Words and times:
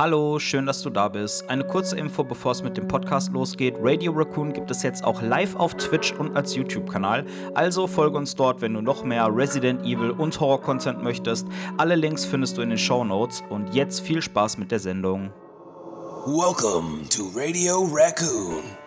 Hallo, 0.00 0.38
schön, 0.38 0.64
dass 0.64 0.80
du 0.80 0.88
da 0.88 1.08
bist. 1.08 1.50
Eine 1.50 1.62
kurze 1.62 1.94
Info, 1.98 2.24
bevor 2.24 2.52
es 2.52 2.62
mit 2.62 2.74
dem 2.74 2.88
Podcast 2.88 3.34
losgeht. 3.34 3.74
Radio 3.82 4.12
Raccoon 4.12 4.54
gibt 4.54 4.70
es 4.70 4.82
jetzt 4.82 5.04
auch 5.04 5.20
live 5.20 5.54
auf 5.56 5.74
Twitch 5.74 6.14
und 6.14 6.34
als 6.34 6.54
YouTube-Kanal. 6.54 7.26
Also 7.52 7.86
folge 7.86 8.16
uns 8.16 8.34
dort, 8.34 8.62
wenn 8.62 8.72
du 8.72 8.80
noch 8.80 9.04
mehr 9.04 9.28
Resident 9.30 9.82
Evil 9.82 10.12
und 10.12 10.40
Horror-Content 10.40 11.02
möchtest. 11.02 11.46
Alle 11.76 11.96
Links 11.96 12.24
findest 12.24 12.56
du 12.56 12.62
in 12.62 12.70
den 12.70 12.78
Show 12.78 13.04
Notes. 13.04 13.42
Und 13.50 13.74
jetzt 13.74 14.00
viel 14.00 14.22
Spaß 14.22 14.56
mit 14.56 14.70
der 14.70 14.78
Sendung. 14.78 15.34
Welcome 16.24 17.06
to 17.10 17.24
Radio 17.34 17.86
Raccoon. 17.92 18.79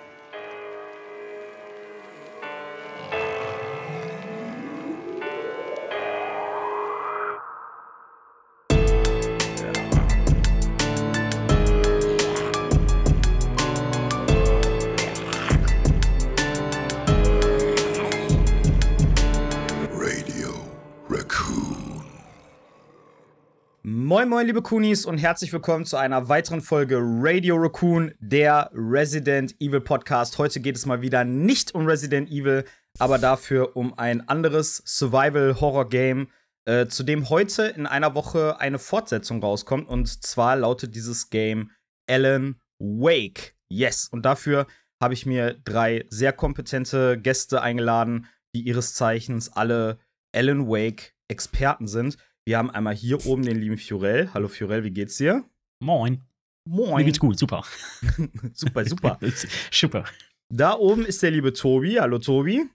Moin 24.34 24.48
liebe 24.48 24.64
Kunis 24.64 25.06
und 25.06 25.20
herzlich 25.20 25.54
willkommen 25.54 25.86
zu 25.86 25.96
einer 25.96 26.28
weiteren 26.28 26.62
Folge 26.62 26.98
Radio 27.00 27.56
Raccoon, 27.56 28.16
der 28.18 28.72
Resident 28.74 29.54
Evil 29.60 29.80
Podcast. 29.80 30.40
Heute 30.40 30.60
geht 30.60 30.76
es 30.76 30.88
mal 30.88 31.04
wieder 31.04 31.24
nicht 31.24 31.76
um 31.76 31.86
Resident 31.86 32.32
Evil, 32.32 32.66
aber 32.98 33.20
dafür 33.20 33.78
um 33.78 33.96
ein 33.96 34.28
anderes 34.28 34.82
Survival-Horror-Game, 34.88 36.30
äh, 36.66 36.88
zu 36.88 37.04
dem 37.04 37.30
heute 37.30 37.66
in 37.66 37.86
einer 37.86 38.16
Woche 38.16 38.60
eine 38.60 38.80
Fortsetzung 38.80 39.40
rauskommt. 39.40 39.88
Und 39.88 40.24
zwar 40.24 40.56
lautet 40.56 40.96
dieses 40.96 41.30
Game 41.30 41.70
Alan 42.10 42.60
Wake. 42.80 43.54
Yes. 43.70 44.08
Und 44.12 44.26
dafür 44.26 44.66
habe 45.00 45.14
ich 45.14 45.28
mir 45.28 45.54
drei 45.64 46.08
sehr 46.10 46.34
kompetente 46.34 47.20
Gäste 47.20 47.62
eingeladen, 47.62 48.26
die 48.56 48.62
ihres 48.62 48.96
Zeichens 48.96 49.54
alle 49.54 50.00
Alan 50.34 50.68
Wake 50.68 51.14
Experten 51.28 51.88
sind. 51.88 52.18
Wir 52.46 52.58
haben 52.58 52.70
einmal 52.72 52.94
hier 52.94 53.26
oben 53.26 53.44
den 53.44 53.58
lieben 53.58 53.78
Fiorell. 53.78 54.30
Hallo 54.34 54.50
Fiorell, 54.50 54.84
wie 54.84 54.92
geht's 54.92 55.16
dir? 55.16 55.46
Moin. 55.82 56.22
Moin. 56.68 56.98
Mir 56.98 57.06
geht's 57.06 57.20
gut, 57.20 57.40
super. 57.40 57.64
Super, 58.54 58.86
super. 58.86 59.18
super. 59.72 60.04
Da 60.50 60.76
oben 60.78 61.06
ist 61.06 61.24
der 61.24 61.32
liebe 61.32 61.54
Tobi. 61.54 62.00
Hallo 62.02 62.20
Tobi. 62.20 62.70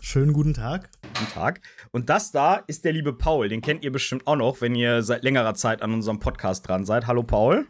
Schönen 0.00 0.32
guten 0.32 0.52
Tag. 0.52 0.90
Guten 1.02 1.30
Tag. 1.32 1.60
Und 1.92 2.08
das 2.08 2.32
da 2.32 2.56
ist 2.56 2.84
der 2.84 2.92
liebe 2.92 3.12
Paul. 3.12 3.48
Den 3.48 3.60
kennt 3.60 3.84
ihr 3.84 3.92
bestimmt 3.92 4.26
auch 4.26 4.36
noch, 4.36 4.60
wenn 4.60 4.74
ihr 4.74 5.02
seit 5.02 5.22
längerer 5.22 5.54
Zeit 5.54 5.80
an 5.80 5.92
unserem 5.92 6.18
Podcast 6.18 6.66
dran 6.66 6.84
seid. 6.84 7.06
Hallo 7.06 7.22
Paul. 7.22 7.68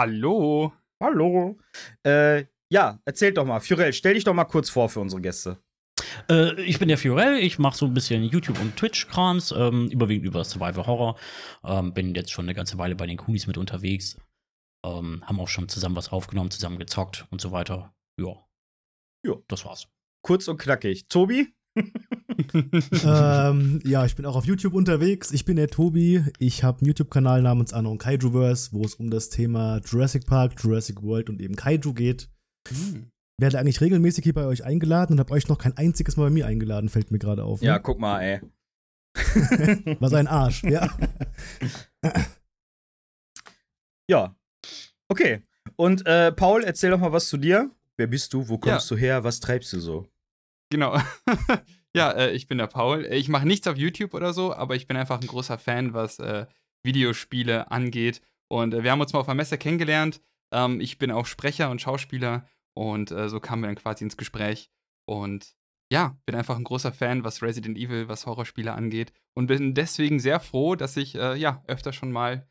Hallo. 0.00 0.72
Hallo. 1.02 1.58
Äh, 2.06 2.44
ja, 2.72 3.00
erzählt 3.04 3.36
doch 3.36 3.44
mal. 3.44 3.60
Fiorell, 3.60 3.92
stell 3.92 4.14
dich 4.14 4.24
doch 4.24 4.34
mal 4.34 4.44
kurz 4.44 4.70
vor 4.70 4.88
für 4.88 5.00
unsere 5.00 5.20
Gäste. 5.20 5.58
Äh, 6.30 6.60
ich 6.62 6.78
bin 6.78 6.88
der 6.88 6.98
Fiorell, 6.98 7.38
ich 7.38 7.58
mache 7.58 7.76
so 7.76 7.86
ein 7.86 7.94
bisschen 7.94 8.24
YouTube- 8.24 8.60
und 8.60 8.76
Twitch-Krams, 8.76 9.52
ähm, 9.56 9.88
überwiegend 9.88 10.26
über 10.26 10.44
Survival 10.44 10.86
Horror. 10.86 11.18
Ähm, 11.64 11.92
bin 11.94 12.14
jetzt 12.14 12.32
schon 12.32 12.46
eine 12.46 12.54
ganze 12.54 12.78
Weile 12.78 12.96
bei 12.96 13.06
den 13.06 13.16
Kunis 13.16 13.46
mit 13.46 13.58
unterwegs. 13.58 14.16
Ähm, 14.84 15.22
haben 15.24 15.40
auch 15.40 15.48
schon 15.48 15.68
zusammen 15.68 15.96
was 15.96 16.10
aufgenommen, 16.12 16.50
zusammen 16.50 16.78
gezockt 16.78 17.26
und 17.30 17.40
so 17.40 17.52
weiter. 17.52 17.94
Ja. 18.20 18.34
Ja. 19.24 19.34
Das 19.48 19.64
war's. 19.64 19.88
Kurz 20.22 20.48
und 20.48 20.58
knackig. 20.58 21.08
Tobi? 21.08 21.48
ähm, 23.04 23.80
ja, 23.84 24.06
ich 24.06 24.14
bin 24.14 24.26
auch 24.26 24.36
auf 24.36 24.46
YouTube 24.46 24.74
unterwegs. 24.74 25.32
Ich 25.32 25.44
bin 25.44 25.56
der 25.56 25.68
Tobi. 25.68 26.24
Ich 26.38 26.62
habe 26.62 26.78
einen 26.78 26.88
YouTube-Kanal 26.88 27.42
namens 27.42 27.72
Anon 27.72 27.98
Kaijuverse, 27.98 28.72
wo 28.72 28.84
es 28.84 28.94
um 28.94 29.10
das 29.10 29.30
Thema 29.30 29.80
Jurassic 29.84 30.26
Park, 30.26 30.54
Jurassic 30.62 31.02
World 31.02 31.30
und 31.30 31.40
eben 31.40 31.56
Kaiju 31.56 31.92
geht. 31.92 32.28
Hm. 32.68 33.10
Werde 33.38 33.58
eigentlich 33.58 33.80
regelmäßig 33.80 34.24
hier 34.24 34.34
bei 34.34 34.46
euch 34.46 34.64
eingeladen 34.64 35.14
und 35.14 35.20
habe 35.20 35.32
euch 35.32 35.48
noch 35.48 35.58
kein 35.58 35.76
einziges 35.76 36.16
Mal 36.16 36.24
bei 36.24 36.30
mir 36.30 36.46
eingeladen, 36.46 36.88
fällt 36.88 37.10
mir 37.10 37.18
gerade 37.18 37.44
auf. 37.44 37.60
ne? 37.60 37.66
Ja, 37.66 37.78
guck 37.78 37.98
mal, 37.98 38.20
ey. 38.20 38.40
Was 40.00 40.12
ein 40.12 40.26
Arsch, 40.26 40.62
ja. 40.64 40.88
Ja. 44.10 44.36
Okay. 45.08 45.42
Und 45.76 46.06
äh, 46.06 46.32
Paul, 46.32 46.62
erzähl 46.64 46.90
doch 46.90 46.98
mal 47.00 47.12
was 47.12 47.28
zu 47.28 47.36
dir. 47.36 47.70
Wer 47.96 48.06
bist 48.06 48.32
du? 48.34 48.48
Wo 48.48 48.58
kommst 48.58 48.90
du 48.90 48.96
her? 48.96 49.24
Was 49.24 49.40
treibst 49.40 49.72
du 49.72 49.80
so? 49.80 50.06
Genau. 50.70 50.98
ja, 51.96 52.10
äh, 52.12 52.32
ich 52.32 52.46
bin 52.46 52.58
der 52.58 52.66
Paul. 52.66 53.06
Ich 53.06 53.28
mache 53.28 53.46
nichts 53.46 53.66
auf 53.66 53.76
YouTube 53.76 54.14
oder 54.14 54.32
so, 54.32 54.54
aber 54.54 54.76
ich 54.76 54.86
bin 54.86 54.96
einfach 54.96 55.20
ein 55.20 55.26
großer 55.26 55.58
Fan, 55.58 55.94
was 55.94 56.18
äh, 56.18 56.46
Videospiele 56.82 57.70
angeht. 57.70 58.20
Und 58.48 58.74
äh, 58.74 58.82
wir 58.82 58.90
haben 58.90 59.00
uns 59.00 59.12
mal 59.12 59.20
auf 59.20 59.28
einer 59.28 59.36
Messe 59.36 59.58
kennengelernt. 59.58 60.20
Ähm, 60.52 60.80
ich 60.80 60.98
bin 60.98 61.10
auch 61.10 61.26
Sprecher 61.26 61.70
und 61.70 61.80
Schauspieler 61.80 62.46
und 62.76 63.10
äh, 63.10 63.28
so 63.28 63.40
kamen 63.40 63.62
wir 63.62 63.66
dann 63.68 63.76
quasi 63.76 64.04
ins 64.04 64.16
Gespräch. 64.16 64.70
Und 65.08 65.54
ja, 65.92 66.16
bin 66.26 66.34
einfach 66.34 66.56
ein 66.56 66.64
großer 66.64 66.92
Fan, 66.92 67.24
was 67.24 67.42
Resident 67.42 67.76
Evil, 67.78 68.08
was 68.08 68.26
Horrorspiele 68.26 68.72
angeht. 68.72 69.12
Und 69.36 69.46
bin 69.48 69.74
deswegen 69.74 70.18
sehr 70.20 70.40
froh, 70.40 70.74
dass 70.76 70.96
ich 70.96 71.14
äh, 71.14 71.36
ja 71.36 71.62
öfter 71.66 71.92
schon 71.92 72.10
mal 72.12 72.48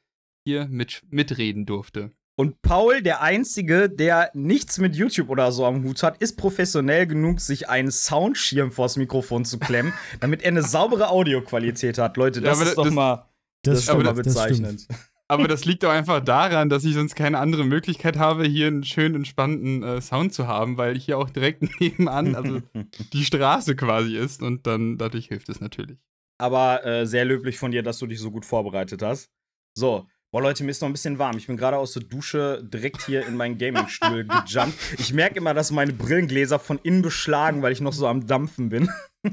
hier 0.48 0.68
mit, 0.68 1.02
mitreden 1.10 1.66
durfte. 1.66 2.12
Und 2.36 2.62
Paul, 2.64 3.02
der 3.04 3.22
Einzige, 3.22 3.90
der 3.90 4.32
nichts 4.34 4.80
mit 4.80 4.96
YouTube 4.96 5.30
oder 5.30 5.52
so 5.52 5.66
am 5.66 5.84
Hut 5.84 6.02
hat, 6.04 6.18
ist 6.18 6.36
professionell 6.36 7.06
genug, 7.06 7.40
sich 7.40 7.70
einen 7.70 7.92
Soundschirm 7.92 8.72
vors 8.72 8.98
Mikrofon 8.98 9.46
zu 9.46 9.60
klemmen, 9.60 9.94
damit 10.20 10.42
er 10.42 10.48
eine 10.50 10.64
saubere 10.64 11.10
Audioqualität 11.10 11.98
hat. 12.00 12.18
Leute, 12.18 12.40
Ja, 12.40 12.48
das 12.48 12.60
aber 12.62 12.70
ist 12.70 12.78
doch 12.78 12.84
das- 12.86 12.94
mal, 12.94 13.30
das 13.64 13.80
ist 13.80 13.90
doch 13.90 13.98
mal 13.98 14.04
das 14.04 14.12
stimmt. 14.14 14.26
bezeichnend. 14.26 14.88
Aber 15.28 15.48
das 15.48 15.66
liegt 15.66 15.84
doch 15.84 15.90
einfach 15.90 16.20
daran, 16.20 16.70
dass 16.70 16.84
ich 16.84 16.94
sonst 16.94 17.16
keine 17.16 17.40
andere 17.40 17.64
Möglichkeit 17.64 18.18
habe, 18.18 18.44
hier 18.46 18.68
einen 18.68 18.84
schönen, 18.84 19.16
entspannten 19.16 19.82
äh, 19.82 20.02
Sound 20.02 20.34
zu 20.34 20.48
haben, 20.48 20.78
weil 20.78 20.98
hier 20.98 21.18
auch 21.18 21.30
direkt 21.30 21.64
nebenan, 21.80 22.36
also 22.36 22.62
die 23.14 23.24
Straße 23.24 23.76
quasi 23.76 24.18
ist 24.18 24.42
und 24.42 24.68
dann 24.68 24.98
dadurch 24.98 25.28
hilft 25.28 25.50
es 25.50 25.62
natürlich. 25.62 25.98
Aber 26.38 26.86
äh, 26.86 27.06
sehr 27.06 27.26
löblich 27.26 27.58
von 27.58 27.72
dir, 27.72 27.84
dass 27.84 28.00
du 28.00 28.08
dich 28.08 28.20
so 28.20 28.32
gut 28.32 28.46
vorbereitet 28.46 29.02
hast. 29.02 29.32
So. 29.76 30.08
Boah, 30.34 30.42
Leute, 30.42 30.64
mir 30.64 30.72
ist 30.72 30.82
noch 30.82 30.90
ein 30.90 30.94
bisschen 30.94 31.20
warm. 31.20 31.38
Ich 31.38 31.46
bin 31.46 31.58
gerade 31.58 31.78
aus 31.78 31.94
der 31.94 32.02
Dusche 32.02 32.64
direkt 32.64 33.06
hier 33.06 33.24
in 33.28 33.36
meinen 33.36 33.60
Gaming-Stuhl 33.60 34.24
gejumpt. 34.48 34.74
Ich 34.98 35.14
merke 35.14 35.36
immer, 35.38 35.54
dass 35.54 35.70
meine 35.70 35.94
Brillengläser 35.94 36.58
von 36.58 36.80
innen 36.82 37.04
beschlagen, 37.04 37.62
weil 37.62 37.72
ich 37.72 37.82
noch 37.82 37.94
so 37.94 38.08
am 38.08 38.26
Dampfen 38.26 38.70
bin. 38.70 38.90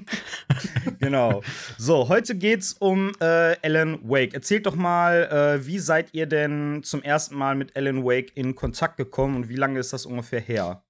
genau. 0.99 1.43
So, 1.79 2.11
heute 2.11 2.35
geht's 2.37 2.75
um 2.75 3.13
äh, 3.19 3.57
Alan 3.63 3.99
Wake. 4.07 4.35
Erzählt 4.35 4.67
doch 4.67 4.75
mal, 4.77 5.23
äh, 5.63 5.67
wie 5.67 5.79
seid 5.79 6.13
ihr 6.13 6.27
denn 6.27 6.83
zum 6.83 7.03
ersten 7.03 7.35
Mal 7.35 7.55
mit 7.55 7.75
Alan 7.79 8.05
Wake 8.05 8.33
in 8.37 8.55
Kontakt 8.55 8.99
gekommen 8.99 9.37
und 9.37 9.49
wie 9.49 9.57
lange 9.57 9.81
ist 9.81 9.95
das 9.95 10.05
ungefähr 10.05 10.41
her? 10.41 10.85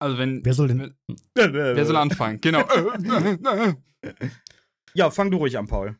Also 0.00 0.16
wenn. 0.16 0.44
Wer 0.44 0.54
soll 0.54 0.68
denn- 0.68 0.94
Wer 1.34 1.84
soll 1.86 1.96
anfangen? 1.96 2.40
Genau. 2.40 2.62
Ja, 4.96 5.10
fang 5.10 5.28
du 5.32 5.38
ruhig 5.38 5.58
an, 5.58 5.66
Paul. 5.66 5.98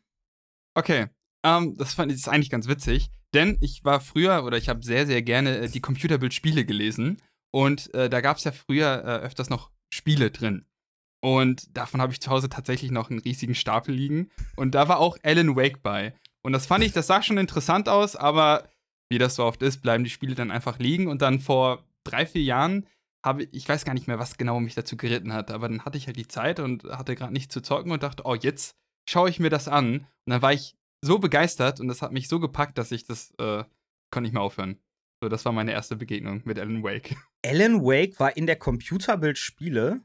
Okay, 0.73 1.07
ähm, 1.45 1.77
das 1.77 1.93
fand 1.93 2.11
ich 2.11 2.17
ist 2.17 2.27
eigentlich 2.27 2.49
ganz 2.49 2.67
witzig, 2.67 3.09
denn 3.33 3.57
ich 3.61 3.85
war 3.85 4.01
früher 4.01 4.43
oder 4.43 4.57
ich 4.57 4.67
habe 4.67 4.83
sehr, 4.83 5.05
sehr 5.05 5.21
gerne 5.21 5.59
äh, 5.59 5.69
die 5.69 5.81
Computerbildspiele 5.81 6.65
gelesen 6.65 7.21
und 7.53 7.93
äh, 7.93 8.09
da 8.09 8.19
gab 8.19 8.37
es 8.37 8.43
ja 8.43 8.51
früher 8.51 9.03
äh, 9.05 9.25
öfters 9.25 9.49
noch 9.49 9.71
Spiele 9.93 10.31
drin. 10.31 10.65
Und 11.21 11.75
davon 11.75 12.01
habe 12.01 12.11
ich 12.11 12.21
zu 12.21 12.29
Hause 12.29 12.49
tatsächlich 12.49 12.91
noch 12.91 13.09
einen 13.09 13.19
riesigen 13.19 13.55
Stapel 13.55 13.95
liegen. 13.95 14.29
Und 14.55 14.75
da 14.75 14.87
war 14.87 14.99
auch 14.99 15.17
Alan 15.23 15.55
Wake 15.55 15.81
bei. 15.81 16.13
Und 16.43 16.51
das 16.51 16.67
fand 16.67 16.83
ich, 16.83 16.91
das 16.91 17.07
sah 17.07 17.23
schon 17.23 17.39
interessant 17.39 17.89
aus, 17.89 18.15
aber 18.15 18.69
wie 19.09 19.17
das 19.17 19.35
so 19.35 19.43
oft 19.43 19.63
ist, 19.63 19.81
bleiben 19.81 20.03
die 20.03 20.09
Spiele 20.09 20.35
dann 20.35 20.51
einfach 20.51 20.77
liegen. 20.77 21.07
Und 21.07 21.21
dann 21.21 21.39
vor 21.39 21.83
drei, 22.03 22.25
vier 22.25 22.43
Jahren 22.43 22.85
habe 23.25 23.43
ich, 23.43 23.53
ich 23.53 23.69
weiß 23.69 23.85
gar 23.85 23.93
nicht 23.93 24.07
mehr, 24.07 24.19
was 24.19 24.37
genau 24.37 24.59
mich 24.59 24.75
dazu 24.75 24.97
geritten 24.97 25.33
hat, 25.33 25.49
aber 25.49 25.67
dann 25.67 25.83
hatte 25.83 25.97
ich 25.97 26.05
halt 26.05 26.17
die 26.17 26.27
Zeit 26.27 26.59
und 26.59 26.83
hatte 26.83 27.15
gerade 27.15 27.33
nichts 27.33 27.53
zu 27.53 27.61
zocken 27.61 27.91
und 27.91 28.03
dachte, 28.03 28.23
oh, 28.25 28.35
jetzt 28.35 28.75
schaue 29.09 29.29
ich 29.29 29.39
mir 29.39 29.49
das 29.49 29.67
an. 29.67 30.01
Und 30.01 30.07
dann 30.27 30.41
war 30.43 30.53
ich 30.53 30.75
so 31.05 31.19
begeistert 31.19 31.79
und 31.79 31.87
das 31.87 32.01
hat 32.01 32.11
mich 32.11 32.27
so 32.27 32.39
gepackt, 32.39 32.77
dass 32.77 32.91
ich 32.91 33.05
das 33.05 33.31
äh, 33.37 33.63
konnte 34.11 34.21
nicht 34.23 34.33
mehr 34.33 34.41
aufhören. 34.41 34.77
So, 35.21 35.29
das 35.29 35.45
war 35.45 35.51
meine 35.51 35.71
erste 35.71 35.95
Begegnung 35.95 36.41
mit 36.45 36.59
Alan 36.59 36.83
Wake. 36.83 37.15
Alan 37.45 37.81
Wake 37.81 38.19
war 38.19 38.35
in 38.35 38.47
der 38.47 38.57
Computerbildspiele. 38.57 40.01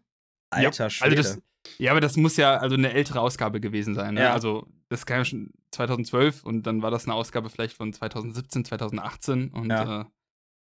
Alter 0.51 0.85
ja, 0.85 0.91
Schwede. 0.91 1.17
Also 1.17 1.23
das, 1.35 1.43
ja, 1.79 1.91
aber 1.91 2.01
das 2.01 2.17
muss 2.17 2.37
ja 2.37 2.57
also 2.57 2.75
eine 2.77 2.93
ältere 2.93 3.21
Ausgabe 3.21 3.61
gewesen 3.61 3.95
sein. 3.95 4.15
Ne? 4.15 4.23
Ja. 4.23 4.33
Also 4.33 4.67
das 4.89 5.07
kam 5.07 5.19
ja 5.19 5.25
schon 5.25 5.51
2012 5.73 6.45
und 6.45 6.65
dann 6.65 6.83
war 6.83 6.91
das 6.91 7.05
eine 7.05 7.15
Ausgabe 7.15 7.51
vielleicht 7.51 7.77
von 7.77 7.93
2017, 7.93 8.65
2018 8.65 9.51
und 9.51 9.71
Ja. 9.71 10.03
äh, 10.03 10.05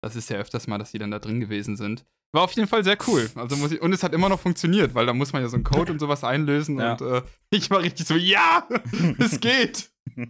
das 0.01 0.15
ist 0.15 0.29
ja 0.29 0.37
öfters 0.37 0.67
mal, 0.67 0.77
dass 0.77 0.91
die 0.91 0.99
dann 0.99 1.11
da 1.11 1.19
drin 1.19 1.39
gewesen 1.39 1.75
sind. 1.75 2.05
War 2.31 2.43
auf 2.43 2.51
jeden 2.51 2.67
Fall 2.67 2.83
sehr 2.83 2.97
cool. 3.07 3.27
Also 3.35 3.55
muss 3.55 3.71
ich, 3.71 3.81
und 3.81 3.91
es 3.91 4.03
hat 4.03 4.13
immer 4.13 4.29
noch 4.29 4.39
funktioniert, 4.39 4.93
weil 4.93 5.07
da 5.07 5.13
muss 5.13 5.33
man 5.33 5.41
ja 5.41 5.49
so 5.49 5.55
einen 5.55 5.63
Code 5.63 5.91
und 5.91 5.99
sowas 5.99 6.23
einlösen 6.23 6.79
Ja. 6.79 6.93
und 6.93 7.01
äh, 7.01 7.21
ich 7.49 7.69
war 7.71 7.81
richtig 7.81 8.05
so, 8.07 8.15
ja, 8.15 8.67
es 9.17 9.39
geht. 9.39 9.91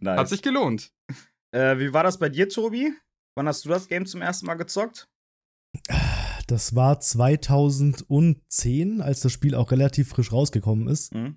nice. 0.00 0.18
Hat 0.18 0.28
sich 0.28 0.42
gelohnt. 0.42 0.90
Äh, 1.54 1.78
wie 1.78 1.92
war 1.92 2.02
das 2.02 2.18
bei 2.18 2.28
dir, 2.30 2.48
Tobi? 2.48 2.92
Wann 3.36 3.46
hast 3.46 3.64
du 3.64 3.68
das 3.68 3.88
Game 3.88 4.06
zum 4.06 4.22
ersten 4.22 4.46
Mal 4.46 4.54
gezockt? 4.54 5.08
Das 6.46 6.74
war 6.74 6.98
2010, 6.98 9.02
als 9.02 9.20
das 9.20 9.32
Spiel 9.32 9.54
auch 9.54 9.70
relativ 9.70 10.08
frisch 10.08 10.32
rausgekommen 10.32 10.88
ist. 10.88 11.14
Mhm. 11.14 11.36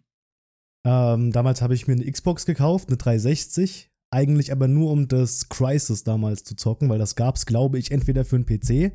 Ähm, 0.88 1.31
damals 1.31 1.62
habe 1.62 1.75
ich 1.75 1.88
mir 1.88 1.94
eine 1.94 2.10
Xbox 2.10 2.46
gekauft, 2.46 2.88
eine 2.88 2.98
360. 2.98 3.90
eigentlich 4.12 4.52
aber 4.52 4.68
nur 4.68 4.92
um 4.92 5.08
das 5.08 5.50
Crisis 5.50 6.04
damals 6.04 6.44
zu 6.44 6.56
zocken, 6.56 6.90
weil 6.90 7.00
das 7.00 7.16
gab's, 7.16 7.46
glaube 7.46 7.80
ich, 7.80 7.92
entweder 7.92 8.25
für 8.25 8.36
einen 8.36 8.46
PC, 8.46 8.94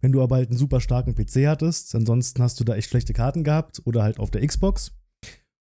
wenn 0.00 0.12
du 0.12 0.22
aber 0.22 0.36
halt 0.36 0.48
einen 0.48 0.58
super 0.58 0.80
starken 0.80 1.14
PC 1.14 1.46
hattest. 1.46 1.94
Ansonsten 1.94 2.42
hast 2.42 2.58
du 2.58 2.64
da 2.64 2.74
echt 2.74 2.88
schlechte 2.88 3.12
Karten 3.12 3.44
gehabt 3.44 3.82
oder 3.84 4.02
halt 4.02 4.18
auf 4.18 4.30
der 4.30 4.46
Xbox. 4.46 4.92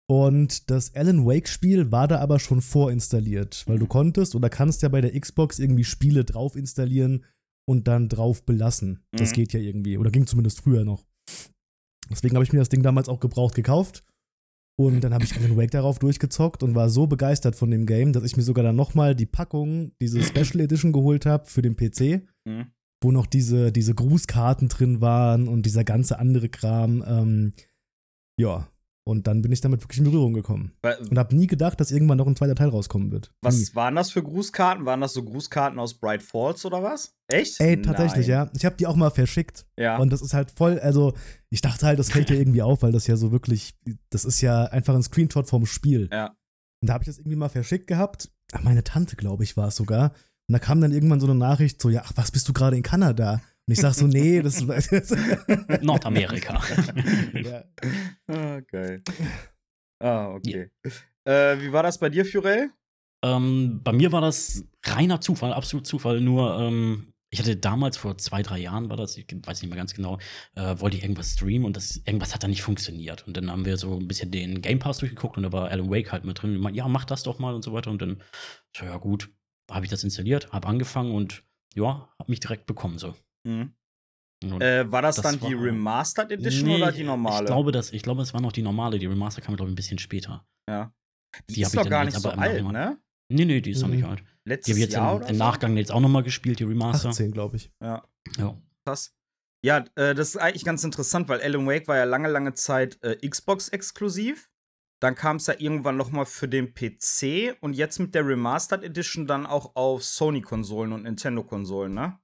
Und 0.09 0.71
das 0.71 0.95
Alan 0.95 1.27
Wake-Spiel 1.27 1.91
war 1.91 2.07
da 2.09 2.21
aber 2.21 2.39
schon 2.39 2.63
vorinstalliert, 2.63 3.65
weil 3.67 3.79
du 3.79 3.87
konntest 3.87 4.35
oder 4.37 4.49
kannst 4.49 4.83
ja 4.83 4.89
bei 4.89 5.01
der 5.01 5.19
Xbox 5.19 5.59
irgendwie 5.59 5.85
Spiele 5.85 6.25
drauf 6.25 6.55
installieren 6.55 7.25
und 7.69 7.89
dann 7.89 8.09
drauf 8.09 8.45
belassen. 8.45 9.01
Das 9.11 9.31
Mhm. 9.31 9.35
geht 9.35 9.53
ja 9.53 9.61
irgendwie. 9.61 9.99
Oder 9.99 10.11
ging 10.13 10.27
zumindest 10.27 10.61
früher 10.61 10.85
noch. 10.85 11.05
Deswegen 12.09 12.37
habe 12.37 12.45
ich 12.45 12.53
mir 12.53 12.61
das 12.61 12.69
Ding 12.69 12.83
damals 12.85 13.09
auch 13.09 13.19
gebraucht 13.19 13.57
gekauft. 13.57 14.05
Und 14.79 15.01
dann 15.03 15.15
habe 15.15 15.25
ich 15.25 15.35
Alan 15.37 15.57
Wake 15.57 15.71
darauf 15.71 15.99
durchgezockt 15.99 16.63
und 16.63 16.75
war 16.75 16.91
so 16.91 17.07
begeistert 17.07 17.57
von 17.57 17.71
dem 17.71 17.87
Game, 17.87 18.13
dass 18.13 18.25
ich 18.25 18.37
mir 18.37 18.43
sogar 18.43 18.63
dann 18.63 18.77
nochmal 18.77 19.15
die 19.15 19.25
Packung, 19.27 19.93
diese 20.03 20.23
Special 20.23 20.61
Edition 20.61 20.93
geholt 20.93 21.25
habe 21.27 21.47
für 21.47 21.63
den 21.63 21.77
PC, 21.77 22.23
Mhm. 22.47 22.67
wo 23.03 23.11
noch 23.11 23.27
diese, 23.27 23.73
diese 23.73 23.95
Grußkarten 23.95 24.69
drin 24.69 25.01
waren 25.01 25.49
und 25.49 25.65
dieser 25.65 25.85
ganze 25.85 26.19
andere 26.19 26.49
Kram. 26.51 27.03
Ähm, 27.07 27.53
ja, 28.39 28.69
und 29.07 29.27
dann 29.29 29.41
bin 29.41 29.53
ich 29.53 29.61
damit 29.61 29.83
wirklich 29.83 29.99
in 29.99 30.05
Berührung 30.05 30.35
gekommen. 30.35 30.73
Wa- 30.83 30.97
Und 31.11 31.17
habe 31.17 31.37
nie 31.37 31.47
gedacht, 31.47 31.79
dass 31.81 31.93
irgendwann 31.93 32.19
noch 32.19 32.27
ein 32.27 32.35
zweiter 32.35 32.57
Teil 32.57 32.71
rauskommen 32.71 33.13
wird. 33.13 33.29
Nie. 33.43 33.47
Was 33.49 33.75
waren 33.77 33.95
das 33.95 34.11
für 34.11 34.23
Grußkarten? 34.23 34.85
Waren 34.85 35.01
das 35.01 35.13
so 35.13 35.23
Grußkarten 35.23 35.79
aus 35.79 35.95
Bright 35.95 36.23
Falls 36.23 36.65
oder 36.65 36.83
was? 36.83 37.15
Echt? 37.29 37.61
Ey, 37.61 37.81
tatsächlich, 37.81 38.27
Nein. 38.27 38.47
ja. 38.47 38.51
Ich 38.57 38.65
habe 38.65 38.77
die 38.77 38.87
auch 38.87 38.97
mal 38.97 39.11
verschickt. 39.11 39.67
Ja. 39.79 39.97
Und 39.99 40.13
das 40.13 40.23
ist 40.23 40.35
halt 40.35 40.51
voll, 40.51 40.81
also 40.81 41.15
ich 41.51 41.61
dachte 41.61 41.87
halt, 41.87 41.99
das 41.99 42.11
fällt 42.11 42.31
ja 42.31 42.37
irgendwie 42.37 42.63
auf, 42.63 42.83
weil 42.83 42.93
das 42.93 43.07
ja 43.07 43.17
so 43.17 43.31
wirklich, 43.31 43.75
das 44.11 44.25
ist 44.25 44.41
ja 44.41 44.65
einfach 44.65 44.95
ein 44.95 45.03
Screenshot 45.03 45.49
vom 45.49 45.67
Spiel. 45.67 46.09
Ja. 46.13 46.37
Und 46.83 46.89
da 46.89 46.95
habe 46.95 47.03
ich 47.03 47.07
das 47.07 47.19
irgendwie 47.19 47.37
mal 47.37 47.49
verschickt 47.49 47.87
gehabt. 47.87 48.31
Ach, 48.53 48.63
meine 48.63 48.83
Tante, 48.85 49.15
glaube 49.17 49.45
ich, 49.45 49.57
war 49.57 49.69
es 49.69 49.77
sogar. 49.77 50.13
Und 50.49 50.53
da 50.53 50.59
kam 50.59 50.81
dann 50.81 50.93
irgendwann 50.93 51.21
so 51.21 51.27
eine 51.27 51.35
Nachricht 51.37 51.81
so, 51.81 51.91
ja, 51.91 52.03
ach, 52.05 52.13
was 52.17 52.31
bist 52.33 52.49
du 52.49 52.53
gerade 52.53 52.77
in 52.77 52.83
Kanada? 52.83 53.41
Und 53.69 53.73
ich 53.73 53.81
sag 53.81 53.95
so, 53.95 54.07
nee, 54.07 54.41
das 54.43 54.63
ist. 54.63 55.17
Nordamerika. 55.83 56.63
ja. 57.35 57.65
Ah, 58.29 58.61
geil. 58.61 59.03
Ah, 60.01 60.29
okay. 60.29 60.71
Äh, 61.25 61.61
wie 61.61 61.73
war 61.73 61.83
das 61.83 61.99
bei 61.99 62.09
dir, 62.09 62.25
Furel? 62.25 62.71
Ähm, 63.25 63.81
bei 63.83 63.93
mir 63.93 64.13
war 64.13 64.21
das 64.21 64.65
reiner 64.85 65.21
Zufall, 65.21 65.53
absolut 65.53 65.85
Zufall. 65.85 66.21
Nur, 66.21 66.61
ähm, 66.61 67.13
ich 67.31 67.41
hatte 67.41 67.57
damals 67.57 67.97
vor 67.97 68.17
zwei, 68.19 68.43
drei 68.43 68.59
Jahren 68.59 68.89
war 68.89 68.97
das, 68.97 69.17
ich 69.17 69.27
weiß 69.29 69.63
nicht 69.63 69.71
mehr 69.71 69.77
ganz 69.77 69.95
genau, 69.95 70.19
äh, 70.55 70.79
wollte 70.79 70.97
ich 70.97 71.03
irgendwas 71.03 71.33
streamen 71.33 71.65
und 71.67 71.77
das, 71.77 71.97
irgendwas 72.05 72.35
hat 72.35 72.45
da 72.45 72.49
nicht 72.49 72.63
funktioniert. 72.63 73.27
Und 73.27 73.37
dann 73.37 73.51
haben 73.51 73.65
wir 73.65 73.79
so 73.79 73.99
ein 73.99 74.07
bisschen 74.07 74.31
den 74.31 74.63
Game 74.63 74.79
Pass 74.79 74.99
durchgeguckt 74.99 75.37
und 75.37 75.43
da 75.43 75.51
war 75.51 75.71
Alan 75.71 75.91
Wake 75.91 76.13
halt 76.13 76.25
mit 76.25 76.41
drin. 76.41 76.51
Und 76.51 76.57
ich 76.57 76.63
meinte, 76.63 76.79
ja, 76.79 76.87
mach 76.87 77.05
das 77.05 77.25
doch 77.25 77.41
mal 77.41 77.53
und 77.53 77.65
so 77.65 77.73
weiter. 77.73 77.91
Und 77.91 78.01
dann, 78.01 78.23
so, 78.77 78.85
ja 78.85 78.97
gut, 78.99 79.29
habe 79.69 79.85
ich 79.85 79.91
das 79.91 80.05
installiert, 80.05 80.53
habe 80.53 80.69
angefangen 80.69 81.13
und 81.13 81.43
ja, 81.75 82.09
habe 82.19 82.31
mich 82.31 82.39
direkt 82.39 82.67
bekommen 82.67 82.99
so. 82.99 83.17
Mhm. 83.47 83.73
Äh, 84.61 84.91
war 84.93 85.01
das, 85.03 85.17
Das 85.17 85.23
dann 85.25 85.41
die 85.41 85.57
war- 85.57 85.65
Remastered 85.65 86.31
Edition 86.33 86.69
nee, 86.69 86.77
oder 86.77 86.93
die 86.93 87.05
normale? 87.05 87.41
Ich 87.45 87.47
glaube, 87.47 87.73
das, 87.73 87.93
ich 87.93 88.03
glaube, 88.03 88.21
es 88.23 88.35
war 88.35 88.41
noch 88.43 88.53
die 88.53 88.63
normale. 88.63 88.99
Die 88.99 89.07
Remaster 89.07 89.41
kam, 89.41 89.57
glaube 89.57 89.71
ich, 89.71 89.73
ein 89.73 89.77
bisschen 89.77 89.99
später. 89.99 90.47
ja. 90.69 90.93
Die, 91.51 91.55
die 91.55 91.63
ist 91.63 91.77
doch 91.77 91.87
gar 91.89 92.05
jetzt 92.05 92.15
nicht 92.15 92.23
so 92.23 92.31
alt, 92.31 92.65
ne? 92.65 92.99
Nee, 93.31 93.45
nee, 93.45 93.61
die 93.61 93.71
ist 93.73 93.81
noch 93.83 93.89
Mhm. 93.89 93.95
nicht 93.97 94.05
alt. 94.05 94.21
Die 94.21 94.49
Letztes 94.51 94.73
habe 94.73 94.79
ich 94.79 94.85
jetzt 94.87 94.95
Jahr 94.95 95.17
im, 95.17 95.23
im 95.29 95.35
so? 95.35 95.39
Nachgang 95.45 95.77
jetzt 95.77 95.93
auch 95.93 96.01
noch 96.01 96.09
mal 96.09 96.23
gespielt, 96.23 96.61
die 96.61 96.65
Remaster. 96.65 97.11
18, 97.11 97.31
glaube 97.33 97.57
ich. 97.57 97.71
Ja. 97.83 98.05
Ja. 98.39 98.57
Krass. 98.87 99.13
Ja, 99.65 99.79
äh, 99.97 100.15
das 100.15 100.29
ist 100.31 100.37
eigentlich 100.37 100.65
ganz 100.65 100.83
interessant, 100.85 101.29
weil 101.29 101.41
Alan 101.43 101.67
Wake 101.67 101.89
war 101.89 101.97
ja 101.97 102.05
lange, 102.05 102.29
lange 102.29 102.55
Zeit 102.55 102.99
äh, 103.03 103.17
Xbox-exklusiv. 103.29 104.51
Dann 105.03 105.15
kam 105.15 105.37
es 105.37 105.47
ja 105.47 105.55
irgendwann 105.59 105.97
noch 105.99 106.11
mal 106.11 106.25
für 106.25 106.49
den 106.49 106.73
PC 106.73 107.57
und 107.61 107.75
jetzt 107.75 107.99
mit 107.99 108.15
der 108.15 108.27
Remastered 108.27 108.83
Edition 108.83 109.27
dann 109.27 109.45
auch 109.45 109.75
auf 109.77 110.05
Sony-Konsolen 110.05 110.93
und 110.93 111.03
Nintendo-Konsolen, 111.03 111.93
ne? 111.93 112.19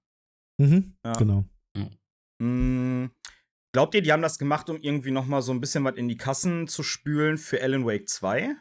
Mhm, 0.58 0.94
Ja. 1.04 1.12
genau. 1.14 1.44
Mm, 2.40 3.06
glaubt 3.72 3.94
ihr, 3.94 4.02
die 4.02 4.12
haben 4.12 4.22
das 4.22 4.38
gemacht, 4.38 4.68
um 4.70 4.78
irgendwie 4.80 5.10
noch 5.10 5.26
mal 5.26 5.42
so 5.42 5.52
ein 5.52 5.60
bisschen 5.60 5.84
was 5.84 5.96
in 5.96 6.08
die 6.08 6.16
Kassen 6.16 6.66
zu 6.68 6.82
spülen 6.82 7.38
für 7.38 7.62
Alan 7.62 7.84
Wake 7.86 8.08
2? 8.08 8.54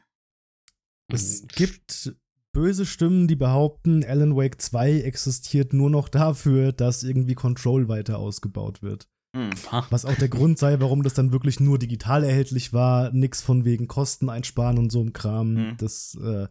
Es 1.11 1.43
Mhm. 1.43 1.47
gibt 1.47 2.15
böse 2.53 2.85
Stimmen, 2.85 3.27
die 3.27 3.35
behaupten, 3.35 4.03
Alan 4.03 4.35
Wake 4.35 4.61
2 4.61 5.01
existiert 5.01 5.73
nur 5.73 5.89
noch 5.89 6.09
dafür, 6.09 6.71
dass 6.73 7.03
irgendwie 7.03 7.33
Control 7.35 7.88
weiter 7.88 8.19
ausgebaut 8.19 8.81
wird. 8.81 9.07
Hm. 9.35 9.49
Ah, 9.71 9.88
Was 9.89 10.03
auch 10.03 10.15
der 10.15 10.27
Grund 10.27 10.59
sei, 10.59 10.79
warum 10.81 11.03
das 11.03 11.13
dann 11.13 11.31
wirklich 11.31 11.61
nur 11.61 11.79
digital 11.79 12.23
erhältlich 12.25 12.73
war, 12.73 13.11
nix 13.13 13.41
von 13.41 13.63
wegen 13.63 13.88
Kosten 13.88 14.29
einsparen 14.29 14.77
und 14.77 14.91
so 14.91 15.01
ein 15.01 15.13
Kram. 15.13 15.53
Mhm. 15.53 15.77
Das, 15.77 16.15
äh, 16.21 16.47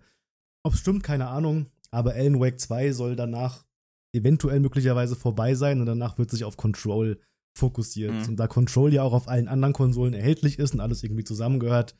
ob 0.62 0.72
es 0.75 0.81
stimmt, 0.81 1.02
keine 1.02 1.28
Ahnung. 1.28 1.66
Aber 1.90 2.12
Alan 2.14 2.40
Wake 2.40 2.58
2 2.58 2.92
soll 2.92 3.16
danach 3.16 3.66
eventuell 4.12 4.61
möglicherweise 4.61 5.17
vorbei 5.17 5.55
sein 5.55 5.81
und 5.81 5.87
danach 5.87 6.19
wird 6.19 6.31
sich 6.31 6.45
auf 6.45 6.57
Control 6.57 7.21
fokussiert. 7.57 8.12
Mhm. 8.12 8.29
Und 8.29 8.37
da 8.37 8.47
Control 8.47 8.93
ja 8.93 9.03
auch 9.03 9.12
auf 9.12 9.29
allen 9.29 9.49
anderen 9.49 9.73
Konsolen 9.73 10.15
erhältlich 10.15 10.59
ist 10.59 10.75
und 10.75 10.81
alles 10.81 11.03
irgendwie 11.03 11.25
zusammengehört, 11.25 11.97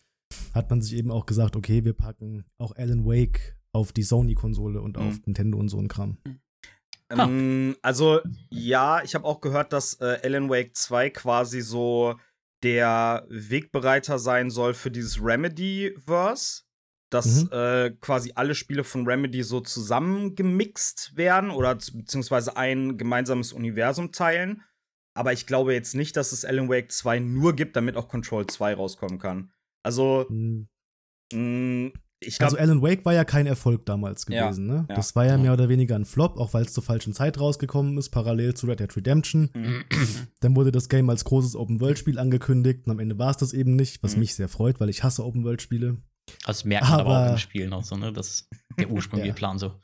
hat 0.55 0.71
man 0.71 0.81
sich 0.81 0.95
eben 0.95 1.11
auch 1.11 1.27
gesagt, 1.27 1.57
okay, 1.57 1.85
wir 1.85 1.93
packen 1.93 2.45
auch 2.59 2.77
Alan 2.77 3.05
Wake 3.05 3.57
auf 3.73 3.93
die 3.93 4.03
Sony-Konsole 4.03 4.81
und 4.81 4.97
Mhm. 4.97 5.03
auf 5.03 5.27
Nintendo 5.27 5.59
und 5.59 5.69
so 5.69 5.79
ein 5.79 5.89
Kram. 5.89 6.19
Ha. 7.13 7.25
Ähm, 7.25 7.77
also, 7.83 8.21
ja, 8.51 9.03
ich 9.03 9.15
habe 9.15 9.25
auch 9.25 9.41
gehört, 9.41 9.73
dass 9.73 9.95
äh, 9.95 10.19
Alan 10.23 10.49
Wake 10.49 10.77
2 10.77 11.11
quasi 11.11 11.61
so 11.61 12.15
der 12.63 13.27
Wegbereiter 13.29 14.19
sein 14.19 14.51
soll 14.51 14.75
für 14.75 14.91
dieses 14.91 15.21
Remedy-Verse. 15.21 16.63
Dass 17.11 17.45
Mhm. 17.45 17.51
äh, 17.53 17.91
quasi 18.01 18.33
alle 18.37 18.55
Spiele 18.55 18.85
von 18.85 19.05
Remedy 19.07 19.43
so 19.43 19.61
zusammengemixt 19.61 21.17
werden 21.17 21.51
oder 21.51 21.75
beziehungsweise 21.75 22.57
ein 22.57 22.97
gemeinsames 22.99 23.53
Universum 23.53 24.13
teilen. 24.13 24.63
Aber 25.15 25.33
ich 25.33 25.47
glaube 25.47 25.73
jetzt 25.75 25.95
nicht, 25.95 26.17
dass 26.17 26.31
es 26.33 26.45
Alan 26.45 26.69
Wake 26.69 26.93
2 26.93 27.19
nur 27.19 27.55
gibt, 27.57 27.75
damit 27.77 27.97
auch 27.97 28.09
Control 28.09 28.47
2 28.47 28.75
rauskommen 28.75 29.19
kann. 29.19 29.51
Also, 29.83 30.27
Mhm. 30.29 30.69
mh, 31.33 31.91
ich 32.21 32.39
glaube. 32.39 32.53
Also 32.53 32.59
Alan 32.59 32.81
Wake 32.83 33.05
war 33.05 33.13
ja 33.15 33.25
kein 33.25 33.47
Erfolg 33.49 33.87
damals 33.87 34.27
Ja, 34.29 34.45
gewesen, 34.47 34.67
ne? 34.67 34.87
ja. 34.89 34.95
Das 34.95 35.17
war 35.17 35.27
ja 35.27 35.37
mehr 35.37 35.53
oder 35.55 35.69
weniger 35.69 35.97
ein 35.97 36.05
Flop, 36.05 36.37
auch 36.37 36.55
weil 36.55 36.65
es 36.65 36.73
zur 36.73 36.85
falschen 36.85 37.13
Zeit 37.13 37.41
rausgekommen 37.41 37.99
ist, 37.99 38.11
parallel 38.11 38.55
zu 38.55 38.67
Red 38.67 38.79
Dead 38.81 38.95
Redemption. 38.97 39.51
Mhm. 39.55 39.85
Dann 40.41 40.55
wurde 40.55 40.71
das 40.71 40.89
Game 40.89 41.11
als 41.11 41.25
großes 41.25 41.57
Open-World-Spiel 41.57 42.19
angekündigt 42.21 42.87
und 42.87 42.93
am 42.93 42.99
Ende 43.01 43.19
war 43.19 43.31
es 43.31 43.39
das 43.39 43.53
eben 43.53 43.75
nicht, 43.75 44.03
was 44.05 44.15
Mhm. 44.15 44.21
mich 44.21 44.35
sehr 44.37 44.49
freut, 44.49 44.79
weil 44.81 44.91
ich 44.91 45.03
hasse 45.03 45.25
Open-World-Spiele. 45.25 45.99
Das 46.45 46.65
merkt 46.65 46.89
man 46.89 47.01
aber, 47.01 47.11
auch 47.11 47.15
Aber- 47.17 47.31
im 47.33 47.39
Spiel 47.39 47.69
noch 47.69 47.85
so, 47.85 47.97
ne? 47.97 48.13
Das 48.13 48.29
ist 48.29 48.49
der 48.79 48.91
ursprüngliche 48.91 49.29
Ja. 49.35 49.35
Plan 49.35 49.59
so. 49.59 49.75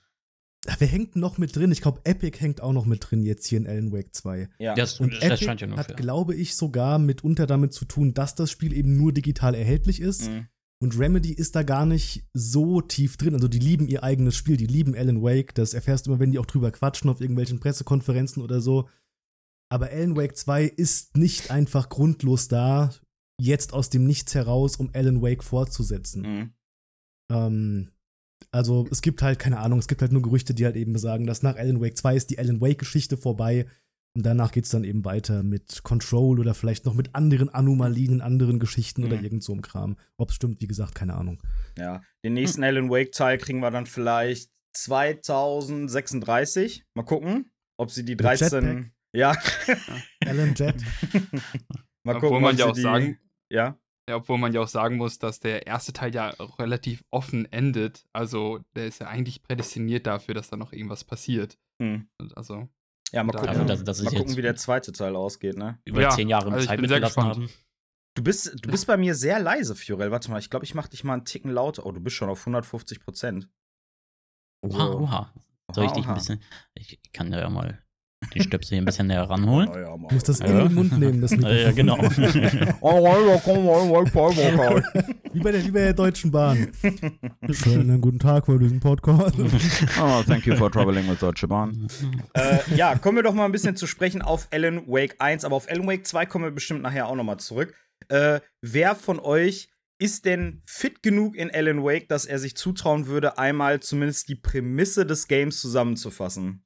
Wer 0.79 0.89
hängt 0.89 1.15
noch 1.15 1.39
mit 1.39 1.55
drin? 1.55 1.71
Ich 1.71 1.81
glaube, 1.81 2.01
Epic 2.05 2.41
hängt 2.41 2.61
auch 2.61 2.73
noch 2.73 2.87
mit 2.87 3.09
drin 3.09 3.23
jetzt 3.23 3.47
hier 3.47 3.59
in 3.59 3.69
Alan 3.69 3.93
Wake 3.93 4.13
2. 4.15 4.49
ja. 4.59 4.75
Das, 4.75 4.99
Und 4.99 5.13
das 5.15 5.23
Epic 5.23 5.45
scheint 5.45 5.61
ja 5.61 5.69
nur 5.69 5.77
hat, 5.79 5.97
glaube 5.97 6.35
ich, 6.35 6.57
sogar 6.57 6.99
mitunter 6.99 7.47
damit 7.47 7.73
zu 7.73 7.85
tun, 7.85 8.15
dass 8.15 8.35
das 8.35 8.51
Spiel 8.51 8.73
eben 8.73 8.97
nur 8.97 9.13
digital 9.13 9.55
erhältlich 9.55 10.01
ist. 10.01 10.29
Mhm. 10.29 10.49
Und 10.83 10.99
Remedy 10.99 11.33
ist 11.33 11.55
da 11.55 11.63
gar 11.63 11.87
nicht 11.87 12.25
so 12.35 12.81
tief 12.81 13.17
drin. 13.17 13.35
Also 13.35 13.47
die 13.49 13.61
lieben 13.61 13.87
ihr 13.87 14.03
eigenes 14.03 14.35
Spiel, 14.37 14.57
die 14.57 14.67
lieben 14.67 14.95
Alan 14.97 15.23
Wake. 15.23 15.55
Das 15.55 15.73
erfährst 15.73 16.07
du 16.07 16.11
immer, 16.11 16.21
wenn 16.21 16.33
die 16.33 16.39
auch 16.41 16.47
drüber 16.47 16.71
quatschen 16.73 17.09
auf 17.11 17.21
irgendwelchen 17.21 17.61
Pressekonferenzen 17.61 18.43
oder 18.43 18.61
so. 18.61 18.89
Aber 19.71 19.87
Alan 19.91 20.17
Wake 20.17 20.37
2 20.37 20.65
ist 20.65 21.17
nicht 21.17 21.51
einfach 21.51 21.89
grundlos 21.89 22.49
da, 22.49 22.91
jetzt 23.41 23.73
aus 23.73 23.91
dem 23.91 24.05
Nichts 24.07 24.35
heraus, 24.35 24.77
um 24.77 24.91
Alan 24.95 25.23
Wake 25.23 25.45
fortzusetzen. 25.45 26.23
Mhm. 26.23 26.53
Ähm, 27.31 27.91
also 28.51 28.87
es 28.91 29.03
gibt 29.03 29.23
halt, 29.23 29.39
keine 29.39 29.59
Ahnung, 29.59 29.79
es 29.79 29.89
gibt 29.89 30.01
halt 30.03 30.13
nur 30.13 30.23
Gerüchte, 30.23 30.55
die 30.55 30.65
halt 30.65 30.77
eben 30.77 30.93
besagen, 30.93 31.27
dass 31.27 31.43
nach 31.43 31.57
Alan 31.57 31.81
Wake 31.81 31.97
2 31.97 32.17
ist 32.17 32.31
die 32.31 32.39
Alan 32.39 32.61
Wake-Geschichte 32.61 33.17
vorbei. 33.17 33.67
Und 34.15 34.25
danach 34.25 34.53
geht's 34.53 34.71
dann 34.71 34.85
eben 34.85 35.05
weiter 35.05 35.43
mit 35.43 35.83
Control 35.83 36.41
oder 36.41 36.55
vielleicht 36.55 36.87
noch 36.87 36.95
mit 36.95 37.15
anderen 37.15 37.51
Anomalien, 37.51 38.15
in 38.15 38.21
anderen 38.23 38.59
Geschichten 38.59 39.05
oder 39.05 39.19
Mhm. 39.19 39.25
irgend 39.25 39.45
so 39.45 39.53
einem 39.53 39.61
Kram. 39.61 39.99
Ob 40.17 40.31
es 40.31 40.37
stimmt, 40.37 40.63
wie 40.63 40.67
gesagt, 40.67 40.95
keine 40.95 41.13
Ahnung. 41.15 41.43
Ja, 41.77 42.01
den 42.25 42.33
nächsten 42.33 42.65
Alan 42.65 42.89
Wake-Teil 42.89 43.37
kriegen 43.37 43.61
wir 43.61 43.71
dann 43.71 43.85
vielleicht 43.85 44.51
2036. 44.75 46.85
Mal 46.95 47.03
gucken, 47.05 47.51
ob 47.79 47.91
sie 47.91 48.05
die 48.05 48.13
Mit 48.13 48.23
13. 48.23 48.65
Jetpack? 48.65 48.91
Ja, 49.15 49.37
Alan 50.27 50.55
Jet. 50.55 50.77
mal 52.05 52.17
Obwohl 52.17 52.29
gucken, 52.31 52.43
man 52.43 52.53
ob 52.55 52.59
ja 52.59 52.67
auch 52.67 52.73
die, 52.73 52.81
sagen, 52.83 53.19
Ja, 53.53 53.79
ja, 54.09 54.17
obwohl 54.17 54.39
man 54.39 54.53
ja 54.53 54.61
auch 54.61 54.69
sagen 54.69 54.97
muss, 54.97 55.19
dass 55.19 55.41
der 55.41 55.67
erste 55.67 55.93
Teil 55.93 56.15
ja 56.15 56.29
relativ 56.59 57.05
offen 57.11 57.51
endet. 57.53 58.07
Also 58.13 58.61
der 58.77 58.87
ist 58.87 59.01
ja 59.01 59.09
eigentlich 59.09 59.43
prädestiniert 59.43 60.07
dafür, 60.07 60.35
dass 60.35 60.49
da 60.51 60.57
noch 60.57 60.73
irgendwas 60.73 61.05
passiert. 61.05 61.59
hm. 61.83 62.09
Also 62.35 62.69
ja, 63.13 63.23
mal 63.23 63.33
gucken, 63.33 63.49
Also 63.49 63.65
das- 63.65 63.85
das 63.85 63.99
ist 63.99 64.05
mal 64.05 64.11
gucken 64.11 64.29
jetzt- 64.29 64.37
wie 64.37 64.43
der 64.43 64.57
zweite 64.57 64.93
Teil 64.93 65.15
ausgeht, 65.17 65.57
ne? 65.57 65.79
Über 65.85 66.03
Ja, 66.03 66.11
zehn 66.11 66.29
Jahre 66.29 66.51
also 66.53 66.67
Zeit 66.67 66.81
mitgelassen 66.81 67.23
haben. 67.23 67.51
Du 68.17 68.23
bist, 68.25 68.65
du 68.65 68.71
bist 68.71 68.87
bei 68.87 68.97
mir 68.97 69.15
sehr 69.15 69.39
leise, 69.41 69.77
Fiorel. 69.77 70.11
Warte 70.11 70.31
mal, 70.31 70.39
ich 70.39 70.49
glaube, 70.51 70.65
ich 70.65 70.75
mache 70.75 70.89
dich 70.89 71.05
mal 71.05 71.13
einen 71.15 71.25
Ticken 71.25 71.51
lauter. 71.51 71.85
Oh, 71.87 71.93
du 71.93 72.01
bist 72.01 72.17
schon 72.17 72.29
auf 72.31 72.45
150 72.47 73.01
Prozent. 73.01 73.49
Oha, 74.65 74.87
So. 74.93 74.99
oha. 75.01 75.33
Soll 75.73 75.85
ich 75.87 75.93
dich 75.93 76.07
ein 76.07 76.15
bisschen. 76.15 76.43
Ich 76.75 76.99
kann 77.13 77.33
ja 77.33 77.49
mal 77.51 77.83
den 78.35 78.43
Stöpsel 78.43 78.71
hier 78.77 78.83
ein 78.83 78.85
bisschen 78.87 79.07
näher 79.09 79.23
ranholen. 79.23 79.69
Ja, 79.75 79.91
Du 79.97 80.15
musst 80.15 80.29
das 80.29 80.41
in 80.41 80.47
Ja. 80.47 80.63
den 80.65 80.75
Mund 80.75 80.99
nehmen, 80.99 81.21
das 81.21 81.31
Mikrofon. 81.37 81.57
Ja, 81.59 81.73
genau. 81.73 81.97
Oh, 82.81 83.07
ja. 83.07 84.83
Wie 85.33 85.41
bei 85.41 85.53
der, 85.53 85.65
wie 85.65 85.71
bei 85.71 85.81
der 85.81 85.93
Deutschen 85.95 86.31
Bahn. 86.31 86.69
Schönen 87.51 88.01
guten 88.01 88.19
Tag 88.19 88.47
bei 88.47 88.57
diesem 88.57 88.81
Podcast. 88.81 89.37
Oh, 90.01 90.23
thank 90.27 90.47
you 90.47 90.57
for 90.57 90.71
traveling 90.71 91.09
with 91.11 91.19
Deutsche 91.19 91.47
Bahn. 91.49 91.87
äh, 92.35 92.59
ja, 92.75 92.97
kommen 92.97 93.17
wir 93.17 93.23
doch 93.23 93.35
mal 93.35 93.45
ein 93.45 93.53
bisschen 93.53 93.77
zu 93.77 93.87
sprechen 93.87 94.23
auf 94.23 94.49
Alan 94.51 94.87
Wake 94.87 95.17
1, 95.19 95.45
aber 95.45 95.57
auf 95.57 95.69
Alan 95.69 95.87
Wake 95.87 96.07
2 96.07 96.27
kommen 96.27 96.45
wir 96.45 96.51
bestimmt 96.51 96.83
nachher 96.83 97.09
auch 97.09 97.15
nochmal 97.17 97.39
zurück. 97.39 97.75
Äh, 98.09 98.41
wer 98.63 98.95
von 98.95 99.19
euch 99.21 99.71
ist 99.99 100.25
denn 100.27 100.63
fit 100.67 101.03
genug 101.03 101.37
in 101.37 101.51
Alan 101.51 101.83
Wake, 101.83 102.09
dass 102.09 102.25
er 102.27 102.39
sich 102.39 102.57
zutrauen 102.57 103.07
würde, 103.07 103.39
einmal 103.39 103.81
zumindest 103.81 104.29
die 104.29 104.35
Prämisse 104.37 105.07
des 105.07 105.27
Games 105.29 105.61
zusammenzufassen? 105.61 106.63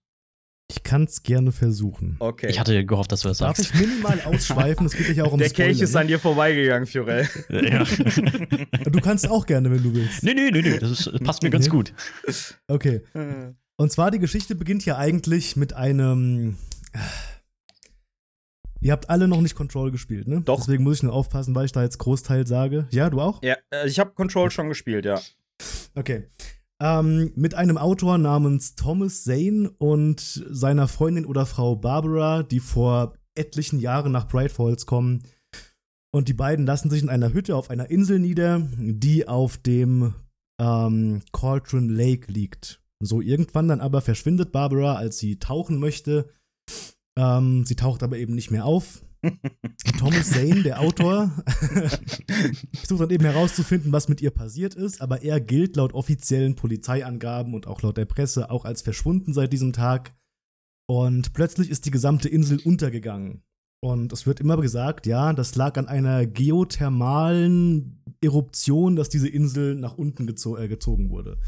Ich 0.71 0.85
kann 0.85 1.03
es 1.05 1.23
gerne 1.25 1.51
versuchen. 1.51 2.15
Okay. 2.21 2.47
Ich 2.49 2.61
hatte 2.61 2.85
gehofft, 2.87 3.11
dass 3.11 3.23
du 3.23 3.29
das 3.29 3.39
Darf 3.39 3.57
sagst. 3.57 3.75
ich 3.75 3.81
minimal 3.81 4.21
ausschweifen? 4.23 4.87
Es 4.87 4.93
geht 4.93 5.17
ja 5.17 5.25
auch 5.25 5.33
um 5.33 5.39
Der 5.41 5.49
Spoiler, 5.49 5.69
Kelch 5.71 5.81
ist 5.81 5.95
ne? 5.95 6.01
an 6.01 6.07
dir 6.07 6.19
vorbeigegangen, 6.21 6.87
Fiorell. 6.87 7.29
ja. 7.51 7.85
Du 8.91 9.01
kannst 9.01 9.29
auch 9.29 9.47
gerne, 9.47 9.71
wenn 9.71 9.83
du 9.83 9.93
willst. 9.95 10.23
nee, 10.23 10.33
nee, 10.35 10.51
nee, 10.53 10.63
nee, 10.63 10.79
das 10.79 11.07
ist, 11.07 11.25
passt 11.25 11.43
mir 11.43 11.51
ganz 11.51 11.65
Nee. 11.67 11.71
gut. 11.73 11.93
Okay. 12.69 13.01
Und 13.77 13.91
zwar, 13.91 14.11
die 14.13 14.19
Geschichte 14.21 14.55
beginnt 14.55 14.85
ja 14.87 14.97
eigentlich 14.97 15.57
mit 15.57 15.73
einem. 15.73 16.57
Ihr 18.81 18.93
habt 18.93 19.11
alle 19.11 19.29
noch 19.29 19.41
nicht 19.43 19.55
Control 19.57 19.91
gespielt, 19.91 20.27
ne? 20.27 20.41
Doch. 20.41 20.61
Deswegen 20.61 20.85
muss 20.85 20.99
ich 20.99 21.03
nur 21.03 21.13
aufpassen, 21.13 21.55
weil 21.55 21.67
ich 21.67 21.73
da 21.73 21.83
jetzt 21.83 21.99
Großteil 21.99 22.47
sage. 22.47 22.87
Ja, 22.91 23.11
du 23.11 23.21
auch? 23.21 23.43
ja, 23.43 23.57
äh, 23.71 23.87
ich 23.89 23.99
habe 23.99 24.13
Control 24.13 24.51
schon 24.51 24.69
gespielt, 24.69 25.05
ja. 25.05 25.21
Okay. 25.95 26.29
Ähm, 26.83 27.33
mit 27.37 27.55
einem 27.55 27.77
Autor 27.77 28.17
namens 28.17 28.75
Thomas 28.75 29.25
Zane 29.25 29.71
und 29.79 30.21
seiner 30.21 30.89
Freundin 30.89 31.27
oder 31.27 31.45
Frau 31.45 31.77
Barbara, 31.77 32.43
die 32.43 32.61
vor 32.61 33.15
etlichen 33.35 33.79
Jahren 33.79 34.13
nach 34.13 34.27
Bright 34.27 34.53
Falls 34.53 34.87
kommen. 34.87 35.23
Und 36.13 36.29
die 36.29 36.35
beiden 36.35 36.67
lassen 36.67 36.91
sich 36.91 37.03
in 37.03 37.11
einer 37.11 37.33
Hütte 37.33 37.55
auf 37.55 37.71
einer 37.71 37.91
Insel 37.91 38.19
nieder, 38.19 38.67
die 38.79 39.29
auf 39.29 39.59
dem 39.59 40.15
ähm, 40.61 41.23
Cauldron 41.33 41.89
Lake 41.89 42.33
liegt. 42.33 42.83
So 43.03 43.21
irgendwann 43.21 43.69
dann 43.69 43.81
aber 43.81 44.01
verschwindet 44.01 44.51
Barbara, 44.51 44.97
als 44.97 45.19
sie 45.19 45.39
tauchen 45.39 45.79
möchte. 45.79 46.31
Ähm, 47.19 47.65
sie 47.65 47.77
taucht 47.77 48.03
aber 48.03 48.19
eben 48.19 48.35
nicht 48.35 48.51
mehr 48.51 48.65
auf. 48.65 49.03
Thomas 49.99 50.31
Zane, 50.31 50.63
der 50.63 50.81
Autor, 50.81 51.31
versucht 52.75 53.01
dann 53.01 53.11
eben 53.11 53.25
herauszufinden, 53.25 53.93
was 53.93 54.09
mit 54.09 54.21
ihr 54.21 54.31
passiert 54.31 54.75
ist, 54.75 55.01
aber 55.01 55.23
er 55.23 55.41
gilt 55.41 55.77
laut 55.77 55.93
offiziellen 55.93 56.55
Polizeiangaben 56.55 57.55
und 57.55 57.67
auch 57.67 57.83
laut 57.83 57.97
der 57.97 58.07
Presse 58.07 58.51
auch 58.51 58.65
als 58.65 58.83
verschwunden 58.83 59.33
seit 59.33 59.53
diesem 59.53 59.73
Tag. 59.73 60.15
Und 60.87 61.33
plötzlich 61.35 61.71
ist 61.71 61.87
die 61.87 61.91
gesamte 61.91 62.29
Insel 62.29 62.61
untergegangen. 62.65 63.43
Und 63.83 64.13
es 64.13 64.27
wird 64.27 64.41
immer 64.41 64.59
gesagt, 64.59 65.07
ja, 65.07 65.33
das 65.33 65.55
lag 65.55 65.79
an 65.79 65.89
einer 65.89 66.27
geothermalen 66.27 68.03
Eruption, 68.21 68.95
dass 68.95 69.09
diese 69.09 69.29
Insel 69.29 69.75
nach 69.75 69.97
unten 69.97 70.27
gezo 70.27 70.59
äh, 70.59 70.69
gezogen 70.69 71.09
wurde. 71.09 71.39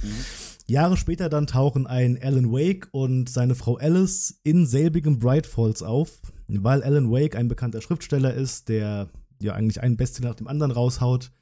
Jahre 0.66 0.96
später 0.96 1.28
dann 1.28 1.46
tauchen 1.46 1.86
ein 1.86 2.18
Alan 2.22 2.50
Wake 2.50 2.88
und 2.92 3.28
seine 3.28 3.54
Frau 3.54 3.76
Alice 3.76 4.40
in 4.44 4.64
selbigem 4.64 5.18
Bright 5.18 5.46
Falls 5.46 5.82
auf, 5.82 6.22
weil 6.48 6.82
Alan 6.82 7.10
Wake 7.10 7.36
ein 7.36 7.48
bekannter 7.48 7.80
Schriftsteller 7.80 8.34
ist, 8.34 8.68
der 8.68 9.08
ja 9.40 9.54
eigentlich 9.54 9.80
einen 9.82 9.96
Bestseller 9.96 10.30
nach 10.30 10.36
dem 10.36 10.48
anderen 10.48 10.72
raushaut, 10.72 11.32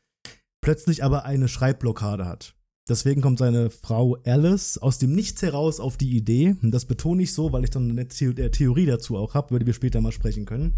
plötzlich 0.60 1.04
aber 1.04 1.24
eine 1.24 1.48
Schreibblockade 1.48 2.26
hat. 2.26 2.54
Deswegen 2.88 3.20
kommt 3.20 3.38
seine 3.38 3.70
Frau 3.70 4.16
Alice 4.24 4.78
aus 4.78 4.98
dem 4.98 5.14
Nichts 5.14 5.42
heraus 5.42 5.78
auf 5.78 5.96
die 5.96 6.16
Idee, 6.16 6.56
und 6.62 6.72
das 6.72 6.86
betone 6.86 7.22
ich 7.22 7.32
so, 7.32 7.52
weil 7.52 7.64
ich 7.64 7.70
dann 7.70 7.90
eine 7.90 8.02
äh, 8.02 8.50
Theorie 8.50 8.86
dazu 8.86 9.16
auch 9.16 9.34
habe, 9.34 9.50
über 9.50 9.58
die 9.60 9.66
wir 9.66 9.74
später 9.74 10.00
mal 10.00 10.12
sprechen 10.12 10.44
können. 10.44 10.74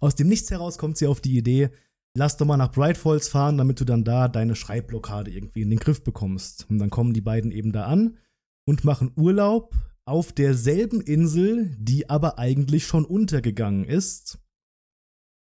Aus 0.00 0.14
dem 0.14 0.28
Nichts 0.28 0.50
heraus 0.50 0.78
kommt 0.78 0.96
sie 0.96 1.06
auf 1.06 1.20
die 1.20 1.36
Idee, 1.36 1.70
lass 2.14 2.36
doch 2.36 2.46
mal 2.46 2.56
nach 2.56 2.72
Bright 2.72 2.96
Falls 2.96 3.28
fahren, 3.28 3.58
damit 3.58 3.80
du 3.80 3.84
dann 3.84 4.04
da 4.04 4.28
deine 4.28 4.56
Schreibblockade 4.56 5.30
irgendwie 5.30 5.62
in 5.62 5.70
den 5.70 5.78
Griff 5.78 6.02
bekommst. 6.02 6.66
Und 6.70 6.78
dann 6.78 6.90
kommen 6.90 7.12
die 7.12 7.20
beiden 7.20 7.52
eben 7.52 7.72
da 7.72 7.84
an 7.84 8.16
und 8.64 8.84
machen 8.84 9.12
Urlaub 9.16 9.74
auf 10.06 10.32
derselben 10.32 11.00
Insel, 11.00 11.76
die 11.78 12.08
aber 12.08 12.38
eigentlich 12.38 12.86
schon 12.86 13.04
untergegangen 13.04 13.84
ist. 13.84 14.38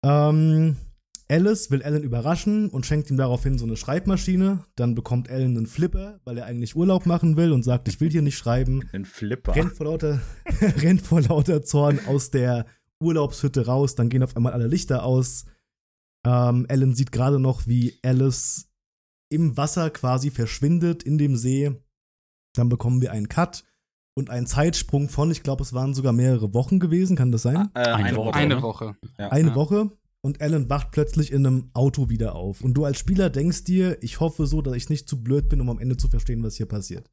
Ähm, 0.05 0.75
Alice 1.29 1.71
will 1.71 1.81
Alan 1.81 2.03
überraschen 2.03 2.69
und 2.69 2.85
schenkt 2.85 3.09
ihm 3.09 3.15
daraufhin 3.15 3.57
so 3.57 3.65
eine 3.65 3.77
Schreibmaschine. 3.77 4.65
Dann 4.75 4.95
bekommt 4.95 5.29
Alan 5.29 5.55
einen 5.55 5.67
Flipper, 5.67 6.19
weil 6.25 6.37
er 6.37 6.45
eigentlich 6.45 6.75
Urlaub 6.75 7.05
machen 7.05 7.37
will 7.37 7.53
und 7.53 7.63
sagt, 7.63 7.87
ich 7.87 8.01
will 8.01 8.11
hier 8.11 8.21
nicht 8.21 8.37
schreiben. 8.37 8.89
Ein 8.91 9.05
Flipper. 9.05 9.55
Rennt 9.55 9.71
vor 9.71 9.85
lauter, 9.85 10.21
rennt 10.61 11.01
vor 11.01 11.21
lauter 11.21 11.63
Zorn 11.63 11.99
aus 12.05 12.31
der 12.31 12.65
Urlaubshütte 12.99 13.65
raus. 13.65 13.95
Dann 13.95 14.09
gehen 14.09 14.23
auf 14.23 14.35
einmal 14.35 14.51
alle 14.51 14.67
Lichter 14.67 15.05
aus. 15.05 15.45
Ähm, 16.25 16.65
Alan 16.67 16.93
sieht 16.93 17.13
gerade 17.13 17.39
noch, 17.39 17.65
wie 17.65 17.97
Alice 18.03 18.67
im 19.29 19.55
Wasser 19.55 19.89
quasi 19.89 20.29
verschwindet 20.29 21.03
in 21.03 21.17
dem 21.17 21.37
See. 21.37 21.71
Dann 22.53 22.67
bekommen 22.67 23.01
wir 23.01 23.13
einen 23.13 23.29
Cut 23.29 23.63
und 24.21 24.29
einen 24.29 24.45
Zeitsprung 24.47 25.09
von, 25.09 25.31
ich 25.31 25.43
glaube, 25.43 25.63
es 25.63 25.73
waren 25.73 25.93
sogar 25.93 26.13
mehrere 26.13 26.53
Wochen 26.53 26.79
gewesen, 26.79 27.15
kann 27.15 27.31
das 27.31 27.41
sein? 27.41 27.69
Äh, 27.73 27.79
Eine 27.79 27.95
eine 28.05 28.17
Woche. 28.17 28.33
Eine? 28.33 28.61
Woche. 28.61 28.95
Ja. 29.19 29.29
Eine 29.29 29.49
Ja. 29.49 29.55
Woche 29.55 29.91
und 30.21 30.39
Alan 30.41 30.69
wacht 30.69 30.91
plötzlich 30.91 31.31
in 31.31 31.45
einem 31.45 31.69
Auto 31.73 32.09
wieder 32.09 32.35
auf. 32.35 32.61
Und 32.61 32.75
du 32.75 32.85
als 32.85 32.99
Spieler 32.99 33.29
denkst 33.29 33.63
dir, 33.63 33.97
ich 34.01 34.19
hoffe 34.19 34.45
so, 34.45 34.61
dass 34.61 34.75
ich 34.75 34.89
nicht 34.89 35.09
zu 35.09 35.21
blöd 35.23 35.49
bin, 35.49 35.59
um 35.59 35.69
am 35.69 35.79
Ende 35.79 35.97
zu 35.97 36.07
verstehen, 36.07 36.43
was 36.43 36.55
hier 36.55 36.67
passiert. 36.67 37.09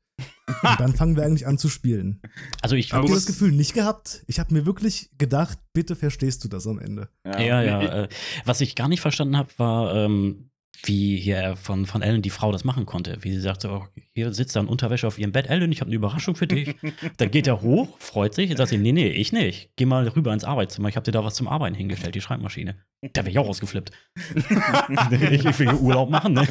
und 0.49 0.81
dann 0.81 0.95
fangen 0.95 1.15
wir 1.17 1.25
eigentlich 1.25 1.47
an 1.47 1.59
zu 1.59 1.69
spielen. 1.69 2.21
Also 2.61 2.75
ich 2.77 2.93
was- 2.93 3.09
das 3.11 3.27
Gefühl 3.27 3.53
nicht 3.53 3.73
gehabt? 3.73 4.25
Ich 4.27 4.39
habe 4.41 4.53
mir 4.53 4.67
wirklich 4.67 5.11
gedacht, 5.17 5.59
bitte 5.73 5.95
verstehst 5.97 6.43
du 6.45 6.49
das 6.49 6.67
am 6.67 6.79
Ende. 6.81 7.09
Ja, 7.25 7.63
ja. 7.63 7.83
Äh, 8.05 8.09
was 8.45 8.61
ich 8.61 8.75
gar 8.75 8.89
nicht 8.89 9.01
verstanden 9.01 9.37
habe, 9.37 9.49
war, 9.59 9.95
ähm, 9.95 10.48
wie 10.85 11.17
hier 11.17 11.57
von, 11.57 11.87
von 11.87 12.03
Ellen 12.03 12.23
die 12.23 12.31
Frau 12.31 12.53
das 12.53 12.63
machen 12.65 12.87
konnte. 12.87 13.19
Wie 13.23 13.33
sie 13.33 13.41
sagte, 13.41 13.69
oh, 13.71 13.87
hier 14.15 14.33
sitzt 14.33 14.57
er 14.57 14.63
in 14.63 14.69
Unterwäsche 14.69 15.07
auf 15.09 15.19
ihrem 15.19 15.33
Bett. 15.33 15.49
Ellen, 15.49 15.73
ich 15.73 15.81
habe 15.81 15.89
eine 15.89 15.97
Überraschung 15.97 16.37
für 16.37 16.47
dich. 16.47 16.77
Dann 17.17 17.31
geht 17.33 17.47
er 17.49 17.63
hoch, 17.63 17.99
freut 17.99 18.33
sich 18.35 18.51
und 18.51 18.57
sagt 18.59 18.71
sie, 18.71 18.79
nee, 18.79 18.93
nee, 18.93 19.09
ich 19.09 19.33
nicht. 19.33 19.71
Geh 19.77 19.87
mal 19.87 20.07
rüber 20.07 20.33
ins 20.33 20.45
Arbeitszimmer. 20.45 20.89
Ich 20.89 20.95
habe 20.97 21.05
dir 21.05 21.11
da 21.13 21.25
was 21.25 21.35
zum 21.35 21.49
Arbeiten 21.49 21.75
hingestellt, 21.75 22.15
die 22.15 22.21
Schreibmaschine. 22.21 22.77
Da 23.13 23.23
wäre 23.23 23.31
ich 23.31 23.39
auch 23.39 23.49
ausgeflippt. 23.49 23.91
ich, 24.37 25.45
ich 25.45 25.59
will 25.59 25.75
Urlaub 25.75 26.11
machen, 26.11 26.35
ne? 26.35 26.47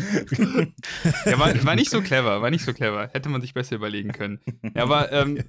Ja, 1.26 1.40
war, 1.40 1.66
war 1.66 1.76
nicht 1.76 1.90
so 1.90 2.02
clever, 2.02 2.42
war 2.42 2.50
nicht 2.52 2.66
so 2.66 2.74
clever. 2.74 3.10
Hätte 3.14 3.30
man 3.30 3.42
sich 3.42 3.54
besser 3.54 3.76
überlegen 3.78 4.12
können. 4.12 4.40
Ja, 4.76 4.84
aber 4.84 5.12
ähm, 5.14 5.42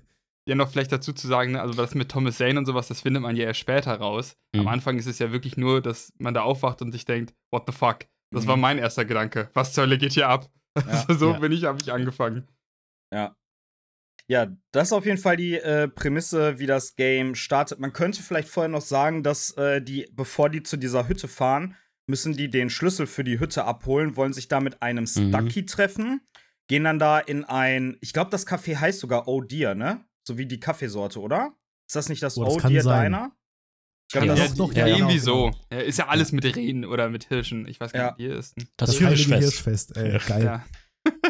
ja, 0.46 0.54
noch 0.54 0.70
vielleicht 0.70 0.92
dazu 0.92 1.12
zu 1.12 1.26
sagen, 1.26 1.52
ne, 1.52 1.60
also 1.60 1.74
das 1.74 1.94
mit 1.94 2.10
Thomas 2.10 2.38
Zane 2.38 2.58
und 2.58 2.64
sowas, 2.66 2.88
das 2.88 3.00
findet 3.02 3.22
man 3.22 3.36
ja 3.36 3.44
erst 3.44 3.60
später 3.60 3.94
raus. 3.94 4.36
Am 4.54 4.62
Mhm. 4.62 4.68
Anfang 4.68 4.98
ist 4.98 5.06
es 5.06 5.18
ja 5.18 5.30
wirklich 5.32 5.56
nur, 5.56 5.82
dass 5.82 6.12
man 6.18 6.32
da 6.32 6.42
aufwacht 6.42 6.80
und 6.80 6.92
sich 6.92 7.04
denkt, 7.04 7.34
what 7.50 7.64
the 7.66 7.72
fuck? 7.72 8.06
Das 8.30 8.44
Mhm. 8.44 8.48
war 8.48 8.56
mein 8.56 8.78
erster 8.78 9.04
Gedanke. 9.04 9.50
Was 9.54 9.72
zur 9.72 9.84
Hölle 9.84 9.98
geht 9.98 10.12
hier 10.12 10.28
ab? 10.28 10.50
Ja, 10.76 11.06
so 11.08 11.32
ja. 11.32 11.38
bin 11.38 11.52
ich, 11.52 11.64
habe 11.64 11.78
ich 11.80 11.92
angefangen. 11.92 12.46
Ja. 13.12 13.34
Ja, 14.30 14.46
das 14.72 14.88
ist 14.88 14.92
auf 14.92 15.06
jeden 15.06 15.16
Fall 15.16 15.38
die 15.38 15.54
äh, 15.54 15.88
Prämisse, 15.88 16.58
wie 16.58 16.66
das 16.66 16.96
Game 16.96 17.34
startet. 17.34 17.80
Man 17.80 17.94
könnte 17.94 18.22
vielleicht 18.22 18.48
vorher 18.48 18.68
noch 18.68 18.82
sagen, 18.82 19.22
dass 19.22 19.52
äh, 19.56 19.80
die, 19.80 20.06
bevor 20.12 20.50
die 20.50 20.62
zu 20.62 20.76
dieser 20.76 21.08
Hütte 21.08 21.28
fahren, 21.28 21.76
müssen 22.06 22.34
die 22.34 22.50
den 22.50 22.68
Schlüssel 22.68 23.06
für 23.06 23.24
die 23.24 23.40
Hütte 23.40 23.64
abholen, 23.64 24.16
wollen 24.16 24.34
sich 24.34 24.48
da 24.48 24.60
mit 24.60 24.82
einem 24.82 25.06
Stucky 25.06 25.64
treffen, 25.64 26.20
gehen 26.68 26.84
dann 26.84 26.98
da 26.98 27.18
in 27.18 27.44
ein, 27.44 27.96
ich 28.02 28.12
glaube, 28.12 28.30
das 28.30 28.46
Café 28.46 28.76
heißt 28.76 29.00
sogar 29.00 29.28
Oh 29.28 29.40
Dear, 29.40 29.74
ne? 29.74 30.04
So 30.26 30.36
wie 30.36 30.44
die 30.46 30.60
Kaffeesorte, 30.60 31.20
oder? 31.20 31.54
Ist 31.88 31.96
das 31.96 32.10
nicht 32.10 32.22
das 32.22 32.36
Oh, 32.36 32.44
das 32.44 32.64
Oh 32.64 32.68
Dear 32.68 32.82
sein. 32.82 33.12
Diner? 33.12 33.32
Ich 34.08 34.14
Ja, 34.14 34.22
glaub, 34.22 34.36
das 34.36 34.38
ja, 34.38 34.44
doch, 34.44 34.50
ist- 34.52 34.58
doch, 34.58 34.72
ja, 34.72 34.86
ja, 34.86 34.96
irgendwie 34.96 35.18
genau, 35.18 35.24
so. 35.24 35.50
Ja, 35.70 35.80
ist 35.80 35.98
ja 35.98 36.08
alles 36.08 36.32
mit 36.32 36.56
Rehen 36.56 36.84
oder 36.86 37.10
mit 37.10 37.24
Hirschen. 37.24 37.66
Ich 37.68 37.78
weiß 37.78 37.92
gar 37.92 38.00
Ja. 38.02 38.08
nicht, 38.10 38.18
wie 38.18 38.22
hier 38.24 38.36
ist. 38.38 38.54
Das, 38.76 38.90
Das, 38.90 39.00
heilige 39.02 39.08
Hirschfest. 39.36 39.42
Hirschfest, 39.42 39.96
ey, 39.98 40.18
geil. 40.26 40.44
Ja. 40.44 40.64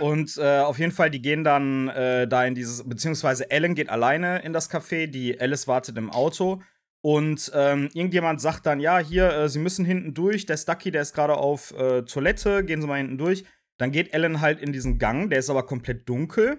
Und 0.01 0.37
äh, 0.39 0.61
auf 0.61 0.79
jeden 0.79 0.93
Fall, 0.93 1.11
die 1.11 1.21
gehen 1.21 1.45
dann 1.45 1.89
äh, 1.89 2.27
da 2.29 2.45
in 2.45 2.55
dieses, 2.55 2.89
beziehungsweise 2.89 3.51
Ellen 3.51 3.75
geht 3.75 3.91
alleine 3.91 4.41
in 4.43 4.53
das 4.53 4.71
Café, 4.71 5.07
die 5.09 5.41
Alice 5.41 5.67
wartet 5.69 5.97
im 5.99 6.11
Auto. 6.11 6.63
Und 7.01 7.51
ähm, 7.55 7.89
irgendjemand 7.95 8.41
sagt 8.41 8.67
dann, 8.67 8.81
ja, 8.81 8.99
hier, 8.99 9.31
äh, 9.33 9.49
sie 9.49 9.59
müssen 9.61 9.85
hinten 9.85 10.15
durch, 10.15 10.47
der 10.47 10.57
Stucky, 10.57 10.91
der 10.91 11.03
ist 11.03 11.15
gerade 11.15 11.35
auf 11.37 11.73
äh, 11.73 12.03
Toilette, 12.03 12.65
gehen 12.65 12.81
Sie 12.81 12.87
mal 12.89 12.97
hinten 12.99 13.19
durch. 13.19 13.45
Dann 13.79 13.93
geht 13.93 14.13
Ellen 14.13 14.41
halt 14.41 14.61
in 14.61 14.73
diesen 14.73 14.99
Gang, 14.99 15.31
der 15.31 15.39
ist 15.39 15.51
aber 15.51 15.65
komplett 15.65 16.09
dunkel. 16.09 16.59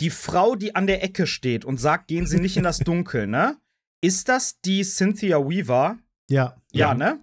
Die 0.00 0.10
Frau, 0.10 0.56
die 0.56 0.74
an 0.74 0.86
der 0.88 1.02
Ecke 1.04 1.26
steht 1.26 1.64
und 1.64 1.78
sagt, 1.80 2.08
gehen 2.08 2.26
Sie 2.26 2.38
nicht 2.40 2.56
in 2.56 2.64
das 2.64 2.78
Dunkel, 2.78 3.26
ne? 3.26 3.56
Ist 4.02 4.28
das 4.28 4.60
die 4.60 4.82
Cynthia 4.84 5.38
Weaver? 5.38 5.98
Ja. 6.28 6.56
Ja, 6.72 6.88
Ja. 6.88 6.94
ne? 6.94 7.20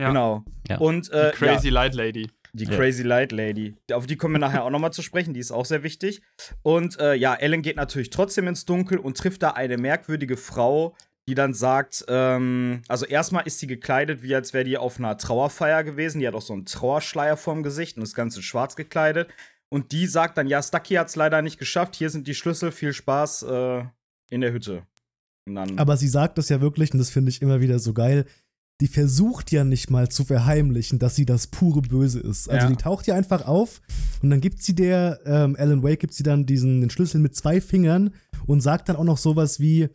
Ja. 0.00 0.08
Genau. 0.08 0.44
Ja. 0.68 0.78
Und 0.78 1.10
äh, 1.10 1.30
Die 1.32 1.36
Crazy 1.38 1.68
Light 1.70 1.94
Lady. 1.94 2.30
die 2.52 2.64
Ja. 2.64 2.76
Crazy 2.76 3.02
Light 3.02 3.32
Lady. 3.32 3.74
Auf 3.92 4.06
die 4.06 4.16
kommen 4.16 4.34
wir 4.34 4.38
nachher 4.38 4.64
auch 4.64 4.70
nochmal 4.70 4.92
zu 4.92 5.02
sprechen, 5.02 5.32
die 5.34 5.40
ist 5.40 5.52
auch 5.52 5.64
sehr 5.64 5.82
wichtig. 5.82 6.22
Und 6.62 6.98
äh, 7.00 7.14
ja, 7.14 7.34
Ellen 7.34 7.62
geht 7.62 7.76
natürlich 7.76 8.10
trotzdem 8.10 8.46
ins 8.48 8.64
Dunkel 8.66 8.98
und 8.98 9.16
trifft 9.16 9.42
da 9.42 9.50
eine 9.52 9.78
merkwürdige 9.78 10.36
Frau, 10.36 10.94
die 11.28 11.34
dann 11.34 11.54
sagt, 11.54 12.04
ähm, 12.08 12.82
also 12.88 13.04
erstmal 13.06 13.46
ist 13.46 13.58
sie 13.58 13.66
gekleidet, 13.66 14.22
wie 14.22 14.34
als 14.34 14.52
wäre 14.52 14.64
die 14.64 14.78
auf 14.78 14.98
einer 14.98 15.16
Trauerfeier 15.18 15.82
gewesen. 15.82 16.20
Die 16.20 16.26
hat 16.28 16.34
auch 16.34 16.42
so 16.42 16.52
einen 16.52 16.66
Trauerschleier 16.66 17.36
vorm 17.36 17.62
Gesicht 17.62 17.96
und 17.96 18.02
das 18.02 18.14
Ganze 18.14 18.42
schwarz 18.42 18.76
gekleidet. 18.76 19.28
Und 19.68 19.92
die 19.92 20.06
sagt 20.06 20.36
dann, 20.38 20.46
ja, 20.46 20.62
Stucky 20.62 20.94
hat 20.94 21.08
es 21.08 21.16
leider 21.16 21.42
nicht 21.42 21.58
geschafft, 21.58 21.96
hier 21.96 22.10
sind 22.10 22.28
die 22.28 22.34
Schlüssel, 22.34 22.70
viel 22.70 22.92
Spaß 22.92 23.42
äh, 23.44 23.84
in 24.30 24.40
der 24.42 24.52
Hütte. 24.52 24.86
Dann, 25.46 25.78
Aber 25.78 25.96
sie 25.96 26.08
sagt 26.08 26.38
das 26.38 26.48
ja 26.48 26.60
wirklich, 26.60 26.92
und 26.92 26.98
das 26.98 27.10
finde 27.10 27.30
ich 27.30 27.40
immer 27.42 27.60
wieder 27.60 27.78
so 27.78 27.92
geil. 27.92 28.24
die 28.82 28.88
versucht 28.88 29.52
ja 29.52 29.64
nicht 29.64 29.88
mal 29.88 30.10
zu 30.10 30.22
verheimlichen, 30.22 30.98
dass 30.98 31.16
sie 31.16 31.24
das 31.24 31.46
pure 31.46 31.80
Böse 31.80 32.20
ist. 32.20 32.50
Also 32.50 32.66
Ja. 32.66 32.70
die 32.70 32.76
taucht 32.76 33.06
ja 33.06 33.14
einfach 33.14 33.46
auf 33.46 33.80
und 34.20 34.28
dann 34.28 34.42
gibt 34.42 34.60
sie 34.62 34.74
der, 34.74 35.18
ähm, 35.24 35.56
Alan 35.58 35.82
Wake 35.82 36.00
gibt 36.00 36.12
sie 36.12 36.22
dann 36.22 36.44
diesen 36.44 36.82
den 36.82 36.90
Schlüssel 36.90 37.18
mit 37.22 37.34
zwei 37.34 37.62
Fingern 37.62 38.10
und 38.46 38.60
sagt 38.60 38.90
dann 38.90 38.96
auch 38.96 39.04
noch 39.04 39.16
sowas 39.16 39.60
wie, 39.60 39.88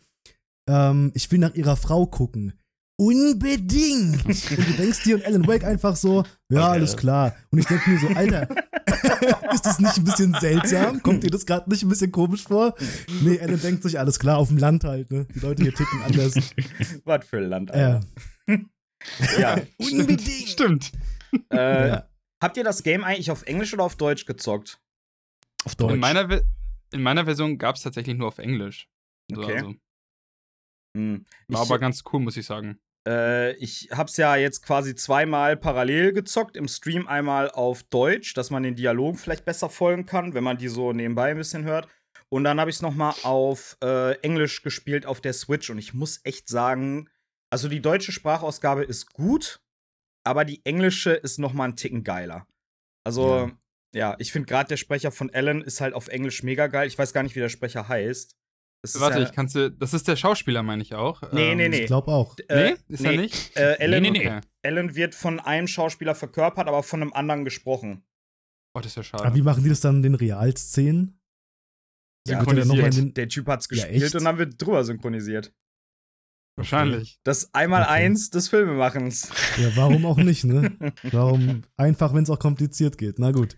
ähm, 0.68 1.12
ich 1.14 1.32
will 1.32 1.38
nach 1.38 1.54
ihrer 1.54 1.76
Frau 1.76 2.08
gucken. 2.08 2.54
Unbedingt! 3.02 4.24
und 4.26 4.52
du 4.68 4.74
denkst 4.78 5.04
dir 5.04 5.16
und 5.16 5.26
Alan 5.26 5.48
Wake 5.48 5.64
einfach 5.64 5.96
so, 5.96 6.24
ja, 6.52 6.60
Okay. 6.68 6.72
alles 6.74 6.96
klar. 6.98 7.36
Und 7.50 7.58
ich 7.58 7.66
denke 7.66 7.90
mir 7.90 8.00
so, 8.00 8.08
Alter, 8.10 8.48
ist 9.54 9.66
das 9.66 9.80
nicht 9.80 9.98
ein 9.98 10.04
bisschen 10.04 10.36
seltsam? 10.40 11.02
Kommt 11.02 11.24
dir 11.24 11.32
das 11.32 11.46
gerade 11.48 11.68
nicht 11.70 11.82
ein 11.82 11.90
bisschen 11.90 12.12
komisch 12.12 12.44
vor? 12.44 12.76
Nee, 13.24 13.40
Alan 13.40 13.60
denkt 13.60 13.82
sich, 13.84 13.98
alles 13.98 14.20
klar, 14.20 14.38
auf 14.38 14.50
dem 14.50 14.58
Land 14.60 14.84
halt, 14.84 15.10
ne? 15.10 15.26
Die 15.34 15.40
Leute 15.40 15.64
hier 15.64 15.74
ticken 15.74 16.02
anders. 16.04 16.36
Was 17.06 17.26
für 17.26 17.38
ein 17.38 17.46
Land, 17.50 17.72
Ja. 17.74 18.02
Alter. 18.48 18.66
Ja. 19.40 19.56
Unbedingt! 19.80 20.48
Stimmt. 20.50 20.92
Äh, 21.52 21.88
Ja. 21.88 22.08
Habt 22.44 22.58
ihr 22.58 22.64
das 22.64 22.84
Game 22.84 23.04
eigentlich 23.04 23.32
auf 23.32 23.44
Englisch 23.44 23.74
oder 23.74 23.84
auf 23.84 23.96
Deutsch 23.96 24.26
gezockt? 24.26 24.80
Auf 25.66 25.74
In 25.74 25.78
Deutsch. 25.88 26.00
meiner, 26.00 26.30
Ve- 26.30 26.46
in 26.94 27.02
meiner 27.02 27.26
Version 27.26 27.58
gab 27.58 27.76
es 27.78 27.82
tatsächlich 27.84 28.16
nur 28.18 28.28
auf 28.28 28.38
Englisch. 28.38 28.88
So, 29.32 29.42
Okay. 29.42 29.56
Also, 29.58 29.76
Hm. 30.96 31.26
war 31.48 31.64
Ich- 31.64 31.68
aber 31.70 31.80
ganz 31.80 32.04
cool, 32.12 32.20
muss 32.20 32.38
ich 32.38 32.46
sagen. 32.46 32.78
Äh, 33.08 33.54
ich 33.54 33.90
hab's 33.92 34.18
ja 34.18 34.36
jetzt 34.36 34.64
quasi 34.64 34.96
zweimal 34.96 35.58
parallel 35.58 36.14
gezockt, 36.14 36.56
im 36.56 36.68
Stream 36.68 37.08
einmal 37.08 37.50
auf 37.50 37.84
Deutsch, 37.84 38.34
dass 38.34 38.50
man 38.50 38.64
den 38.64 38.76
Dialogen 38.76 39.18
vielleicht 39.18 39.46
besser 39.46 39.70
folgen 39.70 40.06
kann, 40.06 40.34
wenn 40.34 40.44
man 40.44 40.58
die 40.58 40.68
so 40.68 40.94
nebenbei 40.94 41.32
ein 41.32 41.38
bisschen 41.38 41.64
hört. 41.64 41.88
Und 42.30 42.44
dann 42.44 42.60
habe 42.60 42.70
ich 42.70 42.78
es 42.78 42.82
nochmal 42.82 43.14
auf 43.24 43.78
äh, 43.84 44.14
Englisch 44.22 44.62
gespielt 44.62 45.06
auf 45.06 45.20
der 45.20 45.34
Switch. 45.34 45.70
Und 45.70 45.78
ich 45.78 45.94
muss 45.94 46.22
echt 46.24 46.48
sagen, 46.48 47.10
also 47.50 47.68
die 47.68 47.82
deutsche 47.82 48.14
Sprachausgabe 48.14 48.84
ist 48.84 49.12
gut, 49.14 49.62
aber 50.24 50.46
die 50.46 50.66
englische 50.66 51.12
ist 51.12 51.40
nochmal 51.40 51.66
einen 51.66 51.76
Ticken 51.76 52.04
geiler. 52.04 52.48
Also, 53.04 53.52
ja, 53.94 54.16
ich 54.20 54.32
finde 54.32 54.48
gerade 54.48 54.70
der 54.70 54.78
Sprecher 54.78 55.12
von 55.12 55.30
Alan 55.34 55.62
ist 55.62 55.82
halt 55.82 55.94
auf 55.94 56.08
Englisch 56.08 56.44
mega 56.44 56.68
geil. 56.68 56.88
Ich 56.88 56.98
weiß 56.98 57.12
gar 57.12 57.24
nicht, 57.24 57.36
wie 57.36 57.40
der 57.42 57.50
Sprecher 57.50 57.90
heißt. 57.90 58.38
Das 58.84 58.96
ist 58.96 59.02
Warte, 59.02 59.20
ja, 59.20 59.26
ich 59.26 59.32
kannst 59.32 59.54
du. 59.56 59.70
Das 59.70 59.94
ist 59.94 60.08
der 60.08 60.16
Schauspieler, 60.16 60.64
meine 60.64 60.82
ich 60.82 60.96
auch. 60.96 61.22
Nee, 61.32 61.54
nee, 61.54 61.70
nee. 61.70 61.82
Ich 61.82 61.86
glaube 61.86 62.12
auch. 62.12 62.36
äh, 62.48 62.72
nee, 62.72 62.78
ist 62.88 63.04
er 63.06 63.12
nicht? 63.16 63.56
Äh, 63.56 63.78
Alan, 63.80 64.02
Nee, 64.02 64.10
nee, 64.10 64.20
nee. 64.20 64.28
Okay. 64.28 64.42
Alan 64.64 64.96
wird 64.96 65.14
von 65.14 65.40
einem 65.40 65.68
Schauspieler 65.68 66.16
verkörpert, 66.16 66.68
aber 66.68 66.82
von 66.82 67.02
einem 67.02 67.14
anderen 67.14 67.46
gesprochen. 67.46 68.04
Oh, 68.74 68.80
das 68.80 68.96
ist 68.98 69.12
ja 69.12 69.14
Aber 69.14 69.24
schade. 69.26 69.36
wie 69.36 69.42
machen 69.44 69.64
die 69.64 69.70
das 69.70 69.82
dann 69.82 69.98
in 69.98 70.04
den 70.04 70.16
Realszenen? 70.16 71.20
Ja, 72.28 72.44
der 72.44 72.64
synchronisiert. 72.64 72.98
den, 72.98 73.14
Der 73.14 73.28
Typ 73.30 73.48
hat's 73.48 73.68
Ja, 73.70 73.76
gespielt 73.86 74.04
echt? 74.04 74.16
und 74.16 74.24
dann 74.24 74.38
wird 74.38 74.60
drüber 74.62 74.84
synchronisiert. 74.84 75.54
Wahrscheinlich. 76.62 77.20
Das 77.24 77.54
einmal 77.54 77.84
Okay. 77.84 77.92
eins 77.92 78.30
des 78.30 78.50
Filmemachens. 78.50 79.30
ja, 79.58 79.70
warum 79.76 80.06
auch 80.06 80.18
nicht, 80.18 80.44
ne? 80.46 80.72
Warum 81.12 81.64
einfach, 81.78 82.14
wenn 82.14 82.24
es 82.24 82.30
auch 82.30 82.40
kompliziert 82.40 82.98
geht? 82.98 83.20
Na 83.20 83.32
gut. 83.32 83.56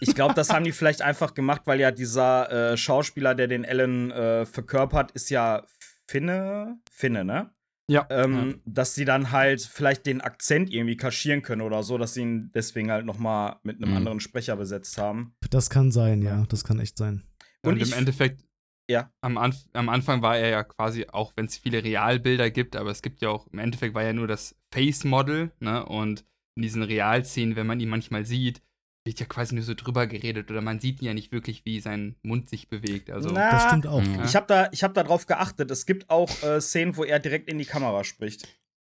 Ich 0.00 0.14
glaube, 0.14 0.34
das 0.34 0.50
haben 0.50 0.64
die 0.64 0.72
vielleicht 0.72 1.02
einfach 1.02 1.34
gemacht, 1.34 1.62
weil 1.66 1.80
ja 1.80 1.90
dieser 1.90 2.72
äh, 2.72 2.76
Schauspieler, 2.76 3.34
der 3.34 3.48
den 3.48 3.64
Alan 3.64 4.10
äh, 4.10 4.46
verkörpert, 4.46 5.10
ist 5.12 5.30
ja 5.30 5.64
Finne. 6.06 6.78
Finne, 6.90 7.24
ne? 7.24 7.50
Ja. 7.88 8.06
Ähm, 8.10 8.60
Dass 8.64 8.94
sie 8.96 9.04
dann 9.04 9.30
halt 9.30 9.60
vielleicht 9.62 10.06
den 10.06 10.20
Akzent 10.20 10.72
irgendwie 10.72 10.96
kaschieren 10.96 11.42
können 11.42 11.62
oder 11.62 11.82
so, 11.84 11.98
dass 11.98 12.14
sie 12.14 12.22
ihn 12.22 12.50
deswegen 12.54 12.90
halt 12.90 13.06
noch 13.06 13.18
mal 13.18 13.60
mit 13.62 13.76
einem 13.76 13.90
Mhm. 13.92 13.96
anderen 13.96 14.20
Sprecher 14.20 14.56
besetzt 14.56 14.98
haben. 14.98 15.34
Das 15.50 15.70
kann 15.70 15.92
sein, 15.92 16.20
ja. 16.22 16.44
Das 16.48 16.64
kann 16.64 16.80
echt 16.80 16.98
sein. 16.98 17.22
Und, 17.62 17.74
Und 17.74 17.82
im 17.82 17.92
Endeffekt, 17.92 18.42
Ja. 18.88 19.10
am, 19.20 19.36
Anf 19.36 19.56
am 19.72 19.88
Anfang 19.88 20.22
war 20.22 20.36
er 20.38 20.48
ja 20.48 20.62
quasi, 20.62 21.06
auch 21.10 21.32
wenn 21.36 21.46
es 21.46 21.56
viele 21.58 21.82
Realbilder 21.82 22.50
gibt, 22.50 22.76
aber 22.76 22.90
es 22.90 23.02
gibt 23.02 23.20
ja 23.20 23.30
auch, 23.30 23.46
im 23.48 23.58
Endeffekt 23.58 23.94
war 23.94 24.02
er 24.04 24.12
nur 24.12 24.28
das 24.28 24.54
Face-Model, 24.72 25.50
ne? 25.60 25.84
Und 25.84 26.24
in 26.56 26.62
diesen 26.62 26.82
Realszenen, 26.82 27.56
wenn 27.56 27.66
man 27.66 27.80
ihn 27.80 27.88
manchmal 27.88 28.24
sieht, 28.24 28.62
wird 29.04 29.20
ja 29.20 29.26
quasi 29.26 29.54
nur 29.54 29.62
so 29.64 29.74
drüber 29.74 30.06
geredet 30.06 30.50
oder 30.50 30.60
man 30.60 30.80
sieht 30.80 31.00
ja 31.02 31.14
nicht 31.14 31.30
wirklich, 31.32 31.64
wie 31.64 31.80
sein 31.80 32.16
Mund 32.22 32.48
sich 32.48 32.68
bewegt. 32.68 33.10
Also, 33.10 33.30
Na, 33.32 33.50
Das 33.50 33.64
stimmt 33.64 33.86
auch. 33.86 34.02
Mhm. 34.02 34.22
Ich 34.24 34.34
habe 34.34 34.46
da, 34.46 34.68
ich 34.72 34.82
hab 34.82 34.94
da 34.94 35.02
drauf 35.04 35.26
geachtet. 35.26 35.70
Es 35.70 35.86
gibt 35.86 36.08
auch 36.10 36.30
äh, 36.42 36.60
Szenen, 36.60 36.96
wo 36.96 37.04
er 37.04 37.18
direkt 37.18 37.48
in 37.48 37.58
die 37.58 37.64
Kamera 37.66 38.02
spricht. 38.04 38.48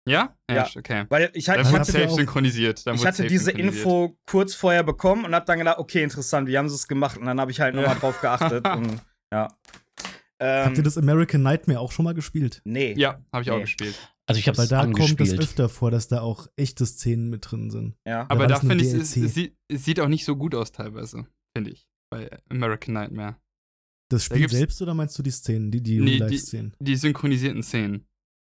ja? 0.08 0.36
Ja. 0.50 0.68
okay. 0.78 1.06
Weil 1.10 1.30
ich, 1.34 1.50
halt, 1.50 1.60
Dann 1.60 1.66
ich 1.66 1.72
wurde 1.72 1.82
hatte 1.82 1.92
safe 1.92 2.08
auch- 2.10 2.16
synchronisiert. 2.16 2.86
Dann 2.88 2.96
ich 2.96 3.06
hatte 3.06 3.18
safe 3.18 3.30
diese 3.30 3.46
synchronisiert. 3.46 3.86
Info 3.86 4.18
kurz 4.26 4.54
vorher 4.54 4.84
bekommen 4.84 5.26
und 5.26 5.34
habe 5.36 5.46
dann 5.46 5.60
gedacht, 5.60 5.78
okay, 5.80 6.04
interessant, 6.04 6.48
wie 6.48 6.58
haben 6.58 6.70
sie 6.70 6.76
es 6.76 6.88
gemacht? 6.88 7.18
Und 7.18 7.26
dann 7.26 7.40
habe 7.42 7.52
ich 7.52 7.60
halt 7.60 7.76
nochmal 7.76 7.94
Ja. 7.96 8.00
drauf 8.00 8.22
geachtet. 8.22 8.66
und, 8.78 9.02
ja. 9.34 9.50
Ähm, 10.40 10.66
Habt 10.66 10.78
ihr 10.78 10.84
das 10.84 10.98
American 10.98 11.42
Nightmare 11.42 11.80
auch 11.80 11.92
schon 11.92 12.06
mal 12.06 12.14
gespielt? 12.14 12.62
Nee. 12.64 12.94
Ja, 12.98 13.24
habe 13.34 13.42
ich 13.44 13.50
auch 13.52 13.56
Nee. 13.58 13.62
gespielt. 13.64 13.96
Also 14.28 14.40
ich 14.40 14.48
habe 14.48 14.58
Weil 14.58 14.68
da 14.68 14.84
kommt 14.84 15.00
es 15.00 15.12
angespielt. 15.12 15.40
öfter 15.42 15.70
vor, 15.70 15.90
dass 15.90 16.08
da 16.10 16.22
auch 16.22 16.48
echte 16.58 16.86
Szenen 16.86 17.30
mit 17.30 17.50
drin 17.50 17.72
sind. 17.72 17.96
Ja. 18.06 18.26
Aber 18.30 18.48
da 18.48 18.56
das 18.56 18.64
nur 18.64 18.72
finde 18.72 18.84
ich, 18.86 18.94
es, 18.94 19.16
es, 19.18 19.34
sieht, 19.34 19.58
es 19.68 19.86
sieht 19.86 20.00
auch 20.00 20.10
nicht 20.10 20.26
so 20.26 20.36
gut 20.36 20.54
aus 20.54 20.72
teilweise, 20.72 21.26
finde 21.56 21.72
ich, 21.72 21.88
bei 22.12 22.30
American 22.50 22.94
Nightmare. 22.94 23.38
Das 24.10 24.26
Spiel 24.26 24.40
gibt's- 24.40 24.56
selbst 24.56 24.82
oder 24.82 24.94
meinst 24.94 25.18
du 25.18 25.24
die 25.24 25.32
Szenen, 25.32 25.72
die, 25.72 25.82
die 25.82 26.00
Nee, 26.00 26.06
die- 26.06 26.18
Real-Life-Szenen? 26.20 26.74
Die 26.80 26.96
synchronisierten 26.96 27.64
Szenen. 27.64 28.06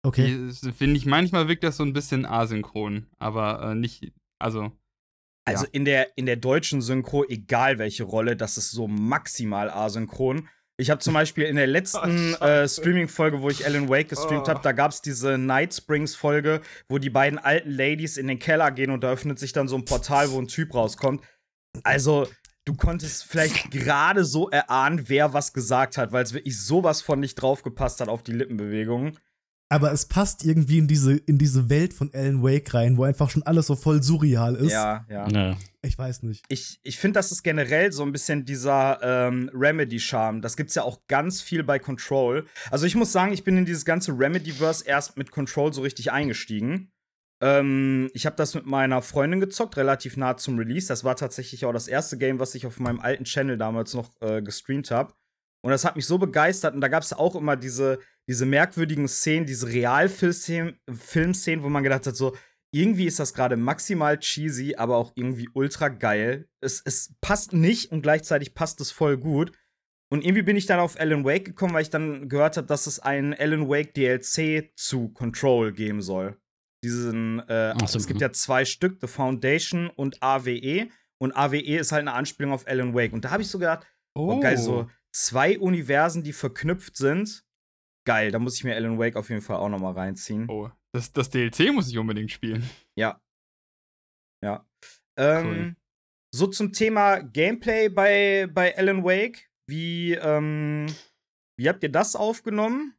Okay. 0.06 0.50
Die 0.64 0.72
finde 0.72 0.98
ich, 0.98 1.06
manchmal 1.06 1.48
wirkt 1.48 1.64
das 1.64 1.78
so 1.78 1.84
ein 1.84 1.94
bisschen 1.94 2.26
asynchron, 2.26 3.08
aber 3.20 3.72
äh, 3.72 3.76
nicht, 3.76 4.14
also, 4.40 4.72
Also 5.46 5.66
Ja. 5.66 5.70
in, 5.74 5.86
der, 5.86 6.18
in 6.18 6.26
der 6.26 6.38
deutschen 6.38 6.82
Synchro, 6.82 7.26
egal 7.28 7.78
welche 7.78 8.04
Rolle, 8.04 8.36
das 8.38 8.58
ist 8.58 8.72
so 8.72 8.88
maximal 8.88 9.70
asynchron. 9.70 10.48
Ich 10.78 10.90
habe 10.90 11.00
zum 11.02 11.14
Beispiel 11.14 11.46
in 11.46 11.56
der 11.56 11.68
letzten 11.68 12.36
Oh, 12.36 12.44
äh, 12.46 12.68
Streaming-Folge, 12.68 13.42
wo 13.42 13.50
ich 13.50 13.66
Alan 13.66 13.90
Wake 13.90 14.10
gestreamt 14.10 14.48
Oh. 14.48 14.50
habe, 14.50 14.62
da 14.64 14.72
gab 14.72 14.92
es 14.92 15.02
diese 15.02 15.38
Night 15.38 15.74
Springs-Folge, 15.74 16.62
wo 16.90 16.98
die 16.98 17.12
beiden 17.12 17.38
alten 17.38 17.70
Ladies 17.70 18.18
in 18.18 18.28
den 18.28 18.40
Keller 18.40 18.72
gehen 18.72 18.90
und 18.92 19.04
da 19.04 19.12
öffnet 19.12 19.38
sich 19.38 19.54
dann 19.54 19.68
so 19.68 19.76
ein 19.76 19.86
Portal, 19.86 20.32
wo 20.32 20.40
ein 20.40 20.48
Typ 20.48 20.74
rauskommt. 20.74 21.24
Also, 21.84 22.28
du 22.66 22.74
konntest 22.76 23.26
vielleicht 23.26 23.70
gerade 23.72 24.26
so 24.26 24.50
erahnen, 24.50 25.10
wer 25.10 25.34
was 25.34 25.54
gesagt 25.54 25.98
hat, 25.98 26.12
weil 26.12 26.24
es 26.24 26.34
wirklich 26.34 26.60
sowas 26.60 27.02
von 27.02 27.20
nicht 27.20 27.36
draufgepasst 27.36 28.02
hat 28.02 28.10
auf 28.10 28.24
die 28.24 28.32
Lippenbewegungen. 28.34 29.18
Aber 29.74 29.92
es 29.92 30.06
passt 30.06 30.46
irgendwie 30.46 30.78
in 30.78 30.88
diese, 30.88 31.16
in 31.16 31.40
diese 31.40 31.68
Welt 31.68 31.96
von 31.96 32.12
Alan 32.14 32.44
Wake 32.44 32.76
rein, 32.76 32.96
wo 32.96 33.06
einfach 33.06 33.32
schon 33.32 33.42
alles 33.42 33.66
so 33.66 33.76
voll 33.76 34.04
surreal 34.04 34.56
ist. 34.56 34.72
Ja, 34.72 35.04
ja. 35.10 35.28
Ja. 35.28 35.58
Ich 35.82 35.98
weiß 35.98 36.22
nicht. 36.22 36.46
ich, 36.48 36.80
ich 36.84 37.00
finde, 37.00 37.18
das 37.18 37.32
ist 37.32 37.42
generell 37.42 37.92
so 37.92 38.04
ein 38.04 38.12
bisschen 38.12 38.46
dieser 38.46 39.00
ähm, 39.02 39.50
Remedy-Charme. 39.52 40.44
Das 40.44 40.58
gibt's 40.58 40.76
ja 40.76 40.84
auch 40.84 41.00
ganz 41.08 41.42
viel 41.42 41.64
bei 41.64 41.80
Control. 41.80 42.46
Also 42.70 42.86
ich 42.86 42.94
muss 42.94 43.12
sagen, 43.12 43.34
ich 43.34 43.44
bin 43.44 43.58
in 43.58 43.66
dieses 43.66 43.84
ganze 43.84 44.12
Remedy-Verse 44.12 44.86
erst 44.86 45.18
mit 45.18 45.32
Control 45.32 45.74
so 45.74 45.82
richtig 45.82 46.12
eingestiegen. 46.12 46.92
Ähm, 47.42 48.12
ich 48.14 48.28
habe 48.28 48.36
das 48.36 48.54
mit 48.54 48.68
meiner 48.68 49.02
Freundin 49.02 49.40
gezockt, 49.40 49.76
relativ 49.76 50.18
nah 50.18 50.38
zum 50.38 50.60
Release. 50.60 50.88
Das 50.88 51.04
war 51.04 51.16
tatsächlich 51.16 51.66
auch 51.66 51.74
das 51.74 51.88
erste 51.88 52.20
Game, 52.20 52.38
was 52.38 52.54
ich 52.54 52.68
auf 52.68 52.80
meinem 52.80 53.00
alten 53.00 53.24
Channel 53.24 53.58
damals 53.58 53.96
noch 53.96 54.12
äh, 54.22 54.44
gestreamt 54.44 54.92
habe. 54.92 55.14
Und 55.64 55.72
das 55.72 55.86
hat 55.86 55.96
mich 55.96 56.06
so 56.06 56.18
begeistert. 56.18 56.76
Und 56.76 56.82
da 56.82 56.90
gab 56.90 57.04
es 57.04 57.14
auch 57.14 57.36
immer 57.36 57.56
diese, 57.56 58.00
diese 58.28 58.46
merkwürdigen 58.46 59.08
Szenen, 59.08 59.46
diese 59.46 59.68
Realfilmszenen, 59.68 60.78
Filmszenen, 60.92 61.64
wo 61.64 61.70
man 61.70 61.84
gedacht 61.84 62.06
hat, 62.06 62.16
so, 62.16 62.36
irgendwie 62.74 63.06
ist 63.06 63.20
das 63.20 63.34
gerade 63.34 63.56
maximal 63.56 64.20
cheesy, 64.20 64.76
aber 64.76 64.98
auch 64.98 65.14
irgendwie 65.16 65.48
ultra 65.54 65.90
geil. 65.90 66.50
Es, 66.60 66.82
es 66.84 67.16
passt 67.22 67.54
nicht 67.54 67.92
und 67.92 68.02
gleichzeitig 68.02 68.56
passt 68.56 68.82
es 68.82 68.92
voll 68.92 69.18
gut. 69.18 69.52
Und 70.12 70.24
irgendwie 70.24 70.42
bin 70.42 70.58
ich 70.58 70.66
dann 70.66 70.80
auf 70.80 71.00
Alan 71.00 71.24
Wake 71.24 71.46
gekommen, 71.46 71.74
weil 71.74 71.84
ich 71.84 71.90
dann 71.90 72.30
gehört 72.30 72.58
habe, 72.58 72.68
dass 72.68 72.88
es 72.88 73.00
einen 73.00 73.34
Alan 73.34 73.70
Wake 73.70 73.94
DLC 73.94 74.72
zu 74.76 75.10
Control 75.10 75.72
geben 75.72 76.02
soll. 76.02 76.38
Diesen, 76.84 77.40
äh, 77.48 77.74
so, 77.86 77.98
es 77.98 78.08
gibt 78.08 78.20
mhm. 78.20 78.24
ja 78.24 78.32
zwei 78.34 78.66
Stück, 78.66 78.98
The 79.00 79.08
Foundation 79.08 79.90
und 79.90 80.22
AWE. 80.22 80.90
Und 81.20 81.32
AWE 81.36 81.78
ist 81.78 81.92
halt 81.92 82.02
eine 82.02 82.14
Anspielung 82.14 82.52
auf 82.52 82.68
Alan 82.68 82.94
Wake. 82.94 83.14
Und 83.14 83.24
da 83.24 83.32
habe 83.32 83.44
ich 83.44 83.48
so 83.48 83.58
gedacht, 83.60 83.88
oh, 84.16 84.40
geil, 84.40 84.58
so 84.58 84.90
zwei 85.14 85.60
Universen, 85.60 86.24
die 86.24 86.34
verknüpft 86.34 86.98
sind. 86.98 87.46
Geil, 88.06 88.32
da 88.32 88.40
muss 88.40 88.56
ich 88.56 88.64
mir 88.64 88.76
Alan 88.76 89.00
Wake 89.00 89.16
auf 89.16 89.30
jeden 89.30 89.42
Fall 89.42 89.58
auch 89.58 89.70
noch 89.70 89.80
mal 89.80 89.94
reinziehen. 89.94 90.50
Oh, 90.50 90.70
das, 90.94 91.14
das 91.14 91.30
DLC 91.30 91.72
muss 91.74 91.90
ich 91.90 91.98
unbedingt 91.98 92.32
spielen. 92.32 92.70
Ja. 92.98 93.22
Ja. 94.44 94.68
Ähm, 95.18 95.46
Cool. 95.46 95.76
So 96.36 96.48
zum 96.48 96.74
Thema 96.74 97.20
Gameplay 97.20 97.90
bei, 97.90 98.48
bei 98.52 98.76
Alan 98.76 99.04
Wake. 99.04 99.50
Wie, 99.70 100.14
ähm, 100.14 100.88
wie 101.58 101.70
habt 101.70 101.84
ihr 101.84 101.92
das 101.92 102.16
aufgenommen? 102.16 102.96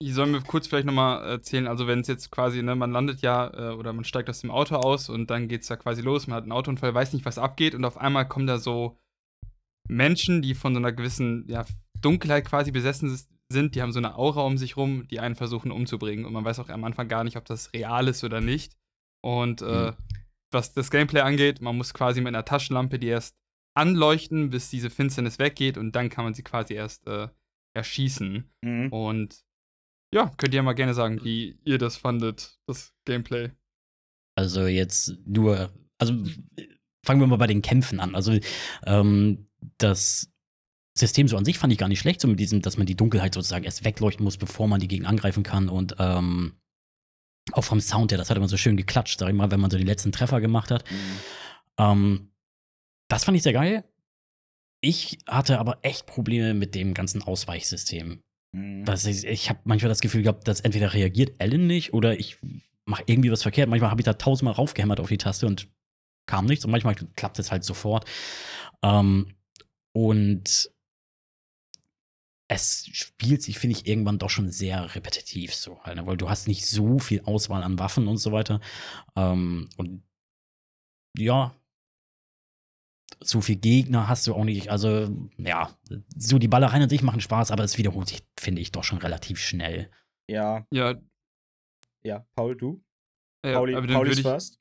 Ich 0.00 0.14
soll 0.14 0.26
mir 0.26 0.40
kurz 0.40 0.66
vielleicht 0.66 0.86
nochmal 0.86 1.28
erzählen, 1.28 1.66
also 1.66 1.86
wenn 1.86 2.00
es 2.00 2.08
jetzt 2.08 2.30
quasi, 2.30 2.62
ne, 2.62 2.74
man 2.74 2.92
landet 2.92 3.20
ja 3.20 3.52
äh, 3.52 3.74
oder 3.74 3.92
man 3.92 4.04
steigt 4.04 4.30
aus 4.30 4.40
dem 4.40 4.50
Auto 4.50 4.76
aus 4.76 5.08
und 5.08 5.28
dann 5.28 5.48
geht's 5.48 5.66
da 5.66 5.76
quasi 5.76 6.02
los, 6.02 6.26
man 6.26 6.36
hat 6.36 6.44
einen 6.44 6.52
Autounfall, 6.52 6.94
weiß 6.94 7.12
nicht, 7.12 7.26
was 7.26 7.36
abgeht 7.36 7.74
und 7.74 7.84
auf 7.84 7.98
einmal 7.98 8.26
kommen 8.26 8.46
da 8.46 8.58
so 8.58 8.96
Menschen, 9.88 10.42
die 10.42 10.54
von 10.54 10.74
so 10.74 10.78
einer 10.80 10.92
gewissen 10.92 11.44
ja, 11.48 11.64
Dunkelheit 12.00 12.44
quasi 12.44 12.70
besessen 12.70 13.18
sind, 13.50 13.74
die 13.74 13.82
haben 13.82 13.92
so 13.92 13.98
eine 13.98 14.16
Aura 14.16 14.42
um 14.42 14.58
sich 14.58 14.76
rum, 14.76 15.06
die 15.08 15.20
einen 15.20 15.34
versuchen 15.34 15.70
umzubringen 15.72 16.24
und 16.26 16.32
man 16.32 16.44
weiß 16.44 16.58
auch 16.58 16.68
am 16.68 16.84
Anfang 16.84 17.08
gar 17.08 17.24
nicht, 17.24 17.36
ob 17.36 17.46
das 17.46 17.72
real 17.72 18.06
ist 18.08 18.22
oder 18.24 18.40
nicht. 18.40 18.76
Und 19.24 19.62
äh, 19.62 19.92
Mhm. 19.92 19.96
was 20.52 20.72
das 20.74 20.90
Gameplay 20.90 21.20
angeht, 21.20 21.60
man 21.60 21.76
muss 21.76 21.92
quasi 21.94 22.20
mit 22.20 22.28
einer 22.28 22.44
Taschenlampe 22.44 22.98
die 22.98 23.08
erst 23.08 23.36
anleuchten, 23.74 24.50
bis 24.50 24.70
diese 24.70 24.90
Finsternis 24.90 25.38
weggeht 25.38 25.78
und 25.78 25.92
dann 25.96 26.08
kann 26.10 26.24
man 26.24 26.34
sie 26.34 26.42
quasi 26.42 26.74
erst 26.74 27.06
äh, 27.06 27.28
erschießen. 27.74 28.50
Mhm. 28.62 28.92
Und 28.92 29.44
ja, 30.14 30.30
könnt 30.36 30.54
ihr 30.54 30.62
mal 30.62 30.72
gerne 30.74 30.94
sagen, 30.94 31.22
wie 31.24 31.58
ihr 31.64 31.78
das 31.78 31.96
fandet, 31.96 32.58
das 32.66 32.94
Gameplay. 33.06 33.50
Also 34.36 34.66
jetzt 34.66 35.16
nur, 35.26 35.72
also 35.98 36.14
fangen 37.04 37.20
wir 37.20 37.26
mal 37.26 37.36
bei 37.36 37.46
den 37.46 37.62
Kämpfen 37.62 38.00
an. 38.00 38.14
Also 38.14 38.38
ähm, 38.86 39.47
das 39.78 40.30
System 40.96 41.28
so 41.28 41.36
an 41.36 41.44
sich 41.44 41.58
fand 41.58 41.72
ich 41.72 41.78
gar 41.78 41.88
nicht 41.88 42.00
schlecht, 42.00 42.20
so 42.20 42.28
mit 42.28 42.40
diesem, 42.40 42.62
dass 42.62 42.76
man 42.76 42.86
die 42.86 42.96
Dunkelheit 42.96 43.34
sozusagen 43.34 43.64
erst 43.64 43.84
wegleuchten 43.84 44.24
muss, 44.24 44.36
bevor 44.36 44.68
man 44.68 44.80
die 44.80 44.88
Gegner 44.88 45.08
angreifen 45.08 45.42
kann 45.42 45.68
und 45.68 45.96
ähm, 45.98 46.54
auch 47.52 47.64
vom 47.64 47.80
Sound 47.80 48.10
her, 48.10 48.18
das 48.18 48.30
hat 48.30 48.36
immer 48.36 48.48
so 48.48 48.56
schön 48.56 48.76
geklatscht, 48.76 49.18
sag 49.18 49.28
ich 49.28 49.34
mal, 49.34 49.50
wenn 49.50 49.60
man 49.60 49.70
so 49.70 49.78
die 49.78 49.84
letzten 49.84 50.12
Treffer 50.12 50.40
gemacht 50.40 50.70
hat. 50.70 50.84
Ähm, 51.78 52.32
das 53.08 53.24
fand 53.24 53.36
ich 53.36 53.42
sehr 53.42 53.52
geil. 53.52 53.84
Ich 54.80 55.18
hatte 55.26 55.58
aber 55.58 55.78
echt 55.82 56.06
Probleme 56.06 56.54
mit 56.54 56.74
dem 56.74 56.94
ganzen 56.94 57.22
Ausweichsystem. 57.22 58.22
Mhm. 58.52 58.84
Das 58.84 59.04
ist, 59.04 59.24
ich 59.24 59.48
habe 59.48 59.60
manchmal 59.64 59.88
das 59.88 60.00
Gefühl 60.00 60.22
gehabt, 60.22 60.46
dass 60.46 60.60
entweder 60.60 60.92
reagiert 60.92 61.40
Ellen 61.40 61.66
nicht 61.66 61.94
oder 61.94 62.18
ich 62.18 62.38
mache 62.84 63.04
irgendwie 63.06 63.30
was 63.30 63.42
verkehrt. 63.42 63.68
Manchmal 63.68 63.90
habe 63.90 64.00
ich 64.00 64.06
da 64.06 64.14
tausendmal 64.14 64.54
raufgehämmert 64.54 65.00
auf 65.00 65.08
die 65.08 65.18
Taste 65.18 65.46
und 65.46 65.68
kam 66.26 66.46
nichts 66.46 66.64
und 66.64 66.70
manchmal 66.70 66.94
klappt 66.94 67.38
es 67.38 67.50
halt 67.50 67.64
sofort. 67.64 68.04
Ähm, 68.82 69.34
und 69.98 70.70
es 72.48 72.88
spielt 72.92 73.42
sich, 73.42 73.58
finde 73.58 73.76
ich, 73.76 73.86
irgendwann 73.88 74.20
doch 74.20 74.30
schon 74.30 74.48
sehr 74.48 74.94
repetitiv 74.94 75.52
so 75.52 75.82
halt, 75.82 75.96
ne? 75.96 76.06
weil 76.06 76.16
du 76.16 76.30
hast 76.30 76.46
nicht 76.46 76.66
so 76.66 77.00
viel 77.00 77.20
Auswahl 77.22 77.64
an 77.64 77.80
Waffen 77.80 78.06
und 78.06 78.18
so 78.18 78.30
weiter. 78.30 78.60
Ähm, 79.16 79.68
und 79.76 80.04
ja, 81.18 81.52
so 83.20 83.40
viel 83.40 83.56
Gegner 83.56 84.08
hast 84.08 84.24
du 84.28 84.34
auch 84.34 84.44
nicht. 84.44 84.70
Also, 84.70 85.10
ja, 85.36 85.76
so 86.16 86.38
die 86.38 86.46
Ballereien 86.46 86.84
an 86.84 86.88
sich 86.88 87.02
machen 87.02 87.20
Spaß, 87.20 87.50
aber 87.50 87.64
es 87.64 87.76
wiederholt 87.76 88.08
sich, 88.08 88.22
finde 88.38 88.62
ich, 88.62 88.70
doch 88.70 88.84
schon 88.84 88.98
relativ 88.98 89.40
schnell. 89.40 89.90
Ja, 90.30 90.64
Ja, 90.70 90.94
ja. 92.04 92.24
Paul, 92.36 92.56
du? 92.56 92.84
äh, 93.42 93.52
Pauli, 93.52 93.74
aber 93.74 93.88
würde 93.88 94.12
ich, 94.12 94.22
first? 94.22 94.60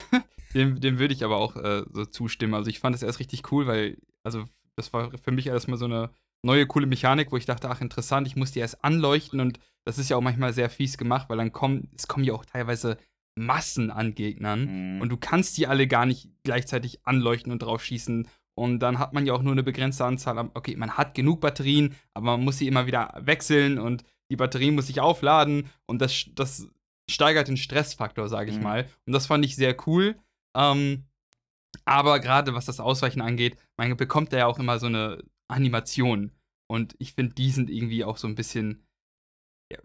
dem, 0.54 0.80
dem 0.80 0.98
würd 0.98 1.12
ich 1.12 1.22
aber 1.22 1.36
auch 1.36 1.54
äh, 1.54 1.84
so 1.92 2.04
zustimmen. 2.04 2.54
Also 2.54 2.68
ich 2.68 2.80
fand 2.80 2.96
es 2.96 3.04
erst 3.04 3.20
richtig 3.20 3.52
cool, 3.52 3.68
weil, 3.68 3.98
also 4.24 4.48
das 4.76 4.92
war 4.92 5.10
für 5.18 5.32
mich 5.32 5.46
erstmal 5.46 5.78
so 5.78 5.86
eine 5.86 6.10
neue, 6.44 6.66
coole 6.66 6.86
Mechanik, 6.86 7.32
wo 7.32 7.36
ich 7.36 7.46
dachte, 7.46 7.68
ach 7.70 7.80
interessant, 7.80 8.26
ich 8.26 8.36
muss 8.36 8.52
die 8.52 8.60
erst 8.60 8.84
anleuchten 8.84 9.40
und 9.40 9.58
das 9.84 9.98
ist 9.98 10.08
ja 10.10 10.16
auch 10.16 10.20
manchmal 10.22 10.52
sehr 10.52 10.70
fies 10.70 10.98
gemacht, 10.98 11.28
weil 11.28 11.38
dann 11.38 11.52
kommen, 11.52 11.90
es 11.96 12.06
kommen 12.08 12.24
ja 12.24 12.34
auch 12.34 12.44
teilweise 12.44 12.98
Massen 13.38 13.90
an 13.90 14.14
Gegnern 14.14 14.94
Mhm. 14.96 15.00
und 15.00 15.08
du 15.10 15.16
kannst 15.16 15.56
die 15.58 15.66
alle 15.66 15.86
gar 15.86 16.06
nicht 16.06 16.28
gleichzeitig 16.44 17.00
anleuchten 17.06 17.52
und 17.52 17.60
drauf 17.60 17.84
schießen. 17.84 18.28
Und 18.58 18.78
dann 18.78 18.98
hat 18.98 19.12
man 19.12 19.26
ja 19.26 19.34
auch 19.34 19.42
nur 19.42 19.52
eine 19.52 19.62
begrenzte 19.62 20.06
Anzahl. 20.06 20.38
an- 20.38 20.50
Okay, 20.54 20.76
man 20.76 20.92
hat 20.96 21.14
genug 21.14 21.40
Batterien, 21.42 21.94
aber 22.14 22.26
man 22.36 22.44
muss 22.44 22.56
sie 22.58 22.66
immer 22.68 22.86
wieder 22.86 23.12
wechseln 23.20 23.78
und 23.78 24.04
die 24.30 24.36
Batterie 24.36 24.70
muss 24.70 24.86
sich 24.86 25.00
aufladen 25.00 25.68
und 25.86 26.00
das, 26.00 26.24
das 26.34 26.66
steigert 27.10 27.48
den 27.48 27.58
Stressfaktor, 27.58 28.28
sage 28.28 28.50
ich 28.50 28.56
Mhm. 28.56 28.62
mal. 28.62 28.86
Und 29.06 29.12
das 29.12 29.26
fand 29.26 29.44
ich 29.44 29.54
sehr 29.56 29.76
cool. 29.86 30.16
Ähm, 30.56 31.04
aber 31.84 32.20
gerade 32.20 32.54
was 32.54 32.66
das 32.66 32.80
Ausweichen 32.80 33.20
angeht, 33.20 33.56
man 33.76 33.96
bekommt 33.96 34.32
da 34.32 34.38
ja 34.38 34.46
auch 34.46 34.58
immer 34.58 34.78
so 34.78 34.86
eine 34.86 35.22
Animation. 35.48 36.32
Und 36.68 36.94
ich 36.98 37.12
finde, 37.14 37.34
die 37.34 37.50
sind 37.50 37.70
irgendwie 37.70 38.02
auch 38.04 38.16
so 38.16 38.26
ein 38.26 38.34
bisschen 38.34 38.86
ja, 39.72 39.78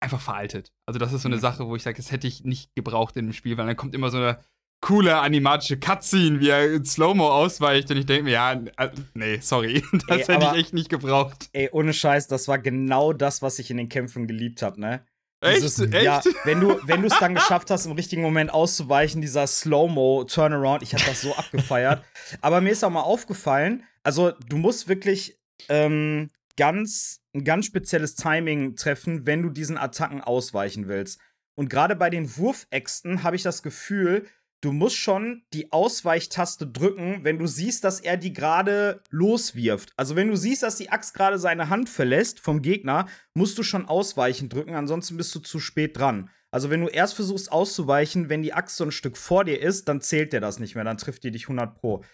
einfach 0.00 0.20
veraltet. 0.20 0.72
Also, 0.86 0.98
das 0.98 1.12
ist 1.12 1.22
so 1.22 1.28
eine 1.28 1.36
Mhm. 1.36 1.40
Sache, 1.40 1.66
wo 1.66 1.74
ich 1.76 1.82
sage, 1.82 1.96
das 1.96 2.12
hätte 2.12 2.26
ich 2.28 2.44
nicht 2.44 2.74
gebraucht 2.76 3.16
in 3.16 3.26
dem 3.26 3.32
Spiel, 3.32 3.56
weil 3.56 3.66
dann 3.66 3.76
kommt 3.76 3.94
immer 3.94 4.10
so 4.10 4.18
eine 4.18 4.38
coole 4.82 5.18
animatische 5.18 5.78
Cutscene, 5.78 6.40
wie 6.40 6.48
er 6.48 6.72
in 6.72 6.84
Slow-Mo 6.84 7.28
ausweicht. 7.28 7.90
Und 7.90 7.96
ich 7.98 8.06
denke 8.06 8.24
mir, 8.24 8.30
ja, 8.30 8.52
äh, 8.52 8.90
nee, 9.14 9.38
sorry. 9.40 9.82
Das 10.08 10.20
Ey, 10.20 10.24
hätte 10.24 10.46
aber- 10.46 10.56
ich 10.56 10.60
echt 10.66 10.74
nicht 10.74 10.88
gebraucht. 10.88 11.50
Ey, 11.52 11.68
ohne 11.72 11.92
Scheiß, 11.92 12.28
das 12.28 12.46
war 12.48 12.58
genau 12.58 13.12
das, 13.12 13.42
was 13.42 13.58
ich 13.58 13.70
in 13.70 13.76
den 13.76 13.88
Kämpfen 13.88 14.26
geliebt 14.26 14.62
habe, 14.62 14.80
ne? 14.80 15.04
Echt? 15.40 15.62
Dieses- 15.62 15.78
echt? 15.92 16.04
Ja, 16.04 16.22
wenn 16.44 16.60
du 16.60 16.78
wenn 16.84 17.00
du 17.02 17.08
es 17.08 17.18
dann 17.18 17.34
geschafft 17.36 17.70
hast, 17.70 17.86
im 17.86 17.92
richtigen 17.92 18.22
Moment 18.22 18.52
auszuweichen, 18.52 19.20
dieser 19.20 19.46
Slow-Mo 19.46 20.24
Turnaround, 20.24 20.82
ich 20.82 20.92
habe 20.94 21.04
das 21.04 21.22
so 21.22 21.34
abgefeiert. 21.34 22.04
Aber 22.40 22.60
mir 22.60 22.70
ist 22.70 22.84
auch 22.84 22.90
mal 22.90 23.00
aufgefallen, 23.02 23.84
also 24.02 24.32
du 24.48 24.56
musst 24.56 24.88
wirklich 24.88 25.38
ähm, 25.68 26.30
ganz 26.56 27.20
ein 27.34 27.44
ganz 27.44 27.66
spezielles 27.66 28.16
Timing 28.16 28.74
treffen, 28.76 29.24
wenn 29.26 29.42
du 29.42 29.50
diesen 29.50 29.78
Attacken 29.78 30.20
ausweichen 30.20 30.88
willst. 30.88 31.20
Und 31.54 31.68
gerade 31.70 31.94
bei 31.96 32.10
den 32.10 32.36
Wurfäxten 32.36 33.22
habe 33.22 33.36
ich 33.36 33.42
das 33.42 33.62
Gefühl, 33.62 34.26
du 34.60 34.72
musst 34.72 34.96
schon 34.96 35.42
die 35.52 35.72
Ausweichtaste 35.72 36.66
drücken, 36.66 37.24
wenn 37.24 37.38
du 37.38 37.46
siehst, 37.46 37.84
dass 37.84 38.00
er 38.00 38.16
die 38.16 38.32
gerade 38.32 39.02
loswirft. 39.10 39.92
Also 39.96 40.16
wenn 40.16 40.28
du 40.28 40.36
siehst, 40.36 40.62
dass 40.62 40.76
die 40.76 40.90
Axt 40.90 41.14
gerade 41.14 41.38
seine 41.38 41.70
Hand 41.70 41.88
verlässt 41.88 42.40
vom 42.40 42.62
Gegner, 42.62 43.06
musst 43.34 43.56
du 43.58 43.62
schon 43.62 43.86
ausweichen 43.86 44.48
drücken, 44.48 44.74
ansonsten 44.74 45.16
bist 45.16 45.34
du 45.34 45.40
zu 45.40 45.60
spät 45.60 45.96
dran. 45.96 46.30
Also 46.50 46.68
wenn 46.68 46.80
du 46.80 46.88
erst 46.88 47.14
versuchst 47.14 47.50
auszuweichen, 47.52 48.28
wenn 48.28 48.42
die 48.42 48.52
Axt 48.52 48.76
so 48.76 48.84
ein 48.84 48.92
Stück 48.92 49.16
vor 49.16 49.44
dir 49.44 49.60
ist, 49.60 49.88
dann 49.88 50.00
zählt 50.00 50.32
der 50.32 50.40
das 50.40 50.58
nicht 50.58 50.74
mehr, 50.74 50.84
dann 50.84 50.98
trifft 50.98 51.22
die 51.24 51.30
dich 51.30 51.44
100 51.44 51.74
pro. 51.74 52.04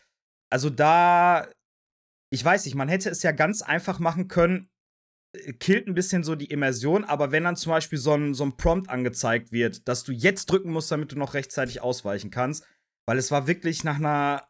Also 0.51 0.71
da, 0.71 1.49
ich 2.31 2.45
weiß 2.45 2.65
nicht, 2.67 2.75
man 2.75 2.89
hätte 2.89 3.11
es 3.11 3.23
ja 3.23 3.33
ganz 3.33 3.63
einfach 3.63 3.99
machen 3.99 4.29
können, 4.29 4.69
killt 5.59 5.87
ein 5.87 5.95
bisschen 5.95 6.25
so 6.25 6.35
die 6.35 6.51
Immersion, 6.51 7.05
aber 7.05 7.33
wenn 7.33 7.45
dann 7.45 7.57
zum 7.57 7.71
Beispiel 7.71 7.99
so 7.99 8.15
ein, 8.15 8.35
so 8.35 8.45
ein 8.45 8.57
Prompt 8.57 8.91
angezeigt 8.91 9.53
wird, 9.53 9.87
dass 9.89 10.05
du 10.05 10.13
jetzt 10.13 10.47
drücken 10.47 10.73
musst, 10.73 10.91
damit 10.91 11.13
du 11.13 11.19
noch 11.19 11.35
rechtzeitig 11.35 11.81
ausweichen 11.81 12.31
kannst, 12.31 12.67
weil 13.07 13.19
es 13.19 13.31
war 13.31 13.47
wirklich 13.47 13.85
nach 13.85 13.97
einer 13.97 14.47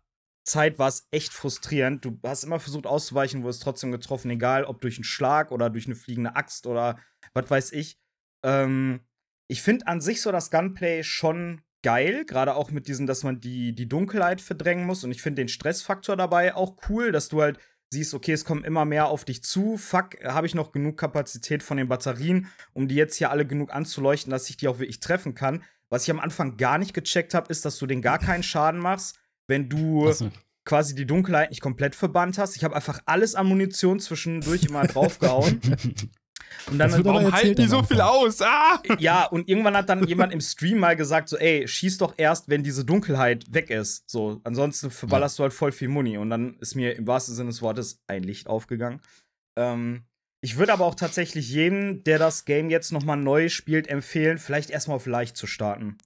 Zeit 0.46 0.78
war 0.78 0.88
es 0.88 1.08
echt 1.10 1.32
frustrierend. 1.32 2.04
Du 2.04 2.18
hast 2.22 2.44
immer 2.44 2.60
versucht 2.60 2.86
auszuweichen, 2.86 3.42
wurdest 3.42 3.62
trotzdem 3.62 3.90
getroffen, 3.90 4.30
egal 4.30 4.64
ob 4.64 4.80
durch 4.80 4.96
einen 4.96 5.04
Schlag 5.04 5.50
oder 5.50 5.70
durch 5.70 5.86
eine 5.86 5.96
fliegende 5.96 6.36
Axt 6.36 6.66
oder 6.66 6.98
was 7.34 7.50
weiß 7.50 7.72
ich. 7.72 7.98
Ähm, 8.44 9.00
ich 9.48 9.62
finde 9.62 9.86
an 9.88 10.00
sich 10.00 10.22
so 10.22 10.32
das 10.32 10.50
Gunplay 10.50 11.02
schon 11.02 11.62
geil, 11.82 12.24
gerade 12.24 12.54
auch 12.54 12.70
mit 12.70 12.88
diesem, 12.88 13.06
dass 13.06 13.22
man 13.22 13.40
die, 13.40 13.74
die 13.74 13.88
Dunkelheit 13.88 14.40
verdrängen 14.40 14.86
muss. 14.86 15.04
Und 15.04 15.10
ich 15.10 15.22
finde 15.22 15.42
den 15.42 15.48
Stressfaktor 15.48 16.16
dabei 16.16 16.54
auch 16.54 16.76
cool, 16.88 17.12
dass 17.12 17.28
du 17.28 17.42
halt 17.42 17.58
siehst, 17.90 18.14
okay, 18.14 18.32
es 18.32 18.44
kommen 18.44 18.64
immer 18.64 18.84
mehr 18.84 19.06
auf 19.06 19.24
dich 19.24 19.42
zu. 19.42 19.76
Fuck, 19.76 20.22
habe 20.24 20.46
ich 20.46 20.54
noch 20.54 20.72
genug 20.72 20.96
Kapazität 20.96 21.62
von 21.62 21.76
den 21.76 21.88
Batterien, 21.88 22.48
um 22.72 22.88
die 22.88 22.94
jetzt 22.94 23.16
hier 23.16 23.30
alle 23.30 23.46
genug 23.46 23.72
anzuleuchten, 23.72 24.30
dass 24.30 24.50
ich 24.50 24.56
die 24.56 24.68
auch 24.68 24.78
wirklich 24.78 25.00
treffen 25.00 25.34
kann. 25.34 25.62
Was 25.88 26.02
ich 26.02 26.10
am 26.10 26.20
Anfang 26.20 26.56
gar 26.56 26.78
nicht 26.78 26.94
gecheckt 26.94 27.34
habe, 27.34 27.50
ist, 27.50 27.64
dass 27.64 27.78
du 27.78 27.86
den 27.86 28.02
gar 28.02 28.18
keinen 28.18 28.42
Schaden 28.42 28.80
machst, 28.80 29.18
wenn 29.46 29.68
du 29.68 30.06
Also, 30.08 30.30
quasi 30.64 30.94
die 30.94 31.06
Dunkelheit 31.06 31.50
nicht 31.50 31.62
komplett 31.62 31.94
verbannt 31.94 32.38
hast. 32.38 32.56
Ich 32.56 32.64
habe 32.64 32.74
einfach 32.74 33.00
alles 33.06 33.34
an 33.34 33.46
Munition 33.46 34.00
zwischendurch 34.00 34.64
immer 34.64 34.86
draufgehauen. 34.86 35.60
Und 36.70 36.78
dann 36.78 37.04
Warum 37.04 37.32
halten 37.32 37.54
die 37.54 37.68
so 37.68 37.82
viel 37.82 38.00
aus? 38.00 38.42
Ah! 38.42 38.80
ja, 38.98 39.24
und 39.24 39.48
irgendwann 39.48 39.76
hat 39.76 39.88
dann 39.88 40.06
jemand 40.06 40.32
im 40.32 40.40
Stream 40.40 40.78
mal 40.78 40.96
gesagt, 40.96 41.28
so, 41.28 41.36
ey, 41.36 41.66
schieß 41.66 41.98
doch 41.98 42.14
erst, 42.16 42.48
wenn 42.48 42.62
diese 42.62 42.84
Dunkelheit 42.84 43.52
weg 43.52 43.70
ist. 43.70 44.08
So, 44.08 44.40
ansonsten 44.44 44.90
verballerst 44.90 45.38
du 45.38 45.44
halt 45.44 45.52
voll 45.52 45.72
viel 45.72 45.88
Muni. 45.88 46.18
Und 46.18 46.30
dann 46.30 46.56
ist 46.58 46.74
mir 46.74 46.96
im 46.96 47.06
wahrsten 47.06 47.34
Sinne 47.34 47.50
des 47.50 47.62
Wortes 47.62 48.00
ein 48.06 48.22
Licht 48.22 48.48
aufgegangen. 48.48 49.00
Ähm, 49.56 50.04
ich 50.40 50.58
würde 50.58 50.72
aber 50.72 50.84
auch 50.84 50.94
tatsächlich 50.94 51.48
jedem, 51.50 52.04
der 52.04 52.18
das 52.18 52.44
Game 52.44 52.70
jetzt 52.70 52.92
noch 52.92 53.04
mal 53.04 53.16
neu 53.16 53.48
spielt, 53.48 53.88
empfehlen, 53.88 54.38
vielleicht 54.38 54.70
erstmal 54.70 54.96
auf 54.96 55.06
leicht 55.06 55.36
zu 55.36 55.46
starten. 55.46 55.98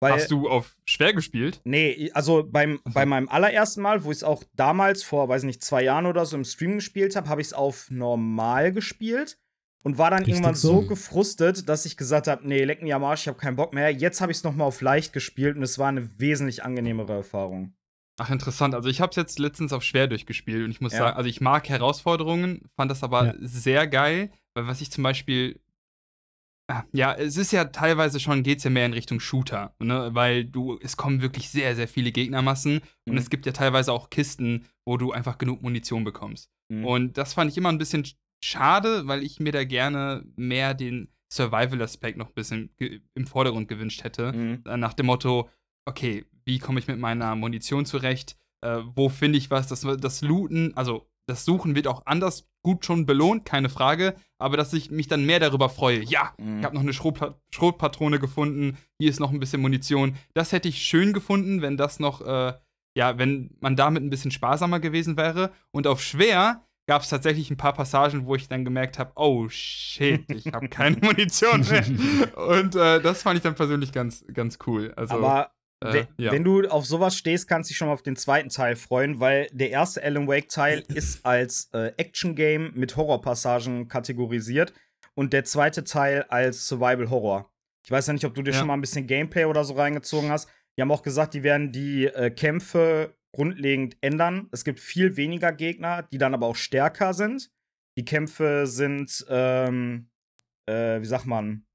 Weil, 0.00 0.14
Hast 0.14 0.32
du 0.32 0.48
auf 0.48 0.76
schwer 0.84 1.12
gespielt? 1.14 1.60
Nee, 1.62 2.10
also 2.12 2.42
beim, 2.42 2.80
bei 2.84 3.06
meinem 3.06 3.28
allerersten 3.28 3.82
Mal, 3.82 4.02
wo 4.02 4.10
ich 4.10 4.18
es 4.18 4.24
auch 4.24 4.42
damals 4.54 5.04
vor, 5.04 5.28
weiß 5.28 5.44
nicht, 5.44 5.62
zwei 5.62 5.84
Jahren 5.84 6.06
oder 6.06 6.26
so 6.26 6.36
im 6.36 6.44
Stream 6.44 6.74
gespielt 6.74 7.14
habe, 7.14 7.28
habe 7.28 7.40
ich 7.40 7.48
es 7.48 7.52
auf 7.52 7.88
normal 7.88 8.72
gespielt 8.72 9.38
und 9.82 9.98
war 9.98 10.10
dann 10.10 10.20
Richtig 10.20 10.34
irgendwann 10.34 10.54
so. 10.54 10.82
gefrustet, 10.82 11.68
dass 11.68 11.84
ich 11.86 11.96
gesagt 11.96 12.28
habe, 12.28 12.46
nee, 12.46 12.64
leck 12.64 12.82
mich 12.82 12.94
am 12.94 13.04
Arsch, 13.04 13.22
ich 13.22 13.28
habe 13.28 13.38
keinen 13.38 13.56
Bock 13.56 13.72
mehr. 13.74 13.90
Jetzt 13.90 14.20
habe 14.20 14.30
ich 14.32 14.38
es 14.38 14.44
noch 14.44 14.54
mal 14.54 14.64
auf 14.64 14.80
leicht 14.80 15.12
gespielt 15.12 15.56
und 15.56 15.62
es 15.62 15.78
war 15.78 15.88
eine 15.88 16.08
wesentlich 16.18 16.64
angenehmere 16.64 17.12
Erfahrung. 17.14 17.74
Ach, 18.20 18.30
interessant. 18.30 18.74
Also 18.74 18.88
ich 18.88 19.00
habe 19.00 19.10
es 19.10 19.16
jetzt 19.16 19.38
letztens 19.38 19.72
auf 19.72 19.82
schwer 19.82 20.06
durchgespielt 20.06 20.64
und 20.64 20.70
ich 20.70 20.80
muss 20.80 20.92
Ja. 20.92 20.98
sagen, 20.98 21.16
also 21.16 21.28
ich 21.28 21.40
mag 21.40 21.68
Herausforderungen, 21.68 22.62
fand 22.76 22.90
das 22.90 23.02
aber 23.02 23.26
Ja. 23.26 23.34
sehr 23.40 23.86
geil, 23.88 24.30
weil 24.54 24.66
was 24.66 24.80
ich 24.80 24.90
zum 24.90 25.02
Beispiel 25.02 25.58
Ah, 26.68 26.84
Ja, 26.92 27.12
es 27.12 27.36
ist 27.36 27.50
ja 27.52 27.64
teilweise 27.64 28.20
schon, 28.20 28.44
geht 28.44 28.58
es 28.58 28.64
ja 28.64 28.70
mehr 28.70 28.86
in 28.86 28.92
Richtung 28.92 29.18
Shooter, 29.18 29.74
ne? 29.80 30.10
weil 30.12 30.44
du, 30.44 30.78
es 30.80 30.96
kommen 30.96 31.20
wirklich 31.20 31.50
sehr, 31.50 31.74
sehr 31.74 31.88
viele 31.88 32.12
Gegnermassen 32.12 32.78
und 33.04 33.12
Mhm. 33.14 33.18
es 33.18 33.30
gibt 33.30 33.46
ja 33.46 33.52
teilweise 33.52 33.92
auch 33.92 34.10
Kisten, 34.10 34.66
wo 34.86 34.96
du 34.96 35.10
einfach 35.12 35.38
genug 35.38 35.60
Munition 35.60 36.04
bekommst. 36.04 36.50
Mhm. 36.68 36.84
Und 36.84 37.18
das 37.18 37.34
fand 37.34 37.50
ich 37.50 37.58
immer 37.58 37.68
ein 37.68 37.78
bisschen 37.78 38.04
sch- 38.04 38.14
schade, 38.42 39.06
weil 39.06 39.22
ich 39.22 39.40
mir 39.40 39.52
da 39.52 39.64
gerne 39.64 40.24
mehr 40.36 40.74
den 40.74 41.08
Survival-Aspekt 41.32 42.18
noch 42.18 42.28
ein 42.28 42.34
bisschen 42.34 42.74
im 43.14 43.26
Vordergrund 43.26 43.68
gewünscht 43.68 44.04
hätte. 44.04 44.32
Mhm. 44.32 44.64
Äh, 44.66 44.76
Nach 44.76 44.92
dem 44.94 45.06
Motto, 45.06 45.48
okay, 45.86 46.26
wie 46.44 46.58
komme 46.58 46.78
ich 46.78 46.88
mit 46.88 46.98
meiner 46.98 47.34
Munition 47.36 47.86
zurecht? 47.86 48.36
Äh, 48.60 48.80
wo 48.94 49.08
finde 49.08 49.38
ich 49.38 49.50
was? 49.50 49.66
Das, 49.68 49.80
das 49.80 50.20
Looten, 50.22 50.76
also 50.76 51.08
das 51.28 51.44
Suchen 51.44 51.74
wird 51.76 51.86
auch 51.86 52.04
anders 52.04 52.48
gut 52.64 52.84
schon 52.84 53.06
belohnt, 53.06 53.44
keine 53.44 53.68
Frage. 53.70 54.14
Aber 54.38 54.56
dass 54.56 54.72
ich 54.72 54.90
mich 54.90 55.06
dann 55.08 55.24
mehr 55.24 55.40
darüber 55.40 55.68
freue, 55.68 56.02
ja, 56.04 56.34
Mhm. 56.38 56.58
ich 56.58 56.64
habe 56.64 56.74
noch 56.74 56.82
eine 56.82 56.92
Schrotpa 56.92 57.40
Schrotpatrone 57.54 58.18
gefunden, 58.18 58.76
hier 59.00 59.08
ist 59.08 59.20
noch 59.20 59.30
ein 59.32 59.40
bisschen 59.40 59.62
Munition. 59.62 60.16
Das 60.34 60.52
hätte 60.52 60.68
ich 60.68 60.82
schön 60.82 61.12
gefunden, 61.12 61.62
wenn 61.62 61.76
das 61.76 61.98
noch, 62.00 62.20
äh, 62.26 62.52
ja, 62.96 63.16
wenn 63.18 63.56
man 63.60 63.74
damit 63.76 64.02
ein 64.02 64.10
bisschen 64.10 64.32
sparsamer 64.32 64.80
gewesen 64.80 65.16
wäre. 65.16 65.52
Und 65.70 65.86
auf 65.86 66.02
schwer 66.02 66.62
gab 66.86 67.02
es 67.02 67.08
tatsächlich 67.08 67.50
ein 67.50 67.56
paar 67.56 67.72
Passagen, 67.74 68.26
wo 68.26 68.34
ich 68.34 68.48
dann 68.48 68.64
gemerkt 68.64 68.98
habe, 68.98 69.12
oh 69.16 69.48
shit, 69.48 70.24
ich 70.30 70.52
habe 70.52 70.68
keine 70.68 70.96
Munition 71.02 71.60
mehr. 71.68 71.84
Und 72.48 72.74
äh, 72.74 73.00
das 73.00 73.22
fand 73.22 73.36
ich 73.36 73.42
dann 73.42 73.54
persönlich 73.54 73.92
ganz, 73.92 74.24
ganz 74.32 74.58
cool. 74.66 74.92
Also, 74.96 75.14
Aber 75.14 75.52
äh, 75.80 76.04
ja. 76.16 76.32
wenn 76.32 76.44
du 76.44 76.66
auf 76.68 76.84
sowas 76.86 77.16
stehst, 77.16 77.48
kannst 77.48 77.68
du 77.68 77.72
dich 77.72 77.78
schon 77.78 77.88
mal 77.88 77.94
auf 77.94 78.02
den 78.02 78.16
zweiten 78.16 78.48
Teil 78.48 78.76
freuen, 78.76 79.20
weil 79.20 79.48
der 79.52 79.70
erste 79.70 80.02
Alan 80.02 80.26
Wake-Teil 80.28 80.80
ist 80.94 81.24
als 81.24 81.70
äh, 81.72 81.92
Action-Game 81.96 82.72
mit 82.74 82.96
Horrorpassagen 82.96 83.88
kategorisiert 83.88 84.72
und 85.14 85.32
der 85.32 85.44
zweite 85.44 85.84
Teil 85.84 86.24
als 86.28 86.66
Survival-Horror. 86.66 87.48
Ich 87.84 87.90
weiß 87.90 88.06
ja 88.08 88.12
nicht, 88.12 88.24
ob 88.24 88.34
du 88.34 88.42
dir 88.42 88.52
Ja. 88.52 88.58
schon 88.58 88.68
mal 88.68 88.74
ein 88.74 88.80
bisschen 88.80 89.06
Gameplay 89.06 89.44
oder 89.44 89.64
so 89.64 89.74
reingezogen 89.74 90.30
hast. 90.30 90.48
Die 90.76 90.82
haben 90.82 90.90
auch 90.92 91.02
gesagt, 91.02 91.34
die 91.34 91.42
werden 91.42 91.70
die 91.72 92.06
äh, 92.06 92.30
Kämpfe 92.30 93.14
grundlegend 93.32 93.96
ändern. 94.00 94.48
Es 94.52 94.64
gibt 94.64 94.80
viel 94.80 95.16
weniger 95.16 95.52
Gegner, 95.52 96.02
die 96.02 96.18
dann 96.18 96.34
aber 96.34 96.46
auch 96.46 96.56
stärker 96.56 97.14
sind. 97.14 97.50
Die 97.96 98.04
Kämpfe 98.04 98.66
sind, 98.66 99.24
ähm, 99.28 100.10
äh, 100.66 101.00
wie 101.00 101.06
sagt 101.06 101.26
man, 101.26 101.66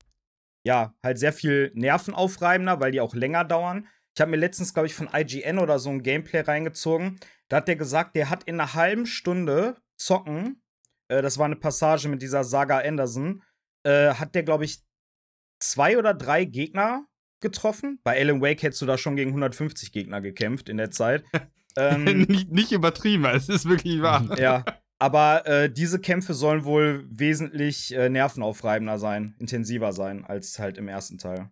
ja, 0.64 0.96
halt 1.04 1.18
sehr 1.20 1.34
viel 1.34 1.72
nervenaufreibender, 1.76 2.80
weil 2.80 2.92
die 2.92 3.02
auch 3.02 3.16
länger 3.16 3.44
dauern. 3.44 3.88
Ich 4.16 4.22
habe 4.22 4.32
mir 4.32 4.38
letztens, 4.38 4.74
glaube 4.74 4.88
ich, 4.88 4.96
von 4.96 5.10
IGN 5.14 5.60
oder 5.60 5.80
so 5.80 5.90
ein 5.90 6.04
Gameplay 6.04 6.42
reingezogen. 6.42 7.20
Da 7.50 7.58
hat 7.58 7.68
der 7.68 7.76
gesagt, 7.76 8.16
der 8.16 8.30
hat 8.30 8.44
in 8.44 8.60
einer 8.60 8.74
halben 8.74 9.06
Stunde 9.06 9.78
zocken, 9.96 10.62
äh, 11.08 11.22
das 11.22 11.38
war 11.38 11.46
eine 11.46 11.56
Passage 11.56 12.10
mit 12.10 12.22
dieser 12.22 12.44
Saga 12.44 12.80
Anderson, 12.80 13.44
äh, 13.84 14.14
hat 14.14 14.36
der, 14.36 14.44
glaube 14.44 14.66
ich, 14.66 14.84
zwei 15.60 15.98
oder 15.98 16.14
drei 16.14 16.46
Gegner 16.46 17.08
getroffen. 17.40 18.00
Bei 18.04 18.20
Alan 18.20 18.42
Wake 18.42 18.64
hättest 18.64 18.82
du 18.82 18.86
da 18.86 18.98
schon 18.98 19.16
gegen 19.16 19.32
150 19.32 19.92
Gegner 19.92 20.22
gekämpft 20.22 20.70
in 20.70 20.78
der 20.78 20.92
Zeit. 20.92 21.24
ähm, 21.78 22.04
nicht, 22.28 22.52
nicht 22.52 22.72
übertrieben, 22.72 23.26
es 23.26 23.50
ist 23.50 23.68
wirklich 23.68 24.02
wahr. 24.02 24.26
ja, 24.40 24.64
aber 25.00 25.46
äh, 25.46 25.72
diese 25.72 26.00
Kämpfe 26.00 26.34
sollen 26.34 26.66
wohl 26.66 27.06
wesentlich 27.10 27.94
äh, 27.96 28.10
nervenaufreibender 28.10 28.98
sein, 28.98 29.36
intensiver 29.40 29.94
sein 29.94 30.26
als 30.26 30.58
halt 30.60 30.78
im 30.78 30.88
ersten 30.88 31.18
Teil. 31.18 31.52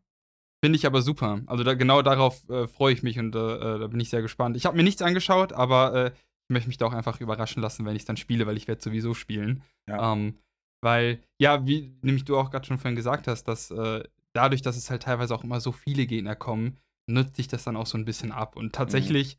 Finde 0.64 0.78
ich 0.78 0.88
aber 0.88 1.04
super. 1.04 1.42
Also 1.46 1.64
da, 1.64 1.76
genau 1.76 2.02
darauf 2.02 2.48
äh, 2.50 2.68
freue 2.68 2.94
ich 2.94 3.04
mich 3.04 3.20
und 3.20 3.36
äh, 3.36 3.40
äh, 3.40 3.80
da 3.80 3.88
bin 3.88 4.00
ich 4.00 4.10
sehr 4.10 4.24
gespannt. 4.24 4.58
Ich 4.58 4.66
habe 4.66 4.76
mir 4.76 4.84
nichts 4.84 5.04
angeschaut, 5.04 5.54
aber 5.54 5.94
äh, 5.94 6.08
ich 6.08 6.54
möchte 6.54 6.70
mich 6.70 6.78
da 6.78 6.88
auch 6.88 6.94
einfach 6.94 7.22
überraschen 7.22 7.62
lassen, 7.62 7.86
wenn 7.86 7.96
ich 7.96 8.02
es 8.02 8.08
dann 8.08 8.18
spiele, 8.18 8.48
weil 8.48 8.58
ich 8.58 8.68
werde 8.68 8.82
sowieso 8.82 9.14
spielen. 9.14 9.62
Ja. 9.88 10.14
Ähm, 10.14 10.40
weil, 10.82 11.20
ja, 11.40 11.66
wie 11.66 11.98
nämlich 12.02 12.26
du 12.26 12.38
auch 12.38 12.52
gerade 12.52 12.66
schon 12.66 12.78
vorhin 12.78 12.96
gesagt 12.96 13.28
hast, 13.28 13.44
dass 13.44 13.72
äh, 13.72 14.04
dadurch, 14.36 14.62
dass 14.62 14.78
es 14.78 14.90
halt 14.90 15.04
teilweise 15.04 15.34
auch 15.34 15.44
immer 15.44 15.60
so 15.60 15.72
viele 15.72 16.06
Gegner 16.06 16.36
kommen, 16.36 16.78
nutzt 17.08 17.36
sich 17.36 17.48
das 17.48 17.64
dann 17.64 17.78
auch 17.78 17.86
so 17.88 17.98
ein 17.98 18.06
bisschen 18.06 18.32
ab. 18.32 18.56
Und 18.56 18.74
tatsächlich, 18.74 19.38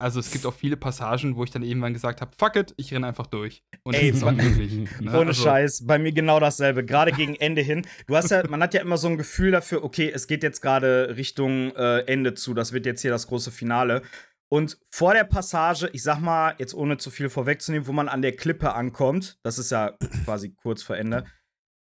also 0.00 0.20
es 0.20 0.30
gibt 0.30 0.46
auch 0.46 0.54
viele 0.54 0.76
Passagen, 0.76 1.36
wo 1.36 1.44
ich 1.44 1.50
dann 1.50 1.62
irgendwann 1.62 1.92
gesagt 1.92 2.20
habe, 2.20 2.30
fuck 2.38 2.56
it, 2.56 2.74
ich 2.76 2.92
renne 2.92 3.08
einfach 3.08 3.26
durch. 3.26 3.64
Und 3.82 3.94
Ey, 3.94 4.08
das 4.08 4.18
ist 4.18 4.22
auch 4.22 4.32
möglich. 4.32 4.72
ne? 5.00 5.10
Ohne 5.10 5.28
Also, 5.28 5.42
Scheiß, 5.42 5.86
bei 5.86 5.98
mir 5.98 6.12
genau 6.12 6.38
dasselbe. 6.38 6.84
Gerade 6.84 7.12
gegen 7.12 7.34
Ende 7.34 7.62
hin. 7.62 7.86
Du 8.06 8.16
hast 8.16 8.30
ja, 8.30 8.46
man 8.48 8.62
hat 8.62 8.74
ja 8.74 8.80
immer 8.80 8.96
so 8.96 9.08
ein 9.08 9.18
Gefühl 9.18 9.50
dafür, 9.50 9.82
okay, 9.82 10.10
es 10.14 10.26
geht 10.26 10.42
jetzt 10.42 10.60
gerade 10.60 11.16
Richtung 11.16 11.74
äh, 11.74 12.00
Ende 12.02 12.34
zu. 12.34 12.54
Das 12.54 12.72
wird 12.72 12.86
jetzt 12.86 13.02
hier 13.02 13.10
das 13.10 13.26
große 13.26 13.50
Finale. 13.50 14.02
Und 14.50 14.78
vor 14.90 15.12
der 15.12 15.24
Passage, 15.24 15.90
ich 15.92 16.02
sag 16.02 16.20
mal, 16.20 16.54
jetzt 16.58 16.74
ohne 16.74 16.96
zu 16.96 17.10
viel 17.10 17.28
vorwegzunehmen, 17.28 17.86
wo 17.86 17.92
man 17.92 18.08
an 18.08 18.22
der 18.22 18.34
Klippe 18.34 18.72
ankommt, 18.72 19.38
das 19.42 19.58
ist 19.58 19.70
ja 19.70 19.94
quasi 20.24 20.54
kurz 20.54 20.82
vor 20.82 20.96
Ende, 20.96 21.24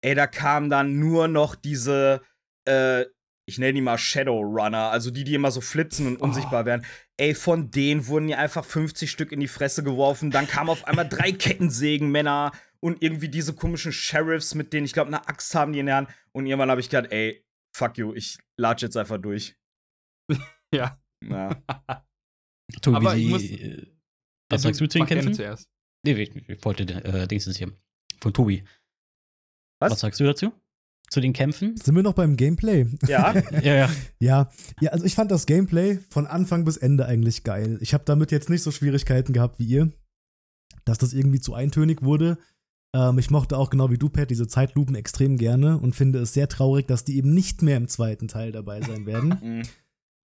ey, 0.03 0.13
da 0.13 0.27
kam 0.27 0.69
dann 0.69 0.99
nur 0.99 1.27
noch 1.27 1.55
diese, 1.55 2.21
äh, 2.65 3.05
ich 3.47 3.57
nenne 3.57 3.73
die 3.73 3.81
mal 3.81 3.97
Shadowrunner, 3.97 4.91
also 4.91 5.11
die, 5.11 5.23
die 5.23 5.33
immer 5.33 5.51
so 5.51 5.61
flitzen 5.61 6.07
und 6.07 6.17
unsichtbar 6.21 6.65
werden. 6.65 6.85
Ey, 7.17 7.33
von 7.35 7.69
denen 7.71 8.07
wurden 8.07 8.29
ja 8.29 8.37
einfach 8.37 8.63
50 8.63 9.09
Stück 9.11 9.31
in 9.31 9.39
die 9.39 9.47
Fresse 9.47 9.83
geworfen. 9.83 10.31
Dann 10.31 10.47
kamen 10.47 10.69
auf 10.69 10.85
einmal 10.85 11.07
drei 11.09 11.31
Kettensägenmänner 11.31 12.51
und 12.79 13.01
irgendwie 13.03 13.29
diese 13.29 13.53
komischen 13.53 13.91
Sheriffs, 13.91 14.55
mit 14.55 14.73
denen 14.73 14.85
ich 14.85 14.93
glaube, 14.93 15.07
eine 15.09 15.27
Axt 15.27 15.53
haben 15.55 15.73
die 15.73 15.79
in 15.79 15.87
der 15.87 15.95
Hand. 15.97 16.09
Und 16.31 16.45
irgendwann 16.45 16.69
habe 16.71 16.81
ich 16.81 16.89
gedacht, 16.89 17.11
ey, 17.11 17.43
fuck 17.75 17.97
you, 17.97 18.13
ich 18.13 18.37
latsch 18.57 18.83
jetzt 18.83 18.97
einfach 18.97 19.17
durch. 19.17 19.55
Ja. 20.73 21.01
Ja. 21.21 21.61
Tobi, 22.81 22.95
Aber 22.95 23.15
ich 23.17 23.27
muss- 23.27 23.43
äh, 23.43 23.87
was 24.49 24.61
sagst 24.61 24.79
du 24.79 24.87
zu 24.87 24.97
den 24.99 25.07
Kämpfen? 25.07 25.33
Zuerst. 25.33 25.69
Nee, 26.05 26.13
ich, 26.13 26.33
ich 26.35 26.63
wollte 26.63 26.83
äh, 26.83 27.27
Dings 27.27 27.45
hier. 27.57 27.77
Von 28.21 28.33
Tobi. 28.33 28.63
Was? 29.81 29.91
Was 29.91 29.99
sagst 29.99 30.19
du 30.19 30.23
dazu? 30.23 30.53
Zu 31.11 31.19
den 31.19 31.33
Kämpfen? 31.33 31.75
Sind 31.75 31.93
wir 31.93 32.03
noch 32.03 32.13
beim 32.13 32.37
Gameplay? 32.37 32.87
ja. 33.05 33.33
ja, 33.61 33.73
ja. 33.75 33.89
Ja, 34.19 34.49
ja, 34.79 34.91
also 34.91 35.03
ich 35.03 35.13
fand 35.13 35.29
das 35.29 35.45
Gameplay 35.45 35.99
von 36.09 36.25
Anfang 36.25 36.63
bis 36.63 36.77
Ende 36.77 37.05
eigentlich 37.05 37.43
geil. 37.43 37.77
Ich 37.81 37.93
habe 37.93 38.05
damit 38.05 38.31
jetzt 38.31 38.49
nicht 38.49 38.63
so 38.63 38.71
Schwierigkeiten 38.71 39.33
gehabt 39.33 39.59
wie 39.59 39.65
ihr, 39.65 39.91
dass 40.85 40.97
das 40.97 41.11
irgendwie 41.11 41.41
zu 41.41 41.53
eintönig 41.53 42.01
wurde. 42.01 42.37
Ähm, 42.95 43.19
ich 43.19 43.29
mochte 43.29 43.57
auch 43.57 43.69
genau 43.69 43.89
wie 43.91 43.97
du, 43.97 44.07
Pat, 44.07 44.29
diese 44.29 44.47
Zeitlupen 44.47 44.95
extrem 44.95 45.37
gerne 45.37 45.77
und 45.77 45.95
finde 45.95 46.19
es 46.19 46.33
sehr 46.33 46.47
traurig, 46.47 46.87
dass 46.87 47.03
die 47.03 47.17
eben 47.17 47.33
nicht 47.33 47.61
mehr 47.61 47.75
im 47.75 47.89
zweiten 47.89 48.29
Teil 48.29 48.53
dabei 48.53 48.81
sein 48.81 49.05
werden. 49.05 49.37
Mhm. 49.41 49.63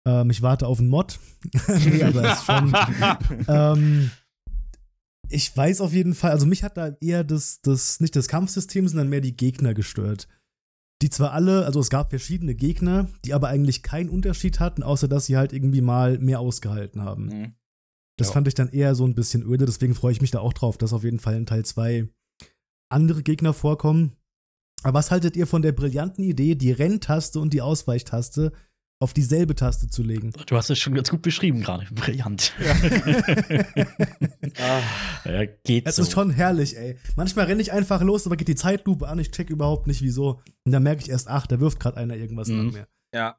ähm, 0.07 0.31
ich 0.31 0.43
warte 0.43 0.67
auf 0.67 0.79
einen 0.79 0.89
Mod. 0.89 1.19
nee, 1.87 2.03
aber 2.03 2.23
es 2.23 2.39
ist 2.39 2.45
schon. 2.45 2.75
ähm, 3.49 4.11
ich 5.31 5.57
weiß 5.57 5.81
auf 5.81 5.95
jeden 5.95 6.15
Fall, 6.15 6.33
also 6.33 6.45
mich 6.45 6.63
hat 6.63 6.77
da 6.77 6.97
eher 7.01 7.25
das, 7.25 7.63
das, 7.63 7.99
nicht 8.01 8.15
das 8.15 8.29
Kampfsystem, 8.29 8.87
sondern 8.87 9.09
mehr 9.09 9.23
die 9.23 9.37
Gegner 9.37 9.73
gestört. 9.73 10.29
Die 11.03 11.11
zwar 11.11 11.33
alle, 11.33 11.67
also 11.67 11.81
es 11.81 11.91
gab 11.91 12.11
verschiedene 12.11 12.55
Gegner, 12.55 13.09
die 13.25 13.35
aber 13.35 13.49
eigentlich 13.49 13.83
keinen 13.83 14.09
Unterschied 14.09 14.61
hatten, 14.61 14.83
außer 14.83 15.09
dass 15.09 15.27
sie 15.27 15.37
halt 15.37 15.53
irgendwie 15.53 15.83
mal 15.83 16.19
mehr 16.19 16.41
ausgehalten 16.41 17.03
haben. 17.03 17.27
Mhm. 17.27 17.55
Das 18.19 18.29
Ja. 18.29 18.33
fand 18.35 18.49
ich 18.49 18.55
dann 18.55 18.71
eher 18.71 18.95
so 18.95 19.05
ein 19.05 19.15
bisschen 19.15 19.43
öde, 19.43 19.67
deswegen 19.67 19.95
freue 19.95 20.13
ich 20.13 20.23
mich 20.23 20.31
da 20.31 20.41
auch 20.41 20.55
drauf, 20.55 20.79
dass 20.79 20.95
auf 20.95 21.05
jeden 21.05 21.19
Fall 21.19 21.37
in 21.37 21.45
Teil 21.45 21.67
2 21.67 22.09
andere 22.91 23.23
Gegner 23.23 23.53
vorkommen. 23.53 24.13
Aber 24.83 24.99
was 24.99 25.11
haltet 25.11 25.37
ihr 25.37 25.47
von 25.47 25.63
der 25.63 25.73
brillanten 25.73 26.25
Idee, 26.25 26.55
die 26.55 26.73
Renntaste 26.73 27.41
und 27.41 27.53
die 27.53 27.61
Ausweichtaste 27.63 28.53
auf 28.99 29.13
dieselbe 29.13 29.55
Taste 29.55 29.89
zu 29.89 30.03
legen? 30.03 30.33
Du 30.47 30.57
hast 30.57 30.71
es 30.71 30.79
schon 30.79 30.95
ganz 30.95 31.11
gut 31.11 31.23
beschrieben 31.23 31.63
gerade. 31.63 31.87
Brillant. 31.93 32.53
Ah, 34.59 34.81
Ja, 35.25 35.45
geht 35.65 35.87
Es 35.87 35.97
so. 35.97 36.03
ist 36.03 36.13
schon 36.13 36.31
herrlich, 36.31 36.77
ey. 36.77 36.97
Manchmal 37.17 37.47
renne 37.47 37.61
ich 37.61 37.73
einfach 37.73 38.01
los, 38.03 38.27
aber 38.27 38.37
geht 38.37 38.49
die 38.49 38.55
Zeitlupe 38.55 39.07
an, 39.09 39.19
ich 39.19 39.31
check 39.31 39.51
überhaupt 39.51 39.87
nicht 39.87 40.03
wieso. 40.03 40.41
Und 40.65 40.73
dann 40.73 40.83
merke 40.83 41.03
ich 41.03 41.11
erst, 41.11 41.29
ach, 41.29 41.47
da 41.47 41.61
wirft 41.61 41.79
gerade 41.81 41.97
einer 41.99 42.17
irgendwas 42.17 42.49
Mhm. 42.49 42.67
nach 42.67 42.73
mir. 42.73 42.89
ja. 43.15 43.39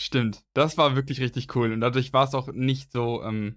Stimmt, 0.00 0.44
das 0.54 0.78
war 0.78 0.96
wirklich 0.96 1.20
richtig 1.20 1.54
cool 1.54 1.72
und 1.74 1.82
dadurch 1.82 2.14
war 2.14 2.26
es 2.26 2.32
auch 2.32 2.50
nicht 2.54 2.90
so 2.90 3.22
ähm, 3.22 3.56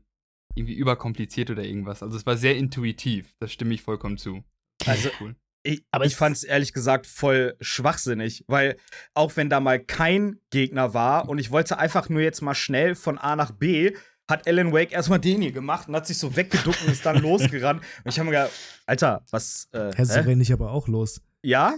irgendwie 0.56 0.74
überkompliziert 0.74 1.50
oder 1.50 1.64
irgendwas. 1.64 2.04
Also 2.04 2.18
es 2.18 2.26
war 2.26 2.36
sehr 2.36 2.58
intuitiv, 2.58 3.34
das 3.40 3.54
stimme 3.54 3.74
ich 3.74 3.82
vollkommen 3.82 4.18
zu. 4.18 4.44
Also, 4.86 5.10
cool. 5.22 5.38
Ich, 5.64 5.84
Aber 5.92 6.06
ich 6.06 6.16
fand 6.16 6.36
es 6.36 6.44
ehrlich 6.44 6.74
gesagt 6.74 7.08
voll 7.08 7.56
schwachsinnig, 7.62 8.44
weil 8.48 8.76
auch 9.14 9.36
wenn 9.38 9.50
da 9.50 9.60
mal 9.60 9.80
kein 9.80 10.40
Gegner 10.50 10.94
war 10.94 11.30
und 11.30 11.38
ich 11.40 11.52
wollte 11.52 11.78
einfach 11.80 12.10
nur 12.10 12.22
jetzt 12.22 12.42
mal 12.42 12.54
schnell 12.56 12.96
von 12.96 13.18
A 13.18 13.36
nach 13.36 13.52
B, 13.52 13.94
hat 14.30 14.48
Alan 14.48 14.72
Wake 14.74 14.92
erstmal 14.92 15.20
den 15.20 15.42
hier 15.42 15.52
gemacht 15.52 15.88
und 15.88 15.96
hat 15.96 16.06
sich 16.08 16.18
so 16.18 16.36
weggeduckt 16.36 16.82
und 16.86 16.92
ist 16.92 17.06
dann 17.06 17.18
losgerannt. 17.22 17.82
Und 18.04 18.12
ich 18.12 18.20
habe 18.20 18.30
mir 18.30 18.36
gedacht, 18.38 18.52
Alter, 18.86 19.24
was? 19.32 19.68
Äh, 19.72 19.92
Hä, 19.96 20.04
so 20.04 20.20
renne 20.20 20.42
ich 20.42 20.52
aber 20.54 20.72
auch 20.72 20.88
los. 20.88 21.22
Ja? 21.44 21.76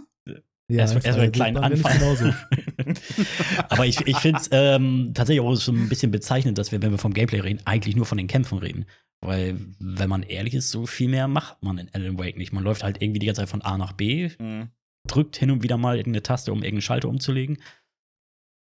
Ja, 0.67 0.80
Erst- 0.80 0.95
in 0.95 1.02
erst 1.04 1.17
mal 1.17 1.24
einen 1.24 1.32
kleinen 1.32 1.58
Anfang. 1.58 1.93
genauso. 2.00 2.34
Aber 3.69 3.86
ich, 3.86 4.02
ich 4.08 4.17
finde 4.17 4.39
es 4.41 4.50
ähm, 4.52 5.12
tatsächlich 5.13 5.41
auch 5.45 5.54
so 5.56 5.71
ein 5.71 5.89
bisschen 5.89 6.12
bezeichnend, 6.12 6.58
dass 6.58 6.71
wir, 6.71 6.82
wenn 6.82 6.89
wir 6.91 6.98
vom 6.98 7.13
Gameplay 7.13 7.39
reden, 7.39 7.62
eigentlich 7.65 7.95
nur 7.95 8.06
von 8.08 8.17
den 8.17 8.26
Kämpfen 8.28 8.58
reden. 8.58 8.86
Weil, 9.21 9.58
wenn 9.80 10.10
man 10.10 10.23
ehrlich 10.23 10.54
ist, 10.54 10.69
so 10.71 10.86
viel 10.86 11.10
mehr 11.10 11.28
macht 11.28 11.63
man 11.63 11.78
in 11.78 11.89
Alan 11.93 12.17
Wake 12.19 12.38
nicht. 12.38 12.54
Man 12.54 12.63
läuft 12.63 12.84
halt 12.84 13.01
irgendwie 13.01 13.19
die 13.19 13.25
ganze 13.25 13.41
Zeit 13.41 13.49
von 13.49 13.62
A 13.62 13.78
nach 13.78 13.93
B, 13.93 14.30
Mhm. 14.39 14.69
drückt 15.08 15.38
hin 15.38 15.51
und 15.51 15.63
wieder 15.63 15.78
mal 15.78 15.97
irgendeine 15.97 16.23
Taste, 16.23 16.51
um 16.51 16.60
irgendeinen 16.60 16.82
Schalter 16.82 17.10
umzulegen. 17.10 17.58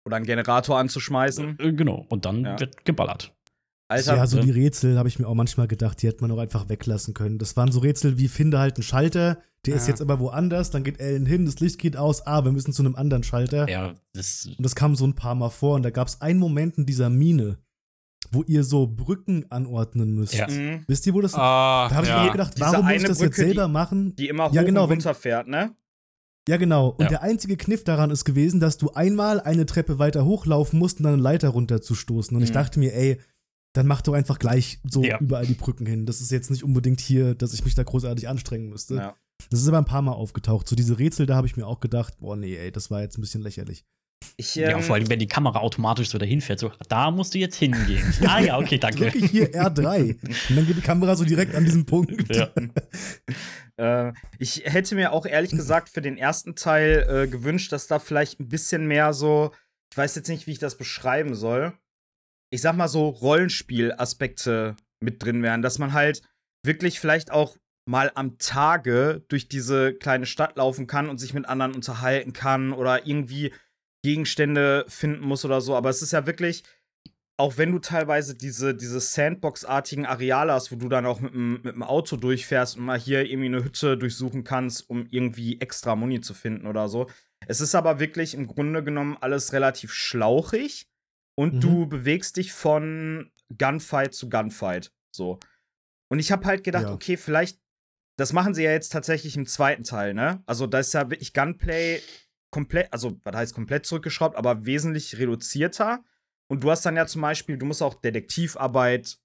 Oder 0.06 0.16
einen 0.16 0.26
Generator 0.26 0.78
anzuschmeißen. 0.78 1.58
Äh, 1.61 1.72
genau. 1.74 2.06
Und 2.08 2.24
dann 2.24 2.44
Ja. 2.44 2.58
wird 2.61 2.84
geballert. 2.84 3.34
Alter, 3.90 4.16
ja, 4.16 4.26
so 4.26 4.38
äh, 4.38 4.42
die 4.42 4.50
Rätsel 4.50 4.98
habe 4.98 5.08
ich 5.08 5.18
mir 5.18 5.26
auch 5.26 5.34
manchmal 5.34 5.66
gedacht, 5.66 6.02
die 6.02 6.08
hätte 6.08 6.20
man 6.22 6.30
auch 6.30 6.38
einfach 6.38 6.68
weglassen 6.68 7.14
können. 7.14 7.38
Das 7.38 7.56
waren 7.56 7.72
so 7.72 7.80
Rätsel 7.80 8.18
wie 8.18 8.28
finde 8.28 8.58
halt 8.58 8.76
einen 8.76 8.82
Schalter, 8.82 9.40
der 9.64 9.76
ist 9.76 9.87
Ja. 9.87 9.92
jetzt 9.92 10.02
aber 10.02 10.20
woanders, 10.20 10.70
dann 10.70 10.84
geht 10.84 11.00
Ellen 11.00 11.24
hin, 11.24 11.46
das 11.46 11.58
Licht 11.61 11.78
geht 11.78 11.96
aus, 11.96 12.26
ah, 12.26 12.44
wir 12.44 12.52
müssen 12.52 12.72
zu 12.74 12.82
einem 12.82 12.96
anderen 12.96 13.22
Schalter. 13.22 13.68
Ja, 13.68 13.94
das. 14.12 14.46
Und 14.46 14.62
das 14.62 14.74
kam 14.74 14.94
so 14.94 15.06
ein 15.06 15.14
paar 15.14 15.34
Mal 15.34 15.48
vor 15.50 15.74
und 15.76 15.82
da 15.84 15.90
gab 15.90 16.06
es 16.08 16.20
einen 16.20 16.38
Moment 16.38 16.76
in 16.76 16.84
dieser 16.84 17.08
Mine, 17.08 17.58
wo 18.31 18.42
ihr 18.42 18.62
so 18.64 18.87
Brücken 18.87 19.46
anordnen 19.50 20.14
müsst. 20.14 20.35
Ja. 20.35 20.48
mhm. 20.48 20.85
Wisst 20.87 21.07
ihr, 21.07 21.14
wo 21.14 21.20
das 21.20 21.35
Ah, 21.35 21.88
Da 21.88 21.94
habe 21.96 22.07
ich 22.07 22.12
ja. 22.12 22.24
mir 22.24 22.33
gedacht, 22.33 22.54
warum 22.59 22.85
muss 22.87 22.94
ich 22.96 23.02
das 23.04 23.20
jetzt 23.20 23.37
Brücke, 23.37 23.46
selber 23.48 23.66
die- 23.66 23.72
machen? 23.72 24.16
die 24.16 24.28
immer 24.28 24.48
hoch 24.48 24.54
Ja, 24.54 24.62
genau, 24.62 24.85
und 24.85 24.90
runter 24.90 25.14
fährt, 25.14 25.48
ne? 25.48 25.74
Ja, 26.48 26.57
genau. 26.57 26.88
Und 26.90 27.02
Ja. 27.02 27.09
der 27.09 27.22
einzige 27.22 27.57
Kniff 27.57 27.85
daran 27.85 28.11
ist 28.11 28.24
gewesen, 28.24 28.59
dass 28.61 28.78
du 28.78 28.90
einmal 28.92 29.40
eine 29.40 29.66
Treppe 29.66 29.98
weiter 29.98 30.24
hochlaufen 30.24 30.78
musst, 30.78 30.98
um 30.98 31.04
dann 31.04 31.12
eine 31.14 31.22
Leiter 31.22 31.50
runterzustoßen. 31.50 32.37
Und 32.37 32.42
ich 32.42 32.50
Mhm. 32.50 32.54
dachte 32.54 32.78
mir, 32.78 32.94
ey, 32.94 33.20
dann 33.74 33.87
mach 33.87 34.00
doch 34.02 34.14
einfach 34.14 34.38
gleich 34.38 34.81
so 34.83 35.02
Ja. 35.04 35.18
überall 35.20 35.46
die 35.46 35.54
Brücken 35.54 35.85
hin. 35.87 36.07
Das 36.07 36.20
ist 36.22 36.31
jetzt 36.31 36.50
nicht 36.50 36.64
unbedingt 36.64 37.00
hier, 37.00 37.35
dass 37.35 37.52
ich 37.52 37.64
mich 37.64 37.74
da 37.74 37.83
großartig 37.83 38.28
anstrengen 38.28 38.68
müsste. 38.70 38.94
Ja. 38.96 39.14
Das 39.50 39.61
ist 39.61 39.68
aber 39.68 39.78
ein 39.78 39.85
paar 39.85 40.02
Mal 40.02 40.12
aufgetaucht. 40.12 40.66
So 40.68 40.74
diese 40.74 40.98
Rätsel, 40.98 41.26
da 41.26 41.37
habe 41.37 41.46
ich 41.46 41.57
mir 41.57 41.66
auch 41.66 41.81
gedacht, 41.81 42.18
boah, 42.18 42.35
nee, 42.35 42.57
ey, 42.57 42.72
das 42.72 42.90
war 42.90 43.02
jetzt 43.02 43.18
ein 43.18 43.20
bisschen 43.20 43.42
lächerlich. 43.42 43.85
Ich, 44.40 44.54
ja, 44.54 44.70
ähm, 44.70 44.83
vor 44.83 44.94
allem, 44.94 45.09
wenn 45.09 45.18
die 45.18 45.26
Kamera 45.26 45.59
automatisch 45.59 46.11
so 46.11 46.18
dahin 46.18 46.40
fährt, 46.40 46.61
so, 46.61 46.70
da 46.88 47.11
musst 47.11 47.35
du 47.35 47.38
jetzt 47.38 47.57
hingehen. 47.57 48.14
ah 48.26 48.38
ja, 48.38 48.57
okay, 48.57 48.78
danke. 48.78 49.11
Drücke 49.11 49.26
hier 49.26 49.52
R3. 49.52 50.16
Und 50.48 50.57
dann 50.57 50.66
geht 50.66 50.76
die 50.76 50.81
Kamera 50.81 51.16
so 51.16 51.24
direkt 51.24 51.54
an 51.54 51.64
diesen 51.64 51.85
Punkt. 51.87 52.24
Ja. 52.35 52.50
Äh, 53.81 54.12
ich 54.40 54.64
hätte 54.64 54.96
mir 54.96 55.12
auch 55.12 55.24
ehrlich 55.24 55.52
gesagt 55.52 55.88
für 55.88 56.02
den 56.02 56.18
ersten 56.18 56.57
Teil 56.57 57.07
äh, 57.09 57.28
gewünscht, 57.28 57.70
dass 57.70 57.87
da 57.87 58.00
vielleicht 58.00 58.40
ein 58.40 58.48
bisschen 58.48 58.88
mehr 58.88 59.12
so, 59.12 59.52
ich 59.92 59.96
weiß 59.96 60.16
jetzt 60.16 60.26
nicht, 60.26 60.48
wie 60.48 60.50
ich 60.50 60.59
das 60.59 60.76
beschreiben 60.76 61.37
soll. 61.37 61.72
Ich 62.50 62.61
sag 62.61 62.74
mal 62.74 62.88
so 62.88 63.09
Rollenspielaspekte 63.09 64.74
mit 65.00 65.22
drin 65.22 65.44
wären, 65.44 65.62
dass 65.62 65.78
man 65.78 65.92
halt 65.92 66.22
wirklich 66.66 66.98
vielleicht 66.98 67.31
auch 67.31 67.57
mal 67.88 68.11
am 68.16 68.37
Tage 68.38 69.24
durch 69.28 69.48
diese 69.48 69.94
kleine 69.94 70.26
Stadt 70.26 70.57
laufen 70.57 70.88
kann 70.88 71.09
und 71.09 71.18
sich 71.18 71.33
mit 71.33 71.46
anderen 71.46 71.72
unterhalten 71.72 72.33
kann 72.33 72.72
oder 72.72 73.07
irgendwie 73.07 73.52
Gegenstände 74.02 74.84
finden 74.88 75.20
muss 75.24 75.44
oder 75.44 75.61
so. 75.61 75.74
Aber 75.76 75.90
es 75.90 76.02
ist 76.02 76.12
ja 76.12 76.26
wirklich, 76.26 76.62
auch 77.37 77.56
wenn 77.56 77.72
du 77.72 77.78
teilweise 77.78 78.34
diese, 78.34 78.74
diese 78.74 79.00
Sandbox-artigen 79.00 80.06
Areale 80.06 80.52
hast, 80.52 80.72
wo 80.72 80.76
du 80.76 80.88
dann 80.88 81.06
auch 81.06 81.20
mit 81.20 81.32
dem, 81.34 81.54
mit 81.62 81.74
dem 81.74 81.82
Auto 81.82 82.16
durchfährst 82.16 82.76
und 82.76 82.84
mal 82.84 82.98
hier 82.98 83.24
irgendwie 83.24 83.46
eine 83.46 83.64
Hütte 83.64 83.96
durchsuchen 83.96 84.44
kannst, 84.44 84.88
um 84.90 85.06
irgendwie 85.11 85.61
extra 85.61 85.94
Muni 85.96 86.20
zu 86.20 86.34
finden 86.34 86.66
oder 86.66 86.88
so. 86.88 87.08
Es 87.46 87.61
ist 87.61 87.74
aber 87.74 88.00
wirklich 88.00 88.34
im 88.34 88.46
Grunde 88.46 88.82
genommen 88.82 89.16
alles 89.20 89.52
relativ 89.52 89.92
schlauchig 89.92 90.88
und 91.37 91.54
Mhm. 91.54 91.61
du 91.61 91.87
bewegst 91.87 92.37
dich 92.37 92.52
von 92.52 93.30
Gunfight 93.56 94.14
zu 94.14 94.28
Gunfight. 94.28 94.92
So. 95.14 95.38
Und 96.11 96.18
ich 96.18 96.32
habe 96.32 96.44
halt 96.46 96.64
gedacht, 96.64 96.84
Ja. 96.84 96.92
okay, 96.92 97.16
vielleicht, 97.16 97.61
das 98.18 98.32
machen 98.32 98.54
sie 98.54 98.64
ja 98.64 98.72
jetzt 98.72 98.90
tatsächlich 98.92 99.37
im 99.37 99.46
zweiten 99.46 99.84
Teil, 99.84 100.14
ne? 100.14 100.42
Also 100.46 100.66
da 100.66 100.80
ist 100.80 100.92
ja 100.94 101.08
wirklich 101.08 101.32
Gunplay 101.32 102.02
komplett, 102.50 102.92
also 102.92 103.20
was 103.24 103.34
heißt 103.34 103.54
komplett 103.54 103.87
zurückgeschraubt, 103.87 104.37
aber 104.37 104.66
wesentlich 104.66 105.18
reduzierter. 105.18 106.04
Und 106.50 106.64
du 106.64 106.70
hast 106.70 106.84
dann 106.87 106.96
ja 106.96 107.06
zum 107.06 107.22
Beispiel, 107.22 107.58
du 107.58 107.66
musst 107.66 107.82
auch 107.82 107.94
Detektivarbeit 107.94 109.18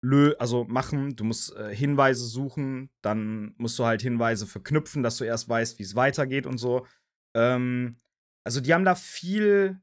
lö 0.00 0.34
also 0.38 0.64
machen, 0.64 1.16
du 1.16 1.24
musst 1.24 1.54
äh, 1.56 1.74
Hinweise 1.74 2.24
suchen, 2.24 2.90
dann 3.02 3.54
musst 3.58 3.78
du 3.78 3.84
halt 3.84 4.02
Hinweise 4.02 4.46
verknüpfen, 4.46 5.02
dass 5.02 5.16
du 5.16 5.24
erst 5.24 5.48
weißt, 5.48 5.78
wie 5.78 5.82
es 5.82 5.96
weitergeht 5.96 6.46
und 6.46 6.58
so. 6.58 6.86
Ähm, 7.34 7.96
also 8.44 8.60
die 8.60 8.72
haben 8.72 8.84
da 8.84 8.94
viel, 8.94 9.80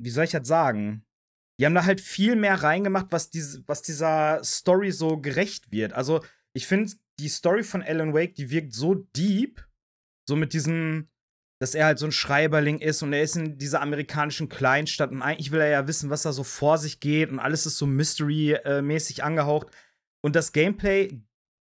wie 0.00 0.10
soll 0.10 0.24
ich 0.24 0.30
das 0.30 0.46
sagen? 0.46 1.04
Die 1.58 1.66
haben 1.66 1.74
da 1.74 1.84
halt 1.84 2.00
viel 2.00 2.36
mehr 2.36 2.62
reingemacht, 2.62 3.08
was, 3.10 3.30
diese, 3.30 3.66
was 3.66 3.82
dieser 3.82 4.42
Story 4.44 4.92
so 4.92 5.20
gerecht 5.20 5.72
wird. 5.72 5.92
Also 5.92 6.24
ich 6.52 6.66
finde, 6.68 6.92
die 7.18 7.28
Story 7.28 7.64
von 7.64 7.82
Alan 7.82 8.14
Wake, 8.14 8.36
die 8.36 8.50
wirkt 8.50 8.74
so 8.74 8.94
deep, 8.94 9.66
so 10.28 10.36
mit 10.36 10.52
diesem, 10.52 11.08
dass 11.60 11.74
er 11.74 11.86
halt 11.86 11.98
so 11.98 12.06
ein 12.06 12.12
Schreiberling 12.12 12.78
ist 12.78 13.02
und 13.02 13.12
er 13.12 13.22
ist 13.22 13.36
in 13.36 13.58
dieser 13.58 13.82
amerikanischen 13.82 14.48
Kleinstadt 14.48 15.10
und 15.10 15.22
eigentlich 15.22 15.50
will 15.50 15.60
er 15.60 15.68
ja 15.68 15.88
wissen, 15.88 16.10
was 16.10 16.22
da 16.22 16.32
so 16.32 16.44
vor 16.44 16.78
sich 16.78 17.00
geht 17.00 17.30
und 17.30 17.38
alles 17.40 17.66
ist 17.66 17.78
so 17.78 17.86
Mystery-mäßig 17.86 19.24
angehaucht. 19.24 19.68
Und 20.22 20.36
das 20.36 20.52
Gameplay 20.52 21.20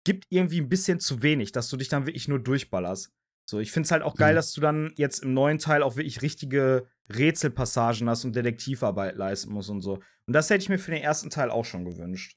gibt 0.04 0.26
irgendwie 0.28 0.60
ein 0.60 0.68
bisschen 0.68 1.00
zu 1.00 1.22
wenig, 1.22 1.52
dass 1.52 1.68
du 1.68 1.76
dich 1.76 1.88
dann 1.88 2.06
wirklich 2.06 2.28
nur 2.28 2.38
durchballerst. 2.38 3.12
So, 3.48 3.60
ich 3.60 3.70
finde 3.70 3.86
es 3.86 3.92
halt 3.92 4.02
auch 4.02 4.16
geil, 4.16 4.32
Mhm. 4.32 4.36
dass 4.36 4.52
du 4.52 4.60
dann 4.60 4.92
jetzt 4.96 5.20
im 5.22 5.34
neuen 5.34 5.58
Teil 5.58 5.82
auch 5.82 5.96
wirklich 5.96 6.22
richtige 6.22 6.88
Rätselpassagen 7.12 8.08
hast 8.08 8.24
und 8.24 8.34
Detektivarbeit 8.34 9.16
leisten 9.16 9.52
musst 9.52 9.70
und 9.70 9.80
so. 9.82 10.00
Und 10.26 10.32
das 10.32 10.50
hätte 10.50 10.62
ich 10.62 10.68
mir 10.68 10.78
für 10.78 10.90
den 10.90 11.02
ersten 11.02 11.30
Teil 11.30 11.50
auch 11.50 11.64
schon 11.64 11.84
gewünscht. 11.84 12.36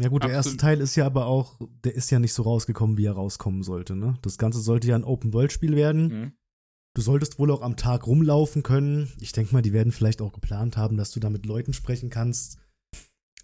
Ja 0.00 0.08
gut, 0.08 0.24
der 0.24 0.30
erste 0.30 0.52
Absolut. 0.52 0.60
Teil 0.60 0.80
ist 0.80 0.96
ja 0.96 1.04
aber 1.04 1.26
auch, 1.26 1.58
der 1.84 1.94
ist 1.94 2.10
ja 2.10 2.18
nicht 2.18 2.32
so 2.32 2.42
rausgekommen, 2.42 2.96
wie 2.96 3.04
er 3.04 3.12
rauskommen 3.12 3.62
sollte, 3.62 3.94
ne? 3.94 4.16
Das 4.22 4.38
Ganze 4.38 4.60
sollte 4.60 4.88
ja 4.88 4.96
ein 4.96 5.04
Open-World-Spiel 5.04 5.76
werden. 5.76 6.02
Mhm. 6.08 6.32
Du 6.94 7.02
solltest 7.02 7.38
wohl 7.38 7.50
auch 7.50 7.60
am 7.60 7.76
Tag 7.76 8.06
rumlaufen 8.06 8.62
können. 8.62 9.12
Ich 9.20 9.32
denke 9.32 9.52
mal, 9.52 9.60
die 9.60 9.74
werden 9.74 9.92
vielleicht 9.92 10.22
auch 10.22 10.32
geplant 10.32 10.78
haben, 10.78 10.96
dass 10.96 11.12
du 11.12 11.20
da 11.20 11.28
mit 11.28 11.44
Leuten 11.44 11.74
sprechen 11.74 12.08
kannst. 12.08 12.58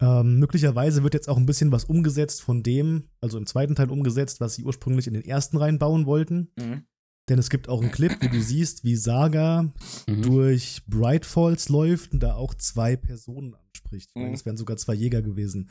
Ähm, 0.00 0.38
möglicherweise 0.38 1.02
wird 1.02 1.12
jetzt 1.12 1.28
auch 1.28 1.36
ein 1.36 1.46
bisschen 1.46 1.72
was 1.72 1.84
umgesetzt 1.84 2.40
von 2.40 2.62
dem, 2.62 3.10
also 3.20 3.36
im 3.36 3.46
zweiten 3.46 3.74
Teil 3.74 3.90
umgesetzt, 3.90 4.40
was 4.40 4.54
sie 4.54 4.64
ursprünglich 4.64 5.06
in 5.06 5.14
den 5.14 5.24
ersten 5.24 5.58
reinbauen 5.58 6.06
wollten. 6.06 6.52
Mhm. 6.58 6.86
Denn 7.28 7.38
es 7.38 7.50
gibt 7.50 7.68
auch 7.68 7.82
einen 7.82 7.90
Clip, 7.90 8.12
wo 8.20 8.28
du 8.28 8.40
siehst, 8.40 8.84
wie 8.84 8.94
Saga 8.96 9.72
Mhm. 10.08 10.22
durch 10.22 10.82
Bright 10.86 11.26
Falls 11.26 11.68
läuft 11.68 12.12
und 12.12 12.20
da 12.22 12.34
auch 12.34 12.54
zwei 12.54 12.94
Personen 12.96 13.54
anspricht. 13.54 14.10
Mhm. 14.14 14.32
Das 14.32 14.46
wären 14.46 14.56
sogar 14.56 14.76
zwei 14.76 14.94
Jäger 14.94 15.22
gewesen. 15.22 15.68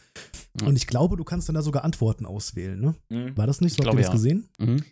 Ja. 0.59 0.67
Und 0.67 0.75
ich 0.75 0.87
glaube, 0.87 1.15
du 1.17 1.23
kannst 1.23 1.47
dann 1.47 1.55
da 1.55 1.61
sogar 1.61 1.83
Antworten 1.85 2.25
auswählen, 2.25 2.79
ne? 2.79 2.95
Mhm. 3.09 3.37
War 3.37 3.47
das 3.47 3.61
nicht 3.61 3.75
so? 3.77 3.83
Ich 3.83 3.87
Habt 3.87 3.95
ihr 3.97 4.01
das 4.01 4.07
ja. 4.07 4.13
gesehen? 4.13 4.49
Mhm. 4.59 4.83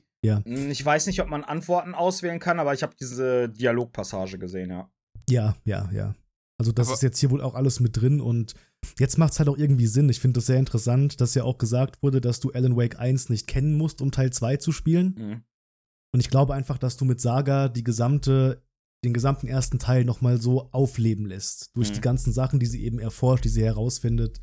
Mm, 0.46 0.72
Ich 0.72 0.86
weiß 0.86 1.08
nicht, 1.08 1.22
ob 1.22 1.28
man 1.28 1.44
Antworten 1.44 1.94
auswählen 1.94 2.40
kann, 2.40 2.58
aber 2.60 2.74
ich 2.74 2.82
habe 2.82 2.96
diese 2.98 3.50
Dialogpassage 3.50 4.38
gesehen, 4.40 4.70
ja. 4.70 4.90
Ja, 5.30 5.56
ja, 5.66 5.90
ja. 5.92 6.16
Also 6.58 6.72
das 6.72 6.88
Aber- 6.88 6.94
ist 6.96 7.04
jetzt 7.04 7.20
hier 7.20 7.30
wohl 7.32 7.42
auch 7.42 7.56
alles 7.56 7.82
mit 7.82 8.00
drin 8.00 8.22
und 8.22 8.54
jetzt 9.00 9.18
macht 9.18 9.34
es 9.34 9.40
halt 9.40 9.50
auch 9.50 9.58
irgendwie 9.58 9.88
Sinn. 9.88 10.08
Ich 10.08 10.22
finde 10.22 10.38
das 10.38 10.46
sehr 10.46 10.60
interessant, 10.60 11.20
dass 11.20 11.36
ja 11.36 11.44
auch 11.44 11.58
gesagt 11.58 12.02
wurde, 12.04 12.22
dass 12.22 12.40
du 12.40 12.52
Alan 12.52 12.78
Wake 12.78 13.00
1 13.00 13.30
nicht 13.30 13.48
kennen 13.48 13.76
musst, 13.76 14.02
um 14.02 14.12
Teil 14.12 14.32
2 14.32 14.56
zu 14.58 14.72
spielen. 14.72 15.44
Und 16.14 16.20
ich 16.20 16.30
glaube 16.30 16.54
einfach, 16.54 16.78
dass 16.78 16.96
du 16.98 17.06
mit 17.06 17.20
Saga 17.20 17.70
die 17.70 17.84
gesamte, 17.84 18.62
den 19.04 19.14
gesamten 19.14 19.48
ersten 19.48 19.80
Teil 19.80 20.06
nochmal 20.06 20.40
so 20.40 20.70
aufleben 20.72 21.26
lässt. 21.26 21.76
Durch 21.76 21.90
Mhm. 21.90 21.94
die 21.96 22.02
ganzen 22.02 22.34
Sachen, 22.34 22.60
die 22.60 22.66
sie 22.68 22.84
eben 22.84 23.00
erforscht, 23.00 23.44
die 23.46 23.50
sie 23.50 23.64
herausfindet. 23.64 24.40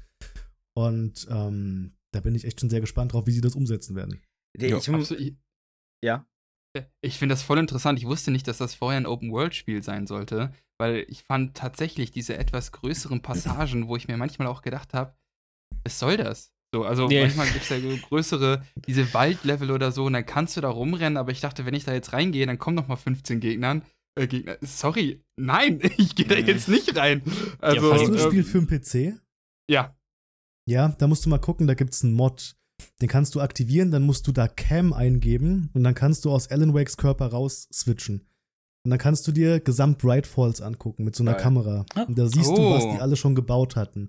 Und 0.74 1.26
ähm, 1.30 1.96
da 2.12 2.20
bin 2.20 2.34
ich 2.34 2.44
echt 2.44 2.60
schon 2.60 2.70
sehr 2.70 2.80
gespannt 2.80 3.12
drauf, 3.12 3.26
wie 3.26 3.32
sie 3.32 3.40
das 3.40 3.54
umsetzen 3.54 3.94
werden. 3.96 4.14
Ich. 4.14 4.60
Ich, 5.16 5.36
ja. 6.04 6.26
ich 7.02 7.18
finde 7.18 7.34
das 7.34 7.42
voll 7.42 7.58
interessant. 7.58 7.98
Ich 7.98 8.06
wusste 8.06 8.30
nicht, 8.30 8.48
dass 8.48 8.58
das 8.58 8.74
vorher 8.74 9.00
ein 9.00 9.06
Open-World-Spiel 9.06 9.82
sein 9.82 10.06
sollte, 10.06 10.52
weil 10.78 11.04
ich 11.08 11.22
fand 11.22 11.56
tatsächlich 11.56 12.10
diese 12.10 12.36
etwas 12.36 12.72
größeren 12.72 13.22
Passagen, 13.22 13.86
wo 13.88 13.96
ich 13.96 14.08
mir 14.08 14.16
manchmal 14.16 14.48
auch 14.48 14.62
gedacht 14.62 14.92
habe, 14.92 15.14
was 15.84 15.98
soll 15.98 16.16
das? 16.16 16.52
So, 16.72 16.84
also 16.84 17.10
Ja. 17.10 17.22
manchmal 17.22 17.48
gibt 17.48 17.62
es 17.62 17.68
ja 17.68 17.78
größere, 18.08 18.62
diese 18.86 19.12
Waldlevel 19.12 19.70
oder 19.72 19.90
so, 19.90 20.04
und 20.04 20.12
dann 20.12 20.24
kannst 20.24 20.56
du 20.56 20.60
da 20.60 20.68
rumrennen, 20.68 21.16
aber 21.16 21.32
ich 21.32 21.40
dachte, 21.40 21.66
wenn 21.66 21.74
ich 21.74 21.84
da 21.84 21.92
jetzt 21.92 22.12
reingehe, 22.12 22.46
dann 22.46 22.58
kommen 22.58 22.76
noch 22.76 22.86
mal 22.88 22.96
15 22.96 23.40
Gegnern. 23.40 23.82
Äh, 24.16 24.26
Gegner. 24.28 24.56
Sorry, 24.60 25.22
nein, 25.36 25.80
ich 25.96 26.14
gehe 26.14 26.26
da 26.26 26.36
jetzt 26.36 26.68
nicht 26.68 26.96
rein. 26.96 27.22
Also, 27.60 27.80
vor 27.80 27.94
Hast 27.94 28.06
du 28.06 28.12
das 28.12 28.22
ähm, 28.24 28.28
Spiel 28.30 28.44
für 28.44 28.62
den 28.62 28.68
PC? 29.14 29.20
ja, 29.68 29.96
Ja, 30.66 30.88
da 30.98 31.06
musst 31.08 31.24
du 31.26 31.30
mal 31.30 31.38
gucken, 31.38 31.66
da 31.66 31.74
gibt's 31.74 32.04
einen 32.04 32.14
Mod. 32.14 32.54
Den 33.02 33.08
kannst 33.08 33.34
du 33.34 33.40
aktivieren, 33.40 33.90
dann 33.90 34.02
musst 34.04 34.26
du 34.26 34.32
da 34.32 34.46
Cam 34.48 34.92
eingeben 34.92 35.70
und 35.74 35.82
dann 35.84 35.94
kannst 35.94 36.24
du 36.24 36.30
aus 36.30 36.50
Alan 36.50 36.72
Wakes 36.72 36.96
Körper 36.96 37.26
raus 37.26 37.68
switchen. 37.72 38.26
Und 38.84 38.90
dann 38.90 38.98
kannst 38.98 39.26
du 39.28 39.32
dir 39.32 39.60
gesamt 39.60 39.98
Bright 39.98 40.26
Falls 40.26 40.62
angucken 40.62 41.04
mit 41.04 41.14
so 41.14 41.22
einer 41.22 41.32
Geil. 41.34 41.42
Kamera. 41.42 41.84
Ah. 41.94 42.04
Und 42.04 42.16
da 42.18 42.26
siehst 42.26 42.48
du, 42.56 42.70
was 42.70 42.84
Oh. 42.84 42.92
die 42.94 43.00
alle 43.00 43.16
schon 43.16 43.34
gebaut 43.34 43.76
hatten. 43.76 44.08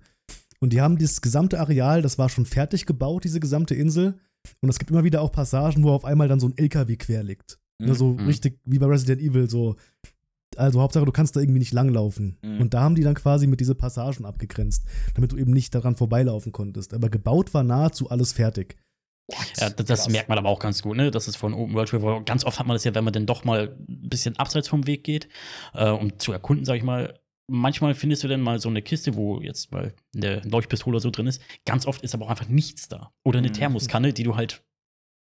Und 0.62 0.72
die 0.74 0.80
haben 0.82 0.98
dieses 0.98 1.22
gesamte 1.22 1.60
Areal, 1.60 2.02
das 2.02 2.18
war 2.18 2.30
schon 2.30 2.46
fertig 2.46 2.86
gebaut, 2.86 3.24
diese 3.24 3.40
gesamte 3.40 3.76
Insel. 3.76 4.20
Und 4.62 4.70
es 4.70 4.80
gibt 4.80 4.92
immer 4.92 5.04
wieder 5.04 5.22
auch 5.22 5.32
Passagen, 5.32 5.84
wo 5.84 5.92
auf 5.92 6.06
einmal 6.06 6.28
dann 6.28 6.40
so 6.40 6.48
ein 6.48 6.58
LKW 6.58 6.96
quer 6.98 7.24
liegt. 7.24 7.60
Ne, 7.80 7.96
so 7.96 8.14
Mhm. 8.14 8.28
richtig 8.28 8.60
wie 8.64 8.78
bei 8.80 8.86
Resident 8.86 9.22
Evil, 9.22 9.50
so. 9.50 9.76
Also 10.58 10.82
Hauptsache, 10.82 11.06
du 11.06 11.12
kannst 11.12 11.36
da 11.36 11.40
irgendwie 11.40 11.60
nicht 11.60 11.74
langlaufen. 11.74 12.38
Mhm. 12.44 12.62
Und 12.62 12.74
da 12.74 12.82
haben 12.82 12.94
die 12.96 13.02
dann 13.04 13.16
quasi 13.16 13.48
mit 13.48 13.60
diese 13.60 13.74
Passagen 13.74 14.26
abgegrenzt, 14.26 14.84
damit 15.16 15.32
du 15.32 15.38
eben 15.38 15.52
nicht 15.52 15.74
daran 15.74 15.96
vorbeilaufen 15.96 16.52
konntest. 16.52 16.94
Aber 16.94 17.10
gebaut 17.10 17.54
war 17.54 17.64
nahezu 17.64 18.10
alles 18.10 18.34
fertig. 18.34 18.76
Ja, 19.58 19.70
das, 19.70 19.86
das 19.86 20.10
merkt 20.10 20.28
man 20.30 20.38
aber 20.38 20.50
auch 20.50 20.60
ganz 20.60 20.82
gut, 20.82 20.98
ne? 20.98 21.10
Das 21.10 21.28
ist 21.30 21.38
von 21.38 21.54
Open 21.54 21.74
World 21.74 21.88
Spiel. 21.88 22.02
weil 22.02 22.22
Ganz 22.26 22.44
oft 22.44 22.60
hat 22.60 22.68
man 22.68 22.76
das 22.76 22.84
ja, 22.84 22.94
wenn 22.94 23.04
man 23.06 23.14
dann 23.14 23.26
doch 23.26 23.46
mal 23.46 23.76
ein 23.88 24.10
bisschen 24.10 24.36
abseits 24.38 24.68
vom 24.68 24.86
Weg 24.88 25.04
geht, 25.06 25.30
äh, 25.74 25.90
um 25.90 26.20
zu 26.20 26.34
erkunden, 26.34 26.66
sag 26.66 26.76
ich 26.76 26.84
mal. 26.84 27.18
Manchmal 27.50 27.94
findest 27.96 28.24
du 28.24 28.28
dann 28.28 28.42
mal 28.42 28.60
so 28.60 28.70
eine 28.70 28.82
Kiste, 28.82 29.16
wo 29.16 29.42
jetzt 29.42 29.72
mal 29.72 29.94
eine 30.16 30.42
Leuchtpistole 30.42 30.96
oder 30.96 31.02
so 31.02 31.10
drin 31.12 31.28
ist. 31.28 31.42
Ganz 31.66 31.86
oft 31.86 32.02
ist 32.02 32.14
aber 32.14 32.26
auch 32.26 32.30
einfach 32.30 32.48
nichts 32.48 32.88
da. 32.88 33.14
Oder 33.26 33.40
eine 33.40 33.50
Mhm. 33.50 33.54
Thermoskanne, 33.54 34.14
die 34.14 34.24
du 34.24 34.36
halt 34.36 34.64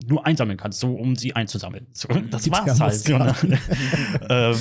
nur 0.06 0.26
einsammeln 0.26 0.58
kannst, 0.58 0.80
so 0.80 0.96
um 0.96 1.16
sie 1.16 1.34
einzusammeln. 1.36 1.88
So, 1.94 2.08
das 2.32 2.44
Die 2.44 2.52
war's 2.52 2.80
halt. 2.80 3.08
Ne? 3.44 3.60
ähm, 4.30 4.58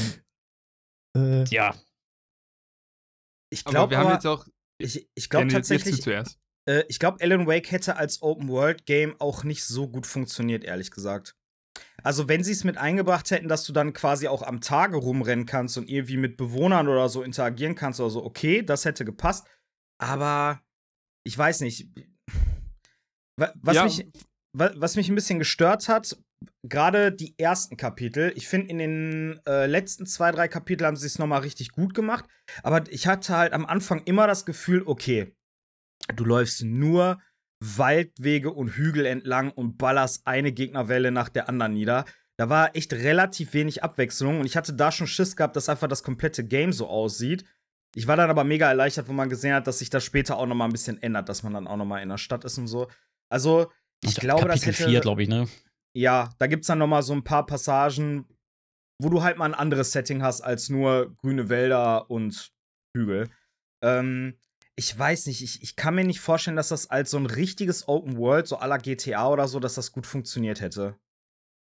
Äh, 1.16 1.44
ja, 1.54 1.74
Ich 3.50 3.66
aber 3.66 3.72
glaube 3.72 3.90
wir 3.92 3.98
haben 3.98 4.06
aber, 4.06 4.14
jetzt 4.14 4.26
auch. 4.26 4.46
ich, 4.78 5.08
ich 5.14 5.30
glaube 5.30 5.48
tatsächlich, 5.48 6.06
äh, 6.06 6.84
ich 6.88 6.98
glaube, 6.98 7.18
Alan 7.22 7.46
Wake 7.46 7.70
hätte 7.72 7.96
als 7.96 8.20
Open-World-Game 8.22 9.16
auch 9.20 9.42
nicht 9.42 9.64
so 9.64 9.88
gut 9.88 10.06
funktioniert, 10.06 10.64
ehrlich 10.64 10.90
gesagt. 10.90 11.34
Also, 12.08 12.26
wenn 12.26 12.42
sie 12.42 12.52
es 12.52 12.64
mit 12.64 12.78
eingebracht 12.78 13.30
hätten, 13.30 13.48
dass 13.48 13.64
du 13.64 13.74
dann 13.74 13.92
quasi 13.92 14.28
auch 14.28 14.40
am 14.42 14.62
Tage 14.62 14.96
rumrennen 14.96 15.44
kannst 15.44 15.76
und 15.76 15.90
irgendwie 15.90 16.16
mit 16.16 16.38
Bewohnern 16.38 16.88
oder 16.88 17.10
so 17.10 17.22
interagieren 17.22 17.74
kannst 17.74 18.00
oder 18.00 18.08
so, 18.08 18.24
okay, 18.24 18.62
das 18.62 18.86
hätte 18.86 19.04
gepasst. 19.04 19.46
Aber 20.00 20.62
ich 21.22 21.36
weiß 21.36 21.60
nicht. 21.60 21.86
Wa- 23.36 23.52
Was, 23.60 23.76
Ja. 23.76 23.84
mich, 23.84 24.06
wa- 24.56 24.72
was 24.76 24.96
mich 24.96 25.10
ein 25.10 25.14
bisschen 25.16 25.38
gestört 25.38 25.88
hat, 25.88 26.16
gerade 26.66 27.12
die 27.12 27.38
ersten 27.38 27.76
Kapitel, 27.76 28.32
ich 28.36 28.48
finde, 28.48 28.68
in 28.70 28.78
den 28.78 29.40
äh, 29.46 29.66
letzten 29.66 30.06
zwei, 30.06 30.30
drei 30.32 30.48
Kapiteln 30.48 30.86
haben 30.86 30.96
sie 30.96 31.06
es 31.06 31.18
nochmal 31.18 31.42
richtig 31.42 31.72
gut 31.72 31.92
gemacht. 31.92 32.24
Aber 32.62 32.90
ich 32.90 33.06
hatte 33.06 33.36
halt 33.36 33.52
am 33.52 33.66
Anfang 33.66 34.02
immer 34.04 34.26
das 34.26 34.46
Gefühl, 34.46 34.82
okay, 34.86 35.36
du 36.16 36.24
läufst 36.24 36.64
nur 36.64 37.20
Waldwege 37.60 38.52
und 38.52 38.70
Hügel 38.70 39.06
entlang 39.06 39.50
und 39.50 39.78
ballerst 39.78 40.26
eine 40.26 40.52
Gegnerwelle 40.52 41.10
nach 41.10 41.28
der 41.28 41.48
anderen 41.48 41.74
nieder. 41.74 42.04
da 42.36 42.48
war 42.48 42.76
echt 42.76 42.92
relativ 42.92 43.52
wenig 43.52 43.82
Abwechslung 43.82 44.38
und 44.38 44.46
ich 44.46 44.56
hatte 44.56 44.72
da 44.72 44.92
schon 44.92 45.08
Schiss 45.08 45.34
gehabt, 45.34 45.56
dass 45.56 45.68
einfach 45.68 45.88
das 45.88 46.04
komplette 46.04 46.44
Game 46.44 46.72
so 46.72 46.86
aussieht. 46.86 47.44
Ich 47.96 48.06
war 48.06 48.16
dann 48.16 48.30
aber 48.30 48.44
mega 48.44 48.68
erleichtert, 48.68 49.08
wo 49.08 49.12
man 49.12 49.28
gesehen 49.28 49.54
hat, 49.54 49.66
dass 49.66 49.80
sich 49.80 49.90
das 49.90 50.04
später 50.04 50.36
auch 50.36 50.46
noch 50.46 50.54
mal 50.54 50.66
ein 50.66 50.72
bisschen 50.72 51.02
ändert, 51.02 51.28
dass 51.28 51.42
man 51.42 51.54
dann 51.54 51.66
auch 51.66 51.76
noch 51.76 51.84
mal 51.84 52.02
in 52.02 52.08
der 52.10 52.18
Stadt 52.18 52.44
ist 52.44 52.58
und 52.58 52.68
so. 52.68 52.88
Also, 53.28 53.72
ich 54.04 54.14
glaube, 54.16 54.46
das 54.46 54.60
Kapitel 54.60 54.84
hätte 54.84 54.90
4, 54.90 55.00
glaube 55.00 55.22
ich, 55.24 55.28
ne? 55.28 55.48
ja, 55.96 56.30
da 56.38 56.46
gibt's 56.46 56.68
dann 56.68 56.78
noch 56.78 56.86
mal 56.86 57.02
so 57.02 57.12
ein 57.12 57.24
paar 57.24 57.44
Passagen, 57.46 58.26
wo 59.00 59.08
du 59.08 59.22
halt 59.22 59.36
mal 59.36 59.46
ein 59.46 59.54
anderes 59.54 59.90
Setting 59.92 60.22
hast 60.22 60.42
als 60.42 60.68
nur 60.68 61.14
grüne 61.16 61.48
Wälder 61.48 62.10
und 62.10 62.52
Hügel. 62.96 63.30
Ähm, 63.82 64.38
ich 64.78 64.96
weiß 64.96 65.26
nicht, 65.26 65.42
ich, 65.42 65.60
ich 65.60 65.74
kann 65.74 65.96
mir 65.96 66.04
nicht 66.04 66.20
vorstellen, 66.20 66.56
dass 66.56 66.68
das 66.68 66.88
als 66.88 67.10
so 67.10 67.16
ein 67.18 67.26
richtiges 67.26 67.88
Open 67.88 68.16
World, 68.16 68.46
so 68.46 68.58
à 68.60 68.66
la 68.68 68.76
GTA 68.76 69.28
oder 69.28 69.48
so, 69.48 69.58
dass 69.58 69.74
das 69.74 69.90
gut 69.90 70.06
funktioniert 70.06 70.60
hätte. 70.60 70.96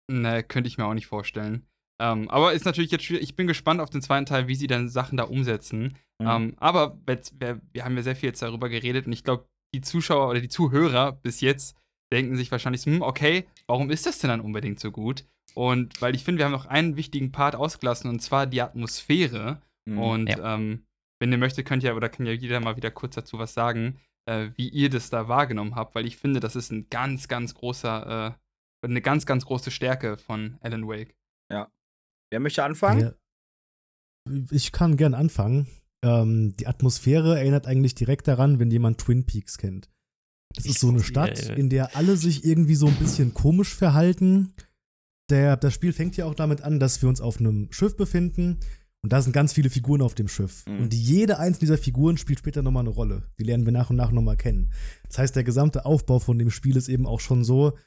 Ne, 0.07 0.43
könnte 0.43 0.67
ich 0.67 0.77
mir 0.77 0.85
auch 0.85 0.93
nicht 0.93 1.07
vorstellen. 1.07 1.65
Ähm, 1.99 2.29
aber 2.29 2.53
ist 2.53 2.65
natürlich 2.65 2.91
jetzt 2.91 3.03
schwierig. 3.03 3.23
Ich 3.23 3.35
bin 3.35 3.47
gespannt 3.47 3.81
auf 3.81 3.89
den 3.89 4.03
zweiten 4.03 4.27
Teil, 4.27 4.47
wie 4.47 4.55
sie 4.55 4.67
dann 4.67 4.87
Sachen 4.87 5.17
da 5.17 5.23
umsetzen. 5.23 5.97
Mhm. 6.19 6.27
Ähm, 6.27 6.53
aber 6.57 6.99
jetzt, 7.09 7.39
wir, 7.39 7.59
wir 7.73 7.85
haben 7.85 7.95
ja 7.97 8.03
sehr 8.03 8.15
viel 8.15 8.29
jetzt 8.29 8.41
darüber 8.43 8.69
geredet 8.69 9.07
und 9.07 9.13
ich 9.13 9.23
glaube, 9.23 9.47
die 9.73 9.81
Zuschauer 9.81 10.29
oder 10.29 10.39
die 10.41 10.49
Zuhörer 10.49 11.11
bis 11.11 11.41
jetzt 11.41 11.75
denken 12.13 12.35
sich 12.35 12.51
wahrscheinlich 12.51 12.83
hm, 12.85 13.01
okay, 13.01 13.45
warum 13.67 13.89
ist 13.89 14.05
das 14.05 14.19
denn 14.19 14.29
dann 14.29 14.41
unbedingt 14.41 14.79
so 14.79 14.91
gut? 14.91 15.25
Und 15.55 15.99
weil 16.01 16.13
ich 16.13 16.23
finde, 16.23 16.39
wir 16.39 16.45
haben 16.45 16.51
noch 16.51 16.65
einen 16.67 16.97
wichtigen 16.97 17.31
Part 17.31 17.55
ausgelassen 17.55 18.09
und 18.09 18.19
zwar 18.21 18.45
die 18.45 18.61
Atmosphäre. 18.61 19.61
Mhm. 19.85 19.97
Und 19.97 20.27
Ja. 20.29 20.55
ähm, 20.55 20.85
wenn 21.21 21.31
ihr 21.31 21.37
möchtet, 21.37 21.67
könnt 21.67 21.83
ihr 21.83 21.95
oder 21.95 22.09
kann 22.09 22.25
ja 22.25 22.33
jeder 22.33 22.59
mal 22.59 22.75
wieder 22.75 22.91
kurz 22.91 23.15
dazu 23.15 23.37
was 23.37 23.53
sagen, 23.53 23.99
äh, 24.25 24.49
wie 24.55 24.67
ihr 24.67 24.89
das 24.89 25.09
da 25.11 25.27
wahrgenommen 25.27 25.75
habt, 25.75 25.93
weil 25.93 26.07
ich 26.07 26.17
finde, 26.17 26.39
das 26.39 26.55
ist 26.55 26.71
ein 26.71 26.89
ganz, 26.89 27.27
ganz 27.27 27.53
großer, 27.53 28.37
äh, 28.83 28.85
eine 28.87 29.01
ganz, 29.01 29.27
ganz 29.27 29.45
große 29.45 29.69
Stärke 29.69 30.17
von 30.17 30.57
Alan 30.61 30.87
Wake. 30.87 31.15
Wer 32.31 32.39
möchte 32.39 32.63
anfangen? 32.63 33.01
Ja. 33.01 34.43
Ich 34.51 34.71
kann 34.71 34.95
gern 34.95 35.13
anfangen. 35.13 35.67
Ähm, 36.03 36.55
die 36.55 36.65
Atmosphäre 36.65 37.37
erinnert 37.37 37.67
eigentlich 37.67 37.93
direkt 37.93 38.27
daran, 38.27 38.57
wenn 38.59 38.71
jemand 38.71 38.99
Twin 38.99 39.25
Peaks 39.25 39.57
kennt. 39.57 39.89
Das 40.55 40.65
ist 40.65 40.79
so 40.79 40.89
eine 40.89 41.03
Stadt, 41.03 41.37
Ja, 41.39 41.49
ja. 41.49 41.53
in 41.55 41.69
der 41.69 41.95
alle 41.95 42.15
sich 42.15 42.45
irgendwie 42.45 42.75
so 42.75 42.87
ein 42.87 42.95
bisschen 42.95 43.33
komisch 43.33 43.75
verhalten. 43.75 44.53
Der, 45.29 45.57
das 45.57 45.73
Spiel 45.73 45.93
fängt 45.93 46.17
ja 46.17 46.25
auch 46.25 46.35
damit 46.35 46.61
an, 46.61 46.79
dass 46.79 47.01
wir 47.01 47.09
uns 47.09 47.21
auf 47.21 47.39
einem 47.39 47.71
Schiff 47.71 47.95
befinden 47.95 48.59
und 49.03 49.11
da 49.11 49.21
sind 49.21 49.33
ganz 49.33 49.53
viele 49.53 49.69
Figuren 49.69 50.01
auf 50.01 50.13
dem 50.13 50.27
Schiff. 50.27 50.63
Mhm. 50.67 50.79
Und 50.81 50.93
jede 50.93 51.39
einzelne 51.39 51.61
dieser 51.61 51.77
Figuren 51.77 52.17
spielt 52.17 52.39
später 52.39 52.61
nochmal 52.61 52.81
eine 52.81 52.91
Rolle. 52.91 53.23
Die 53.39 53.43
lernen 53.43 53.65
wir 53.65 53.73
nach 53.73 53.89
und 53.89 53.95
nach 53.95 54.11
nochmal 54.11 54.37
kennen. 54.37 54.71
Das 55.07 55.17
heißt, 55.17 55.35
der 55.35 55.43
gesamte 55.43 55.85
Aufbau 55.85 56.19
von 56.19 56.37
dem 56.37 56.51
Spiel 56.51 56.77
ist 56.77 56.87
eben 56.87 57.07
auch 57.07 57.19
schon 57.19 57.43
so, 57.43 57.77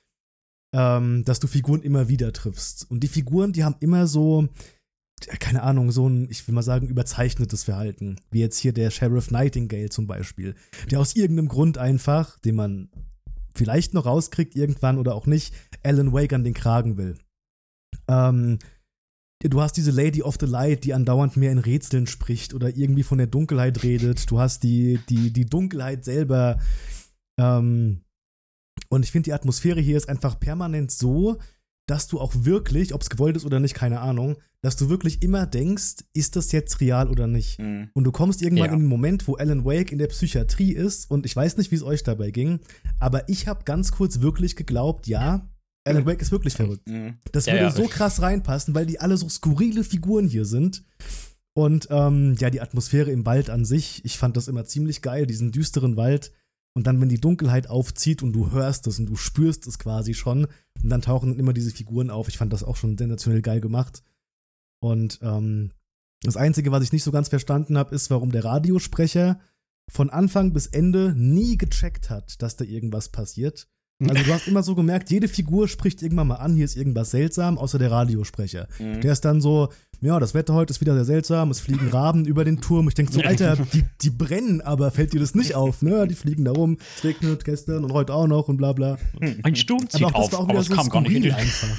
ähm, 0.75 1.25
dass 1.25 1.39
du 1.39 1.47
Figuren 1.47 1.83
immer 1.83 2.09
wieder 2.09 2.33
triffst. 2.33 2.91
Und 2.91 3.01
die 3.01 3.09
Figuren, 3.09 3.53
die 3.53 3.63
haben 3.63 3.77
immer 3.79 4.09
so, 4.09 4.49
keine 5.39 5.63
Ahnung, 5.63 5.93
so 5.93 6.09
ein, 6.09 6.29
ich 6.31 6.47
will 6.49 6.55
mal 6.55 6.63
sagen, 6.63 6.89
überzeichnetes 6.89 7.63
Verhalten. 7.63 8.17
Wie 8.33 8.41
jetzt 8.41 8.59
hier 8.59 8.73
der 8.73 8.91
Sheriff 8.91 9.31
Nightingale 9.31 9.91
zum 9.91 10.09
Beispiel, 10.09 10.57
der 10.91 10.99
aus 10.99 11.15
irgendeinem 11.15 11.49
Grund 11.49 11.79
einfach, 11.79 12.41
den 12.41 12.57
man 12.57 12.89
vielleicht 13.55 13.95
noch 13.95 14.07
rauskriegt 14.07 14.57
irgendwann 14.57 14.99
oder 14.99 15.15
auch 15.15 15.27
nicht, 15.27 15.55
Alan 15.85 16.13
Wake 16.13 16.33
an 16.33 16.43
den 16.43 16.55
Kragen 16.55 16.97
will. 16.97 17.17
Ähm, 18.09 18.59
du 19.51 19.61
hast 19.61 19.77
diese 19.77 19.91
Lady 19.91 20.23
of 20.23 20.37
the 20.41 20.47
Light, 20.47 20.85
die 20.85 20.95
andauernd 20.95 21.37
mehr 21.37 21.53
in 21.53 21.59
Rätseln 21.59 22.07
spricht 22.07 22.55
oder 22.55 22.75
irgendwie 22.77 23.03
von 23.03 23.19
der 23.19 23.27
Dunkelheit 23.27 23.83
redet. 23.83 24.31
Du 24.31 24.39
hast 24.41 24.63
die, 24.63 24.99
die, 25.09 25.33
die 25.33 25.47
Dunkelheit 25.47 26.05
selber. 26.05 26.59
Ähm, 27.39 28.01
und 28.89 29.05
ich 29.05 29.13
finde, 29.13 29.25
die 29.25 29.33
Atmosphäre 29.33 29.81
hier 29.81 29.97
ist 29.97 30.09
einfach 30.09 30.39
permanent 30.39 30.91
so, 30.91 31.39
dass 31.87 32.07
du 32.07 32.19
auch 32.21 32.33
wirklich, 32.35 32.95
ob 32.95 33.03
es 33.03 33.11
gewollt 33.11 33.37
ist 33.37 33.45
oder 33.45 33.61
nicht, 33.61 33.75
keine 33.75 34.01
Ahnung, 34.01 34.37
dass 34.63 34.77
du 34.77 34.89
wirklich 34.89 35.23
immer 35.23 35.45
denkst, 35.47 35.97
ist 36.15 36.37
das 36.37 36.51
jetzt 36.53 36.81
real 36.81 37.11
oder 37.11 37.27
nicht? 37.27 37.59
Mhm. 37.59 37.91
Und 37.93 38.05
du 38.05 38.13
kommst 38.13 38.41
irgendwann 38.41 38.69
Ja. 38.69 38.73
in 38.73 38.81
den 38.81 38.89
Moment, 38.89 39.29
wo 39.29 39.35
Alan 39.35 39.67
Wake 39.67 39.93
in 39.93 39.99
der 39.99 40.07
Psychiatrie 40.07 40.73
ist 40.73 41.11
und 41.11 41.27
ich 41.27 41.37
weiß 41.37 41.59
nicht, 41.59 41.71
wie 41.71 41.77
es 41.77 41.83
euch 41.83 42.03
dabei 42.03 42.31
ging, 42.31 42.61
aber 42.99 43.29
ich 43.29 43.47
habe 43.47 43.65
ganz 43.65 43.93
kurz 43.93 44.21
wirklich 44.21 44.57
geglaubt, 44.57 45.07
ja, 45.07 45.47
Alan 45.85 46.07
Wake 46.07 46.23
ist 46.23 46.33
wirklich 46.33 46.55
verrückt. 46.55 46.89
Mhm. 46.89 47.19
Das 47.33 47.47
Ja, 47.47 47.55
würde 47.55 47.65
ja. 47.65 47.71
so 47.71 47.87
krass 47.87 48.23
reinpassen, 48.23 48.75
weil 48.75 48.87
die 48.87 49.01
alle 49.01 49.17
so 49.17 49.29
skurrile 49.29 49.85
Figuren 49.85 50.27
hier 50.27 50.45
sind. 50.45 50.85
Und 51.53 51.87
ähm, 51.91 52.35
ja, 52.39 52.51
die 52.51 52.61
Atmosphäre 52.61 53.11
im 53.11 53.27
Wald 53.27 53.51
an 53.51 53.65
sich, 53.65 54.05
ich 54.05 54.19
fand 54.19 54.37
das 54.37 54.49
immer 54.49 54.65
ziemlich 54.65 55.03
geil, 55.03 55.27
diesen 55.27 55.53
düsteren 55.53 55.97
Wald. 55.97 56.33
Und 56.77 56.89
dann, 56.89 57.01
wenn 57.01 57.09
die 57.09 57.21
Dunkelheit 57.21 57.69
aufzieht 57.69 58.23
und 58.23 58.33
du 58.33 58.51
hörst 58.51 58.89
es 58.89 58.99
und 58.99 59.07
du 59.07 59.15
spürst 59.15 59.67
es 59.69 59.79
quasi 59.79 60.15
schon, 60.15 60.47
und 60.83 60.91
dann 60.91 61.03
tauchen 61.03 61.31
dann 61.31 61.39
immer 61.39 61.53
diese 61.53 61.71
Figuren 61.71 62.11
auf. 62.11 62.29
Ich 62.29 62.39
fand 62.39 62.53
das 62.53 62.65
auch 62.65 62.77
schon 62.77 62.99
sensationell 62.99 63.43
geil 63.43 63.61
gemacht. 63.61 64.03
Und 64.81 65.21
ähm, 65.23 65.71
das 66.23 66.37
Einzige, 66.37 66.73
was 66.73 66.83
ich 66.83 66.93
nicht 66.93 67.05
so 67.05 67.13
ganz 67.13 67.29
verstanden 67.29 67.79
habe, 67.79 67.95
ist, 67.95 68.11
warum 68.11 68.33
der 68.33 68.45
Radiosprecher 68.45 69.39
von 69.89 70.11
Anfang 70.11 70.53
bis 70.53 70.67
Ende 70.67 71.15
nie 71.17 71.57
gecheckt 71.57 72.11
hat, 72.11 72.43
dass 72.43 72.57
da 72.57 72.65
irgendwas 72.65 73.11
passiert. 73.11 73.69
Also 74.01 74.25
du 74.25 74.33
hast 74.33 74.49
immer 74.49 74.63
so 74.63 74.75
gemerkt, 74.75 75.11
jede 75.11 75.29
Figur 75.29 75.69
spricht 75.69 76.03
irgendwann 76.03 76.27
mal 76.27 76.37
an, 76.37 76.57
hier 76.57 76.65
ist 76.65 76.77
irgendwas 76.77 77.13
seltsam, 77.13 77.59
außer 77.59 77.79
der 77.79 77.93
Radiosprecher. 77.93 78.67
Mhm. 78.81 79.01
Der 79.01 79.13
ist 79.13 79.25
dann 79.25 79.41
so, 79.41 79.69
ja, 80.01 80.19
das 80.19 80.35
Wetter 80.35 80.53
heute 80.53 80.73
ist 80.73 80.81
wieder 80.81 80.95
sehr 80.95 81.05
seltsam, 81.05 81.51
es 81.51 81.61
fliegen 81.61 81.89
Raben 81.89 82.25
über 82.27 82.45
den 82.45 82.61
Turm. 82.61 82.89
Ich 82.89 82.95
denke 82.95 83.13
so, 83.13 83.21
Alter, 83.21 83.57
die, 83.73 83.85
die 84.03 84.11
brennen, 84.11 84.61
aber 84.61 84.91
fällt 84.91 85.13
dir 85.13 85.21
das 85.21 85.37
nicht 85.37 85.55
auf, 85.55 85.81
ne? 85.81 86.09
Die 86.09 86.15
fliegen 86.15 86.45
da 86.45 86.51
rum, 86.51 86.79
es 86.97 87.05
regnet 87.05 87.45
gestern 87.45 87.85
und 87.85 87.93
heute 87.93 88.13
auch 88.13 88.27
noch 88.27 88.49
und 88.49 88.57
bla 88.57 88.73
bla. 88.73 88.99
Ein 89.45 89.55
Sturm 89.55 89.89
zieht 89.89 90.03
Aber 90.03 90.17
auch 90.17 90.31
das 90.31 90.41
auf, 90.41 90.41
war 90.41 90.41
auch 90.41 90.49
aber 90.51 90.59
es 90.59 90.67
so 90.67 90.75
kam 90.75 90.89
gar 90.89 91.01
nicht 91.03 91.33
einfach. 91.33 91.79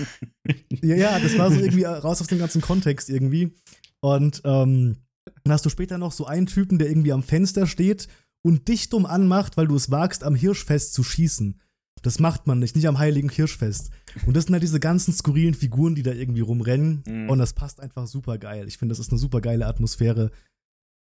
ja, 0.81 0.95
ja, 0.95 1.19
das 1.19 1.37
war 1.37 1.51
so 1.51 1.59
irgendwie 1.59 1.83
raus 1.83 2.21
aus 2.21 2.27
dem 2.27 2.39
ganzen 2.39 2.61
Kontext 2.61 3.09
irgendwie. 3.09 3.53
Und 3.99 4.41
ähm, 4.45 4.97
dann 5.43 5.53
hast 5.53 5.65
du 5.65 5.69
später 5.69 5.97
noch 5.97 6.11
so 6.11 6.25
einen 6.25 6.45
Typen, 6.45 6.79
der 6.79 6.87
irgendwie 6.87 7.11
am 7.11 7.23
Fenster 7.23 7.67
steht 7.67 8.07
und 8.41 8.67
dich 8.67 8.89
dumm 8.89 9.05
anmacht, 9.05 9.57
weil 9.57 9.67
du 9.67 9.75
es 9.75 9.91
wagst, 9.91 10.23
am 10.23 10.35
Hirschfest 10.35 10.93
zu 10.93 11.03
schießen. 11.03 11.59
Das 12.01 12.19
macht 12.19 12.45
man 12.45 12.59
nicht, 12.59 12.75
nicht 12.75 12.87
am 12.87 12.99
heiligen 12.99 13.29
Hirschfest. 13.29 13.89
Und 14.25 14.35
das 14.35 14.45
sind 14.45 14.53
halt 14.53 14.63
diese 14.63 14.79
ganzen 14.79 15.13
skurrilen 15.13 15.53
Figuren, 15.55 15.95
die 15.95 16.03
da 16.03 16.11
irgendwie 16.11 16.41
rumrennen. 16.41 17.03
Mhm. 17.07 17.29
Und 17.29 17.39
das 17.39 17.53
passt 17.53 17.79
einfach 17.79 18.05
super 18.07 18.37
geil. 18.37 18.67
Ich 18.67 18.77
finde, 18.77 18.91
das 18.91 18.99
ist 18.99 19.11
eine 19.11 19.17
super 19.19 19.41
geile 19.41 19.65
Atmosphäre 19.65 20.31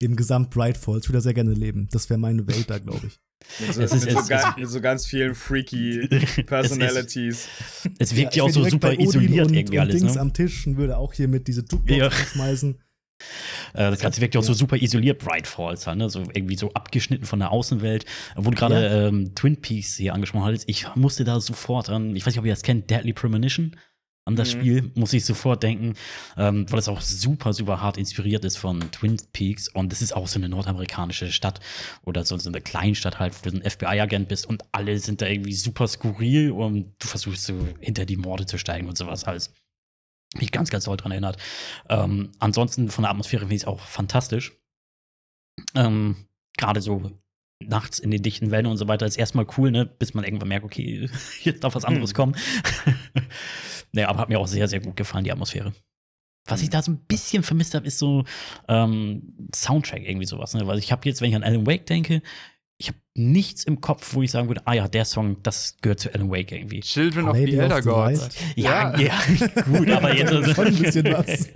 im 0.00 0.16
Gesamt 0.16 0.50
Bright 0.50 0.76
Falls. 0.78 1.04
Ich 1.04 1.08
würde 1.10 1.18
da 1.18 1.22
sehr 1.22 1.34
gerne 1.34 1.52
leben. 1.52 1.88
Das 1.90 2.08
wäre 2.10 2.18
meine 2.18 2.46
Welt 2.46 2.70
da, 2.70 2.78
glaube 2.78 3.06
ich. 3.06 3.18
Mit 3.60 3.74
so, 3.74 3.82
Es 3.82 3.92
ist- 3.92 4.04
mit, 4.06 4.12
so 4.14 4.20
es- 4.20 4.28
ganz, 4.28 4.56
mit 4.56 4.68
so 4.70 4.80
ganz 4.80 5.06
vielen 5.06 5.34
freaky 5.34 6.08
Personalities. 6.46 7.46
Es 7.98 8.16
wirkt 8.16 8.34
ja, 8.36 8.44
auch 8.44 8.50
so 8.50 8.64
super 8.64 8.98
isoliert 8.98 9.48
und, 9.48 9.54
irgendwie 9.54 9.76
und 9.78 9.82
alles, 9.82 10.00
Dings 10.00 10.14
ne? 10.14 10.20
am 10.20 10.32
Tisch 10.32 10.66
und 10.66 10.76
würde 10.78 10.96
auch 10.96 11.12
hier 11.12 11.28
mit 11.28 11.46
diese 11.46 11.60
Jukebox 11.60 11.98
Ja. 11.98 12.10
schmeißen. 12.10 12.78
Äh, 13.72 13.90
das 13.90 14.00
Ganze 14.00 14.20
wirkt 14.20 14.34
ja 14.34 14.40
auch 14.40 14.44
so 14.44 14.54
super 14.54 14.76
isoliert, 14.76 15.18
Bright 15.18 15.46
Falls, 15.46 15.86
halt, 15.86 15.98
ne? 15.98 16.10
so 16.10 16.20
irgendwie 16.32 16.56
so 16.56 16.72
abgeschnitten 16.72 17.24
von 17.26 17.38
der 17.38 17.50
Außenwelt. 17.50 18.04
Wo 18.36 18.50
du 18.50 18.56
gerade 18.56 18.74
Ja. 18.74 19.08
ähm, 19.08 19.34
Twin 19.34 19.60
Peaks 19.60 19.96
hier 19.96 20.14
angesprochen 20.14 20.44
hattest, 20.44 20.68
ich 20.68 20.86
musste 20.94 21.24
da 21.24 21.40
sofort 21.40 21.88
an, 21.88 22.14
ich 22.16 22.24
weiß 22.26 22.32
nicht, 22.34 22.40
ob 22.40 22.46
ihr 22.46 22.52
das 22.52 22.62
kennt, 22.62 22.90
Deadly 22.90 23.12
Premonition. 23.12 23.76
An 24.26 24.36
das 24.36 24.54
Mhm. 24.54 24.58
Spiel 24.60 24.90
muss 24.94 25.12
ich 25.12 25.22
sofort 25.26 25.62
denken, 25.62 25.94
ähm, 26.38 26.64
weil 26.70 26.78
es 26.78 26.88
auch 26.88 27.02
super, 27.02 27.52
super 27.52 27.82
hart 27.82 27.98
inspiriert 27.98 28.42
ist 28.46 28.56
von 28.56 28.80
Twin 28.90 29.18
Peaks. 29.34 29.68
Und 29.68 29.92
es 29.92 30.00
ist 30.00 30.16
auch 30.16 30.26
so 30.28 30.38
eine 30.38 30.48
nordamerikanische 30.48 31.30
Stadt 31.30 31.60
oder 32.04 32.24
so, 32.24 32.38
so 32.38 32.48
eine 32.48 32.62
Kleinstadt 32.62 33.18
halt, 33.18 33.34
wo 33.44 33.50
du 33.50 33.56
ein 33.58 33.70
FBI-Agent 33.70 34.28
bist 34.28 34.46
und 34.46 34.62
alle 34.72 34.98
sind 34.98 35.20
da 35.20 35.26
irgendwie 35.26 35.52
super 35.52 35.86
skurril 35.88 36.52
und 36.52 36.94
du 37.00 37.06
versuchst 37.06 37.44
so 37.44 37.68
hinter 37.80 38.06
die 38.06 38.16
Morde 38.16 38.46
zu 38.46 38.56
steigen 38.56 38.88
und 38.88 38.96
sowas 38.96 39.24
alles 39.24 39.52
mich 40.40 40.52
ganz, 40.52 40.70
ganz 40.70 40.84
doll 40.84 40.96
dran 40.96 41.12
erinnert. 41.12 41.36
Ähm, 41.88 42.32
ansonsten 42.38 42.90
von 42.90 43.02
der 43.02 43.10
Atmosphäre 43.10 43.42
finde 43.42 43.54
ich 43.54 43.62
es 43.62 43.68
auch 43.68 43.80
fantastisch. 43.80 44.52
Ähm, 45.74 46.26
Gerade 46.56 46.80
so 46.80 47.10
nachts 47.62 47.98
in 47.98 48.10
den 48.10 48.22
dichten 48.22 48.50
Wäldern 48.50 48.72
und 48.72 48.78
so 48.78 48.88
weiter 48.88 49.06
ist 49.06 49.16
erstmal 49.16 49.46
cool, 49.56 49.70
ne? 49.70 49.86
bis 49.86 50.14
man 50.14 50.24
irgendwann 50.24 50.48
merkt, 50.48 50.64
okay, 50.64 51.08
hier 51.40 51.58
darf 51.58 51.74
was 51.74 51.84
anderes 51.84 52.10
Hm. 52.10 52.16
kommen. 52.16 52.36
naja, 53.92 54.08
aber 54.08 54.20
hat 54.20 54.28
mir 54.28 54.38
auch 54.38 54.46
sehr, 54.46 54.68
sehr 54.68 54.80
gut 54.80 54.96
gefallen, 54.96 55.24
die 55.24 55.32
Atmosphäre. 55.32 55.72
Was 56.46 56.60
ich 56.62 56.68
da 56.68 56.82
so 56.82 56.92
ein 56.92 56.98
bisschen 57.06 57.42
vermisst 57.42 57.74
habe, 57.74 57.86
ist 57.86 57.98
so 57.98 58.24
ähm, 58.68 59.48
Soundtrack, 59.54 60.02
irgendwie 60.06 60.26
sowas. 60.26 60.52
Ne? 60.52 60.66
Weil 60.66 60.78
ich 60.78 60.92
habe 60.92 61.08
jetzt, 61.08 61.22
wenn 61.22 61.30
ich 61.30 61.36
an 61.36 61.42
Alan 61.42 61.66
Wake 61.66 61.86
denke, 61.86 62.20
ich 62.78 62.88
habe 62.88 62.98
nichts 63.14 63.64
im 63.64 63.80
Kopf, 63.80 64.14
wo 64.14 64.22
ich 64.22 64.30
sagen 64.30 64.48
würde, 64.48 64.62
ah 64.64 64.72
ja, 64.74 64.88
der 64.88 65.04
Song, 65.04 65.42
das 65.42 65.76
gehört 65.80 66.00
zu 66.00 66.12
Alan 66.12 66.30
Wake 66.30 66.52
irgendwie. 66.52 66.80
Children 66.80 67.28
of 67.28 67.36
Lady 67.36 67.52
the 67.52 67.58
Elder 67.58 67.80
Gods. 67.82 68.20
Light. 68.20 68.36
Ja, 68.56 68.98
ja, 68.98 69.12
gut, 69.64 69.90
aber 69.90 70.14
jetzt 70.16 70.32
also, 70.32 70.54
Schon 70.54 70.66
ein 70.66 70.76
bisschen 70.76 71.04
was. 71.12 71.48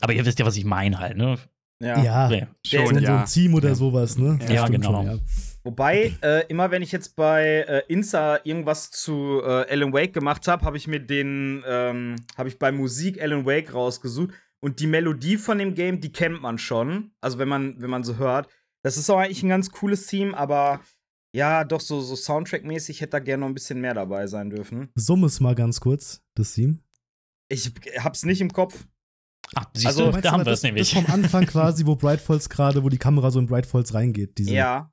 aber 0.00 0.12
ihr 0.12 0.24
wisst 0.26 0.38
ja, 0.38 0.46
was 0.46 0.56
ich 0.56 0.64
meine 0.64 0.98
halt, 0.98 1.16
ne? 1.16 1.38
Ja. 1.80 2.02
Ja, 2.02 2.02
Ja. 2.02 2.28
Der- 2.28 2.48
so, 2.66 2.86
so 2.86 2.98
ja. 2.98 3.20
ein 3.20 3.26
Team 3.26 3.54
oder 3.54 3.74
sowas, 3.74 4.16
ne? 4.18 4.38
Ja, 4.42 4.46
Das 4.46 4.60
stimmt 4.68 4.84
genau. 4.84 5.02
schon, 5.02 5.06
ja. 5.06 5.18
Wobei, 5.64 6.12
äh, 6.22 6.46
immer 6.48 6.70
wenn 6.70 6.82
ich 6.82 6.92
jetzt 6.92 7.16
bei 7.16 7.64
äh, 7.66 7.82
Insta 7.88 8.38
irgendwas 8.44 8.90
zu 8.90 9.40
äh, 9.42 9.64
Alan 9.70 9.94
Wake 9.94 10.12
gemacht 10.12 10.46
habe, 10.46 10.64
habe 10.66 10.76
ich 10.76 10.86
mir 10.86 11.00
den, 11.00 11.64
ähm, 11.66 12.16
habe 12.36 12.50
ich 12.50 12.58
bei 12.58 12.70
Musik 12.70 13.20
Alan 13.22 13.46
Wake 13.46 13.72
rausgesucht. 13.72 14.30
Und 14.60 14.80
die 14.80 14.86
Melodie 14.86 15.36
von 15.38 15.58
dem 15.58 15.74
Game, 15.74 16.00
die 16.00 16.12
kennt 16.12 16.40
man 16.42 16.58
schon. 16.58 17.12
Also 17.22 17.38
wenn 17.38 17.48
man, 17.48 17.80
wenn 17.80 17.90
man 17.90 18.04
so 18.04 18.16
hört. 18.16 18.48
Das 18.84 18.96
ist 18.96 19.08
auch 19.10 19.18
eigentlich 19.18 19.42
ein 19.42 19.48
ganz 19.48 19.70
cooles 19.70 20.06
Team, 20.06 20.34
aber 20.34 20.80
Ja, 21.34 21.64
doch, 21.64 21.80
so, 21.80 22.00
so 22.00 22.14
Soundtrack-mäßig 22.14 23.00
hätte 23.00 23.10
da 23.10 23.18
gerne 23.18 23.40
noch 23.40 23.48
ein 23.48 23.54
bisschen 23.54 23.80
mehr 23.80 23.94
dabei 23.94 24.28
sein 24.28 24.50
dürfen. 24.50 24.90
Summ 24.94 25.24
es 25.24 25.40
mal 25.40 25.56
ganz 25.56 25.80
kurz, 25.80 26.22
das 26.36 26.52
Theme. 26.54 26.78
Ich 27.48 27.72
hab's 27.98 28.24
nicht 28.24 28.40
im 28.40 28.52
Kopf. 28.52 28.86
Ach, 29.56 29.66
siehst 29.74 29.86
Also, 29.88 30.12
du, 30.12 30.20
da 30.20 30.30
haben 30.32 30.40
wir 30.40 30.44
das, 30.44 30.60
es 30.60 30.62
nämlich. 30.62 30.92
Das 30.94 31.02
vom 31.02 31.12
Anfang 31.12 31.44
quasi, 31.46 31.86
wo 31.86 31.96
Bright 31.96 32.20
Falls 32.20 32.48
gerade, 32.48 32.84
wo 32.84 32.88
die 32.88 32.98
Kamera 32.98 33.30
so 33.32 33.40
in 33.40 33.46
Bright 33.46 33.66
Falls 33.66 33.94
reingeht. 33.94 34.38
Diese, 34.38 34.54
Ja. 34.54 34.92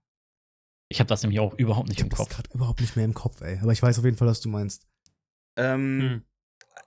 Ich 0.90 1.00
habe 1.00 1.08
das 1.08 1.22
nämlich 1.22 1.40
auch 1.40 1.54
überhaupt 1.58 1.88
nicht 1.90 2.00
Ich 2.00 2.06
im 2.06 2.12
hab 2.12 2.18
das 2.18 2.28
Kopf. 2.28 2.36
gerade 2.36 2.50
überhaupt 2.54 2.82
nicht 2.82 2.96
mehr 2.96 3.06
im 3.06 3.14
Kopf, 3.14 3.40
ey. 3.42 3.60
Aber 3.62 3.72
ich 3.72 3.82
weiß 3.82 4.00
auf 4.00 4.06
jeden 4.06 4.18
Fall, 4.18 4.28
was 4.28 4.42
du 4.42 4.50
meinst. 4.50 4.88
Ähm, 5.58 6.02
Hm. 6.02 6.22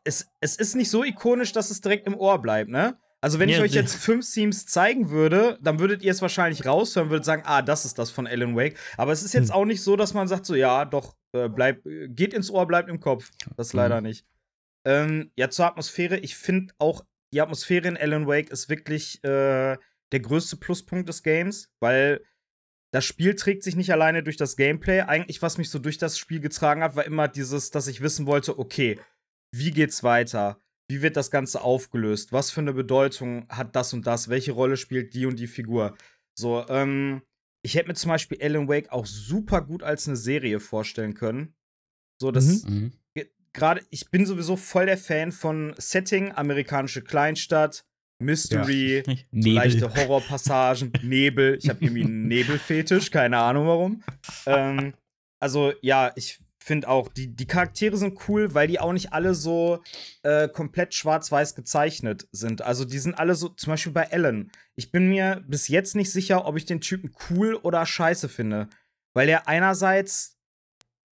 es, 0.05 0.27
es 0.41 0.57
ist 0.57 0.75
nicht 0.75 0.91
so 0.91 1.05
ikonisch, 1.05 1.53
dass 1.53 1.71
es 1.71 1.81
direkt 1.81 2.07
im 2.07 2.15
Ohr 2.17 2.41
bleibt, 2.43 2.71
ne? 2.71 2.99
Also, 3.25 3.39
wenn 3.39 3.49
ich 3.49 3.57
Ja, 3.57 3.63
euch 3.63 3.71
die- 3.71 3.79
jetzt 3.79 3.97
fünf 3.97 4.31
Themes 4.31 4.67
zeigen 4.67 5.09
würde, 5.09 5.59
dann 5.63 5.79
würdet 5.79 6.03
ihr 6.03 6.11
es 6.13 6.21
wahrscheinlich 6.21 6.67
raushören, 6.67 7.09
würdet 7.09 7.25
sagen, 7.25 7.43
ah, 7.47 7.63
das 7.63 7.87
ist 7.87 7.99
das 7.99 8.11
von 8.11 8.27
Alan 8.27 8.55
Wake. 8.55 8.77
Aber 8.99 9.13
es 9.13 9.23
ist 9.23 9.33
jetzt 9.33 9.49
Hm. 9.49 9.55
auch 9.55 9.65
nicht 9.65 9.83
so, 9.83 9.97
dass 9.97 10.13
man 10.13 10.29
sagt, 10.29 10.45
so, 10.45 10.55
ja, 10.55 10.85
doch, 10.85 11.17
äh, 11.33 11.49
bleib, 11.49 11.83
geht 12.09 12.35
ins 12.35 12.51
Ohr, 12.51 12.67
bleibt 12.67 12.91
im 12.91 13.01
Kopf. 13.01 13.31
Das 13.57 13.73
Mhm. 13.73 13.79
leider 13.79 14.01
nicht. 14.03 14.27
Ähm, 14.85 15.31
ja, 15.37 15.49
zur 15.49 15.65
Atmosphäre. 15.67 16.19
Ich 16.19 16.37
finde 16.37 16.75
auch, 16.79 17.03
die 17.33 17.41
Atmosphäre 17.41 17.89
in 17.89 17.97
Alan 17.97 18.27
Wake 18.27 18.51
ist 18.51 18.69
wirklich 18.69 19.25
äh, 19.25 19.79
der 20.13 20.21
größte 20.21 20.57
Pluspunkt 20.59 21.09
des 21.09 21.23
Games, 21.23 21.71
weil 21.81 22.21
das 22.93 23.07
Spiel 23.07 23.35
trägt 23.37 23.63
sich 23.63 23.75
nicht 23.75 23.91
alleine 23.91 24.23
durch 24.23 24.37
das 24.37 24.55
Gameplay. 24.55 25.01
Eigentlich, 25.01 25.41
was 25.41 25.57
mich 25.57 25.71
so 25.71 25.79
durch 25.79 25.97
das 25.97 26.19
Spiel 26.19 26.41
getragen 26.41 26.83
hat, 26.83 26.95
war 26.95 27.07
immer 27.07 27.27
dieses, 27.27 27.71
dass 27.71 27.87
ich 27.89 28.03
wissen 28.03 28.27
wollte, 28.27 28.59
okay, 28.59 29.01
wie 29.51 29.71
geht's 29.71 30.03
weiter? 30.03 30.61
Wie 30.95 31.03
wird 31.03 31.17
das 31.17 31.33
Ganze 31.33 31.61
aufgelöst? 31.61 32.33
Was 32.33 32.53
für 32.53 32.61
eine 32.61 32.73
Bedeutung 32.73 33.49
hat 33.49 33.75
das 33.75 33.93
und 33.93 34.07
das? 34.07 34.29
Welche 34.29 34.53
Rolle 34.53 34.77
spielt 34.77 35.13
die 35.13 35.27
und 35.27 35.41
die 35.41 35.49
Figur? 35.49 35.97
So, 36.39 36.65
ähm, 36.69 37.23
ich 37.63 37.75
hätte 37.75 37.89
mir 37.89 37.95
zum 37.95 38.11
Beispiel 38.11 38.39
Alan 38.41 38.69
Wake 38.69 38.93
auch 38.93 39.05
super 39.05 39.63
gut 39.63 39.83
als 39.83 40.07
eine 40.07 40.17
Serie 40.17 40.61
vorstellen 40.61 41.15
können. 41.15 41.57
So, 42.21 42.31
das 42.31 42.63
Mhm. 42.63 42.93
gerade, 43.53 43.83
ich 43.91 44.09
bin 44.13 44.25
sowieso 44.25 44.55
voll 44.55 44.87
der 44.87 44.97
Fan 44.97 45.33
von 45.33 45.75
Setting, 45.79 46.31
amerikanische 46.31 47.03
Kleinstadt, 47.03 47.85
Mystery, 48.21 49.03
so 49.05 49.13
Nebel. 49.33 49.55
leichte 49.55 49.95
Horrorpassagen, 49.97 50.93
Nebel. 51.03 51.59
Ich 51.59 51.69
habe 51.69 51.83
irgendwie 51.83 52.05
einen 52.05 52.29
Nebelfetisch, 52.29 53.11
keine 53.11 53.39
Ahnung 53.39 53.67
warum. 53.67 54.03
Ähm, 54.47 54.95
also 55.41 55.73
ja, 55.83 56.13
ich 56.15 56.39
finde 56.65 56.89
auch, 56.89 57.09
die, 57.09 57.29
die 57.29 57.47
Charaktere 57.47 57.97
sind 57.99 58.19
cool, 58.27 58.55
weil 58.55 58.67
die 58.67 58.81
auch 58.81 58.95
nicht 58.95 59.13
alle 59.13 59.35
so 59.35 59.83
äh, 60.23 60.49
komplett 60.49 60.95
schwarz-weiß 60.95 61.55
gezeichnet 61.55 62.27
sind. 62.33 62.63
Also 62.63 62.87
die 62.87 62.99
sind 62.99 63.19
alle 63.19 63.35
so, 63.35 63.51
zum 63.51 63.73
Beispiel 63.73 63.93
bei 63.93 64.05
Ellen. 64.05 64.51
Ich 64.75 64.91
bin 64.91 65.11
mir 65.11 65.45
bis 65.47 65.69
jetzt 65.69 65.95
nicht 65.95 66.11
sicher, 66.11 66.47
ob 66.47 66.57
ich 66.57 66.65
den 66.65 66.81
Typen 66.81 67.13
cool 67.29 67.55
oder 67.57 67.85
scheiße 67.85 68.31
finde. 68.31 68.71
Weil 69.13 69.29
er 69.29 69.47
einerseits, 69.47 70.39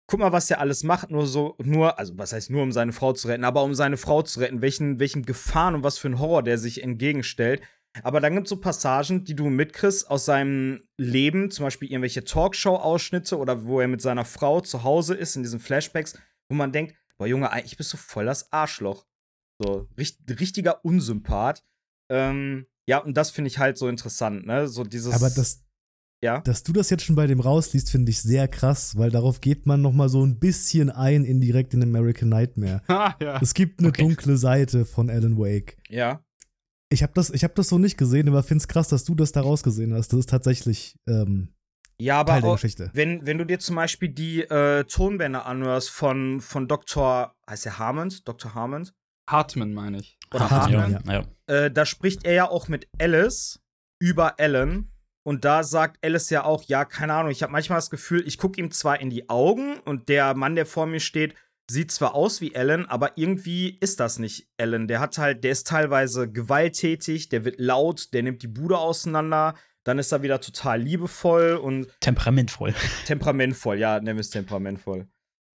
guck 0.06 0.20
mal, 0.20 0.32
was 0.32 0.48
der 0.48 0.60
alles 0.60 0.84
macht, 0.84 1.10
nur 1.10 1.26
so, 1.26 1.56
nur, 1.58 1.98
also 1.98 2.18
was 2.18 2.34
heißt 2.34 2.50
nur, 2.50 2.62
um 2.62 2.70
seine 2.70 2.92
Frau 2.92 3.14
zu 3.14 3.28
retten, 3.28 3.44
aber 3.44 3.62
um 3.62 3.74
seine 3.74 3.96
Frau 3.96 4.20
zu 4.20 4.40
retten, 4.40 4.60
welchen, 4.60 5.00
welchen 5.00 5.24
Gefahren 5.24 5.76
und 5.76 5.82
was 5.82 5.96
für 5.96 6.10
ein 6.10 6.18
Horror 6.18 6.42
der 6.42 6.58
sich 6.58 6.82
entgegenstellt. 6.82 7.62
Aber 8.02 8.20
dann 8.20 8.34
gibt 8.34 8.46
es 8.46 8.50
so 8.50 8.60
Passagen, 8.60 9.24
die 9.24 9.34
du 9.34 9.48
mitkriegst 9.48 10.10
aus 10.10 10.24
seinem 10.24 10.82
Leben, 10.98 11.50
zum 11.50 11.64
Beispiel 11.64 11.90
irgendwelche 11.90 12.24
Talkshow-Ausschnitte 12.24 13.36
oder 13.38 13.64
wo 13.64 13.80
er 13.80 13.88
mit 13.88 14.00
seiner 14.00 14.24
Frau 14.24 14.60
zu 14.60 14.84
Hause 14.84 15.14
ist 15.14 15.36
in 15.36 15.42
diesen 15.42 15.58
Flashbacks, 15.60 16.18
wo 16.48 16.54
man 16.54 16.72
denkt, 16.72 16.94
boah 17.18 17.26
Junge, 17.26 17.50
eigentlich 17.50 17.76
bist 17.76 17.92
du 17.92 17.96
voll 17.96 18.26
das 18.26 18.52
Arschloch. 18.52 19.06
So, 19.60 19.88
richt, 19.98 20.20
richtiger 20.38 20.84
Unsympath. 20.84 21.64
Ähm, 22.10 22.66
ja, 22.88 22.98
und 22.98 23.16
das 23.16 23.30
finde 23.30 23.48
ich 23.48 23.58
halt 23.58 23.76
so 23.76 23.88
interessant, 23.88 24.46
ne? 24.46 24.68
So 24.68 24.84
dieses. 24.84 25.12
Aber 25.14 25.28
das, 25.30 25.64
ja. 26.22 26.40
dass 26.40 26.62
du 26.62 26.72
das 26.72 26.90
jetzt 26.90 27.04
schon 27.04 27.16
bei 27.16 27.26
dem 27.26 27.40
rausliest, 27.40 27.90
finde 27.90 28.10
ich 28.10 28.22
sehr 28.22 28.48
krass, 28.48 28.96
weil 28.96 29.10
darauf 29.10 29.40
geht 29.40 29.66
man 29.66 29.82
noch 29.82 29.92
mal 29.92 30.08
so 30.08 30.24
ein 30.24 30.38
bisschen 30.38 30.90
ein, 30.90 31.24
indirekt 31.24 31.74
in 31.74 31.82
American 31.82 32.28
Nightmare. 32.28 32.82
Ah, 32.86 33.14
ja. 33.20 33.40
Es 33.42 33.52
gibt 33.52 33.80
eine 33.80 33.88
Okay. 33.88 34.02
dunkle 34.02 34.36
Seite 34.36 34.84
von 34.84 35.10
Alan 35.10 35.36
Wake. 35.38 35.76
Ja. 35.88 36.22
Ich 36.90 37.02
habe 37.02 37.12
das, 37.14 37.30
ich 37.30 37.44
hab 37.44 37.54
das 37.54 37.68
so 37.68 37.78
nicht 37.78 37.98
gesehen, 37.98 38.28
aber 38.28 38.42
finde 38.42 38.62
es 38.62 38.68
krass, 38.68 38.88
dass 38.88 39.04
du 39.04 39.14
das 39.14 39.32
da 39.32 39.42
rausgesehen 39.42 39.92
hast. 39.94 40.12
Das 40.12 40.20
ist 40.20 40.30
tatsächlich 40.30 40.96
ähm, 41.06 41.52
Ja, 42.00 42.24
Teil 42.24 42.36
aber 42.36 42.40
der 42.40 42.50
auch, 42.50 42.54
Geschichte. 42.54 42.90
wenn, 42.94 43.26
wenn 43.26 43.36
du 43.38 43.44
dir 43.44 43.58
zum 43.58 43.76
Beispiel 43.76 44.08
die 44.08 44.40
äh, 44.42 44.84
Tonbänder 44.84 45.44
anhörst 45.46 45.90
von, 45.90 46.40
von 46.40 46.66
Dr. 46.66 47.34
heißt 47.48 47.66
der 47.66 47.78
Harmond? 47.78 48.26
Dr. 48.26 48.54
Harmond? 48.54 48.94
Hartman, 49.28 49.74
meine 49.74 49.98
ich. 49.98 50.18
Oder 50.34 50.48
Hartman, 50.50 50.94
Hartman? 50.94 51.14
ja. 51.14 51.26
ja. 51.48 51.64
Äh, 51.64 51.70
da 51.70 51.84
spricht 51.84 52.24
er 52.24 52.32
ja 52.32 52.48
auch 52.48 52.68
mit 52.68 52.88
Alice 52.98 53.60
über 54.00 54.40
Alan. 54.40 54.90
Und 55.24 55.44
da 55.44 55.62
sagt 55.62 56.02
Alice 56.02 56.30
ja 56.30 56.44
auch, 56.44 56.62
ja, 56.62 56.86
keine 56.86 57.12
Ahnung, 57.12 57.30
ich 57.30 57.42
habe 57.42 57.52
manchmal 57.52 57.76
das 57.76 57.90
Gefühl, 57.90 58.26
ich 58.26 58.38
gucke 58.38 58.58
ihm 58.58 58.70
zwar 58.70 58.98
in 59.00 59.10
die 59.10 59.28
Augen 59.28 59.78
und 59.80 60.08
der 60.08 60.32
Mann, 60.34 60.54
der 60.54 60.64
vor 60.64 60.86
mir 60.86 61.00
steht, 61.00 61.34
sieht 61.70 61.90
zwar 61.92 62.14
aus 62.14 62.40
wie 62.40 62.56
Alan, 62.56 62.86
aber 62.86 63.12
irgendwie 63.16 63.76
ist 63.80 64.00
das 64.00 64.18
nicht 64.18 64.48
Alan. 64.58 64.88
Der 64.88 65.00
hat 65.00 65.18
halt, 65.18 65.44
der 65.44 65.52
ist 65.52 65.66
teilweise 65.66 66.30
gewalttätig, 66.30 67.28
der 67.28 67.44
wird 67.44 67.60
laut, 67.60 68.12
der 68.14 68.22
nimmt 68.22 68.42
die 68.42 68.48
Bude 68.48 68.78
auseinander, 68.78 69.54
dann 69.84 69.98
ist 69.98 70.12
er 70.12 70.22
wieder 70.22 70.40
total 70.40 70.80
liebevoll 70.82 71.56
und 71.56 71.88
Temperamentvoll. 72.00 72.74
temperamentvoll, 73.06 73.78
ja, 73.78 74.00
nennen 74.00 74.16
wir 74.18 74.22
es 74.22 74.30
temperamentvoll. 74.30 75.06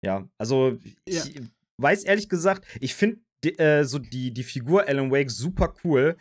Ja, 0.03 0.27
also 0.37 0.77
Ja. 1.07 1.23
ich 1.25 1.41
weiß 1.77 2.03
ehrlich 2.03 2.29
gesagt, 2.29 2.65
ich 2.79 2.93
finde 2.95 3.21
äh, 3.57 3.83
so 3.83 3.99
die, 3.99 4.33
die 4.33 4.43
Figur 4.43 4.87
Alan 4.87 5.11
Wake 5.11 5.31
super 5.31 5.73
cool. 5.83 6.17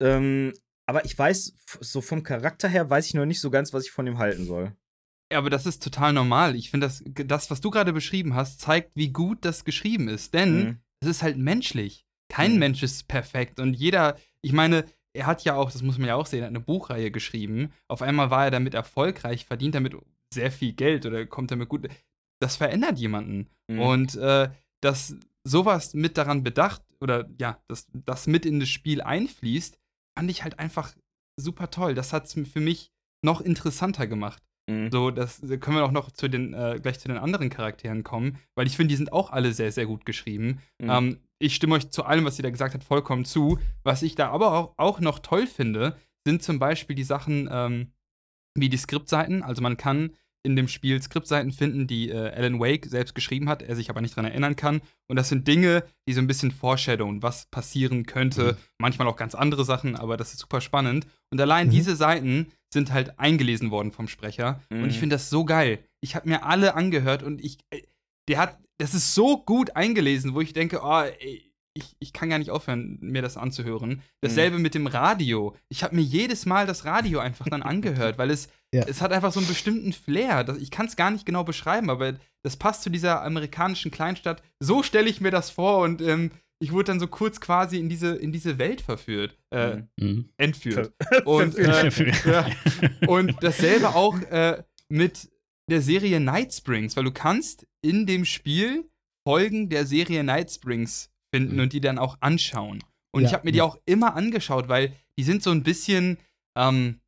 Ähm, 0.00 0.52
aber 0.86 1.04
ich 1.04 1.18
weiß, 1.18 1.54
so 1.80 2.00
vom 2.00 2.22
Charakter 2.22 2.68
her 2.68 2.88
weiß 2.88 3.06
ich 3.06 3.14
noch 3.14 3.26
nicht 3.26 3.40
so 3.40 3.50
ganz, 3.50 3.72
was 3.72 3.84
ich 3.84 3.90
von 3.90 4.06
ihm 4.06 4.18
halten 4.18 4.44
soll. 4.44 4.72
Ja, 5.32 5.38
aber 5.38 5.50
das 5.50 5.66
ist 5.66 5.82
total 5.82 6.12
normal. 6.12 6.54
Ich 6.54 6.70
finde, 6.70 6.86
das, 6.86 7.02
das, 7.04 7.50
was 7.50 7.60
du 7.60 7.70
gerade 7.70 7.92
beschrieben 7.92 8.34
hast, 8.34 8.60
zeigt, 8.60 8.94
wie 8.96 9.08
gut 9.10 9.44
das 9.44 9.64
geschrieben 9.64 10.08
ist. 10.08 10.34
Denn 10.34 10.58
Mhm. 10.64 10.78
es 11.00 11.08
ist 11.08 11.22
halt 11.22 11.36
menschlich. 11.36 12.06
Kein 12.28 12.54
Mhm. 12.54 12.58
Mensch 12.58 12.82
ist 12.82 13.08
perfekt. 13.08 13.58
Und 13.60 13.74
jeder, 13.74 14.16
ich 14.42 14.52
meine, 14.52 14.84
er 15.12 15.26
hat 15.26 15.42
ja 15.44 15.54
auch, 15.56 15.70
das 15.72 15.82
muss 15.82 15.98
man 15.98 16.08
ja 16.08 16.14
auch 16.14 16.26
sehen, 16.26 16.44
eine 16.44 16.60
Buchreihe 16.60 17.10
geschrieben. 17.10 17.72
Auf 17.88 18.02
einmal 18.02 18.30
war 18.30 18.44
er 18.44 18.50
damit 18.50 18.74
erfolgreich, 18.74 19.46
verdient 19.46 19.74
damit 19.74 19.96
sehr 20.32 20.52
viel 20.52 20.72
Geld 20.74 21.06
oder 21.06 21.24
kommt 21.26 21.50
damit 21.50 21.68
gut. 21.68 21.88
Das 22.40 22.56
verändert 22.56 22.98
jemanden. 22.98 23.48
Mhm. 23.68 23.80
Und 23.80 24.14
äh, 24.16 24.50
dass 24.80 25.16
sowas 25.44 25.94
mit 25.94 26.18
daran 26.18 26.42
bedacht 26.42 26.82
oder 27.00 27.28
ja, 27.38 27.60
dass 27.68 27.86
das 27.92 28.26
mit 28.26 28.44
in 28.46 28.60
das 28.60 28.68
Spiel 28.68 29.00
einfließt, 29.00 29.78
fand 30.16 30.30
ich 30.30 30.42
halt 30.44 30.58
einfach 30.58 30.94
super 31.36 31.70
toll. 31.70 31.94
Das 31.94 32.12
hat 32.12 32.26
es 32.26 32.34
für 32.34 32.60
mich 32.60 32.90
noch 33.22 33.40
interessanter 33.40 34.06
gemacht. 34.06 34.42
Mhm. 34.68 34.90
So, 34.90 35.10
das 35.10 35.40
da 35.40 35.56
können 35.56 35.76
wir 35.76 35.84
auch 35.84 35.92
noch 35.92 36.10
zu 36.10 36.28
den, 36.28 36.54
äh, 36.54 36.78
gleich 36.82 36.98
zu 36.98 37.08
den 37.08 37.18
anderen 37.18 37.50
Charakteren 37.50 38.02
kommen, 38.02 38.38
weil 38.54 38.66
ich 38.66 38.76
finde, 38.76 38.92
die 38.92 38.96
sind 38.96 39.12
auch 39.12 39.30
alle 39.30 39.52
sehr, 39.52 39.72
sehr 39.72 39.86
gut 39.86 40.04
geschrieben. 40.04 40.60
Mhm. 40.80 40.90
Ähm, 40.90 41.20
ich 41.38 41.54
stimme 41.54 41.74
euch 41.74 41.90
zu 41.90 42.04
allem, 42.04 42.24
was 42.24 42.38
ihr 42.38 42.42
da 42.42 42.50
gesagt 42.50 42.74
habt, 42.74 42.84
vollkommen 42.84 43.24
zu. 43.24 43.58
Was 43.82 44.02
ich 44.02 44.14
da 44.14 44.30
aber 44.30 44.52
auch, 44.52 44.74
auch 44.76 45.00
noch 45.00 45.18
toll 45.18 45.46
finde, 45.46 45.96
sind 46.26 46.42
zum 46.42 46.58
Beispiel 46.58 46.96
die 46.96 47.04
Sachen 47.04 47.48
ähm, 47.50 47.92
wie 48.54 48.68
die 48.68 48.76
Skriptseiten. 48.76 49.42
Also 49.42 49.62
man 49.62 49.76
kann 49.76 50.12
in 50.46 50.56
dem 50.56 50.68
Spiel 50.68 51.02
Skriptseiten 51.02 51.52
finden, 51.52 51.86
die 51.86 52.08
äh, 52.08 52.30
Alan 52.34 52.58
Wake 52.60 52.86
selbst 52.86 53.14
geschrieben 53.14 53.48
hat, 53.48 53.62
er 53.62 53.76
sich 53.76 53.90
aber 53.90 54.00
nicht 54.00 54.16
dran 54.16 54.24
erinnern 54.24 54.56
kann. 54.56 54.80
Und 55.08 55.16
das 55.16 55.28
sind 55.28 55.46
Dinge, 55.46 55.84
die 56.08 56.12
so 56.14 56.20
ein 56.20 56.26
bisschen 56.26 56.52
foreshadowen, 56.52 57.22
was 57.22 57.46
passieren 57.50 58.06
könnte. 58.06 58.52
Mhm. 58.52 58.56
Manchmal 58.78 59.08
auch 59.08 59.16
ganz 59.16 59.34
andere 59.34 59.64
Sachen, 59.64 59.96
aber 59.96 60.16
das 60.16 60.32
ist 60.32 60.38
super 60.40 60.60
spannend. 60.60 61.06
Und 61.30 61.40
allein 61.40 61.66
Mhm. 61.66 61.72
diese 61.72 61.96
Seiten 61.96 62.46
sind 62.72 62.92
halt 62.92 63.18
eingelesen 63.18 63.70
worden 63.70 63.92
vom 63.92 64.08
Sprecher. 64.08 64.62
Und 64.70 64.88
ich 64.88 64.96
Mhm. 64.96 65.00
finde 65.00 65.16
das 65.16 65.28
so 65.30 65.44
geil. 65.44 65.80
Ich 66.00 66.14
habe 66.16 66.28
mir 66.28 66.44
alle 66.44 66.74
angehört 66.74 67.22
und 67.22 67.44
ich, 67.44 67.58
äh, 67.70 67.82
der 68.28 68.38
hat, 68.38 68.58
das 68.78 68.94
ist 68.94 69.14
so 69.14 69.38
gut 69.44 69.74
eingelesen, 69.76 70.34
wo 70.34 70.40
ich 70.40 70.52
denke, 70.52 70.80
oh, 70.82 71.02
ey, 71.20 71.50
ich, 71.76 71.94
ich 71.98 72.12
kann 72.12 72.28
gar 72.30 72.38
nicht 72.38 72.50
aufhören, 72.50 72.98
mir 73.00 73.22
das 73.22 73.36
anzuhören. 73.36 74.02
Dasselbe 74.20 74.58
mit 74.58 74.74
dem 74.74 74.86
Radio. 74.86 75.54
Ich 75.68 75.82
habe 75.84 75.94
mir 75.96 76.02
jedes 76.02 76.46
Mal 76.46 76.66
das 76.66 76.84
Radio 76.84 77.18
einfach 77.20 77.46
dann 77.48 77.62
angehört, 77.62 78.18
weil 78.18 78.30
es, 78.30 78.48
Ja. 78.74 78.84
es 78.88 79.00
hat 79.00 79.12
einfach 79.12 79.32
so 79.32 79.38
einen 79.40 79.48
bestimmten 79.48 79.92
Flair. 79.92 80.42
Das, 80.44 80.58
ich 80.58 80.70
kann 80.72 80.86
es 80.86 80.96
gar 80.96 81.10
nicht 81.12 81.24
genau 81.24 81.44
beschreiben, 81.44 81.88
aber 81.88 82.14
das 82.42 82.56
passt 82.56 82.82
zu 82.82 82.90
dieser 82.90 83.22
amerikanischen 83.22 83.90
Kleinstadt. 83.92 84.42
So 84.60 84.82
stelle 84.82 85.08
ich 85.08 85.20
mir 85.20 85.30
das 85.30 85.50
vor 85.50 85.78
und 85.84 86.02
ähm, 86.02 86.32
ich 86.58 86.72
wurde 86.72 86.84
dann 86.86 87.00
so 87.00 87.06
kurz 87.06 87.40
quasi 87.40 87.78
in 87.78 87.88
diese, 87.88 88.16
in 88.16 88.32
diese 88.32 88.58
Welt 88.58 88.80
verführt, 88.80 89.36
äh, 89.50 89.76
Mhm. 89.76 89.88
Mhm. 89.98 90.28
entführt. 90.36 90.92
Und, 91.26 91.56
äh, 91.58 91.90
ja. 92.26 92.46
Und 93.06 93.36
dasselbe 93.42 93.90
auch 93.94 94.18
äh, 94.30 94.62
mit 94.88 95.30
der 95.70 95.80
Serie 95.82 96.18
Night 96.20 96.52
Springs, 96.54 96.96
weil 96.96 97.04
du 97.04 97.12
kannst 97.12 97.66
in 97.82 98.06
dem 98.06 98.24
Spiel 98.24 98.88
Folgen 99.26 99.68
der 99.68 99.86
Serie 99.86 100.22
Night 100.24 100.50
Springs 100.52 101.10
finden 101.36 101.54
Mhm. 101.56 101.60
und 101.62 101.72
die 101.72 101.80
dann 101.80 101.98
auch 101.98 102.16
anschauen. 102.20 102.82
Und 103.12 103.22
Ja, 103.22 103.28
ich 103.28 103.34
habe 103.34 103.44
mir 103.46 103.52
die 103.52 103.62
auch 103.62 103.78
immer 103.86 104.14
angeschaut, 104.14 104.68
weil 104.68 104.92
die 105.18 105.22
sind 105.24 105.42
so 105.42 105.50
ein 105.50 105.62
bisschen, 105.62 106.18
ähm, 106.56 107.00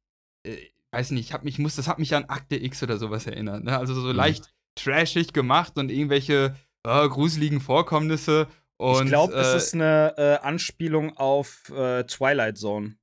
äh, 0.45 0.57
weiß 0.93 1.11
nicht, 1.11 1.27
ich 1.27 1.33
hab 1.33 1.45
mich, 1.45 1.59
muss, 1.59 1.77
das 1.77 1.87
hat 1.89 1.99
mich 1.99 2.15
an 2.15 2.25
Akte 2.27 2.57
X 2.57 2.83
oder 2.83 2.97
sowas 2.99 3.27
erinnert. 3.27 3.65
Ne? 3.65 3.77
Also 3.79 3.95
so 3.95 4.09
Mhm. 4.09 4.15
leicht 4.17 4.53
trashig 4.75 5.33
gemacht 5.33 5.77
und 5.77 5.91
irgendwelche 5.91 6.57
äh, 6.85 7.09
gruseligen 7.09 7.61
Vorkommnisse. 7.61 8.47
Und, 8.79 9.03
ich 9.07 9.09
glaube, 9.09 9.35
äh, 9.35 9.41
es 9.41 9.55
ist 9.65 9.75
eine 9.75 10.15
äh, 10.17 10.37
Anspielung 10.47 11.17
auf 11.17 11.69
äh, 11.71 12.05
Twilight 12.05 12.57
Zone. 12.57 12.95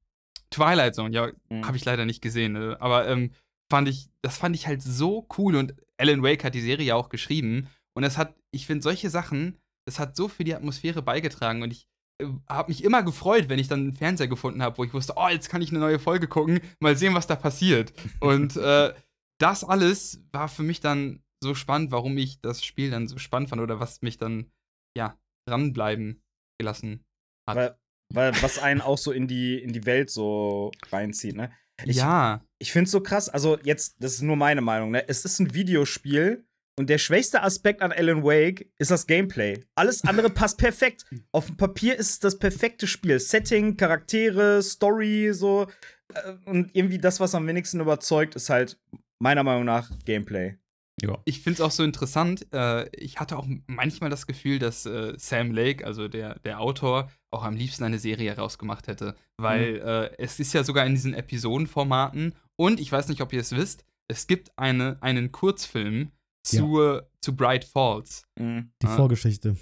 Twilight 0.50 0.96
Zone, 0.96 1.14
ja, 1.14 1.30
Mhm. 1.50 1.68
habe 1.68 1.78
ich 1.78 1.86
leider 1.86 2.06
nicht 2.06 2.22
gesehen. 2.22 2.54
Ne? 2.54 2.78
Aber 2.80 3.08
ähm, 3.08 3.32
fand 3.70 3.90
ich, 3.90 4.08
das 4.22 4.38
fand 4.38 4.56
ich 4.56 4.66
halt 4.68 4.82
so 4.82 5.28
cool 5.38 5.56
und 5.58 5.76
Alan 5.98 6.24
Wake 6.24 6.44
hat 6.44 6.56
die 6.56 6.62
Serie 6.62 6.86
ja 6.88 6.96
auch 6.96 7.10
geschrieben 7.10 7.68
und 7.94 8.04
es 8.04 8.18
hat, 8.18 8.34
ich 8.52 8.66
finde 8.66 8.82
solche 8.84 9.10
Sachen, 9.10 9.58
das 9.86 10.00
hat 10.00 10.16
so 10.16 10.28
für 10.28 10.44
die 10.44 10.56
Atmosphäre 10.56 11.02
beigetragen 11.02 11.62
und 11.64 11.72
ich 11.72 11.88
äh, 12.22 12.28
habe 12.50 12.70
mich 12.70 12.84
immer 12.84 13.04
gefreut, 13.04 13.50
wenn 13.50 13.60
ich 13.60 13.68
dann 13.68 13.82
einen 13.82 13.94
Fernseher 13.94 14.28
gefunden 14.28 14.62
habe, 14.64 14.78
wo 14.78 14.84
ich 14.84 14.94
wusste, 14.94 15.14
oh, 15.16 15.28
jetzt 15.28 15.50
kann 15.50 15.62
ich 15.62 15.70
eine 15.70 15.80
neue 15.80 16.00
Folge 16.00 16.28
gucken, 16.28 16.60
mal 16.80 16.96
sehen, 16.96 17.14
was 17.14 17.28
da 17.28 17.36
passiert. 17.36 17.94
Und 18.20 18.56
äh, 18.58 18.94
das 19.40 19.64
alles 19.64 20.22
war 20.32 20.48
für 20.48 20.64
mich 20.64 20.80
dann 20.80 21.24
so 21.44 21.54
spannend, 21.54 21.92
warum 21.92 22.18
ich 22.18 22.42
das 22.42 22.64
Spiel 22.64 22.90
dann 22.90 23.08
so 23.08 23.18
spannend 23.18 23.50
fand 23.50 23.62
oder 23.62 23.80
was 23.80 24.02
mich 24.02 24.18
dann, 24.18 24.52
ja, 24.98 25.20
dranbleiben 25.48 26.24
gelassen 26.60 27.04
hat. 27.48 27.58
Weil, 27.58 27.80
weil 28.14 28.42
was 28.42 28.60
einen 28.60 28.82
auch 28.82 28.98
so 28.98 29.12
in 29.12 29.28
die, 29.28 29.60
in 29.60 29.74
die 29.74 29.86
Welt 29.86 30.10
so 30.10 30.72
reinzieht, 30.92 31.36
ne? 31.36 31.52
Ich, 31.84 31.98
ja, 31.98 32.42
Ich 32.58 32.72
finde 32.72 32.86
es 32.86 32.92
so 32.92 33.02
krass, 33.02 33.28
also 33.28 33.60
jetzt, 33.64 33.98
das 34.02 34.14
ist 34.14 34.22
nur 34.22 34.38
meine 34.38 34.62
Meinung, 34.62 34.92
ne? 34.92 35.08
Es 35.08 35.26
ist 35.26 35.40
ein 35.40 35.54
Videospiel 35.54 36.45
und 36.78 36.90
der 36.90 36.98
schwächste 36.98 37.42
Aspekt 37.42 37.82
an 37.82 37.92
Alan 37.94 38.24
Wake 38.24 38.70
ist 38.78 38.92
das 38.92 39.08
Gameplay. 39.08 39.64
Alles 39.76 40.04
andere 40.04 40.30
passt 40.30 40.58
perfekt. 40.58 41.06
Auf 41.32 41.46
dem 41.46 41.58
Papier 41.58 41.96
ist 41.96 42.10
es 42.10 42.20
das 42.20 42.38
perfekte 42.38 42.86
Spiel. 42.86 43.20
Setting, 43.20 43.78
Charaktere, 43.78 44.62
Story, 44.62 45.30
so. 45.34 45.68
Äh, 46.14 46.34
Und 46.46 46.76
irgendwie 46.76 46.98
das, 46.98 47.20
was 47.20 47.34
am 47.34 47.48
wenigsten 47.48 47.80
überzeugt, 47.80 48.36
ist 48.36 48.50
halt 48.50 48.78
meiner 49.20 49.44
Meinung 49.44 49.66
nach 49.66 49.90
Gameplay. 50.06 50.58
Ja. 51.02 51.18
ich 51.26 51.42
finde 51.42 51.56
es 51.56 51.62
auch 51.62 51.72
so 51.72 51.84
interessant. 51.84 52.48
Äh, 52.54 52.88
ich 52.96 53.20
hatte 53.20 53.38
auch 53.38 53.48
manchmal 53.68 54.10
das 54.10 54.28
Gefühl, 54.28 54.60
dass 54.60 54.86
äh, 54.86 55.14
Sam 55.18 55.52
Lake, 55.52 55.86
also 55.86 56.08
der, 56.08 56.40
der 56.40 56.62
Autor, 56.62 57.12
auch 57.32 57.44
am 57.44 57.56
liebsten 57.56 57.84
eine 57.84 58.00
Serie 58.00 58.32
herausgemacht 58.32 58.88
hätte. 58.88 59.16
Weil 59.38 59.76
äh, 59.78 60.16
es 60.18 60.40
ist 60.40 60.54
ja 60.54 60.64
sogar 60.64 60.86
in 60.86 60.94
diesen 60.94 61.14
Episodenformaten 61.14 62.34
und 62.56 62.80
ich 62.80 62.92
weiß 62.92 63.10
nicht, 63.10 63.22
ob 63.22 63.34
ihr 63.34 63.42
es 63.42 63.54
wisst, 63.54 63.84
es 64.08 64.28
gibt 64.28 64.58
eine, 64.58 64.98
einen 65.02 65.32
Kurzfilm 65.32 66.12
zu, 66.46 67.02
zu 67.22 67.36
Bright 67.36 67.66
Falls. 67.66 68.26
Mhm. 68.38 68.72
Die 68.82 68.88
Ah. 68.88 68.96
Vorgeschichte. 68.96 69.56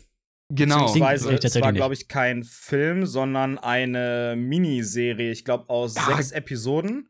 Genau. 0.49 0.85
Beziehungsweise, 0.85 1.33
ich 1.33 1.43
es 1.43 1.59
war, 1.61 1.73
glaube 1.73 1.93
ich, 1.95 2.07
kein 2.07 2.43
Film, 2.43 3.05
sondern 3.05 3.57
eine 3.57 4.35
Miniserie, 4.37 5.31
ich 5.31 5.45
glaube, 5.45 5.69
aus 5.69 5.95
Ja. 5.95 6.15
sechs 6.15 6.31
Episoden. 6.31 7.09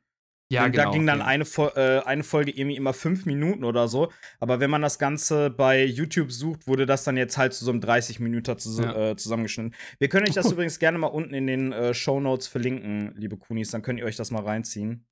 ja, 0.50 0.66
und 0.66 0.72
genau. 0.74 0.84
da 0.86 0.92
ging 0.92 1.06
dann 1.08 1.20
ja. 1.20 1.26
eine, 1.26 1.44
äh, 1.76 2.00
eine 2.06 2.24
Folge 2.24 2.52
irgendwie 2.52 2.76
immer 2.76 2.94
fünf 2.94 3.26
Minuten 3.26 3.64
oder 3.64 3.88
so. 3.88 4.12
Aber 4.40 4.60
wenn 4.60 4.70
man 4.70 4.84
das 4.84 5.00
Ganze 5.00 5.50
bei 5.50 5.84
YouTube 5.84 6.32
sucht, 6.32 6.68
wurde 6.68 6.86
das 6.86 7.04
dann 7.06 7.18
jetzt 7.18 7.38
halt 7.40 7.54
zu 7.54 7.66
so 7.66 7.72
einem 7.72 7.82
30 7.82 8.20
Minuten 8.20 8.58
zus 8.60 8.78
Ja. 8.78 9.12
äh, 9.12 9.16
zusammengeschnitten. 9.16 9.74
Wir 9.98 10.10
können 10.10 10.28
euch 10.28 10.36
das 10.36 10.52
übrigens 10.52 10.78
gerne 10.78 11.00
mal 11.00 11.08
unten 11.08 11.34
in 11.34 11.48
den 11.48 11.72
äh, 11.74 11.94
Show 11.96 12.20
Notes 12.20 12.48
verlinken, 12.48 13.14
liebe 13.18 13.36
Kunis. 13.38 13.72
Dann 13.72 13.82
könnt 13.82 14.00
ihr 14.00 14.06
euch 14.06 14.16
das 14.16 14.30
mal 14.30 14.44
reinziehen. 14.44 15.06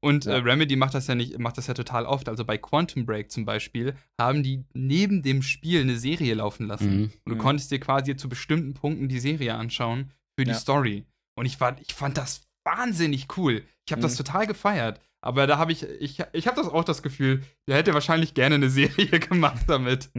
Und 0.00 0.24
Ja. 0.24 0.32
äh, 0.32 0.36
Remedy 0.38 0.74
macht 0.76 0.94
das 0.94 1.06
ja 1.06 1.14
nicht, 1.14 1.38
macht 1.38 1.58
das 1.58 1.66
ja 1.66 1.74
total 1.74 2.06
oft. 2.06 2.28
Also 2.28 2.44
bei 2.44 2.56
Quantum 2.58 3.04
Break 3.04 3.30
zum 3.30 3.44
Beispiel 3.44 3.94
haben 4.20 4.42
die 4.42 4.64
neben 4.74 5.22
dem 5.22 5.42
Spiel 5.42 5.82
eine 5.82 5.98
Serie 5.98 6.34
laufen 6.34 6.66
lassen. 6.66 6.96
Mhm. 6.96 7.02
Und 7.24 7.30
du 7.30 7.34
Mhm. 7.34 7.38
konntest 7.38 7.70
dir 7.70 7.78
quasi 7.80 8.16
zu 8.16 8.28
bestimmten 8.28 8.74
Punkten 8.74 9.08
die 9.08 9.20
Serie 9.20 9.54
anschauen 9.54 10.12
für 10.38 10.44
die 10.44 10.52
Ja. 10.52 10.56
Story. 10.56 11.04
Und 11.38 11.44
ich, 11.46 11.60
war, 11.60 11.78
ich 11.80 11.92
fand 11.94 12.16
das 12.16 12.42
wahnsinnig 12.64 13.26
cool. 13.36 13.62
Ich 13.86 13.92
habe 13.92 14.00
das 14.02 14.14
Mhm. 14.14 14.24
total 14.24 14.46
gefeiert. 14.46 15.00
Aber 15.22 15.46
da 15.46 15.58
habe 15.58 15.72
ich, 15.72 15.82
ich, 15.82 16.22
ich 16.32 16.46
habe 16.46 16.56
das 16.56 16.68
auch 16.68 16.84
das 16.84 17.02
Gefühl, 17.02 17.42
der 17.68 17.76
hätte 17.76 17.92
wahrscheinlich 17.94 18.32
gerne 18.34 18.54
eine 18.56 18.70
Serie 19.10 19.18
gemacht 19.20 19.64
damit. 19.66 20.10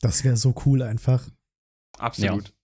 Das 0.00 0.24
wäre 0.24 0.36
so 0.36 0.54
cool 0.66 0.82
einfach. 0.82 1.26
Absolut. 1.98 2.48
Ja, 2.48 2.54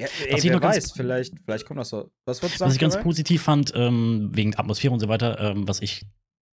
Was 0.00 0.10
ey, 0.26 0.36
ich 0.38 0.44
wer 0.44 0.52
noch 0.52 0.60
ganz- 0.60 0.76
weiß, 0.76 0.92
vielleicht, 0.92 1.34
vielleicht 1.44 1.66
kommt 1.66 1.80
das 1.80 1.88
so. 1.90 2.10
Was 2.24 2.42
wolltest 2.42 2.56
du 2.56 2.58
sagen? 2.60 2.68
Was 2.68 2.74
ich 2.74 2.80
ganz 2.80 2.94
Karel? 2.94 3.04
positiv 3.04 3.42
fand, 3.42 3.72
ähm, 3.74 4.30
wegen 4.32 4.56
Atmosphäre 4.56 4.92
und 4.92 5.00
so 5.00 5.08
weiter, 5.08 5.38
ähm, 5.40 5.66
was 5.68 5.80
ich 5.80 6.06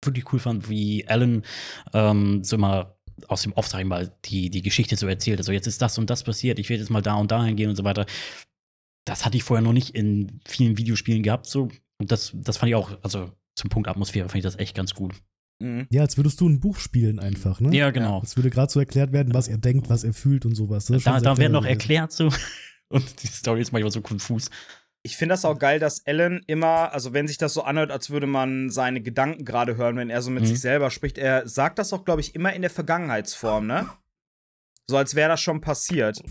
wirklich 0.05 0.32
cool 0.32 0.38
fand, 0.38 0.68
wie 0.68 1.07
Alan 1.09 1.42
ähm, 1.92 2.42
so 2.45 2.57
immer 2.57 2.97
aus 3.28 3.42
dem 3.42 3.53
Off, 3.53 3.68
sag 3.68 3.80
ich 3.80 3.86
mal, 3.86 4.12
die, 4.24 4.51
die 4.51 4.62
Geschichte 4.62 4.97
so 4.97 5.07
erzählt. 5.07 5.38
Also 5.38 5.53
jetzt 5.53 5.66
ist 5.66 5.80
das 5.80 5.99
und 5.99 6.11
das 6.11 6.24
passiert, 6.24 6.59
ich 6.59 6.68
werde 6.68 6.82
jetzt 6.82 6.90
mal 6.90 7.01
da 7.03 7.14
und 7.14 7.30
dahin 7.30 7.57
gehen 7.57 7.70
und 7.70 7.76
so 7.76 7.84
weiter. 7.84 8.07
Das 9.07 9.24
hatte 9.24 9.36
ich 9.36 9.42
vorher 9.45 9.62
noch 9.62 9.72
nicht 9.72 9.90
in 9.95 10.40
vielen 10.47 10.78
Videospielen 10.78 11.22
gehabt, 11.22 11.47
so. 11.47 11.68
Und 11.99 12.11
das, 12.11 12.32
das 12.34 12.57
fand 12.57 12.70
ich 12.70 12.74
auch, 12.74 12.99
also 13.03 13.30
zum 13.55 13.70
Punkt 13.70 13.88
Atmosphäre 13.88 14.28
fand 14.28 14.38
ich 14.38 14.42
das 14.42 14.59
echt 14.59 14.74
ganz 14.74 14.95
gut. 14.95 15.14
Mhm. 15.62 15.86
Ja, 15.90 16.03
als 16.03 16.16
würdest 16.16 16.40
du 16.40 16.49
ein 16.49 16.59
Buch 16.59 16.76
spielen 16.78 17.20
einfach, 17.20 17.61
ne? 17.61 17.74
Ja, 17.74 17.90
genau. 17.90 18.20
Es 18.24 18.36
würde 18.36 18.51
gerade 18.51 18.72
so 18.72 18.80
erklärt 18.80 19.12
werden, 19.12 19.32
was 19.32 19.47
er 19.47 19.59
denkt, 19.59 19.88
was 19.88 20.03
er 20.03 20.12
fühlt 20.12 20.45
und 20.45 20.55
sowas. 20.57 20.86
Das 20.86 20.97
ist 20.97 21.07
Da, 21.07 21.20
da 21.20 21.38
werden 21.38 21.53
noch 21.53 21.64
erklärt 21.64 22.11
so. 22.12 22.30
Und 22.95 23.22
die 23.22 23.26
Story 23.26 23.61
ist 23.61 23.72
manchmal 23.72 23.90
so 23.92 24.01
konfus. 24.01 24.51
Ich 25.03 25.16
finde 25.16 25.34
das 25.34 25.45
auch 25.45 25.59
geil, 25.59 25.78
dass 25.80 26.07
Alan 26.07 26.40
immer, 26.47 26.92
also 26.92 27.12
wenn 27.12 27.28
sich 27.28 27.36
das 27.36 27.53
so 27.53 27.62
anhört, 27.62 27.90
als 27.90 28.09
würde 28.09 28.26
man 28.26 28.70
seine 28.70 29.03
Gedanken 29.03 29.45
gerade 29.45 29.76
hören, 29.76 29.97
wenn 29.97 30.09
er 30.11 30.22
so 30.22 30.30
mit 30.30 30.45
Mhm. 30.45 30.47
sich 30.47 30.61
selber 30.61 30.90
spricht, 30.90 31.18
er 31.18 31.47
sagt 31.47 31.78
das 31.78 31.92
auch, 31.92 32.05
glaube 32.05 32.20
ich, 32.22 32.34
immer 32.34 32.53
in 32.55 32.62
der 32.62 32.70
Vergangenheitsform, 32.70 33.66
ne? 33.66 33.86
So 34.88 34.97
als 34.97 35.14
wäre 35.14 35.28
das 35.28 35.40
schon 35.40 35.61
passiert. 35.61 36.22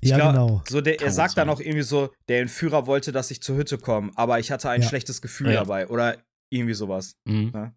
Ich 0.00 0.10
Ja, 0.10 0.16
glaub, 0.16 0.32
genau. 0.32 0.62
So 0.68 0.80
der, 0.80 1.00
er 1.00 1.10
sagt 1.10 1.36
dann 1.36 1.48
auch 1.50 1.60
irgendwie 1.60 1.82
so, 1.82 2.10
der 2.28 2.40
Entführer 2.40 2.86
wollte, 2.86 3.12
dass 3.12 3.30
ich 3.30 3.42
zur 3.42 3.56
Hütte 3.56 3.78
komme, 3.78 4.10
aber 4.16 4.38
ich 4.38 4.50
hatte 4.50 4.70
ein 4.70 4.82
Ja. 4.82 4.88
schlechtes 4.88 5.20
Gefühl 5.22 5.48
Ja. 5.52 5.60
dabei. 5.60 5.88
Oder 5.88 6.16
irgendwie 6.50 6.74
sowas. 6.74 7.16
Mhm. 7.24 7.50
Finde 7.52 7.74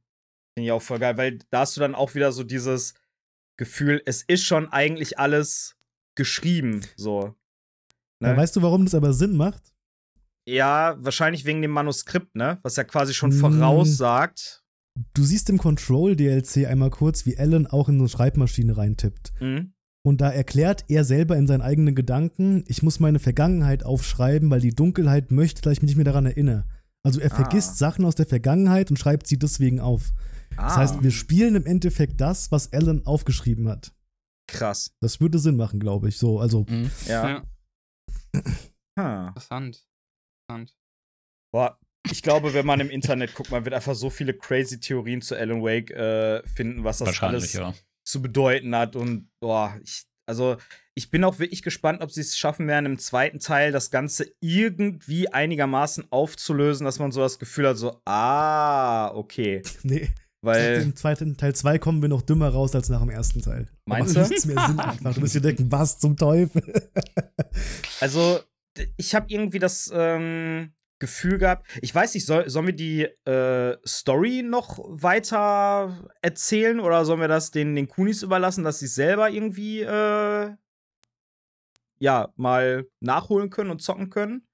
ich 0.57 0.71
auch 0.71 0.81
voll 0.81 0.99
geil, 0.99 1.17
weil 1.17 1.39
da 1.51 1.59
hast 1.59 1.75
du 1.75 1.81
dann 1.81 1.95
auch 1.95 2.15
wieder 2.15 2.31
so 2.31 2.43
dieses 2.43 2.93
Gefühl, 3.57 4.01
es 4.05 4.21
ist 4.23 4.43
schon 4.45 4.71
eigentlich 4.71 5.19
alles 5.19 5.75
geschrieben, 6.15 6.81
so. 6.95 7.35
Ne? 8.21 8.35
weißt 8.37 8.55
du, 8.55 8.61
warum 8.61 8.85
das 8.85 8.95
aber 8.95 9.13
Sinn 9.13 9.35
macht? 9.35 9.73
Ja, 10.47 10.95
wahrscheinlich 10.99 11.45
wegen 11.45 11.61
dem 11.61 11.71
Manuskript, 11.71 12.35
ne? 12.35 12.59
Was 12.61 12.75
ja 12.75 12.83
quasi 12.83 13.13
schon 13.13 13.31
Mm. 13.31 13.39
voraussagt. 13.39 14.63
Du 15.13 15.23
siehst 15.23 15.49
im 15.49 15.57
Control-DLC 15.57 16.65
einmal 16.67 16.89
kurz, 16.91 17.25
wie 17.25 17.37
Alan 17.37 17.67
auch 17.67 17.89
in 17.89 17.99
eine 17.99 18.07
Schreibmaschine 18.07 18.77
reintippt. 18.77 19.33
Mhm. 19.41 19.73
Und 20.05 20.21
da 20.21 20.29
erklärt 20.29 20.85
er 20.87 21.03
selber 21.03 21.35
in 21.35 21.47
seinen 21.47 21.61
eigenen 21.61 21.95
Gedanken, 21.95 22.63
ich 22.67 22.83
muss 22.83 22.99
meine 22.99 23.19
Vergangenheit 23.19 23.83
aufschreiben, 23.83 24.49
weil 24.51 24.61
die 24.61 24.69
Dunkelheit 24.75 25.31
möchte, 25.31 25.61
dass 25.63 25.73
ich 25.73 25.81
mich 25.81 25.89
nicht 25.89 25.95
mehr 25.97 26.05
daran 26.05 26.27
erinnere. 26.27 26.65
Also 27.03 27.19
er 27.19 27.31
Ah. 27.31 27.35
vergisst 27.35 27.77
Sachen 27.79 28.05
aus 28.05 28.15
der 28.15 28.27
Vergangenheit 28.27 28.89
und 28.91 28.97
schreibt 28.97 29.27
sie 29.27 29.37
deswegen 29.39 29.79
auf. 29.79 30.13
Das 30.55 30.73
Ah, 30.73 30.75
heißt, 30.77 31.03
wir 31.03 31.11
spielen 31.11 31.55
im 31.55 31.65
Endeffekt 31.65 32.21
das, 32.21 32.51
was 32.51 32.71
Alan 32.71 33.05
aufgeschrieben 33.05 33.67
hat. 33.67 33.91
krass. 34.47 34.91
Das 35.01 35.19
würde 35.19 35.39
Sinn 35.39 35.57
machen, 35.57 35.79
glaube 35.79 36.07
ich. 36.07 36.17
So, 36.19 36.39
also 36.39 36.65
Mhm. 36.69 36.91
Ja. 37.07 37.43
Ha. 38.97 39.27
interessant. 39.27 39.85
interessant. 40.49 40.77
Boah, 41.53 41.79
ich 42.11 42.21
glaube, 42.21 42.53
wenn 42.53 42.65
man 42.65 42.79
im 42.79 42.89
Internet 42.89 43.33
guckt, 43.33 43.51
man 43.51 43.65
wird 43.65 43.73
einfach 43.73 43.95
so 43.95 44.09
viele 44.09 44.33
crazy 44.33 44.79
Theorien 44.79 45.21
zu 45.21 45.35
Alan 45.35 45.61
Wake 45.63 45.91
äh, 45.91 46.41
finden, 46.47 46.83
was 46.83 46.99
das 46.99 47.21
alles 47.21 47.53
ja. 47.53 47.73
zu 48.03 48.21
bedeuten 48.21 48.75
hat. 48.75 48.95
Und 48.95 49.29
boah, 49.39 49.77
ich, 49.83 50.05
also 50.27 50.57
ich 50.95 51.09
bin 51.09 51.23
auch 51.23 51.39
wirklich 51.39 51.61
gespannt, 51.61 52.01
ob 52.01 52.11
sie 52.11 52.21
es 52.21 52.37
schaffen 52.37 52.67
werden, 52.67 52.85
im 52.85 52.99
zweiten 52.99 53.39
Teil 53.39 53.71
das 53.71 53.91
Ganze 53.91 54.33
irgendwie 54.39 55.29
einigermaßen 55.29 56.11
aufzulösen, 56.11 56.85
dass 56.85 56.99
man 56.99 57.11
so 57.11 57.21
das 57.21 57.39
Gefühl 57.39 57.69
hat, 57.69 57.77
so, 57.77 58.01
ah, 58.05 59.11
okay. 59.13 59.61
nee. 59.83 60.09
Weil, 60.45 60.81
Im 60.83 60.95
zweiten 60.95 61.37
Teil 61.37 61.55
2 61.55 61.79
kommen 61.79 62.01
wir 62.01 62.09
noch 62.09 62.21
dümmer 62.21 62.49
raus 62.49 62.75
als 62.75 62.89
nach 62.89 63.01
dem 63.01 63.09
ersten 63.09 63.41
Teil. 63.41 63.67
Meinst 63.85 64.15
du? 64.15 64.19
nichts 64.21 64.45
mehr 64.45 64.63
Sinn 64.67 64.79
einfach. 64.79 65.13
Du 65.15 65.19
musst 65.19 65.33
dir 65.33 65.41
denken, 65.41 65.71
was 65.71 65.97
zum 65.97 66.15
Teufel? 66.15 66.89
also, 67.99 68.39
ich 68.97 69.15
habe 69.15 69.25
irgendwie 69.29 69.57
das 69.57 69.91
ähm, 69.93 70.71
Gefühl 70.99 71.39
gehabt, 71.39 71.67
ich 71.81 71.93
weiß 71.93 72.13
nicht, 72.13 72.25
soll, 72.25 72.49
sollen 72.49 72.67
wir 72.67 72.75
die 72.75 73.03
äh, 73.27 73.77
Story 73.87 74.43
noch 74.43 74.77
weiter 74.87 76.09
erzählen 76.21 76.79
oder 76.79 77.05
sollen 77.05 77.21
wir 77.21 77.27
das 77.27 77.51
den, 77.51 77.75
den 77.75 77.87
Kunis 77.87 78.21
überlassen, 78.21 78.63
dass 78.63 78.79
sie 78.79 78.87
selber 78.87 79.29
irgendwie 79.29 79.81
äh, 79.81 80.51
ja, 81.97 82.33
mal 82.35 82.87
nachholen 82.99 83.49
können 83.49 83.71
und 83.71 83.81
zocken 83.81 84.09
können? 84.09 84.47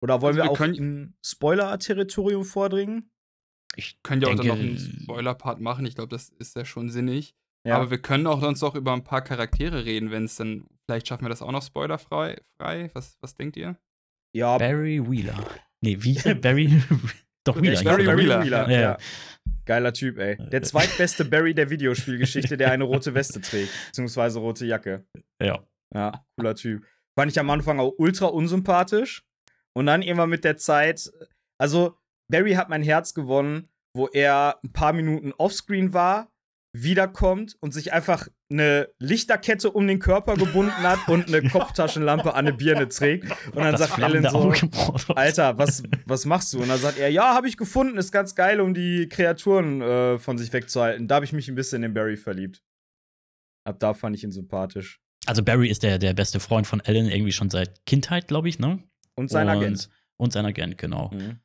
Oder 0.00 0.20
wollen 0.22 0.38
Also 0.40 0.52
wir 0.52 0.58
wir 0.58 0.72
auch 0.72 0.74
in 0.74 1.14
Spoiler-Territorium 1.22 2.44
vordringen? 2.44 3.10
Ich 3.76 3.98
Könnt 4.02 4.22
ihr 4.22 4.28
auch 4.28 4.34
dann 4.34 4.46
noch 4.46 4.58
einen 4.58 4.78
Spoiler-Part 4.78 5.60
machen. 5.60 5.86
Ich 5.86 5.94
glaube, 5.94 6.10
das 6.10 6.30
ist 6.38 6.56
ja 6.56 6.64
schon 6.64 6.90
sinnig. 6.90 7.34
Ja. 7.66 7.76
Aber 7.76 7.90
wir 7.90 7.98
können 7.98 8.26
auch 8.26 8.40
sonst 8.40 8.62
auch 8.62 8.74
über 8.74 8.92
ein 8.92 9.04
paar 9.04 9.22
Charaktere 9.22 9.84
reden, 9.84 10.10
wenn 10.10 10.24
es 10.24 10.36
dann. 10.36 10.66
Vielleicht 10.86 11.08
schaffen 11.08 11.24
wir 11.24 11.30
das 11.30 11.40
auch 11.40 11.52
noch 11.52 11.62
spoilerfrei. 11.62 12.36
Frei. 12.60 12.90
Was, 12.92 13.16
was 13.20 13.34
denkt 13.34 13.56
ihr? 13.56 13.78
ja, 14.34 14.58
Barry 14.58 15.00
Wheeler. 15.08 15.38
Nee, 15.80 15.96
wie? 16.00 16.14
Barry. 16.34 16.82
Doch, 17.44 17.60
Wheeler. 17.60 17.74
Ich 17.74 17.80
glaub, 17.80 17.96
Barry 18.04 18.22
hieß 18.22 18.30
er. 18.30 18.44
Wheeler. 18.44 18.68
ja. 18.68 18.70
Ja. 18.70 18.80
ja. 18.80 18.98
Geiler 19.64 19.94
Typ, 19.94 20.18
ey. 20.18 20.36
Der 20.50 20.62
zweitbeste 20.62 21.24
Barry 21.24 21.54
der 21.54 21.70
Videospielgeschichte, 21.70 22.56
der 22.58 22.70
eine 22.70 22.84
rote 22.84 23.14
Weste 23.14 23.40
trägt, 23.40 23.70
beziehungsweise 23.86 24.38
rote 24.38 24.66
Jacke. 24.66 25.06
Ja. 25.40 25.64
Ja, 25.94 26.26
cooler 26.36 26.54
Typ. 26.54 26.84
Fand 27.18 27.30
ich 27.30 27.38
am 27.38 27.48
Anfang 27.48 27.78
auch 27.78 27.92
ultra 27.96 28.26
unsympathisch. 28.26 29.22
Und 29.72 29.86
dann 29.86 30.02
irgendwann 30.02 30.30
mit 30.30 30.44
der 30.44 30.56
Zeit, 30.56 31.10
also 31.58 31.96
Barry 32.28 32.52
hat 32.54 32.68
mein 32.68 32.82
Herz 32.82 33.14
gewonnen, 33.14 33.68
wo 33.94 34.08
er 34.08 34.58
ein 34.64 34.72
paar 34.72 34.92
Minuten 34.92 35.32
offscreen 35.32 35.92
war 35.92 36.28
wiederkommt 36.74 37.56
und 37.60 37.72
sich 37.72 37.92
einfach 37.92 38.28
eine 38.50 38.88
Lichterkette 38.98 39.70
um 39.70 39.86
den 39.86 40.00
Körper 40.00 40.34
gebunden 40.34 40.82
hat 40.82 41.08
und 41.08 41.28
eine 41.28 41.48
Kopftaschenlampe 41.50 42.34
an 42.34 42.46
eine 42.46 42.52
Birne 42.52 42.88
trägt. 42.88 43.30
Und 43.52 43.58
dann 43.62 43.72
Das 43.72 43.88
sagt 43.88 43.98
Ellen 43.98 44.28
so. 44.28 44.52
Alter, 45.14 45.56
was, 45.56 45.84
was 46.04 46.26
machst 46.26 46.52
du? 46.52 46.60
Und 46.60 46.68
dann 46.68 46.78
sagt 46.78 46.98
er, 46.98 47.08
ja, 47.08 47.34
habe 47.34 47.48
ich 47.48 47.56
gefunden, 47.56 47.96
ist 47.96 48.10
ganz 48.10 48.34
geil, 48.34 48.60
um 48.60 48.74
die 48.74 49.08
Kreaturen 49.08 49.80
äh, 49.80 50.18
von 50.18 50.36
sich 50.36 50.52
wegzuhalten. 50.52 51.06
Da 51.06 51.16
habe 51.16 51.24
ich 51.24 51.32
mich 51.32 51.48
ein 51.48 51.54
bisschen 51.54 51.82
in 51.84 51.94
Barry 51.94 52.16
verliebt. 52.16 52.62
Ab 53.64 53.78
da 53.78 53.94
fand 53.94 54.16
ich 54.16 54.24
ihn 54.24 54.32
sympathisch. 54.32 55.00
Also 55.26 55.42
Barry 55.42 55.68
ist 55.68 55.84
der, 55.84 55.98
der 55.98 56.12
beste 56.12 56.40
Freund 56.40 56.66
von 56.66 56.80
Ellen 56.80 57.06
irgendwie 57.06 57.32
schon 57.32 57.50
seit 57.50 57.86
Kindheit, 57.86 58.28
glaube 58.28 58.48
ich, 58.48 58.58
ne? 58.58 58.82
Und 59.14 59.30
sein 59.30 59.48
und, 59.48 59.56
Agent. 59.56 59.88
Und 60.16 60.32
sein 60.32 60.44
Agent, 60.44 60.76
genau. 60.76 61.10
Mhm. 61.14 61.38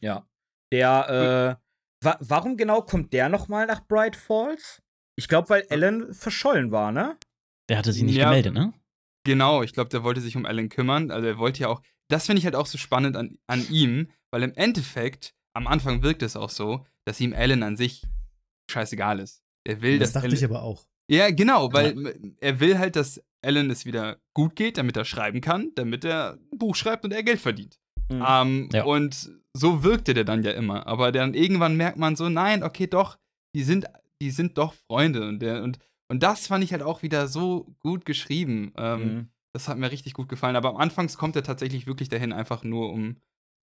Ja. 0.00 0.26
Der, 0.72 1.58
äh, 1.60 2.04
wa 2.04 2.16
warum 2.20 2.56
genau 2.56 2.82
kommt 2.82 3.12
der 3.12 3.28
nochmal 3.28 3.66
nach 3.66 3.86
Bright 3.86 4.16
Falls? 4.16 4.82
Ich 5.16 5.28
glaube, 5.28 5.48
weil 5.50 5.66
Ellen 5.68 6.12
verschollen 6.14 6.70
war, 6.70 6.92
ne? 6.92 7.16
Der 7.68 7.78
hatte 7.78 7.92
sich 7.92 8.02
nicht 8.02 8.16
Ja. 8.16 8.24
gemeldet, 8.28 8.54
ne? 8.54 8.72
Genau, 9.24 9.62
ich 9.62 9.72
glaube, 9.72 9.90
der 9.90 10.04
wollte 10.04 10.20
sich 10.20 10.36
um 10.36 10.46
Alan 10.46 10.68
kümmern. 10.68 11.10
Also 11.10 11.26
er 11.26 11.38
wollte 11.38 11.60
ja 11.60 11.68
auch. 11.68 11.82
Das 12.10 12.26
finde 12.26 12.38
ich 12.38 12.44
halt 12.44 12.54
auch 12.54 12.66
so 12.66 12.78
spannend 12.78 13.16
an, 13.16 13.38
an 13.46 13.66
ihm, 13.68 14.10
weil 14.30 14.42
im 14.42 14.54
Endeffekt, 14.54 15.34
am 15.54 15.66
Anfang 15.66 16.02
wirkt 16.02 16.22
es 16.22 16.36
auch 16.36 16.48
so, 16.50 16.86
dass 17.04 17.20
ihm 17.20 17.34
Alan 17.34 17.62
an 17.62 17.76
sich 17.76 18.06
scheißegal 18.70 19.20
ist. 19.20 19.42
Er 19.66 19.82
will, 19.82 19.98
Das 19.98 20.08
dass 20.08 20.22
dachte 20.22 20.26
Alan, 20.28 20.36
ich 20.38 20.44
aber 20.44 20.62
auch. 20.62 20.86
Ja, 21.10 21.30
genau, 21.30 21.72
weil 21.72 22.34
er 22.40 22.60
will 22.60 22.78
halt, 22.78 22.96
dass 22.96 23.22
Alan 23.42 23.70
es 23.70 23.84
wieder 23.86 24.18
gut 24.34 24.56
geht, 24.56 24.78
damit 24.78 24.96
er 24.96 25.04
schreiben 25.04 25.40
kann, 25.40 25.72
damit 25.74 26.04
er 26.04 26.38
ein 26.52 26.58
Buch 26.58 26.76
schreibt 26.76 27.04
und 27.04 27.12
er 27.12 27.22
Geld 27.22 27.40
verdient. 27.40 27.78
Mhm. 28.10 28.24
Ähm, 28.26 28.68
Ja. 28.72 28.84
Und 28.84 29.30
so 29.56 29.82
wirkte 29.82 30.14
der 30.14 30.24
dann 30.24 30.42
ja 30.42 30.52
immer. 30.52 30.86
Aber 30.86 31.12
dann 31.12 31.34
irgendwann 31.34 31.76
merkt 31.76 31.98
man 31.98 32.16
so, 32.16 32.28
nein, 32.28 32.62
okay, 32.62 32.86
doch, 32.86 33.18
die 33.54 33.62
sind, 33.62 33.86
die 34.20 34.30
sind 34.30 34.58
doch 34.58 34.74
Freunde. 34.74 35.26
Und, 35.26 35.40
der, 35.40 35.62
und, 35.62 35.78
und 36.08 36.22
das 36.22 36.46
fand 36.46 36.64
ich 36.64 36.72
halt 36.72 36.82
auch 36.82 37.02
wieder 37.02 37.28
so 37.28 37.74
gut 37.80 38.04
geschrieben. 38.04 38.72
Ähm, 38.76 39.00
Mhm. 39.14 39.28
Das 39.54 39.66
hat 39.66 39.78
mir 39.78 39.90
richtig 39.90 40.12
gut 40.12 40.28
gefallen. 40.28 40.56
Aber 40.56 40.68
am 40.68 40.76
Anfang 40.76 41.08
kommt 41.16 41.34
er 41.34 41.42
tatsächlich 41.42 41.86
wirklich 41.86 42.10
dahin, 42.10 42.34
einfach 42.34 42.64
nur 42.64 42.92
um 42.92 43.16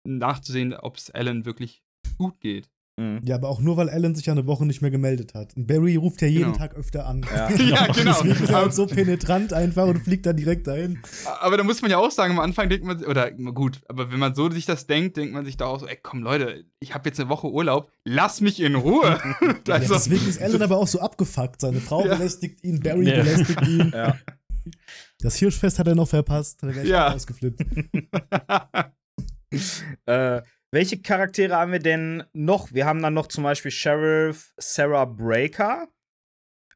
nachzusehen, 0.09 0.73
ob 0.73 0.97
es 0.97 1.11
Alan 1.11 1.45
wirklich 1.45 1.83
gut 2.17 2.41
geht. 2.41 2.71
Mhm. 2.97 3.21
Ja, 3.25 3.35
aber 3.35 3.49
auch 3.49 3.61
nur, 3.61 3.77
weil 3.77 3.91
Alan 3.91 4.15
sich 4.15 4.27
ja 4.27 4.33
eine 4.33 4.47
Woche 4.47 4.65
nicht 4.65 4.81
mehr 4.81 4.91
gemeldet 4.93 5.35
hat. 5.35 5.57
Und 5.57 5.67
Barry 5.67 5.97
ruft 5.97 6.23
ja 6.23 6.29
jeden 6.29 6.45
Genau. 6.53 6.57
Tag 6.57 6.77
öfter 6.77 7.07
an. 7.07 7.23
Ja. 7.35 7.49
Ja, 7.59 7.87
genau. 7.89 8.13
Deswegen 8.23 8.45
ist 8.45 8.51
er 8.51 8.57
halt 8.57 8.73
so 8.73 8.87
penetrant 8.87 9.53
einfach 9.53 9.87
und 9.89 9.99
fliegt 9.99 10.27
dann 10.27 10.37
direkt 10.37 10.67
dahin. 10.69 11.01
Aber 11.41 11.57
da 11.57 11.65
muss 11.65 11.83
man 11.83 11.91
ja 11.91 11.99
auch 11.99 12.13
sagen, 12.13 12.35
am 12.35 12.41
Anfang 12.41 12.69
denkt 12.69 12.85
man, 12.87 13.05
oder 13.05 13.33
gut, 13.33 13.81
aber 13.89 14.13
wenn 14.13 14.19
man 14.21 14.35
so 14.37 14.49
sich 14.51 14.65
das 14.67 14.87
denkt, 14.87 15.17
denkt 15.17 15.35
man 15.35 15.45
sich 15.45 15.57
da 15.57 15.67
auch 15.67 15.81
so, 15.81 15.87
ey, 15.89 15.99
komm 16.01 16.23
Leute, 16.23 16.67
ich 16.79 16.95
habe 16.95 17.09
jetzt 17.09 17.19
eine 17.19 17.29
Woche 17.29 17.51
Urlaub, 17.51 17.91
lass 18.05 18.41
mich 18.41 18.61
in 18.61 18.75
Ruhe. 18.77 19.19
Ja, 19.67 19.75
also, 19.75 19.95
deswegen 19.95 20.29
ist 20.29 20.41
Alan 20.41 20.63
aber 20.63 20.77
auch 20.77 20.87
so 20.87 21.01
abgefuckt. 21.01 21.61
Seine 21.61 21.81
Frau 21.81 22.05
Ja. 22.07 22.15
belästigt 22.15 22.63
ihn, 22.63 22.81
Barry 22.81 23.09
Ja. 23.09 23.23
belästigt 23.23 23.67
ihn. 23.67 23.93
Ja. 23.95 24.17
Das 25.21 25.37
Hirschfest 25.37 25.79
hat 25.79 25.89
er 25.89 25.95
noch 25.95 26.09
verpasst. 26.09 26.63
Da 26.63 26.69
wäre 26.69 26.83
ich 26.85 26.89
Ja. 26.91 27.13
ausgeflippt. 27.13 27.65
Äh, 30.07 30.43
welche 30.75 31.01
Charaktere 31.01 31.55
haben 31.55 31.73
wir 31.73 31.79
denn 31.79 32.25
noch? 32.33 32.73
Wir 32.73 32.85
haben 32.85 33.01
dann 33.01 33.15
noch 33.15 33.29
zum 33.29 33.45
Beispiel 33.45 33.71
Sheriff 33.71 34.53
Sarah 34.57 35.05
Breaker, 35.05 35.87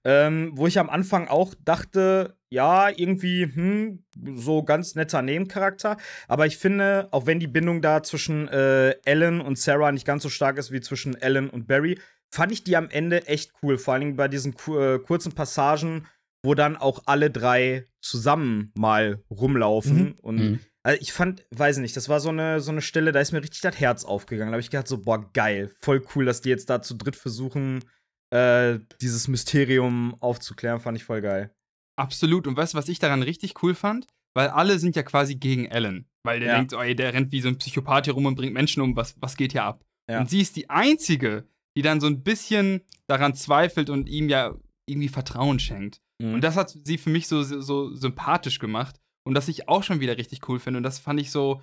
ähm, 0.05 0.53
wo 0.55 0.69
ich 0.69 0.79
am 0.79 0.89
Anfang 0.89 1.27
auch 1.27 1.53
dachte, 1.65 2.37
ja, 2.49 2.89
irgendwie, 2.89 3.43
hm, 3.53 4.05
so 4.37 4.63
ganz 4.63 4.95
netter 4.95 5.21
Nebencharakter. 5.21 5.97
Aber 6.29 6.47
ich 6.47 6.57
finde, 6.59 7.09
auch 7.11 7.27
wenn 7.27 7.41
die 7.41 7.49
Bindung 7.49 7.83
da 7.83 8.03
zwischen 8.05 8.47
äh, 8.49 8.91
Ellen 9.05 9.41
und 9.41 9.59
Sarah 9.59 9.91
nicht 9.91 10.07
ganz 10.07 10.23
so 10.23 10.29
stark 10.29 10.59
ist 10.59 10.71
wie 10.71 10.81
zwischen 10.81 11.15
Ellen 11.17 11.51
und 11.51 11.67
Barry, 11.67 11.99
fand 12.33 12.53
ich 12.53 12.63
die 12.63 12.77
am 12.77 12.89
Ende 12.91 13.27
echt 13.27 13.53
cool. 13.63 13.79
Vor 13.79 13.95
allem 13.95 14.15
bei 14.17 14.29
diesen 14.29 14.55
äh, 14.69 14.99
kurzen 15.01 15.33
Passagen, 15.33 16.07
wo 16.45 16.55
dann 16.55 16.77
auch 16.77 17.03
alle 17.07 17.31
drei 17.31 17.87
zusammen 18.01 18.73
mal 18.79 19.23
rumlaufen 19.29 19.99
Mhm. 20.05 20.15
und 20.23 20.37
Mhm. 20.37 20.61
Also 20.83 21.01
ich 21.01 21.13
fand, 21.13 21.45
weiß 21.51 21.79
nicht, 21.79 21.97
das 21.97 22.09
war 22.09 22.21
so 22.21 22.29
eine, 22.31 22.61
so 22.61 22.71
eine 22.71 22.83
Stelle, 22.83 23.13
da 23.13 23.21
ist 23.21 23.33
mir 23.33 23.43
richtig 23.43 23.61
das 23.61 23.79
Herz 23.79 24.05
aufgegangen. 24.05 24.51
Da 24.53 24.55
habe 24.55 24.61
ich 24.61 24.71
gedacht, 24.71 24.89
so, 24.89 24.99
boah, 24.99 25.31
geil, 25.33 25.71
voll 25.81 26.05
cool, 26.15 26.25
dass 26.25 26.41
die 26.41 26.49
jetzt 26.49 26.71
da 26.71 26.81
zu 26.83 26.95
dritt 26.95 27.17
versuchen, 27.17 27.85
äh, 28.31 28.79
dieses 29.01 29.29
Mysterium 29.29 30.17
aufzuklären, 30.21 30.81
fand 30.81 30.97
ich 30.99 31.05
voll 31.05 31.21
geil. 31.23 31.51
absolut. 31.97 32.47
Und 32.47 32.57
weißt 32.57 32.75
du, 32.75 32.79
was 32.79 32.89
ich 32.89 32.99
daran 33.01 33.23
richtig 33.23 33.61
cool 33.63 33.75
fand? 33.75 34.07
Weil 34.35 34.49
alle 34.49 34.79
sind 34.79 34.95
ja 34.95 35.03
quasi 35.03 35.35
gegen 35.35 35.71
Alan. 35.73 36.07
Weil 36.23 36.39
der 36.39 36.51
Ja. 36.51 36.57
denkt, 36.59 36.73
oh, 36.75 36.81
ey, 36.81 36.95
der 36.95 37.13
rennt 37.13 37.33
wie 37.33 37.41
so 37.41 37.49
ein 37.49 37.59
Psychopath 37.59 38.05
hier 38.05 38.15
rum 38.15 38.27
und 38.27 38.37
bringt 38.37 38.53
Menschen 38.55 38.83
um. 38.83 38.95
Was, 38.95 39.17
was 39.21 39.37
geht 39.37 39.51
hier 39.53 39.65
ab? 39.65 39.85
Ja. 40.09 40.21
Und 40.21 40.31
sie 40.31 40.41
ist 40.41 40.55
die 40.55 40.71
Einzige, 40.71 41.49
die 41.77 41.83
dann 41.83 42.01
so 42.01 42.07
ein 42.07 42.23
bisschen 42.23 42.83
daran 43.09 43.35
zweifelt 43.35 43.91
und 43.91 44.09
ihm 44.09 44.29
ja 44.29 44.55
irgendwie 44.87 45.09
Vertrauen 45.09 45.59
schenkt. 45.59 46.01
Mhm. 46.23 46.35
Und 46.35 46.45
das 46.45 46.55
hat 46.57 46.71
sie 46.85 46.99
für 46.99 47.11
mich 47.11 47.27
so, 47.27 47.43
so, 47.43 47.61
so 47.61 47.93
sympathisch 47.97 48.59
gemacht. 48.61 49.01
Und 49.29 49.35
das 49.35 49.49
ich 49.49 49.69
auch 49.69 49.83
schon 49.83 50.01
wieder 50.01 50.17
richtig 50.17 50.49
cool 50.49 50.59
finde. 50.59 50.79
Und 50.79 50.83
das 50.85 50.99
fand 50.99 51.21
ich 51.21 51.31
so, 51.31 51.63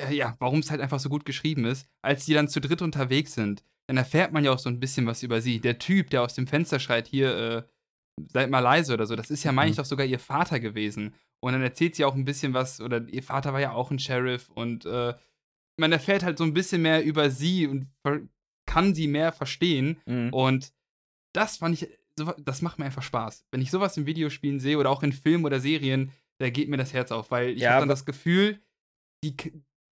ja, 0.00 0.10
ja 0.10 0.36
warum 0.38 0.60
es 0.60 0.70
halt 0.70 0.80
einfach 0.80 0.98
so 0.98 1.08
gut 1.08 1.24
geschrieben 1.24 1.64
ist. 1.66 1.86
Als 2.02 2.24
die 2.24 2.34
dann 2.34 2.48
zu 2.48 2.60
dritt 2.60 2.82
unterwegs 2.82 3.34
sind, 3.34 3.62
dann 3.86 3.98
erfährt 3.98 4.32
man 4.32 4.44
ja 4.44 4.52
auch 4.52 4.58
so 4.58 4.70
ein 4.70 4.80
bisschen 4.80 5.06
was 5.06 5.22
über 5.22 5.40
sie. 5.42 5.60
Der 5.60 5.78
Typ, 5.78 6.08
der 6.10 6.22
aus 6.22 6.34
dem 6.34 6.46
Fenster 6.46 6.80
schreit, 6.80 7.06
hier, 7.06 7.36
äh, 7.36 7.62
seid 8.32 8.48
mal 8.48 8.60
leise 8.60 8.94
oder 8.94 9.06
so, 9.06 9.14
das 9.14 9.30
ist 9.30 9.44
ja, 9.44 9.52
meine 9.52 9.70
ich, 9.70 9.76
Mhm. 9.76 9.82
doch 9.82 9.84
sogar 9.84 10.06
ihr 10.06 10.18
Vater 10.18 10.58
gewesen. 10.58 11.14
Und 11.40 11.52
dann 11.52 11.62
erzählt 11.62 11.94
sie 11.96 12.06
auch 12.06 12.14
ein 12.14 12.24
bisschen 12.24 12.54
was, 12.54 12.80
oder 12.80 13.06
ihr 13.08 13.22
Vater 13.22 13.52
war 13.52 13.60
ja 13.60 13.72
auch 13.72 13.90
ein 13.90 13.98
Sheriff. 13.98 14.48
Und 14.48 14.86
äh, 14.86 15.14
man 15.78 15.92
erfährt 15.92 16.22
halt 16.22 16.38
so 16.38 16.44
ein 16.44 16.54
bisschen 16.54 16.80
mehr 16.80 17.04
über 17.04 17.30
sie 17.30 17.66
und 17.66 17.88
kann 18.66 18.94
sie 18.94 19.06
mehr 19.06 19.32
verstehen. 19.32 20.00
Mhm. 20.06 20.32
Und 20.32 20.72
das 21.34 21.58
fand 21.58 21.82
ich, 21.82 21.90
das 22.38 22.62
macht 22.62 22.78
mir 22.78 22.86
einfach 22.86 23.02
Spaß. 23.02 23.44
Wenn 23.50 23.60
ich 23.60 23.70
sowas 23.70 23.96
in 23.98 24.06
Videospielen 24.06 24.60
sehe 24.60 24.78
oder 24.78 24.88
auch 24.88 25.02
in 25.02 25.12
Filmen 25.12 25.44
oder 25.44 25.60
Serien, 25.60 26.10
da 26.40 26.50
geht 26.50 26.68
mir 26.68 26.76
das 26.76 26.92
Herz 26.92 27.12
auf, 27.12 27.30
weil 27.30 27.50
ich 27.50 27.60
Ja, 27.60 27.70
habe 27.72 27.80
dann 27.82 27.88
das 27.88 28.04
Gefühl, 28.04 28.60
die, 29.24 29.36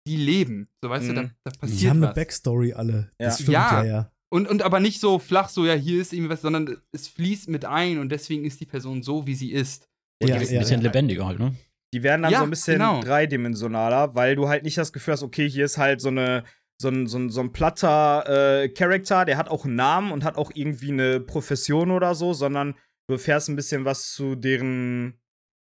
die 0.08 0.18
leben. 0.18 0.68
So, 0.84 0.90
weißt 0.90 1.10
du, 1.10 1.14
da, 1.14 1.22
Mhm. 1.24 1.32
da 1.44 1.52
Die 1.52 1.58
passiert 1.58 1.90
haben 1.90 1.98
eine 1.98 2.08
was. 2.08 2.16
Backstory 2.16 2.74
alle. 2.74 3.12
Das 3.18 3.40
Ja. 3.40 3.44
stimmt 3.44 3.50
Ja. 3.54 3.84
ja, 3.84 3.86
ja. 3.86 4.12
Und, 4.30 4.48
und 4.50 4.64
aber 4.64 4.80
nicht 4.80 5.00
so 5.00 5.20
flach, 5.20 5.50
so, 5.50 5.66
ja, 5.66 5.74
hier 5.74 6.02
ist 6.02 6.12
irgendwie 6.12 6.32
was, 6.32 6.42
sondern 6.42 6.82
es 6.92 7.08
fließt 7.08 7.48
mit 7.48 7.64
ein 7.64 8.00
und 8.00 8.10
deswegen 8.10 8.44
ist 8.44 8.60
die 8.60 8.66
Person 8.66 9.02
so, 9.02 9.26
wie 9.28 9.36
sie 9.36 9.52
ist. 9.52 9.88
Und 10.22 10.30
Ja, 10.30 10.38
die 10.38 10.44
ist 10.44 10.52
ja, 10.52 10.58
ein 10.60 10.64
bisschen 10.64 10.82
ja. 10.82 10.88
lebendiger 10.88 11.26
halt, 11.26 11.40
ne? 11.40 11.56
Die 11.94 12.04
werden 12.04 12.24
dann 12.24 12.32
Ja, 12.34 12.40
so 12.40 12.44
ein 12.44 12.50
bisschen 12.50 12.80
genau. 12.80 13.00
dreidimensionaler, 13.02 14.16
weil 14.16 14.36
du 14.36 14.50
halt 14.50 14.64
nicht 14.64 14.78
das 14.78 14.92
Gefühl 14.92 15.14
hast, 15.14 15.24
okay, 15.24 15.50
hier 15.50 15.66
ist 15.66 15.78
halt 15.78 16.02
so 16.02 16.10
eine 16.10 16.44
so 16.82 16.90
ein, 16.90 17.08
so 17.08 17.18
ein, 17.18 17.30
so 17.30 17.40
ein 17.40 17.54
platter 17.54 18.64
äh, 18.64 18.68
Charakter, 18.68 19.24
der 19.24 19.38
hat 19.38 19.48
auch 19.48 19.64
einen 19.64 19.76
Namen 19.76 20.12
und 20.12 20.26
hat 20.26 20.36
auch 20.36 20.52
irgendwie 20.54 20.92
eine 20.92 21.22
Profession 21.22 21.90
oder 21.90 22.16
so, 22.16 22.34
sondern 22.34 22.76
du 23.08 23.14
erfährst 23.14 23.48
ein 23.48 23.56
bisschen 23.56 23.86
was 23.86 24.12
zu 24.12 24.36
deren 24.36 25.18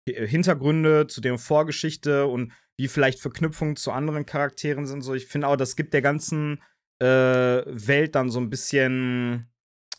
Hintergründe, 0.09 1.07
zu 1.07 1.21
deren 1.21 1.39
Vorgeschichte 1.39 2.27
und 2.27 2.53
wie 2.79 2.89
vielleicht 2.89 3.21
Verknüpfungen 3.21 3.77
zu 3.77 3.93
anderen 3.93 4.27
Charakteren 4.27 4.87
sind. 4.87 5.03
So, 5.03 5.15
ich 5.15 5.27
finde 5.27 5.49
auch, 5.49 5.57
das 5.57 5.77
gibt 5.77 5.93
der 5.93 6.03
ganzen 6.03 6.63
äh, 7.01 7.07
Welt 7.07 8.15
dann 8.15 8.31
so 8.31 8.41
ein 8.41 8.51
bisschen 8.51 9.51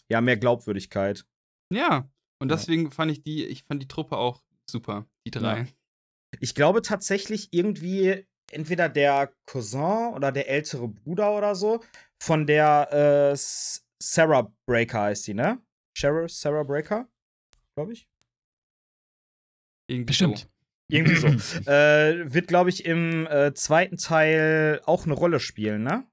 ja 0.10 0.22
mehr 0.22 0.38
Glaubwürdigkeit. 0.38 1.26
Ja. 1.72 2.10
Und 2.40 2.50
Ja. 2.50 2.56
deswegen 2.56 2.92
fand 2.92 3.12
ich 3.12 3.22
die, 3.24 3.46
ich 3.46 3.64
fand 3.64 3.82
die 3.82 3.88
Truppe 3.88 4.18
auch 4.18 4.42
super, 4.70 5.06
die 5.26 5.32
drei. 5.32 5.60
Ja. 5.60 5.66
Ich 6.40 6.56
glaube 6.56 6.82
tatsächlich 6.82 7.50
irgendwie 7.52 8.26
entweder 8.52 8.90
der 8.90 9.34
Cousin 9.46 10.14
oder 10.16 10.32
der 10.32 10.50
ältere 10.50 10.88
Bruder 10.88 11.38
oder 11.38 11.56
so 11.56 11.84
von 12.22 12.48
der 12.48 13.32
äh, 13.34 13.38
Sarah 14.02 14.52
Breaker 14.66 15.02
heißt 15.04 15.28
die, 15.28 15.34
ne? 15.34 15.62
Sheriff 15.98 16.32
Sarah 16.32 16.64
Breaker, 16.64 17.08
glaube 17.76 17.94
ich. 17.94 18.08
Irgendwie 19.92 20.06
Bestimmt. 20.06 20.40
So. 20.40 20.48
Irgendwie 20.90 21.16
so. 21.16 21.28
äh, 21.70 22.34
wird, 22.34 22.48
glaube 22.48 22.70
ich, 22.70 22.86
im 22.86 23.28
äh, 23.28 23.54
zweiten 23.54 23.98
Teil 23.98 24.82
auch 24.86 25.06
eine 25.06 25.14
Rolle 25.14 25.40
spielen, 25.40 25.84
ne? 25.84 26.08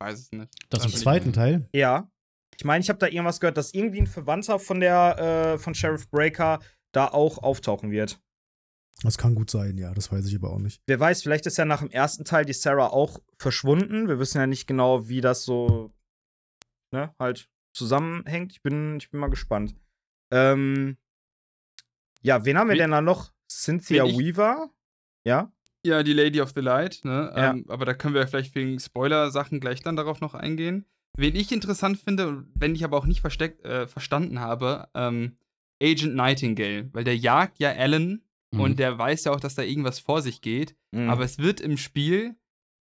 Weiß 0.00 0.18
es 0.18 0.32
nicht. 0.32 0.52
Das 0.68 0.82
Da 0.82 0.86
im 0.86 0.94
Zweiten 0.94 1.32
Teil. 1.32 1.68
Ja. 1.72 2.10
Ich 2.56 2.64
meine, 2.64 2.82
ich 2.82 2.88
habe 2.88 2.98
da 2.98 3.06
irgendwas 3.06 3.40
gehört, 3.40 3.56
dass 3.56 3.72
irgendwie 3.72 4.00
ein 4.00 4.06
Verwandter 4.06 4.58
von 4.58 4.80
der 4.80 5.54
äh, 5.54 5.58
von 5.58 5.74
Sheriff 5.74 6.10
Breaker 6.10 6.60
da 6.92 7.08
auch 7.08 7.38
auftauchen 7.38 7.90
wird. 7.90 8.20
Das 9.02 9.16
kann 9.16 9.34
gut 9.34 9.50
sein, 9.50 9.78
ja. 9.78 9.94
Das 9.94 10.12
weiß 10.12 10.26
ich 10.26 10.36
aber 10.36 10.50
auch 10.50 10.58
nicht. 10.58 10.82
Wer 10.86 11.00
weiß, 11.00 11.22
vielleicht 11.22 11.46
ist 11.46 11.56
ja 11.56 11.64
nach 11.64 11.80
dem 11.80 11.90
ersten 11.90 12.24
Teil 12.24 12.44
die 12.44 12.52
Sarah 12.52 12.88
auch 12.88 13.20
verschwunden. 13.38 14.08
Wir 14.08 14.18
wissen 14.18 14.38
ja 14.38 14.46
nicht 14.46 14.66
genau, 14.66 15.08
wie 15.08 15.20
das 15.20 15.44
so 15.44 15.92
ne, 16.92 17.14
halt 17.18 17.48
zusammenhängt. 17.72 18.52
Ich 18.52 18.62
bin, 18.62 18.98
ich 18.98 19.10
bin 19.10 19.20
mal 19.20 19.30
gespannt. 19.30 19.74
Ähm, 20.30 20.98
ja, 22.22 22.44
wen 22.44 22.58
haben 22.58 22.68
wir 22.68 22.74
Wen- 22.74 22.78
denn 22.82 22.90
da 22.90 23.00
noch? 23.00 23.32
Cynthia 23.50 24.04
Weaver? 24.04 24.70
Ja? 25.24 25.52
Ja, 25.84 26.02
die 26.02 26.12
Lady 26.12 26.40
of 26.40 26.52
the 26.54 26.60
Light, 26.60 27.00
ne? 27.04 27.32
Ja. 27.34 27.50
Ähm, 27.50 27.64
aber 27.68 27.84
da 27.84 27.94
können 27.94 28.14
wir 28.14 28.26
vielleicht 28.26 28.54
wegen 28.54 28.78
Spoiler-Sachen 28.78 29.60
gleich 29.60 29.82
dann 29.82 29.96
darauf 29.96 30.20
noch 30.20 30.34
eingehen. 30.34 30.84
Wen 31.16 31.34
ich 31.34 31.50
interessant 31.52 31.98
finde, 31.98 32.28
und 32.28 32.50
wenn 32.54 32.74
ich 32.74 32.84
aber 32.84 32.96
auch 32.98 33.06
nicht 33.06 33.20
versteckt, 33.20 33.64
äh, 33.64 33.86
verstanden 33.86 34.40
habe, 34.40 34.88
ähm, 34.94 35.36
Agent 35.82 36.14
Nightingale, 36.14 36.90
weil 36.92 37.04
der 37.04 37.16
jagt 37.16 37.58
ja 37.58 37.70
Alan 37.72 38.22
Mhm. 38.52 38.60
und 38.60 38.78
der 38.78 38.98
weiß 38.98 39.24
ja 39.24 39.32
auch, 39.32 39.40
dass 39.40 39.54
da 39.54 39.62
irgendwas 39.62 39.98
vor 40.00 40.22
sich 40.22 40.40
geht. 40.42 40.76
Mhm. 40.92 41.08
Aber 41.08 41.24
es 41.24 41.38
wird 41.38 41.60
im 41.60 41.76
Spiel 41.78 42.36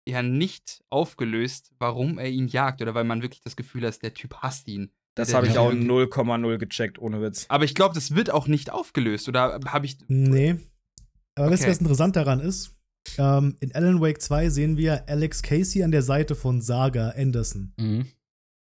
ja 0.07 0.21
nicht 0.21 0.83
aufgelöst, 0.91 1.71
warum 1.79 2.19
er 2.19 2.29
ihn 2.29 2.47
jagt 2.47 2.81
oder 2.81 2.93
weil 2.93 3.05
man 3.05 3.21
wirklich 3.23 3.41
das 3.41 3.55
Gefühl 3.55 3.85
hat, 3.87 4.01
der 4.03 4.13
Typ 4.13 4.35
hasst 4.43 4.67
ihn. 4.67 4.91
Das 5.15 5.33
habe 5.33 5.47
ich 5.47 5.57
auch 5.57 5.71
0,0 5.71 6.57
gecheckt, 6.57 6.99
ohne 6.99 7.21
Witz. 7.21 7.45
Aber 7.47 7.63
ich 7.63 7.73
glaube, 7.73 7.95
das 7.95 8.15
wird 8.15 8.29
auch 8.31 8.47
nicht 8.47 8.71
aufgelöst. 8.71 9.27
Oder 9.29 9.59
habe 9.65 9.85
ich. 9.85 9.97
Nee. 10.07 10.57
Aber 11.35 11.51
wisst 11.51 11.63
ihr, 11.63 11.67
Okay. 11.67 11.71
was 11.71 11.79
interessant 11.79 12.15
daran 12.15 12.39
ist? 12.41 12.71
Ähm, 13.17 13.55
in 13.59 13.73
Alan 13.73 14.01
Wake 14.01 14.21
2 14.21 14.49
sehen 14.49 14.77
wir 14.77 15.07
Alex 15.07 15.41
Casey 15.41 15.83
an 15.83 15.91
der 15.91 16.01
Seite 16.01 16.35
von 16.35 16.61
Saga 16.61 17.09
Anderson. 17.11 17.73
Mhm. 17.77 18.07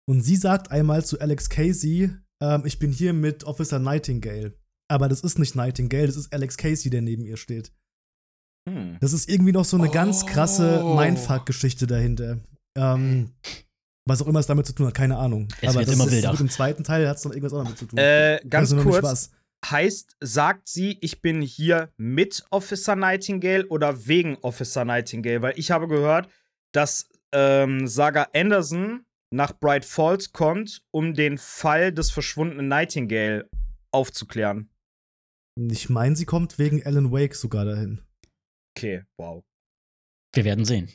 Und 0.09 0.21
sie 0.21 0.35
sagt 0.35 0.71
einmal 0.71 1.05
zu 1.05 1.19
Alex 1.19 1.49
Casey, 1.49 2.09
ähm, 2.41 2.63
ich 2.65 2.79
bin 2.79 2.91
hier 2.91 3.13
mit 3.13 3.43
Officer 3.43 3.77
Nightingale. 3.79 4.53
Aber 4.89 5.07
das 5.09 5.21
ist 5.21 5.37
nicht 5.37 5.55
Nightingale, 5.55 6.07
das 6.07 6.15
ist 6.17 6.33
Alex 6.33 6.57
Casey, 6.57 6.89
der 6.89 7.01
neben 7.01 7.23
ihr 7.25 7.37
steht. 7.37 7.71
Hm. 8.69 8.97
Das 8.99 9.13
ist 9.13 9.29
irgendwie 9.29 9.51
noch 9.53 9.65
so 9.65 9.77
eine 9.77 9.89
ganz 9.89 10.25
krasse 10.25 10.81
Oh. 10.83 10.95
Mindfuck-Geschichte 10.95 11.87
dahinter. 11.87 12.39
Ähm, 12.77 13.31
was 14.05 14.21
auch 14.21 14.27
immer 14.27 14.39
es 14.39 14.47
damit 14.47 14.65
zu 14.65 14.73
tun 14.73 14.87
hat, 14.87 14.93
keine 14.93 15.17
Ahnung. 15.17 15.47
Es 15.61 15.69
Aber 15.69 15.79
wird 15.79 15.87
das 15.89 15.95
immer 15.95 16.05
ist, 16.05 16.11
wilder. 16.11 16.31
Mit 16.31 16.39
dem 16.39 16.49
zweiten 16.49 16.83
Teil 16.83 17.07
hat 17.07 17.17
es 17.17 17.25
noch 17.25 17.31
irgendwas 17.31 17.53
auch 17.53 17.63
damit 17.63 17.77
zu 17.77 17.85
tun. 17.85 17.99
Äh, 17.99 18.37
Ich 18.41 18.49
ganz 18.49 18.75
kurz, 18.75 19.03
was. 19.03 19.31
heißt, 19.65 20.17
sagt 20.19 20.67
sie, 20.67 20.97
ich 21.01 21.21
bin 21.21 21.41
hier 21.41 21.91
mit 21.97 22.43
Officer 22.49 22.95
Nightingale 22.95 23.67
oder 23.67 24.07
wegen 24.07 24.37
Officer 24.41 24.85
Nightingale? 24.85 25.41
Weil 25.41 25.53
ich 25.57 25.71
habe 25.71 25.87
gehört, 25.87 26.29
dass 26.73 27.09
ähm, 27.31 27.87
Saga 27.87 28.27
Anderson 28.33 29.05
nach 29.33 29.53
Bright 29.57 29.85
Falls 29.85 30.33
kommt, 30.33 30.83
um 30.91 31.13
den 31.13 31.37
Fall 31.37 31.93
des 31.93 32.11
verschwundenen 32.11 32.67
Nightingale 32.67 33.49
aufzuklären. 33.91 34.69
Ich 35.69 35.89
meine, 35.89 36.15
sie 36.15 36.25
kommt 36.25 36.57
wegen 36.59 36.83
Alan 36.85 37.11
Wake 37.11 37.35
sogar 37.35 37.65
dahin. 37.65 38.01
Okay, 38.75 39.03
wow. 39.17 39.43
Wir 40.33 40.43
werden 40.45 40.65
sehen. 40.65 40.89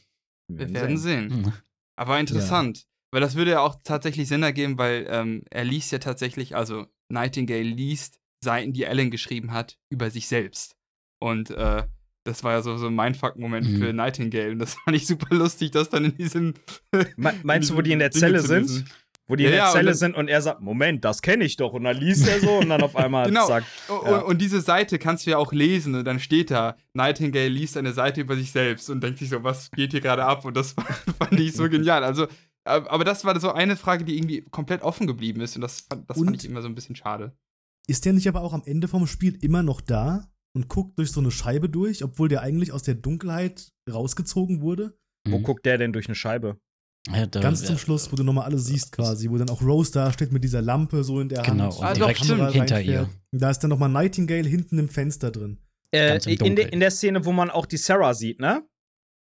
Wir 0.48 0.72
werden 0.72 0.96
sehen. 0.96 1.28
Mhm. 1.28 1.52
Aber 1.98 2.18
interessant. 2.18 2.86
Weil 3.12 3.20
das 3.20 3.36
würde 3.36 3.52
ja 3.52 3.60
auch 3.60 3.76
tatsächlich 3.84 4.28
Sinn 4.28 4.42
ergeben, 4.42 4.78
weil 4.78 5.06
ähm, 5.08 5.42
er 5.50 5.64
liest 5.64 5.92
ja 5.92 5.98
tatsächlich, 5.98 6.56
also 6.56 6.86
Nightingale 7.08 7.62
liest 7.62 8.18
Seiten, 8.44 8.72
die 8.72 8.84
Ellen 8.84 9.10
geschrieben 9.10 9.52
hat, 9.52 9.78
über 9.90 10.10
sich 10.10 10.28
selbst. 10.28 10.76
Und 11.20 11.50
äh, 11.50 11.84
das 12.24 12.42
war 12.44 12.52
ja 12.52 12.62
so, 12.62 12.76
so 12.76 12.88
ein 12.88 12.94
Mindfuck-Moment 12.94 13.66
Mhm. 13.68 13.76
für 13.78 13.92
Nightingale. 13.92 14.50
Und 14.52 14.58
das 14.58 14.74
fand 14.84 14.96
ich 14.96 15.06
super 15.06 15.34
lustig, 15.34 15.70
das 15.70 15.88
dann 15.88 16.04
in 16.06 16.16
diesem. 16.16 16.54
Me 17.16 17.34
meinst 17.42 17.70
du, 17.70 17.76
wo 17.76 17.80
die 17.82 17.92
in 17.92 18.00
der 18.00 18.10
Zelle 18.10 18.40
sind? 18.42 18.84
Wo 19.28 19.34
die 19.34 19.42
Ja, 19.44 19.48
in 19.48 19.52
der 19.54 19.58
ja, 19.58 19.66
und 19.68 19.72
Zelle 19.72 19.94
sind 19.94 20.14
und 20.14 20.28
er 20.28 20.40
sagt, 20.42 20.60
Moment, 20.60 21.04
das 21.04 21.20
kenne 21.22 21.44
ich 21.44 21.56
doch. 21.56 21.72
Und 21.72 21.82
dann 21.84 21.96
liest 21.96 22.28
er 22.28 22.38
so 22.40 22.58
und 22.58 22.68
dann 22.68 22.80
auf 22.82 22.94
einmal 22.94 23.26
Genau. 23.30 23.46
Und, 23.52 23.64
Ja. 23.88 24.18
und 24.18 24.40
diese 24.40 24.60
Seite 24.60 24.98
kannst 25.00 25.26
du 25.26 25.30
ja 25.30 25.38
auch 25.38 25.52
lesen 25.52 25.94
und 25.96 26.04
dann 26.04 26.20
steht 26.20 26.50
da, 26.52 26.76
Nightingale 26.94 27.48
liest 27.48 27.76
eine 27.76 27.92
Seite 27.92 28.20
über 28.20 28.36
sich 28.36 28.52
selbst 28.52 28.88
und 28.90 29.02
denkt 29.02 29.18
sich 29.18 29.28
so, 29.30 29.42
was 29.42 29.70
geht 29.72 29.90
hier 29.92 30.00
gerade 30.00 30.24
ab? 30.24 30.44
Und 30.44 30.56
das 30.56 30.76
fand 31.18 31.40
ich 31.40 31.54
so 31.54 31.68
genial. 31.68 32.04
Also, 32.04 32.28
aber 32.66 33.04
das 33.04 33.24
war 33.24 33.38
so 33.40 33.50
eine 33.52 33.76
Frage, 33.76 34.04
die 34.04 34.16
irgendwie 34.16 34.42
komplett 34.42 34.82
offen 34.82 35.06
geblieben 35.06 35.40
ist 35.40 35.56
und 35.56 35.62
das, 35.62 35.80
fand- 35.82 36.08
das 36.10 36.16
Und- 36.18 36.26
fand 36.26 36.36
ich 36.42 36.48
immer 36.48 36.62
so 36.62 36.68
ein 36.68 36.74
bisschen 36.74 36.96
schade. 36.96 37.36
Ist 37.88 38.04
der 38.04 38.12
nicht 38.12 38.28
aber 38.28 38.40
auch 38.42 38.52
am 38.52 38.62
Ende 38.66 38.88
vom 38.88 39.06
Spiel 39.06 39.38
immer 39.42 39.62
noch 39.62 39.80
da 39.80 40.28
und 40.54 40.68
guckt 40.68 40.98
durch 40.98 41.12
so 41.12 41.20
eine 41.20 41.30
Scheibe 41.30 41.68
durch, 41.68 42.02
obwohl 42.02 42.28
der 42.28 42.40
eigentlich 42.42 42.72
aus 42.72 42.82
der 42.82 42.94
Dunkelheit 42.96 43.72
rausgezogen 43.90 44.60
wurde? 44.60 44.98
Wo 45.28 45.38
Mhm. 45.38 45.42
guckt 45.44 45.64
der 45.66 45.78
denn 45.78 45.92
durch 45.92 46.06
eine 46.06 46.14
Scheibe? 46.16 46.58
Ja, 47.08 47.26
da- 47.26 47.40
Ganz 47.40 47.62
zum 47.64 47.78
Schluss, 47.78 48.10
wo 48.10 48.16
du 48.16 48.24
nochmal 48.24 48.46
alles 48.46 48.66
siehst 48.66 48.90
quasi, 48.90 49.30
wo 49.30 49.38
dann 49.38 49.48
auch 49.50 49.62
Rose 49.62 49.92
da 49.92 50.10
steht 50.12 50.32
mit 50.32 50.42
dieser 50.42 50.60
Lampe 50.62 51.04
so 51.04 51.20
in 51.20 51.28
der 51.28 51.38
Hand. 51.38 51.46
Genau, 51.46 51.68
und 51.76 51.84
Ah, 51.84 51.94
direkt 51.94 52.24
stimmt. 52.24 52.50
hinter 52.52 52.80
ihr. 52.82 53.08
Da 53.30 53.50
ist 53.50 53.60
dann 53.60 53.70
nochmal 53.70 53.88
Nightingale 53.88 54.48
hinten 54.48 54.78
im 54.80 54.88
Fenster 54.88 55.30
drin. 55.30 55.58
Äh, 55.92 56.08
Ganz 56.08 56.26
im 56.26 56.32
in, 56.44 56.56
de, 56.56 56.68
in 56.68 56.80
der 56.80 56.90
Szene, 56.90 57.24
wo 57.24 57.30
man 57.30 57.50
auch 57.50 57.66
die 57.66 57.76
Sarah 57.76 58.12
sieht, 58.14 58.40
ne? 58.40 58.66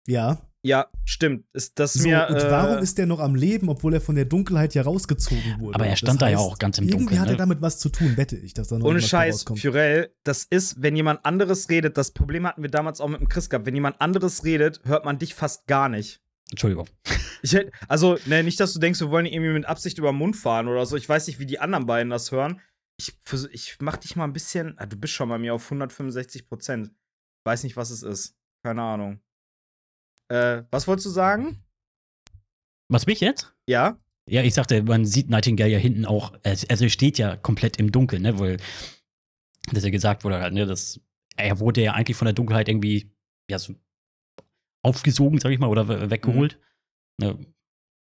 Ja. 0.06 0.48
Ja, 0.66 0.88
stimmt. 1.04 1.46
Ist 1.52 1.78
das 1.78 1.94
So, 1.94 2.08
mir. 2.08 2.28
und 2.30 2.38
äh, 2.38 2.50
warum 2.50 2.78
ist 2.78 2.98
der 2.98 3.06
noch 3.06 3.20
am 3.20 3.36
Leben, 3.36 3.68
obwohl 3.68 3.94
er 3.94 4.02
von 4.02 4.16
der 4.16 4.24
Dunkelheit 4.24 4.74
ja 4.74 4.84
rausgezogen 4.84 5.60
wurde? 5.60 5.76
Aber 5.76 5.86
er 5.86 5.98
stand 5.98 6.22
da 6.22 6.30
ja 6.30 6.38
auch 6.38 6.58
ganz 6.58 6.78
im 6.78 6.86
irgendwie 6.86 7.00
Dunkeln, 7.00 7.20
hat 7.20 7.28
er 7.28 7.34
ne? 7.34 7.38
damit 7.38 7.62
was 7.62 7.80
zu 7.80 7.90
tun, 7.90 8.16
wette 8.16 8.38
ich, 8.38 8.54
dass 8.54 8.70
da 8.70 8.80
noch 8.80 8.86
Ohne 8.86 9.02
Scheiß. 9.02 9.44
Furell, 9.44 10.16
das 10.24 10.46
ist, 10.46 10.82
wenn 10.82 10.96
jemand 10.96 11.26
anderes 11.26 11.70
redet, 11.70 11.98
das 11.98 12.12
Problem 12.12 12.48
hatten 12.48 12.62
wir 12.62 12.70
damals 12.70 13.02
auch 13.02 13.10
mit 13.10 13.20
dem 13.20 13.28
Chris 13.28 13.50
gehabt, 13.50 13.66
wenn 13.66 13.76
jemand 13.76 14.00
anderes 14.00 14.46
redet, 14.46 14.80
hört 14.86 15.04
man 15.04 15.20
dich 15.20 15.36
fast 15.36 15.68
gar 15.68 15.90
nicht. 15.90 16.22
Entschuldigung. 16.50 16.88
Ich 17.42 17.58
also, 17.90 18.18
ne, 18.26 18.42
nicht, 18.42 18.58
dass 18.62 18.74
du 18.74 18.80
denkst, 18.80 19.02
wir 19.02 19.10
wollen 19.10 19.26
irgendwie 19.26 19.52
mit 19.52 19.66
Absicht 19.66 19.98
über 19.98 20.14
den 20.14 20.18
Mund 20.18 20.38
fahren 20.38 20.70
oder 20.70 20.86
so. 20.86 20.96
Ich 20.96 21.10
weiß 21.10 21.28
nicht, 21.28 21.40
wie 21.40 21.46
die 21.46 21.60
anderen 21.60 21.86
beiden 21.86 22.10
das 22.10 22.32
hören. 22.32 22.62
Ich, 22.98 23.18
ich 23.52 23.78
mach 23.82 23.98
dich 23.98 24.16
mal 24.16 24.24
ein 24.24 24.32
bisschen. 24.32 24.76
Ah, 24.78 24.86
du 24.86 24.96
bist 24.96 25.14
schon 25.14 25.28
bei 25.28 25.38
mir 25.38 25.54
auf 25.54 25.66
165 25.66 26.48
Prozent. 26.48 26.92
Weiß 27.44 27.64
nicht, 27.64 27.76
was 27.76 27.90
es 27.90 28.02
ist. 28.02 28.38
Keine 28.64 28.82
Ahnung. 28.82 29.20
Äh, 30.30 30.64
was 30.72 30.88
wolltest 30.88 31.06
du 31.08 31.10
sagen? 31.12 31.64
Was 32.90 33.06
mich 33.08 33.20
jetzt? 33.20 33.54
Ja? 33.68 34.00
Ja, 34.30 34.42
ich 34.44 34.54
sagte, 34.54 34.84
man 34.84 35.06
sieht 35.06 35.30
Nightingale 35.30 35.72
ja 35.72 35.78
hinten 35.80 36.06
auch, 36.06 36.34
also 36.44 36.66
er 36.86 36.90
steht 36.90 37.18
ja 37.18 37.36
komplett 37.36 37.78
im 37.78 37.92
Dunkeln, 37.92 38.22
ne, 38.22 38.40
weil 38.40 38.58
das 39.72 39.84
ja 39.84 39.90
gesagt 39.90 40.24
wurde 40.24 40.40
halt, 40.40 40.54
ne, 40.54 40.66
dass 40.66 41.02
er 41.36 41.60
wurde 41.60 41.82
ja 41.82 41.94
eigentlich 41.94 42.16
von 42.18 42.26
der 42.26 42.34
Dunkelheit 42.34 42.70
irgendwie, 42.70 43.12
ja, 43.50 43.60
so 43.60 43.76
aufgesogen, 44.86 45.40
sag 45.40 45.52
ich 45.52 45.60
mal, 45.60 45.68
oder 45.70 45.88
we- 45.88 46.10
weggeholt. 46.10 46.60
Ne, 47.20 47.38
ich 47.40 47.46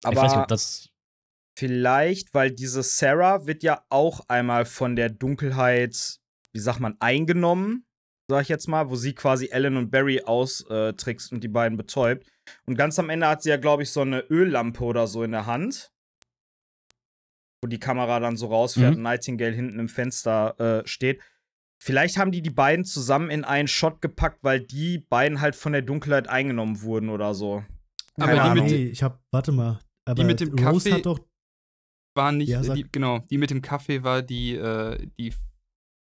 weiß 0.07 0.23
nicht, 0.23 0.33
Aber 0.33 0.43
ob 0.43 0.49
das, 0.49 0.91
vielleicht, 1.59 2.35
weil 2.35 2.51
diese 2.53 2.83
Sarah 2.83 3.47
wird 3.47 3.63
ja 3.63 3.85
auch 3.89 4.29
einmal 4.29 4.67
von 4.67 4.97
der 4.97 5.09
Dunkelheit, 5.09 6.21
wie 6.53 6.61
sagt 6.61 6.81
man, 6.81 6.97
eingenommen, 7.01 7.87
sag 8.29 8.43
ich 8.43 8.49
jetzt 8.49 8.69
mal, 8.69 8.89
wo 8.91 8.97
sie 8.97 9.15
quasi 9.15 9.49
Ellen 9.51 9.77
und 9.77 9.91
Barry 9.91 10.23
austrickst 10.25 11.33
und 11.33 11.43
die 11.45 11.49
beiden 11.49 11.77
betäubt. 11.77 12.27
Und 12.67 12.77
ganz 12.77 12.99
am 12.99 13.11
Ende 13.11 13.27
hat 13.29 13.43
sie 13.43 13.51
ja, 13.51 13.57
glaube 13.57 13.83
ich, 13.83 13.91
so 13.91 14.01
eine 14.01 14.21
Öllampe 14.31 14.83
oder 14.85 15.07
so 15.07 15.23
in 15.23 15.33
der 15.33 15.47
Hand. 15.47 15.91
Wo 17.63 17.69
die 17.69 17.81
Kamera 17.81 18.21
dann 18.21 18.37
so 18.37 18.47
rausfährt 18.49 18.91
Mhm. 18.93 18.97
und 18.99 19.03
Nightingale 19.03 19.53
hinten 19.55 19.79
im 19.79 19.89
Fenster 19.89 20.59
äh, 20.85 20.87
steht. 20.87 21.23
Vielleicht 21.83 22.19
haben 22.19 22.31
die 22.33 22.43
die 22.43 22.51
beiden 22.51 22.85
zusammen 22.85 23.31
in 23.31 23.45
einen 23.45 23.69
Shot 23.69 24.01
gepackt, 24.01 24.39
weil 24.43 24.61
die 24.61 24.99
beiden 24.99 25.41
halt 25.41 25.55
von 25.57 25.73
der 25.73 25.83
Dunkelheit 25.83 26.29
eingenommen 26.29 26.83
wurden 26.83 27.09
oder 27.11 27.35
so. 27.35 27.65
Aber 28.17 28.27
Keine 28.27 28.35
die 28.35 28.41
Ahnung. 28.41 28.65
mit, 28.67 28.73
nee, 28.75 28.85
ich 28.87 29.03
hab, 29.03 29.21
warte 29.33 29.53
mal. 29.53 29.81
Aber 30.07 30.25
mit 30.25 30.41
dem 30.41 30.51
Rose 30.51 30.63
Kaffee- 30.91 30.93
hat 30.93 31.07
doch, 31.07 31.19
war 32.15 32.33
nicht, 32.33 32.49
Ja, 32.49 32.61
die, 32.63 32.87
genau, 32.93 33.19
die 33.31 33.39
mit 33.39 33.51
dem 33.51 33.61
Kaffee 33.61 34.03
war 34.03 34.23
die, 34.23 34.55
äh, 34.55 35.07
die, 35.19 35.35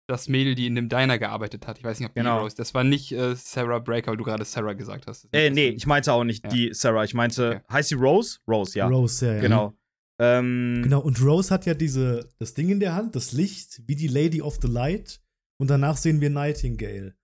das 0.07 0.29
Mädel, 0.29 0.55
die 0.55 0.67
in 0.67 0.75
dem 0.75 0.89
Diner 0.89 1.19
gearbeitet 1.19 1.67
hat. 1.67 1.79
Ich 1.79 1.85
weiß 1.85 1.99
nicht, 1.99 2.09
ob 2.09 2.15
die 2.15 2.21
Genau. 2.21 2.41
Rose, 2.41 2.55
das 2.57 2.75
war 2.75 2.85
nicht 2.85 3.13
äh, 3.13 3.35
Sarah 3.37 3.79
Breaker, 3.79 4.11
weil 4.11 4.17
du 4.19 4.25
gerade 4.25 4.45
Sarah 4.45 4.75
gesagt 4.75 5.07
hast. 5.07 5.29
Äh, 5.33 5.51
nee, 5.51 5.69
ich 5.69 5.87
meinte 5.87 6.13
auch 6.13 6.25
nicht 6.25 6.45
Ja. 6.45 6.51
die 6.51 6.71
Sarah. 6.75 7.05
Ich 7.05 7.15
meinte, 7.15 7.49
Okay. 7.49 7.61
heißt 7.73 7.89
sie 7.89 7.95
Rose? 7.95 8.39
Rose, 8.47 8.79
ja. 8.79 8.87
Rose, 8.87 9.27
ja, 9.27 9.35
ja. 9.35 9.41
Genau. 9.41 9.75
Ähm, 10.21 10.81
Genau, 10.83 11.01
und 11.01 11.21
Rose 11.23 11.53
hat 11.53 11.67
ja 11.67 11.75
diese, 11.75 12.29
das 12.39 12.55
Ding 12.55 12.69
in 12.69 12.81
der 12.81 12.95
Hand, 12.95 13.17
das 13.17 13.33
Licht, 13.33 13.83
wie 13.87 13.97
die 13.97 14.09
Lady 14.09 14.43
of 14.43 14.59
the 14.63 14.69
Light. 14.69 15.21
Und 15.59 15.71
danach 15.71 15.97
sehen 15.97 16.21
wir 16.21 16.31
Nightingale. 16.31 17.15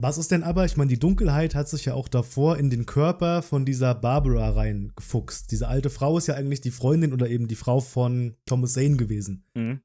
Was 0.00 0.18
ist 0.18 0.30
denn 0.32 0.42
aber, 0.42 0.64
ich 0.64 0.76
meine, 0.76 0.88
die 0.88 0.98
Dunkelheit 0.98 1.54
hat 1.54 1.68
sich 1.68 1.84
ja 1.84 1.94
auch 1.94 2.08
davor 2.08 2.58
in 2.58 2.70
den 2.70 2.86
Körper 2.86 3.40
von 3.42 3.64
dieser 3.64 3.94
Barbara 3.94 4.50
reingefuchst. 4.50 5.50
Diese 5.52 5.68
alte 5.68 5.90
Frau 5.90 6.18
ist 6.18 6.26
ja 6.26 6.34
eigentlich 6.34 6.60
die 6.60 6.70
Freundin 6.72 7.12
oder 7.12 7.28
eben 7.28 7.46
die 7.48 7.54
Frau 7.54 7.80
von 7.80 8.34
Thomas 8.46 8.72
Zane 8.74 8.96
gewesen. 8.96 9.44
mhm. 9.54 9.80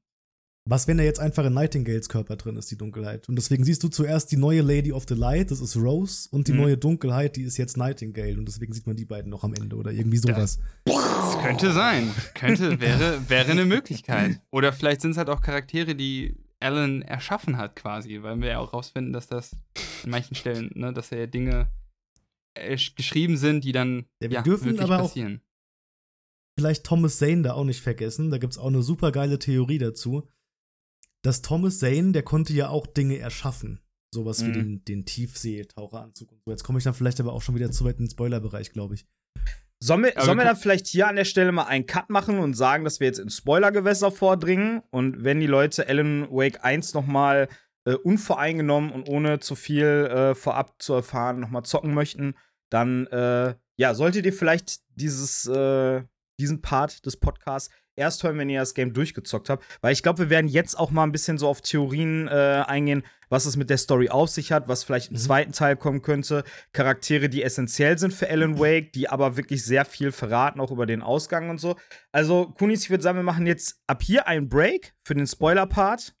Was, 0.70 0.86
wenn 0.86 0.98
er 0.98 1.06
jetzt 1.06 1.18
einfach 1.18 1.46
in 1.46 1.54
Nightingales 1.54 2.08
Körper 2.10 2.36
drin 2.36 2.56
ist, 2.56 2.70
die 2.70 2.76
Dunkelheit? 2.76 3.26
Und 3.28 3.36
deswegen 3.36 3.64
siehst 3.64 3.82
du 3.82 3.88
zuerst 3.88 4.30
die 4.32 4.36
neue 4.36 4.60
Lady 4.60 4.92
of 4.92 5.06
the 5.08 5.14
Light, 5.14 5.50
das 5.50 5.60
ist 5.60 5.76
Rose, 5.76 6.28
und 6.30 6.46
die 6.46 6.52
Mhm. 6.52 6.58
neue 6.60 6.76
Dunkelheit, 6.76 7.36
die 7.36 7.42
ist 7.42 7.56
jetzt 7.56 7.76
Nightingale. 7.78 8.36
Und 8.36 8.46
deswegen 8.46 8.72
sieht 8.74 8.86
man 8.86 8.94
die 8.94 9.06
beiden 9.06 9.30
noch 9.30 9.44
am 9.44 9.54
Ende 9.54 9.76
oder 9.76 9.92
irgendwie 9.92 10.18
sowas. 10.18 10.58
Das 10.84 11.38
könnte 11.40 11.72
sein. 11.72 12.10
Könnte, 12.34 12.80
wäre, 12.80 13.18
wäre 13.30 13.50
eine 13.50 13.64
Möglichkeit. 13.64 14.40
Oder 14.50 14.72
vielleicht 14.74 15.00
sind 15.00 15.12
es 15.12 15.16
halt 15.16 15.30
auch 15.30 15.40
Charaktere, 15.40 15.94
die 15.94 16.36
Alan 16.60 17.00
erschaffen 17.02 17.56
hat, 17.56 17.74
quasi, 17.76 18.22
weil 18.22 18.38
wir 18.40 18.48
ja 18.48 18.58
auch 18.58 18.72
rausfinden, 18.74 19.12
dass 19.14 19.26
das 19.26 19.52
an 20.04 20.10
manchen 20.10 20.34
Stellen, 20.34 20.70
ne, 20.74 20.92
dass 20.92 21.10
ja 21.10 21.26
Dinge 21.26 21.70
äh, 22.54 22.76
geschrieben 22.96 23.36
sind, 23.36 23.64
die 23.64 23.72
dann 23.72 24.04
Ja, 24.20 24.28
wir 24.28 24.34
ja, 24.36 24.42
dürfen 24.42 24.78
aber 24.80 24.96
auch- 24.98 25.02
passieren. 25.02 25.40
vielleicht 26.58 26.84
Thomas 26.84 27.18
Zane 27.18 27.42
da 27.42 27.52
auch 27.54 27.64
nicht 27.64 27.80
vergessen. 27.80 28.30
Da 28.30 28.38
gibt 28.38 28.52
es 28.52 28.58
auch 28.58 28.66
eine 28.66 28.82
super 28.82 29.12
geile 29.12 29.38
Theorie 29.38 29.78
dazu. 29.78 30.28
Dass 31.22 31.42
Thomas 31.42 31.78
Zane, 31.78 32.12
der 32.12 32.22
konnte 32.22 32.52
ja 32.52 32.68
auch 32.68 32.86
Dinge 32.86 33.18
erschaffen. 33.18 33.80
Sowas 34.14 34.42
wie 34.42 34.48
Mhm. 34.48 34.52
den, 34.54 34.84
den 34.84 35.04
Tiefseetaucheranzug 35.04 36.32
und 36.32 36.40
so. 36.44 36.50
Jetzt 36.50 36.64
komme 36.64 36.78
ich 36.78 36.84
dann 36.84 36.94
vielleicht 36.94 37.20
aber 37.20 37.32
auch 37.32 37.42
schon 37.42 37.54
wieder 37.54 37.70
zu 37.70 37.84
weit 37.84 37.98
in 37.98 38.04
den 38.06 38.10
Spoilerbereich, 38.10 38.72
glaube 38.72 38.94
ich. 38.94 39.06
Sollen 39.80 40.02
wir, 40.02 40.12
sollen 40.16 40.38
wir 40.38 40.42
wir 40.42 40.44
dann 40.44 40.56
vielleicht 40.56 40.88
hier 40.88 41.06
an 41.06 41.16
der 41.16 41.24
Stelle 41.24 41.52
mal 41.52 41.64
einen 41.66 41.86
Cut 41.86 42.10
machen 42.10 42.38
und 42.38 42.54
sagen, 42.54 42.82
dass 42.84 42.98
wir 42.98 43.06
jetzt 43.06 43.20
in 43.20 43.30
Spoilergewässer 43.30 44.10
vordringen 44.10 44.82
und 44.90 45.22
wenn 45.22 45.38
die 45.38 45.46
Leute 45.46 45.88
Alan 45.88 46.26
Wake 46.30 46.64
1 46.64 46.94
nochmal 46.94 47.48
äh, 47.84 47.92
unvoreingenommen 47.94 48.90
und 48.90 49.08
ohne 49.08 49.38
zu 49.38 49.54
viel 49.54 49.84
äh, 49.86 50.34
vorab 50.34 50.82
zu 50.82 50.94
erfahren 50.94 51.38
nochmal 51.38 51.62
zocken 51.62 51.94
möchten, 51.94 52.34
dann 52.70 53.06
äh, 53.08 53.54
ja, 53.76 53.94
solltet 53.94 54.26
ihr 54.26 54.32
vielleicht 54.32 54.80
dieses, 54.96 55.46
äh, 55.46 56.02
diesen 56.40 56.60
Part 56.60 57.06
des 57.06 57.16
Podcasts 57.16 57.70
erst 57.98 58.22
hören, 58.22 58.38
wenn 58.38 58.48
ihr 58.48 58.60
das 58.60 58.72
Game 58.74 58.92
durchgezockt 58.94 59.50
habt. 59.50 59.64
Weil 59.82 59.92
ich 59.92 60.02
glaube, 60.02 60.20
wir 60.20 60.30
werden 60.30 60.48
jetzt 60.48 60.78
auch 60.78 60.90
mal 60.90 61.02
ein 61.04 61.12
bisschen 61.12 61.36
so 61.36 61.48
auf 61.48 61.60
Theorien 61.60 62.28
äh, 62.28 62.64
eingehen, 62.66 63.02
was 63.28 63.44
es 63.44 63.56
mit 63.56 63.68
der 63.68 63.76
Story 63.76 64.08
auf 64.08 64.30
sich 64.30 64.52
hat, 64.52 64.68
was 64.68 64.84
vielleicht 64.84 65.08
im 65.10 65.16
Mhm. 65.16 65.20
zweiten 65.20 65.52
Teil 65.52 65.76
kommen 65.76 66.00
könnte. 66.00 66.44
Charaktere, 66.72 67.28
die 67.28 67.42
essentiell 67.42 67.98
sind 67.98 68.14
für 68.14 68.30
Alan 68.30 68.58
Wake, 68.58 68.92
die 68.92 69.08
aber 69.10 69.36
wirklich 69.36 69.64
sehr 69.64 69.84
viel 69.84 70.12
verraten, 70.12 70.60
auch 70.60 70.70
über 70.70 70.86
den 70.86 71.02
Ausgang 71.02 71.50
und 71.50 71.60
so. 71.60 71.76
Also, 72.12 72.46
Kunis, 72.56 72.84
ich 72.84 72.90
würde 72.90 73.02
sagen, 73.02 73.18
wir 73.18 73.22
machen 73.24 73.46
jetzt 73.46 73.82
ab 73.86 74.02
hier 74.02 74.26
einen 74.26 74.48
Break 74.48 74.94
für 75.04 75.14
den 75.14 75.26
Spoiler-Part. 75.26 76.14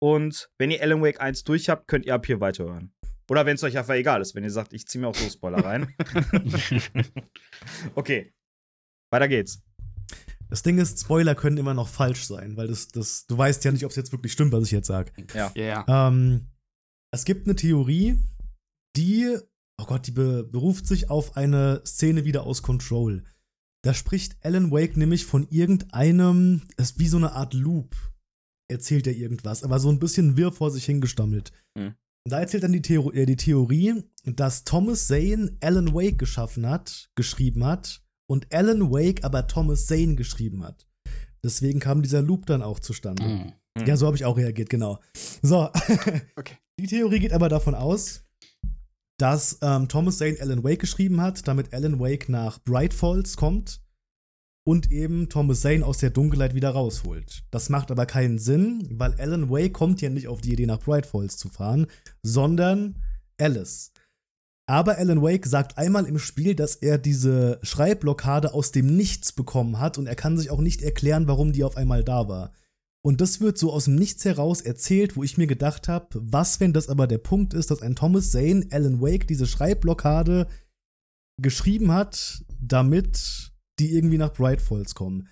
Und 0.00 0.50
wenn 0.58 0.70
ihr 0.70 0.82
Alan 0.82 1.02
Wake 1.02 1.20
1 1.20 1.44
durch 1.44 1.68
habt, 1.68 1.88
könnt 1.88 2.06
ihr 2.06 2.14
ab 2.14 2.26
hier 2.26 2.40
weiterhören. 2.40 2.92
Oder 3.30 3.46
wenn 3.46 3.54
es 3.54 3.62
euch 3.62 3.78
einfach 3.78 3.94
egal 3.94 4.20
ist, 4.20 4.34
wenn 4.34 4.42
ihr 4.44 4.50
sagt, 4.50 4.72
ich 4.72 4.86
ziehe 4.86 5.00
mir 5.00 5.08
auch 5.08 5.14
so 5.14 5.28
Spoiler 5.30 5.64
rein. 5.64 5.94
okay. 7.94 8.32
Weiter 9.10 9.28
geht's. 9.28 9.62
Das 10.52 10.62
Ding 10.62 10.76
ist, 10.76 11.00
Spoiler 11.00 11.34
können 11.34 11.56
immer 11.56 11.72
noch 11.72 11.88
falsch 11.88 12.26
sein, 12.26 12.58
weil 12.58 12.68
das, 12.68 12.88
das, 12.88 13.26
du 13.26 13.38
weißt 13.38 13.64
ja 13.64 13.72
nicht, 13.72 13.86
ob 13.86 13.90
es 13.90 13.96
jetzt 13.96 14.12
wirklich 14.12 14.34
stimmt, 14.34 14.52
was 14.52 14.64
ich 14.64 14.70
jetzt 14.70 14.86
sage. 14.86 15.10
Ja. 15.32 15.50
Ja, 15.54 15.64
ja. 15.86 16.08
Ähm, 16.08 16.48
es 17.10 17.24
gibt 17.24 17.46
eine 17.46 17.56
Theorie, 17.56 18.18
die, 18.94 19.34
oh 19.80 19.86
Gott, 19.86 20.06
die 20.06 20.10
be 20.10 20.44
beruft 20.44 20.86
sich 20.86 21.08
auf 21.08 21.38
eine 21.38 21.80
Szene 21.86 22.26
wieder 22.26 22.44
aus 22.44 22.62
Control. 22.62 23.24
Da 23.82 23.94
spricht 23.94 24.36
Alan 24.44 24.70
Wake 24.70 24.98
nämlich 24.98 25.24
von 25.24 25.48
irgendeinem, 25.48 26.60
es 26.76 26.90
ist 26.90 26.98
wie 26.98 27.08
so 27.08 27.16
eine 27.16 27.32
Art 27.32 27.54
Loop, 27.54 27.96
erzählt 28.70 29.06
er 29.06 29.16
irgendwas, 29.16 29.64
aber 29.64 29.78
so 29.78 29.88
ein 29.88 30.00
bisschen 30.00 30.36
wirr 30.36 30.52
vor 30.52 30.70
sich 30.70 30.84
hingestammelt. 30.84 31.50
Hm. 31.78 31.94
Und 32.26 32.30
Da 32.30 32.40
erzählt 32.40 32.62
dann 32.62 32.72
die, 32.72 32.82
Theor 32.82 33.14
äh, 33.14 33.24
die 33.24 33.36
Theorie, 33.36 34.02
dass 34.24 34.64
Thomas 34.64 35.06
Zane 35.06 35.56
Alan 35.62 35.94
Wake 35.94 36.18
geschaffen 36.18 36.68
hat, 36.68 37.10
geschrieben 37.14 37.64
hat 37.64 38.02
und 38.26 38.52
Alan 38.52 38.90
Wake 38.90 39.24
aber 39.24 39.46
Thomas 39.46 39.86
Zane 39.86 40.14
geschrieben 40.14 40.64
hat. 40.64 40.86
Deswegen 41.44 41.80
kam 41.80 42.02
dieser 42.02 42.22
Loop 42.22 42.46
dann 42.46 42.62
auch 42.62 42.78
zustande. 42.78 43.22
Mhm. 43.24 43.52
Ja, 43.86 43.96
so 43.96 44.06
habe 44.06 44.16
ich 44.16 44.24
auch 44.24 44.36
reagiert, 44.36 44.70
genau. 44.70 45.00
So. 45.42 45.68
Okay. 46.36 46.56
Die 46.80 46.86
Theorie 46.86 47.20
geht 47.20 47.32
aber 47.32 47.48
davon 47.48 47.74
aus, 47.74 48.24
dass 49.18 49.58
ähm, 49.62 49.88
Thomas 49.88 50.18
Zane 50.18 50.38
Alan 50.40 50.64
Wake 50.64 50.80
geschrieben 50.80 51.20
hat, 51.20 51.46
damit 51.46 51.72
Alan 51.72 52.00
Wake 52.00 52.28
nach 52.28 52.58
Bright 52.64 52.94
Falls 52.94 53.36
kommt 53.36 53.82
und 54.64 54.90
eben 54.90 55.28
Thomas 55.28 55.60
Zane 55.60 55.84
aus 55.84 55.98
der 55.98 56.10
Dunkelheit 56.10 56.54
wieder 56.54 56.70
rausholt. 56.70 57.44
Das 57.50 57.68
macht 57.68 57.90
aber 57.90 58.06
keinen 58.06 58.38
Sinn, 58.38 58.88
weil 58.90 59.14
Alan 59.20 59.50
Wake 59.50 59.74
kommt 59.74 60.00
ja 60.00 60.08
nicht 60.08 60.28
auf 60.28 60.40
die 60.40 60.52
Idee, 60.52 60.66
nach 60.66 60.80
Bright 60.80 61.06
Falls 61.06 61.36
zu 61.36 61.48
fahren, 61.48 61.86
sondern 62.22 62.96
Alice. 63.38 63.91
Aber 64.66 64.98
Alan 64.98 65.22
Wake 65.22 65.46
sagt 65.46 65.76
einmal 65.76 66.06
im 66.06 66.18
Spiel, 66.18 66.54
dass 66.54 66.76
er 66.76 66.98
diese 66.98 67.58
Schreibblockade 67.62 68.54
aus 68.54 68.70
dem 68.72 68.96
Nichts 68.96 69.32
bekommen 69.32 69.80
hat 69.80 69.98
und 69.98 70.06
er 70.06 70.14
kann 70.14 70.38
sich 70.38 70.50
auch 70.50 70.60
nicht 70.60 70.82
erklären, 70.82 71.26
warum 71.26 71.52
die 71.52 71.64
auf 71.64 71.76
einmal 71.76 72.04
da 72.04 72.28
war. 72.28 72.52
Und 73.04 73.20
das 73.20 73.40
wird 73.40 73.58
so 73.58 73.72
aus 73.72 73.86
dem 73.86 73.96
Nichts 73.96 74.24
heraus 74.24 74.60
erzählt, 74.60 75.16
wo 75.16 75.24
ich 75.24 75.36
mir 75.36 75.48
gedacht 75.48 75.88
habe, 75.88 76.06
was, 76.14 76.60
wenn 76.60 76.72
das 76.72 76.88
aber 76.88 77.08
der 77.08 77.18
Punkt 77.18 77.52
ist, 77.52 77.72
dass 77.72 77.82
ein 77.82 77.96
Thomas 77.96 78.30
Zane 78.30 78.66
Alan 78.70 79.00
Wake 79.00 79.26
diese 79.26 79.46
Schreibblockade 79.46 80.46
geschrieben 81.40 81.90
hat, 81.90 82.44
damit 82.60 83.52
die 83.80 83.92
irgendwie 83.92 84.18
nach 84.18 84.32
Bright 84.32 84.62
Falls 84.62 84.94
kommen. 84.94 85.28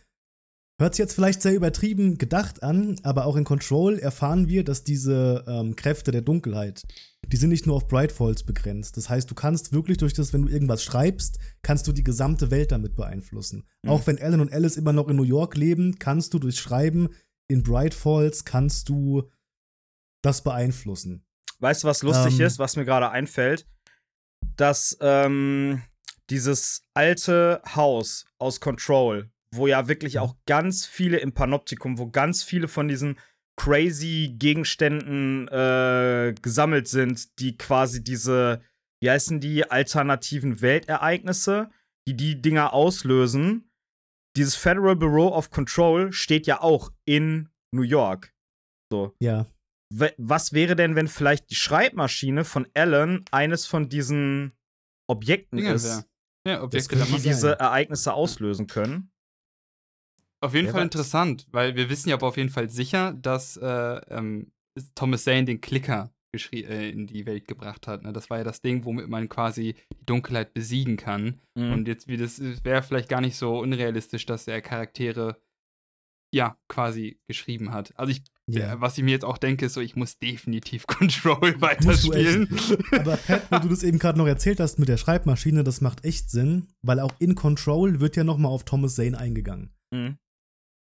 Hört 0.81 0.95
sich 0.95 1.05
jetzt 1.05 1.15
vielleicht 1.15 1.43
sehr 1.43 1.55
übertrieben 1.55 2.19
gedacht 2.19 2.63
an, 2.63 2.99
aber 3.03 3.27
auch 3.27 3.37
in 3.37 3.45
Control 3.45 3.99
erfahren 3.99 4.49
wir, 4.49 4.65
dass 4.65 4.83
diese 4.83 5.45
ähm, 5.47 5.77
Kräfte 5.77 6.11
der 6.11 6.23
Dunkelheit, 6.23 6.83
die 7.27 7.37
sind 7.37 7.51
nicht 7.51 7.67
nur 7.67 7.77
auf 7.77 7.87
Bright 7.87 8.13
Falls 8.13 8.43
begrenzt. 8.43 8.97
Das 8.97 9.09
heißt, 9.09 9.31
du 9.31 9.35
kannst 9.35 9.73
wirklich 9.73 9.99
durch 9.99 10.13
das, 10.15 10.33
wenn 10.33 10.43
du 10.43 10.49
irgendwas 10.49 10.83
schreibst, 10.83 11.39
kannst 11.63 11.87
du 11.87 11.93
die 11.93 12.03
gesamte 12.03 12.51
Welt 12.51 12.73
damit 12.73 12.97
beeinflussen. 12.97 13.69
Mhm. 13.83 13.91
Auch 13.91 14.07
wenn 14.07 14.21
Alan 14.21 14.41
und 14.41 14.53
Alice 14.53 14.77
immer 14.77 14.93
noch 14.93 15.09
in 15.09 15.17
New 15.17 15.23
York 15.23 15.57
leben, 15.57 15.99
kannst 15.99 16.35
du 16.35 16.39
durch 16.39 16.59
Schreiben 16.59 17.11
in 17.49 17.63
Bright 17.63 17.95
Falls 17.95 18.45
kannst 18.45 18.89
du 18.89 19.31
das 20.23 20.43
beeinflussen. 20.43 21.25
Weißt 21.59 21.85
du, 21.85 21.89
was 21.89 22.03
lustig 22.03 22.39
Ähm. 22.39 22.47
ist, 22.47 22.59
was 22.59 22.77
mir 22.77 22.85
gerade 22.85 23.11
einfällt? 23.11 23.67
Dass 24.57 24.97
ähm, 25.01 25.83
dieses 26.31 26.85
alte 26.95 27.61
Haus 27.75 28.27
aus 28.39 28.61
Control, 28.61 29.31
wo 29.53 29.67
ja 29.67 29.89
wirklich 29.89 30.19
auch 30.19 30.37
ganz 30.47 30.87
viele 30.87 31.19
im 31.19 31.33
Panoptikum, 31.33 31.99
wo 31.99 32.09
ganz 32.09 32.43
viele 32.43 32.69
von 32.69 32.89
diesen 32.89 33.19
crazy 33.61 34.35
Gegenständen 34.39 35.47
äh, 35.49 36.35
gesammelt 36.41 36.89
sind, 36.89 37.39
die 37.41 37.59
quasi 37.59 38.03
diese, 38.03 38.63
wie 39.03 39.11
heißen 39.11 39.39
die, 39.39 39.71
alternativen 39.71 40.63
Weltereignisse, 40.63 41.71
die 42.09 42.17
die 42.17 42.41
Dinger 42.41 42.73
auslösen. 42.73 43.71
Dieses 44.35 44.57
Federal 44.57 44.97
Bureau 44.97 45.37
of 45.37 45.51
Control 45.51 46.11
steht 46.11 46.47
ja 46.47 46.63
auch 46.63 46.91
in 47.05 47.51
New 47.75 47.83
York. 47.83 48.33
So. 48.91 49.15
Ja. 49.21 49.47
Was 49.93 50.55
wäre 50.55 50.75
denn, 50.75 50.97
wenn 50.97 51.09
vielleicht 51.09 51.51
die 51.51 51.57
Schreibmaschine 51.57 52.45
von 52.45 52.67
Alan 52.75 53.27
eines 53.31 53.67
von 53.67 53.91
diesen 53.91 54.57
Objekten 55.07 55.59
Dinger 55.59 55.75
ist, 55.75 55.85
wär. 55.85 56.05
Ja, 56.47 56.63
Objekte 56.63 56.97
die 56.97 57.21
diese 57.21 57.59
Ereignisse 57.59 58.15
auslösen 58.15 58.69
können? 58.69 59.13
Auf 60.43 60.55
jeden 60.55 60.67
Wer 60.67 60.73
Fall 60.73 60.81
weiß. 60.81 60.87
interessant, 60.87 61.47
weil 61.51 61.77
wir 61.77 61.91
wissen 61.91 62.09
ja 62.09 62.17
aber 62.17 62.27
auf 62.29 62.37
jeden 62.37 62.49
Fall 62.51 62.71
sicher, 62.71 63.13
dass 63.13 63.57
äh, 63.57 63.67
ähm, 64.11 64.53
Thomas 64.95 65.25
Zane 65.25 65.45
den 65.45 65.61
Klicker 65.61 66.13
äh, 66.53 66.91
in 66.91 67.07
die 67.07 67.27
Welt 67.27 67.47
gebracht 67.49 67.87
hat. 67.87 68.03
Ne? 68.05 68.13
Das 68.13 68.31
war 68.31 68.39
ja 68.39 68.45
das 68.45 68.63
Ding, 68.63 68.85
womit 68.85 69.09
man 69.09 69.29
quasi 69.29 69.75
die 69.93 70.07
Dunkelheit 70.07 70.55
besiegen 70.55 70.97
kann. 70.97 71.41
Mhm. 71.57 71.73
Und 71.73 71.89
jetzt, 71.89 72.09
wie 72.09 72.17
das 72.17 72.41
wäre 72.65 72.83
vielleicht 72.83 73.09
gar 73.09 73.21
nicht 73.21 73.37
so 73.37 73.59
unrealistisch, 73.59 74.27
dass 74.27 74.47
er 74.49 74.61
Charaktere 74.63 75.37
ja 76.33 76.57
quasi 76.69 77.19
geschrieben 77.29 77.73
hat. 77.73 77.93
Also 77.99 78.13
ich, 78.13 78.23
Ja. 78.47 78.75
äh, 78.75 78.81
was 78.81 78.97
ich 78.97 79.03
mir 79.05 79.11
jetzt 79.11 79.25
auch 79.25 79.37
denke, 79.39 79.67
ist 79.67 79.75
so, 79.75 79.81
ich 79.81 79.97
muss 79.97 80.19
definitiv 80.21 80.87
Control 80.87 81.61
weiterspielen. 81.61 82.49
Aber 82.93 83.17
Pat, 83.17 83.51
wo 83.51 83.59
du 83.59 83.69
das 83.69 83.83
eben 83.83 83.99
gerade 83.99 84.17
noch 84.19 84.29
erzählt 84.29 84.61
hast 84.61 84.79
mit 84.79 84.89
der 84.89 84.97
Schreibmaschine, 84.97 85.65
das 85.65 85.81
macht 85.81 86.05
echt 86.05 86.31
Sinn, 86.31 86.69
weil 86.83 87.01
auch 87.01 87.13
in 87.19 87.35
Control 87.35 87.99
wird 88.01 88.15
ja 88.17 88.23
noch 88.25 88.39
mal 88.39 88.49
auf 88.49 88.65
Thomas 88.65 88.95
Zane 88.95 89.19
eingegangen. 89.19 89.75
Mhm. 89.93 90.17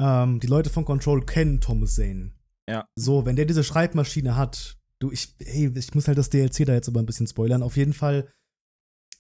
Ähm, 0.01 0.41
die 0.41 0.47
Leute 0.47 0.71
von 0.71 0.85
Control 0.85 1.25
kennen 1.25 1.61
Thomas 1.61 1.95
Zane. 1.95 2.33
Ja. 2.69 2.89
So, 2.97 3.25
wenn 3.25 3.37
der 3.37 3.45
diese 3.45 3.65
Schreibmaschine 3.65 4.37
hat, 4.37 4.79
du, 4.99 5.11
ich, 5.11 5.35
ey, 5.39 5.71
ich 5.75 5.95
muss 5.95 6.09
halt 6.09 6.19
das 6.19 6.31
DLC 6.31 6.67
da 6.67 6.75
jetzt 6.75 6.89
aber 6.89 7.01
ein 7.01 7.07
bisschen 7.07 7.27
spoilern. 7.27 7.63
Auf 7.63 7.77
jeden 7.77 7.93
Fall 7.93 8.29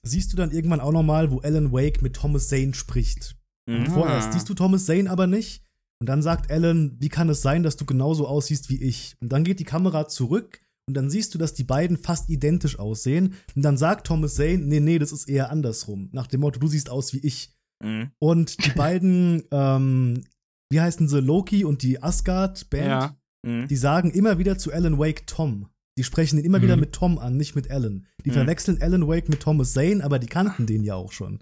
siehst 0.02 0.32
du 0.32 0.36
dann 0.36 0.52
irgendwann 0.52 0.80
auch 0.80 0.92
noch 0.92 1.02
mal, 1.02 1.30
wo 1.30 1.40
Alan 1.40 1.72
Wake 1.72 2.02
mit 2.02 2.16
Thomas 2.16 2.48
Zane 2.48 2.74
spricht. 2.74 3.36
Mhm. 3.66 3.86
Vorerst 3.86 4.32
siehst 4.32 4.48
du 4.48 4.54
Thomas 4.54 4.86
Zane 4.86 5.10
aber 5.10 5.26
nicht. 5.26 5.62
Und 5.98 6.08
dann 6.08 6.22
sagt 6.22 6.50
Alan, 6.50 6.96
wie 6.98 7.08
kann 7.08 7.28
es 7.30 7.40
sein, 7.40 7.62
dass 7.62 7.76
du 7.76 7.86
genauso 7.86 8.26
aussiehst 8.26 8.68
wie 8.68 8.82
ich? 8.82 9.16
Und 9.20 9.32
dann 9.32 9.44
geht 9.44 9.60
die 9.60 9.64
Kamera 9.64 10.08
zurück 10.08 10.60
und 10.86 10.94
dann 10.94 11.10
siehst 11.10 11.34
du, 11.34 11.38
dass 11.38 11.54
die 11.54 11.64
beiden 11.64 11.96
fast 11.96 12.28
identisch 12.28 12.78
aussehen. 12.78 13.34
Und 13.54 13.62
dann 13.62 13.76
sagt 13.76 14.06
Thomas 14.06 14.34
Zane, 14.34 14.58
nee, 14.58 14.80
nee, 14.80 14.98
das 14.98 15.12
ist 15.12 15.28
eher 15.28 15.50
andersrum. 15.50 16.10
Nach 16.12 16.26
dem 16.26 16.40
Motto, 16.40 16.60
du 16.60 16.68
siehst 16.68 16.90
aus 16.90 17.12
wie 17.12 17.26
ich. 17.26 17.54
Mhm. 17.82 18.10
Und 18.18 18.64
die 18.64 18.70
beiden, 18.70 19.44
ähm, 19.50 20.22
wie 20.70 20.80
heißen 20.80 21.08
sie, 21.08 21.20
Loki 21.20 21.64
und 21.64 21.82
die 21.82 22.02
Asgard-Band, 22.02 22.86
ja. 22.86 23.16
Mhm. 23.46 23.68
die 23.68 23.76
sagen 23.76 24.10
immer 24.10 24.38
wieder 24.38 24.58
zu 24.58 24.72
Alan 24.72 24.98
Wake 24.98 25.26
Tom. 25.26 25.68
Die 25.98 26.04
sprechen 26.04 26.38
ihn 26.38 26.44
immer 26.44 26.60
wieder 26.62 26.76
Mhm. 26.76 26.80
mit 26.80 26.92
Tom 26.92 27.18
an, 27.18 27.36
nicht 27.36 27.54
mit 27.54 27.70
Alan. 27.70 28.06
Die 28.24 28.30
Mhm. 28.30 28.34
verwechseln 28.34 28.82
Alan 28.82 29.06
Wake 29.08 29.28
mit 29.28 29.40
Thomas 29.40 29.72
Zane, 29.72 30.02
aber 30.04 30.18
die 30.18 30.26
kannten 30.26 30.66
den 30.66 30.82
ja 30.82 30.94
auch 30.94 31.12
schon. 31.12 31.38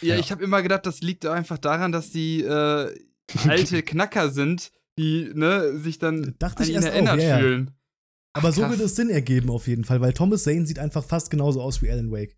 Ja, 0.00 0.14
Ja. 0.14 0.20
ich 0.20 0.30
habe 0.30 0.44
immer 0.44 0.62
gedacht, 0.62 0.86
das 0.86 1.00
liegt 1.00 1.26
einfach 1.26 1.58
daran, 1.58 1.90
dass 1.92 2.10
die 2.10 2.42
äh, 2.42 2.94
alte 3.48 3.82
Knacker 3.82 4.30
sind, 4.30 4.72
die 4.98 5.30
ne, 5.34 5.78
sich 5.78 5.98
dann 5.98 6.34
Dachte 6.38 6.58
an 6.58 6.62
ich 6.64 6.68
ihn 6.70 6.74
erst 6.76 6.88
auch, 6.88 6.92
erinnert 6.92 7.20
ja, 7.20 7.28
ja. 7.28 7.38
fühlen. 7.38 7.70
Aber 8.32 8.52
so 8.52 8.60
krass. 8.60 8.70
würde 8.70 8.84
es 8.84 8.94
Sinn 8.94 9.10
ergeben 9.10 9.50
auf 9.50 9.66
jeden 9.66 9.82
Fall, 9.84 10.00
weil 10.00 10.12
Thomas 10.12 10.44
Zane 10.44 10.64
sieht 10.66 10.78
einfach 10.78 11.02
fast 11.04 11.30
genauso 11.30 11.60
aus 11.60 11.82
wie 11.82 11.90
Alan 11.90 12.12
Wake. 12.12 12.36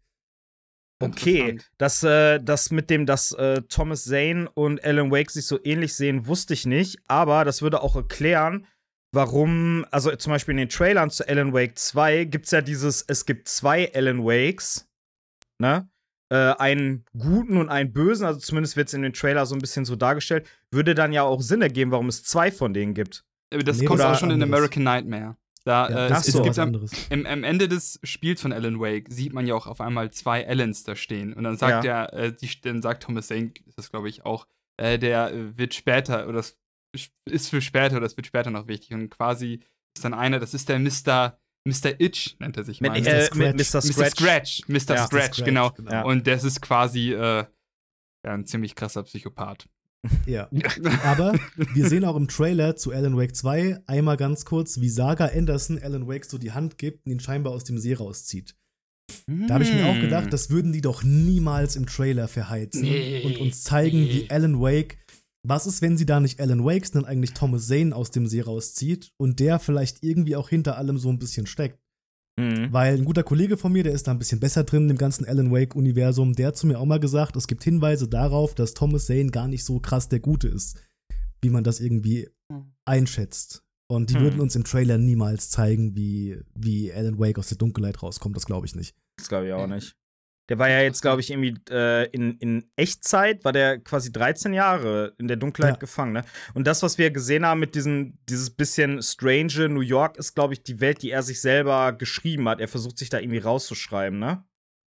Okay, 1.02 1.40
Interessant. 1.50 1.70
das, 1.78 2.02
äh, 2.02 2.38
das 2.42 2.70
mit 2.70 2.90
dem, 2.90 3.06
dass 3.06 3.32
äh, 3.32 3.62
Thomas 3.62 4.04
Zane 4.04 4.48
und 4.54 4.84
Alan 4.84 5.10
Wake 5.10 5.30
sich 5.30 5.46
so 5.46 5.58
ähnlich 5.64 5.94
sehen, 5.94 6.26
wusste 6.26 6.54
ich 6.54 6.66
nicht. 6.66 6.98
Aber 7.08 7.44
das 7.44 7.62
würde 7.62 7.82
auch 7.82 7.96
erklären, 7.96 8.66
warum, 9.12 9.84
also 9.90 10.14
zum 10.16 10.32
Beispiel 10.32 10.52
in 10.52 10.58
den 10.58 10.68
Trailern 10.68 11.10
zu 11.10 11.28
Alan 11.28 11.52
Wake 11.52 11.78
2 11.78 12.24
gibt 12.24 12.46
es 12.46 12.50
ja 12.50 12.62
dieses, 12.62 13.04
es 13.06 13.26
gibt 13.26 13.48
zwei 13.48 13.90
Alan 13.94 14.24
Wakes, 14.24 14.88
ne? 15.58 15.88
Äh, 16.30 16.54
einen 16.58 17.04
guten 17.18 17.58
und 17.58 17.68
einen 17.68 17.92
bösen, 17.92 18.24
also 18.24 18.40
zumindest 18.40 18.76
wird 18.78 18.88
es 18.88 18.94
in 18.94 19.02
den 19.02 19.12
Trailer 19.12 19.44
so 19.44 19.54
ein 19.54 19.60
bisschen 19.60 19.84
so 19.84 19.96
dargestellt, 19.96 20.46
würde 20.70 20.94
dann 20.94 21.12
ja 21.12 21.24
auch 21.24 21.42
Sinn 21.42 21.60
ergeben, 21.60 21.90
warum 21.90 22.08
es 22.08 22.24
zwei 22.24 22.50
von 22.50 22.72
denen 22.72 22.94
gibt. 22.94 23.24
Aber 23.52 23.62
das 23.62 23.78
Nee, 23.80 23.84
kommt 23.84 24.00
auch 24.00 24.18
schon 24.18 24.30
in. 24.30 24.42
American 24.42 24.82
Nightmare. 24.82 25.36
Da, 25.64 25.88
Ja, 25.88 26.06
äh, 26.06 26.08
das 26.08 26.26
es, 26.26 26.32
so. 26.34 26.40
es 26.40 26.44
gibt 26.44 26.58
am, 26.58 26.68
anderes. 26.68 26.92
im, 27.10 27.24
am 27.26 27.44
Ende 27.44 27.68
des 27.68 28.00
Spiels 28.02 28.40
von 28.42 28.52
Alan 28.52 28.80
Wake 28.80 29.12
sieht 29.12 29.32
man 29.32 29.46
ja 29.46 29.54
auch 29.54 29.66
auf 29.66 29.80
einmal 29.80 30.10
zwei 30.10 30.46
Allens 30.46 30.82
da 30.84 30.96
stehen. 30.96 31.32
Und 31.34 31.44
dann 31.44 31.56
sagt 31.56 31.84
Ja. 31.84 32.06
der, 32.08 32.12
äh, 32.14 32.32
die, 32.32 32.48
dann 32.62 32.82
sagt 32.82 33.04
Thomas 33.04 33.28
Zane, 33.28 33.52
ist 33.66 33.78
das 33.78 33.90
glaube 33.90 34.08
ich 34.08 34.24
auch, 34.24 34.46
äh, 34.76 34.98
der 34.98 35.32
äh, 35.32 35.56
wird 35.58 35.74
später, 35.74 36.24
oder 36.28 36.38
das 36.38 36.58
ist 37.26 37.48
für 37.48 37.60
später, 37.62 37.96
oder 37.96 38.06
das 38.06 38.16
wird 38.16 38.26
später 38.26 38.50
noch 38.50 38.66
wichtig. 38.66 38.92
Und 38.92 39.10
quasi 39.10 39.60
ist 39.96 40.04
dann 40.04 40.14
einer, 40.14 40.38
das 40.40 40.52
ist 40.54 40.68
der 40.68 40.78
Mr. 40.78 41.38
Mr. 41.64 42.00
Itch, 42.00 42.34
nennt 42.40 42.56
er 42.56 42.64
sich 42.64 42.80
Mit, 42.80 42.90
mal. 42.90 43.00
Mr. 43.00 43.06
äh, 43.06 43.22
Scratch. 43.22 43.36
mit 43.38 43.54
Mr. 43.54 43.78
Mr. 43.78 43.82
Scratch. 43.82 44.10
Scratch. 44.18 44.62
Mr. 44.68 44.74
Ja. 44.74 44.78
Scratch, 44.78 45.06
Scratch, 45.06 45.44
genau. 45.44 45.72
Ja. 45.88 46.02
Und 46.02 46.26
das 46.26 46.42
ist 46.42 46.60
quasi 46.60 47.12
äh, 47.12 47.16
ja, 48.24 48.32
ein 48.34 48.46
ziemlich 48.46 48.74
krasser 48.74 49.04
Psychopath. 49.04 49.68
Ja. 50.26 50.48
Aber 51.04 51.38
wir 51.74 51.88
sehen 51.88 52.04
auch 52.04 52.16
im 52.16 52.28
Trailer 52.28 52.76
zu 52.76 52.90
Alan 52.92 53.16
Wake 53.16 53.36
2 53.36 53.82
einmal 53.86 54.16
ganz 54.16 54.44
kurz, 54.44 54.80
wie 54.80 54.88
Saga 54.88 55.26
Anderson 55.26 55.78
Alan 55.82 56.08
Wake 56.08 56.24
so 56.24 56.38
die 56.38 56.52
Hand 56.52 56.78
gibt 56.78 57.06
und 57.06 57.12
ihn 57.12 57.20
scheinbar 57.20 57.52
aus 57.52 57.64
dem 57.64 57.78
See 57.78 57.94
rauszieht. 57.94 58.56
Da 59.26 59.54
habe 59.54 59.64
ich 59.64 59.72
mir 59.72 59.86
auch 59.86 60.00
gedacht, 60.00 60.32
das 60.32 60.50
würden 60.50 60.72
die 60.72 60.80
doch 60.80 61.02
niemals 61.02 61.76
im 61.76 61.86
Trailer 61.86 62.28
verheizen 62.28 62.82
Nee, 62.82 63.22
und 63.24 63.38
uns 63.38 63.62
zeigen, 63.62 64.04
nee. 64.04 64.10
wie 64.10 64.30
Alan 64.30 64.60
Wake. 64.60 64.98
Was 65.44 65.66
ist, 65.66 65.82
wenn 65.82 65.96
sie 65.96 66.06
da 66.06 66.20
nicht 66.20 66.40
Alan 66.40 66.64
Wake, 66.64 66.86
sondern 66.86 67.10
eigentlich 67.10 67.32
Thomas 67.32 67.66
Zane 67.66 67.94
aus 67.94 68.10
dem 68.10 68.26
See 68.26 68.40
rauszieht 68.40 69.10
und 69.18 69.40
der 69.40 69.58
vielleicht 69.58 70.02
irgendwie 70.02 70.36
auch 70.36 70.48
hinter 70.48 70.78
allem 70.78 70.98
so 70.98 71.10
ein 71.10 71.18
bisschen 71.18 71.46
steckt? 71.46 71.81
Mhm. 72.38 72.72
Weil 72.72 72.94
ein 72.94 73.04
guter 73.04 73.22
Kollege 73.22 73.56
von 73.58 73.72
mir, 73.72 73.82
der 73.84 73.92
ist 73.92 74.06
da 74.06 74.10
ein 74.12 74.18
bisschen 74.18 74.40
besser 74.40 74.64
drin 74.64 74.88
im 74.88 74.96
ganzen 74.96 75.26
Alan 75.26 75.50
Wake-Universum, 75.52 76.32
der 76.34 76.48
hat 76.48 76.56
zu 76.56 76.66
mir 76.66 76.78
auch 76.78 76.86
mal 76.86 77.00
gesagt, 77.00 77.36
es 77.36 77.46
gibt 77.46 77.62
Hinweise 77.62 78.08
darauf, 78.08 78.54
dass 78.54 78.72
Thomas 78.74 79.06
Zane 79.06 79.30
gar 79.30 79.48
nicht 79.48 79.64
so 79.64 79.80
krass 79.80 80.08
der 80.08 80.20
Gute 80.20 80.48
ist, 80.48 80.78
wie 81.42 81.50
man 81.50 81.62
das 81.64 81.80
irgendwie 81.80 82.28
Hm. 82.50 82.72
einschätzt. 82.86 83.62
Und 83.88 84.08
die 84.08 84.14
Hm. 84.14 84.22
würden 84.22 84.40
uns 84.40 84.56
im 84.56 84.64
Trailer 84.64 84.96
niemals 84.96 85.50
zeigen, 85.50 85.94
wie, 85.94 86.38
wie 86.54 86.90
Alan 86.92 87.18
Wake 87.18 87.38
aus 87.38 87.48
der 87.48 87.58
Dunkelheit 87.58 88.02
rauskommt. 88.02 88.34
Das 88.36 88.46
glaube 88.46 88.66
ich 88.66 88.74
nicht. 88.74 88.94
Das 89.18 89.28
glaube 89.28 89.48
ich 89.48 89.52
auch 89.52 89.66
nicht. 89.66 89.94
Der 90.48 90.58
war 90.58 90.68
ja 90.68 90.80
jetzt, 90.80 91.00
glaube 91.02 91.20
ich, 91.20 91.30
irgendwie 91.30 91.54
äh, 91.70 92.08
in, 92.10 92.36
in 92.38 92.64
Echtzeit, 92.76 93.44
war 93.44 93.52
der 93.52 93.78
quasi 93.78 94.10
13 94.12 94.52
Jahre 94.52 95.14
in 95.18 95.28
der 95.28 95.36
Dunkelheit 95.36 95.74
Ja. 95.74 95.78
gefangen. 95.78 96.12
Ne? 96.12 96.24
Und 96.54 96.66
das, 96.66 96.82
was 96.82 96.98
wir 96.98 97.10
gesehen 97.12 97.46
haben 97.46 97.60
mit 97.60 97.74
diesem, 97.74 98.18
dieses 98.28 98.50
bisschen 98.50 99.00
strange 99.02 99.68
New 99.68 99.80
York, 99.80 100.16
ist, 100.18 100.34
glaube 100.34 100.54
ich, 100.54 100.62
die 100.62 100.80
Welt, 100.80 101.02
die 101.02 101.10
er 101.10 101.22
sich 101.22 101.40
selber 101.40 101.92
geschrieben 101.92 102.48
hat. 102.48 102.60
Er 102.60 102.68
versucht 102.68 102.98
sich 102.98 103.08
da 103.08 103.18
irgendwie 103.20 103.38
rauszuschreiben, 103.38 104.18
ne? 104.18 104.44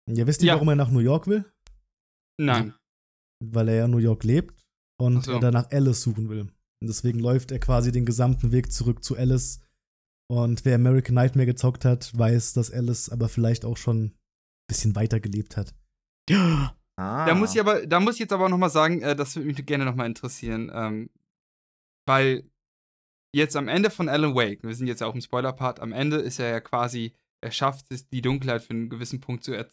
Ja, 0.10 0.26
wisst 0.28 0.41
ihr, 0.41 0.47
Ja. 0.47 0.54
warum 0.56 0.70
er 0.70 0.76
nach 0.76 0.89
New 0.91 0.99
York 0.99 1.28
will? 1.28 1.45
Nein. 2.39 2.74
Weil 3.43 3.70
er 3.70 3.76
ja 3.76 3.86
in 3.86 3.91
New 3.91 3.97
York 3.99 4.24
lebt 4.24 4.66
und 4.99 5.24
so. 5.26 5.34
er 5.34 5.39
danach 5.39 5.70
Alice 5.72 6.01
suchen 6.01 6.30
will. 6.30 6.41
Und 6.41 6.88
deswegen 6.88 7.20
läuft 7.20 7.51
er 7.51 7.60
quasi 7.60 7.91
den 7.91 8.06
gesamten 8.06 8.51
Weg 8.51 8.72
zurück 8.72 9.04
zu 9.04 9.16
Alice. 9.16 9.60
Und 10.30 10.66
wer 10.66 10.76
American 10.76 11.16
Nightmare 11.16 11.45
gezockt 11.45 11.86
hat, 11.86 12.12
weiß, 12.18 12.54
dass 12.54 12.72
Alice 12.72 13.10
aber 13.10 13.30
vielleicht 13.30 13.66
auch 13.66 13.78
schon 13.78 14.14
bisschen 14.68 14.95
weiter 14.95 15.20
gelebt 15.20 15.57
hat. 15.57 15.74
Ah. 16.95 17.26
Da 17.26 17.34
muss 17.36 17.53
ich 17.53 17.59
aber, 17.59 17.86
da 17.88 17.99
muss 17.99 18.16
ich 18.16 18.20
jetzt 18.20 18.34
aber 18.34 18.45
auch 18.45 18.49
noch 18.49 18.57
mal 18.57 18.70
sagen, 18.70 19.01
äh, 19.01 19.16
das 19.16 19.36
würde 19.36 19.47
mich 19.47 19.66
gerne 19.66 19.86
noch 19.86 19.95
mal 19.95 20.05
interessieren, 20.05 20.72
ähm, 20.74 21.09
weil 22.07 22.49
jetzt 23.36 23.55
am 23.55 23.68
Ende 23.68 23.89
von 23.89 24.09
Alan 24.09 24.36
Wake, 24.36 24.64
wir 24.64 24.76
sind 24.76 24.88
jetzt 24.88 25.01
ja 25.01 25.07
auch 25.07 25.16
im 25.16 25.22
Spoiler-Part, 25.22 25.80
am 25.80 25.91
Ende 25.91 26.18
ist 26.18 26.39
er 26.39 26.49
ja 26.49 26.59
quasi, 26.59 27.14
er 27.43 27.51
schafft 27.51 27.91
es, 27.91 28.07
die 28.09 28.22
Dunkelheit 28.22 28.61
für 28.61 28.72
einen 28.72 28.89
gewissen 28.89 29.20
Punkt 29.22 29.43
zu 29.43 29.68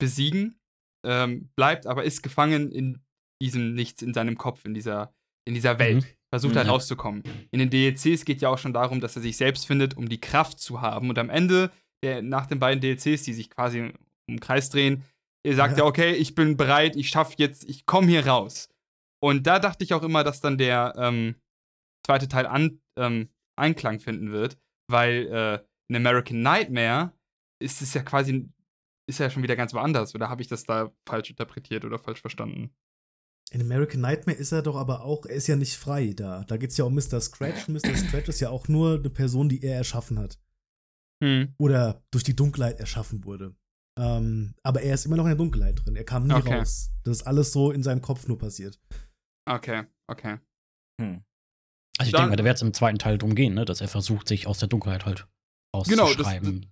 besiegen, 0.00 0.60
ähm, 1.04 1.50
bleibt 1.56 1.86
aber 1.86 2.04
ist 2.04 2.22
gefangen 2.22 2.70
in 2.70 3.02
diesem 3.42 3.74
Nichts, 3.74 4.02
in 4.02 4.14
seinem 4.14 4.38
Kopf, 4.38 4.64
in 4.64 4.74
dieser, 4.74 5.12
in 5.46 5.54
dieser 5.54 5.78
Welt. 5.78 6.16
Versucht 6.32 6.54
halt 6.54 6.66
Mhm. 6.66 6.70
rauszukommen. 6.70 7.24
In 7.50 7.58
den 7.58 7.70
DLCs 7.70 8.24
geht 8.24 8.40
ja 8.40 8.50
auch 8.50 8.58
schon 8.58 8.72
darum, 8.72 9.00
dass 9.00 9.16
er 9.16 9.22
sich 9.22 9.36
selbst 9.36 9.66
findet, 9.66 9.96
um 9.96 10.08
die 10.08 10.20
Kraft 10.20 10.60
zu 10.60 10.80
haben. 10.80 11.08
Und 11.08 11.18
am 11.18 11.28
Ende, 11.28 11.72
der, 12.04 12.22
nach 12.22 12.46
den 12.46 12.60
beiden 12.60 12.80
DLCs, 12.80 13.24
die 13.24 13.32
sich 13.32 13.50
quasi 13.50 13.92
den 14.30 14.40
Kreis 14.40 14.70
drehen, 14.70 15.04
er 15.42 15.54
sagt 15.54 15.76
Ja. 15.76 15.84
ja, 15.84 15.88
okay, 15.88 16.14
ich 16.14 16.34
bin 16.34 16.56
bereit, 16.56 16.96
ich 16.96 17.08
schaffe 17.08 17.34
jetzt, 17.38 17.64
ich 17.64 17.86
komme 17.86 18.08
hier 18.08 18.26
raus. 18.26 18.68
Und 19.22 19.46
da 19.46 19.58
dachte 19.58 19.84
ich 19.84 19.94
auch 19.94 20.02
immer, 20.02 20.24
dass 20.24 20.40
dann 20.40 20.58
der 20.58 20.94
ähm, 20.96 21.36
zweite 22.04 22.28
Teil 22.28 22.46
an, 22.46 22.80
ähm, 22.96 23.28
Einklang 23.56 24.00
finden 24.00 24.32
wird, 24.32 24.58
weil 24.88 25.26
äh, 25.26 25.64
in 25.88 25.96
American 25.96 26.40
Nightmare 26.40 27.12
ist 27.60 27.82
es 27.82 27.92
ja 27.94 28.02
quasi, 28.02 28.48
ist 29.06 29.18
ja 29.18 29.28
schon 29.28 29.42
wieder 29.42 29.56
ganz 29.56 29.74
woanders. 29.74 30.14
Oder 30.14 30.30
habe 30.30 30.40
ich 30.40 30.48
das 30.48 30.64
da 30.64 30.92
falsch 31.06 31.30
interpretiert 31.30 31.84
oder 31.84 31.98
falsch 31.98 32.20
verstanden? 32.20 32.74
In 33.52 33.60
American 33.60 34.00
Nightmare 34.00 34.38
ist 34.38 34.52
er 34.52 34.62
doch 34.62 34.76
aber 34.76 35.02
auch, 35.02 35.26
er 35.26 35.34
ist 35.34 35.48
ja 35.48 35.56
nicht 35.56 35.76
frei 35.76 36.12
da. 36.14 36.44
Da 36.44 36.56
geht 36.56 36.70
es 36.70 36.76
ja 36.76 36.84
um 36.84 36.94
Mr. 36.94 37.20
Scratch. 37.20 37.68
Mr. 37.68 37.94
Scratch 37.96 38.28
ist 38.28 38.40
ja 38.40 38.50
auch 38.50 38.68
nur 38.68 38.98
eine 38.98 39.10
Person, 39.10 39.48
die 39.48 39.62
er 39.62 39.76
erschaffen 39.76 40.18
hat. 40.18 40.38
Hm. 41.22 41.54
Oder 41.58 42.02
durch 42.10 42.24
die 42.24 42.36
Dunkelheit 42.36 42.80
erschaffen 42.80 43.24
wurde. 43.24 43.54
Ähm, 44.00 44.54
aber 44.62 44.82
er 44.82 44.94
ist 44.94 45.04
immer 45.06 45.16
noch 45.16 45.24
in 45.24 45.30
der 45.30 45.36
Dunkelheit 45.36 45.84
drin. 45.84 45.94
Er 45.96 46.04
kam 46.04 46.26
nie 46.26 46.32
Okay. 46.34 46.58
raus. 46.58 46.90
Das 47.04 47.18
ist 47.18 47.26
alles 47.26 47.52
so 47.52 47.70
in 47.70 47.82
seinem 47.82 48.00
Kopf 48.00 48.26
nur 48.28 48.38
passiert. 48.38 48.80
Okay, 49.48 49.84
okay. 50.08 50.38
Hm. 51.00 51.22
Also 51.98 52.08
ich 52.08 52.12
Dann- 52.12 52.22
denke 52.22 52.30
mal, 52.30 52.36
da 52.36 52.44
wird 52.44 52.56
es 52.56 52.62
im 52.62 52.72
zweiten 52.72 52.98
Teil 52.98 53.18
drum 53.18 53.34
gehen, 53.34 53.54
ne? 53.54 53.64
dass 53.64 53.80
er 53.80 53.88
versucht, 53.88 54.28
sich 54.28 54.46
aus 54.46 54.58
der 54.58 54.68
Dunkelheit 54.68 55.04
halt 55.06 55.26
Genau, 55.86 56.12
das, 56.14 56.16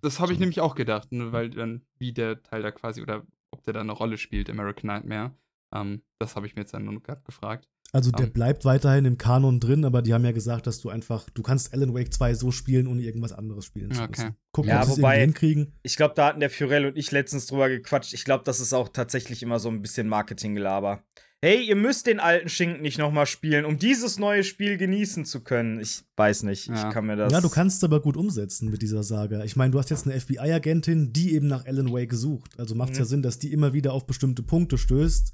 das, 0.00 0.18
habe 0.18 0.32
ich 0.32 0.38
So. 0.38 0.40
nämlich 0.40 0.60
auch 0.60 0.74
gedacht, 0.74 1.12
ne, 1.12 1.30
weil 1.30 1.50
dann, 1.50 1.86
wie 1.98 2.12
der 2.12 2.42
Teil 2.42 2.62
da 2.62 2.72
quasi, 2.72 3.00
oder 3.00 3.24
ob 3.52 3.62
der 3.62 3.72
da 3.74 3.80
eine 3.80 3.92
Rolle 3.92 4.18
spielt, 4.18 4.50
American 4.50 4.88
Nightmare. 4.88 5.32
Ähm, 5.72 6.02
das 6.18 6.34
habe 6.34 6.46
ich 6.48 6.56
mir 6.56 6.62
jetzt 6.62 6.74
dann 6.74 6.84
nur 6.84 7.00
gerade 7.00 7.22
gefragt. 7.22 7.68
Also 7.92 8.10
der 8.10 8.26
Ähm. 8.26 8.32
bleibt 8.34 8.64
weiterhin 8.66 9.06
im 9.06 9.16
Kanon 9.16 9.60
drin, 9.60 9.84
aber 9.86 10.02
die 10.02 10.12
haben 10.12 10.24
ja 10.24 10.32
gesagt, 10.32 10.66
dass 10.66 10.78
du 10.80 10.90
einfach, 10.90 11.30
du 11.30 11.42
kannst 11.42 11.72
Alan 11.72 11.94
Wake 11.94 12.12
2 12.12 12.34
so 12.34 12.50
spielen, 12.50 12.86
ohne 12.86 13.00
irgendwas 13.02 13.32
anderes 13.32 13.64
spielen 13.64 13.92
zu 13.92 14.02
Okay. 14.02 14.10
müssen. 14.10 14.36
Gucken, 14.52 14.68
Ja, 14.70 14.80
ob 14.80 14.84
sie 14.86 14.92
es 14.92 14.98
wobei- 14.98 15.20
irgendwie 15.20 15.46
hinkriegen. 15.54 15.72
Ich 15.82 15.96
glaube, 15.96 16.14
da 16.14 16.26
hatten 16.26 16.40
der 16.40 16.50
Furell 16.50 16.84
und 16.86 16.98
ich 16.98 17.10
letztens 17.12 17.46
drüber 17.46 17.68
gequatscht. 17.70 18.12
Ich 18.12 18.24
glaube, 18.24 18.44
das 18.44 18.60
ist 18.60 18.74
auch 18.74 18.88
tatsächlich 18.90 19.42
immer 19.42 19.58
so 19.58 19.70
ein 19.70 19.80
bisschen 19.80 20.06
Marketinggelaber. 20.08 21.02
Hey, 21.40 21.62
ihr 21.62 21.76
müsst 21.76 22.08
den 22.08 22.18
alten 22.18 22.48
Schinken 22.48 22.82
nicht 22.82 22.98
nochmal 22.98 23.24
spielen, 23.24 23.64
um 23.64 23.78
dieses 23.78 24.18
neue 24.18 24.42
Spiel 24.42 24.76
genießen 24.76 25.24
zu 25.24 25.40
können. 25.44 25.78
Ich 25.80 26.02
weiß 26.16 26.42
nicht. 26.42 26.66
Ja. 26.66 26.88
Ich 26.88 26.92
kann 26.92 27.06
mir 27.06 27.14
das. 27.14 27.32
Ja, 27.32 27.40
du 27.40 27.48
kannst 27.48 27.76
es 27.78 27.84
aber 27.84 28.02
gut 28.02 28.16
umsetzen 28.16 28.70
mit 28.70 28.82
dieser 28.82 29.04
Saga. 29.04 29.44
Ich 29.44 29.54
meine, 29.54 29.70
du 29.70 29.78
hast 29.78 29.88
jetzt 29.88 30.04
eine 30.04 30.16
FBI-Agentin, 30.18 31.12
die 31.12 31.34
eben 31.34 31.46
nach 31.46 31.64
Alan 31.64 31.92
Wake 31.92 32.12
sucht. 32.12 32.58
Also 32.58 32.74
macht 32.74 32.90
es 32.90 32.98
Mhm. 32.98 33.02
ja 33.02 33.06
Sinn, 33.06 33.22
dass 33.22 33.38
die 33.38 33.52
immer 33.52 33.72
wieder 33.72 33.92
auf 33.92 34.06
bestimmte 34.06 34.42
Punkte 34.42 34.78
stößt, 34.78 35.32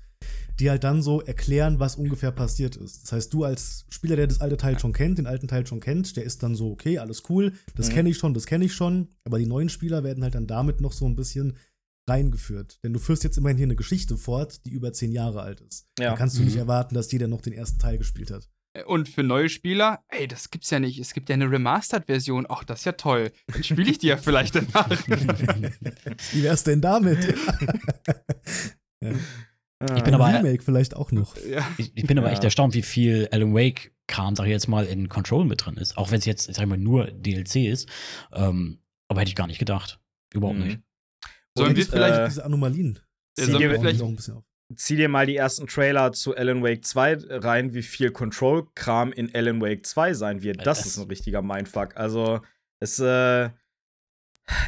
die 0.61 0.71
halt 0.71 0.85
dann 0.85 1.03
so 1.03 1.21
erklären, 1.21 1.81
was 1.81 1.97
ungefähr 1.97 2.31
passiert 2.31 2.77
ist. 2.77 3.03
Das 3.05 3.13
heißt, 3.13 3.33
du 3.35 3.45
als 3.45 3.87
Spieler, 3.89 4.17
der 4.17 4.27
das 4.29 4.41
alte 4.41 4.57
Teil 4.57 4.79
schon 4.79 4.93
kennt, 4.93 5.19
den 5.19 5.27
alten 5.27 5.49
Teil 5.49 5.67
schon 5.67 5.81
kennt, 5.81 6.17
der 6.17 6.25
ist 6.25 6.43
dann 6.43 6.55
so, 6.55 6.71
okay, 6.71 6.99
alles 6.99 7.25
cool, 7.29 7.53
das 7.75 7.89
Mhm. 7.89 7.93
kenne 7.95 8.11
ich 8.11 8.19
schon, 8.19 8.35
das 8.35 8.47
kenne 8.47 8.65
ich 8.65 8.75
schon. 8.75 9.09
Aber 9.25 9.39
die 9.39 9.47
neuen 9.47 9.69
Spieler 9.69 10.05
werden 10.05 10.23
halt 10.23 10.35
dann 10.35 10.47
damit 10.47 10.81
noch 10.81 10.93
so 10.93 11.07
ein 11.07 11.17
bisschen 11.17 11.57
reingeführt. 12.09 12.79
Denn 12.85 12.93
du 12.93 13.01
führst 13.01 13.25
jetzt 13.25 13.39
immerhin 13.39 13.57
hier 13.57 13.67
eine 13.67 13.77
Geschichte 13.77 14.17
fort, 14.17 14.65
die 14.67 14.71
über 14.71 14.93
zehn 14.93 15.11
Jahre 15.11 15.41
alt 15.43 15.61
ist. 15.63 15.87
Ja. 15.99 16.11
Da 16.11 16.17
kannst 16.17 16.39
du 16.39 16.43
nicht 16.43 16.55
Mhm. 16.55 16.61
erwarten, 16.61 16.95
dass 16.95 17.11
jeder 17.11 17.29
noch 17.29 17.41
den 17.41 17.53
ersten 17.55 17.79
Teil 17.79 17.99
gespielt 17.99 18.31
hat. 18.31 18.49
Und 18.87 19.09
für 19.09 19.23
neue 19.23 19.49
Spieler, 19.49 20.01
ey, 20.09 20.27
das 20.27 20.51
gibt's 20.51 20.69
ja 20.71 20.81
nicht. 20.81 20.99
Es 20.99 21.15
gibt 21.15 21.29
ja 21.29 21.35
eine 21.35 21.49
Remastered-Version. 21.51 22.47
Ach, 22.49 22.65
das 22.65 22.81
ist 22.81 22.85
ja 22.87 22.93
toll. 22.93 23.31
Dann 23.47 23.63
spiele 23.63 23.89
ich 23.89 23.99
die 23.99 24.09
ja 24.09 24.17
vielleicht 24.17 24.57
danach. 24.57 24.91
Wie 26.33 26.43
wär's 26.43 26.65
denn 26.65 26.81
damit? 26.81 27.35
Ah. 29.05 29.13
Ich 29.81 30.03
bin 30.03 30.15
Ein 30.15 30.21
aber- 30.21 30.27
Remake 30.39 30.63
vielleicht 30.63 30.97
auch 30.97 31.11
noch. 31.13 31.37
ja. 31.49 31.67
Ich, 31.79 31.93
ich 31.97 32.07
bin 32.07 32.19
aber 32.19 32.29
Ja. 32.29 32.33
echt 32.35 32.45
erstaunt, 32.45 32.75
wie 32.75 32.83
viel 32.83 33.29
Alan 33.33 33.55
Wake-Kram, 33.55 34.35
sag 34.37 34.45
ich 34.47 34.51
jetzt 34.51 34.69
mal, 34.69 34.87
in 34.87 35.09
Control 35.09 35.45
mit 35.45 35.65
drin 35.67 35.77
ist. 35.77 35.97
Auch 35.99 36.11
wenn 36.11 36.19
es 36.21 36.25
jetzt, 36.25 36.45
sag 36.53 36.63
ich 36.63 36.69
mal, 36.69 36.79
nur 36.79 37.07
DLC 37.11 37.67
ist. 37.67 37.89
Ähm, 38.33 38.79
aber 39.09 39.21
hätte 39.21 39.29
ich 39.31 39.35
gar 39.37 39.47
nicht 39.47 39.59
gedacht. 39.59 40.01
Überhaupt 40.33 40.59
Mhm. 40.59 40.65
nicht. 40.67 40.81
Sollen 41.57 41.71
Und, 41.71 41.77
wir 41.77 41.87
vielleicht. 41.87 42.19
äh, 42.21 42.25
diese 42.29 42.45
Anomalien. 42.45 42.99
Ja, 43.39 43.45
sollen 43.47 43.59
wir 43.61 43.79
vielleicht- 43.81 44.01
auch 44.01 44.09
ein 44.09 44.17
bisschen 44.17 44.35
auf. 44.35 44.45
zieh 44.77 44.97
dir 44.97 45.09
mal 45.09 45.27
die 45.27 45.37
ersten 45.37 45.67
Trailer 45.67 46.13
zu 46.13 46.35
Alan 46.35 46.63
Wake 46.63 46.85
2 46.85 47.17
rein, 47.29 47.75
wie 47.75 47.83
viel 47.83 48.11
Control-Kram 48.11 49.13
in 49.13 49.35
Alan 49.35 49.61
Wake 49.61 49.85
2 49.87 50.15
sein 50.15 50.43
wird. 50.43 50.67
Das, 50.67 50.79
Das- 50.79 50.87
ist 50.87 50.99
ein 50.99 51.09
richtiger 51.09 51.43
Mindfuck. 51.43 51.97
Also, 51.97 52.41
es, 52.81 52.99
äh, 52.99 53.51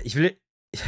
ich 0.04 0.16
will, 0.16 0.36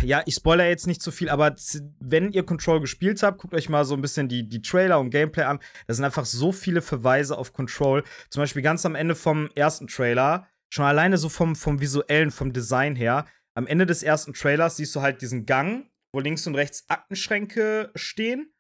ja, 0.03 0.23
ich 0.27 0.35
spoiler 0.35 0.67
jetzt 0.67 0.87
nicht 0.87 1.03
zu 1.03 1.11
viel, 1.11 1.29
aber 1.29 1.55
wenn 2.01 2.33
ihr 2.33 2.45
Control 2.45 2.81
gespielt 2.81 3.23
habt, 3.23 3.39
guckt 3.39 3.55
euch 3.55 3.69
mal 3.69 3.85
so 3.85 3.95
ein 3.95 4.03
bisschen 4.03 4.29
die, 4.29 4.49
die 4.49 4.63
Trailer 4.63 5.01
und 5.01 5.11
Gameplay 5.11 5.45
an. 5.45 5.61
Da 5.87 5.95
sind 5.95 6.05
einfach 6.05 6.25
so 6.25 6.53
viele 6.53 6.83
Verweise 6.83 7.39
auf 7.39 7.53
Control. 7.53 8.05
Zum 8.31 8.43
Beispiel 8.43 8.63
ganz 8.63 8.85
am 8.85 8.95
Ende 8.95 9.15
vom 9.15 9.51
ersten 9.55 9.87
Trailer, 9.87 10.47
schon 10.71 10.85
alleine 10.85 11.17
so 11.17 11.29
vom, 11.29 11.57
vom 11.57 11.81
visuellen, 11.81 12.31
vom 12.31 12.53
Design 12.53 12.97
her, 12.97 13.27
am 13.59 13.67
Ende 13.67 13.87
des 13.87 14.05
ersten 14.05 14.35
Trailers 14.35 14.77
siehst 14.77 14.95
du 14.95 15.01
halt 15.01 15.21
diesen 15.21 15.45
Gang, 15.45 15.91
wo 16.13 16.21
links 16.21 16.47
und 16.47 16.55
rechts 16.55 16.85
Aktenschränke 16.89 17.91
stehen. 17.97 18.53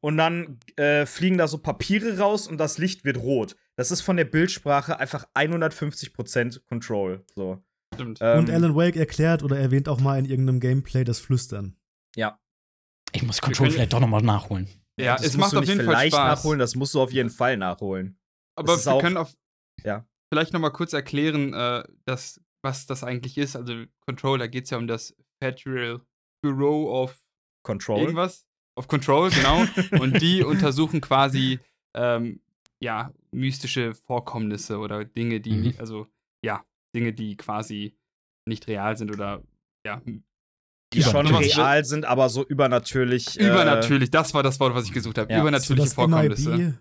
Und 0.00 0.16
dann 0.16 0.60
äh, 0.76 1.06
fliegen 1.06 1.38
da 1.38 1.48
so 1.48 1.58
Papiere 1.58 2.18
raus 2.18 2.46
und 2.46 2.58
das 2.58 2.78
Licht 2.78 3.04
wird 3.04 3.16
rot. 3.16 3.56
Das 3.74 3.90
ist 3.90 4.02
von 4.02 4.16
der 4.16 4.26
Bildsprache 4.26 5.00
einfach 5.00 5.26
150% 5.34 6.66
Control. 6.66 7.24
So. 7.34 7.64
Stimmt. 7.94 8.18
Ähm, 8.20 8.38
Und 8.40 8.50
Alan 8.50 8.74
Wake 8.76 8.96
erklärt 8.96 9.42
oder 9.42 9.58
erwähnt 9.58 9.88
auch 9.88 10.00
mal 10.00 10.18
in 10.18 10.24
irgendeinem 10.26 10.60
Gameplay 10.60 11.04
das 11.04 11.18
Flüstern. 11.20 11.76
Ja. 12.16 12.38
Ich 13.12 13.22
muss 13.22 13.40
Control 13.40 13.70
vielleicht 13.70 13.92
doch 13.92 14.00
nochmal 14.00 14.22
nachholen. 14.22 14.68
ja, 14.98 15.16
das 15.16 15.26
es 15.26 15.36
musst 15.36 15.40
macht 15.40 15.52
du 15.52 15.56
auf 15.58 15.60
nicht 15.62 15.70
jeden 15.70 15.84
Fall 15.84 15.94
vielleicht 15.94 16.14
Spaß. 16.14 16.38
nachholen, 16.38 16.58
das 16.58 16.74
musst 16.74 16.94
du 16.94 17.00
auf 17.00 17.12
jeden 17.12 17.30
Fall 17.30 17.56
nachholen. 17.56 18.18
Aber 18.56 18.76
wir 18.84 18.92
auch- 18.92 19.00
können 19.00 19.16
auf, 19.16 19.34
Ja. 19.84 20.06
vielleicht 20.32 20.52
noch 20.52 20.60
mal 20.60 20.70
kurz 20.70 20.92
erklären, 20.92 21.52
äh, 21.54 21.84
dass, 22.04 22.40
was 22.62 22.86
das 22.86 23.02
eigentlich 23.04 23.36
ist. 23.38 23.56
Also 23.56 23.84
Control, 24.06 24.38
da 24.38 24.46
geht 24.46 24.64
es 24.64 24.70
ja 24.70 24.78
um 24.78 24.86
das 24.86 25.14
Federal 25.42 26.00
Bureau 26.42 27.02
of 27.02 27.20
Control. 27.64 28.00
irgendwas. 28.00 28.46
Of 28.76 28.88
Control, 28.88 29.30
genau. 29.30 29.64
Und 30.02 30.20
die 30.20 30.42
untersuchen 30.42 31.00
quasi 31.00 31.60
ähm, 31.94 32.40
ja, 32.80 33.12
mystische 33.30 33.94
Vorkommnisse 33.94 34.78
oder 34.78 35.04
Dinge, 35.04 35.40
die, 35.40 35.52
Mhm. 35.52 35.74
also 35.78 36.06
Dinge, 36.94 37.12
die 37.12 37.36
quasi 37.36 37.96
nicht 38.48 38.66
real 38.68 38.96
sind 38.96 39.10
oder 39.10 39.42
ja, 39.86 40.00
Die 40.92 41.02
schon 41.02 41.26
real 41.26 41.84
sind, 41.84 42.04
aber 42.04 42.28
so 42.28 42.44
übernatürlich. 42.46 43.38
äh, 43.40 43.48
übernatürlich. 43.50 44.10
Das 44.10 44.32
war 44.34 44.42
das 44.42 44.60
Wort, 44.60 44.74
was 44.74 44.84
ich 44.86 44.92
gesucht 44.92 45.18
habe. 45.18 45.32
ja. 45.32 45.40
Übernatürliche 45.40 45.82
so 45.82 45.84
das 45.84 45.94
Vorkommnisse. 45.94 46.56
MIB 46.56 46.74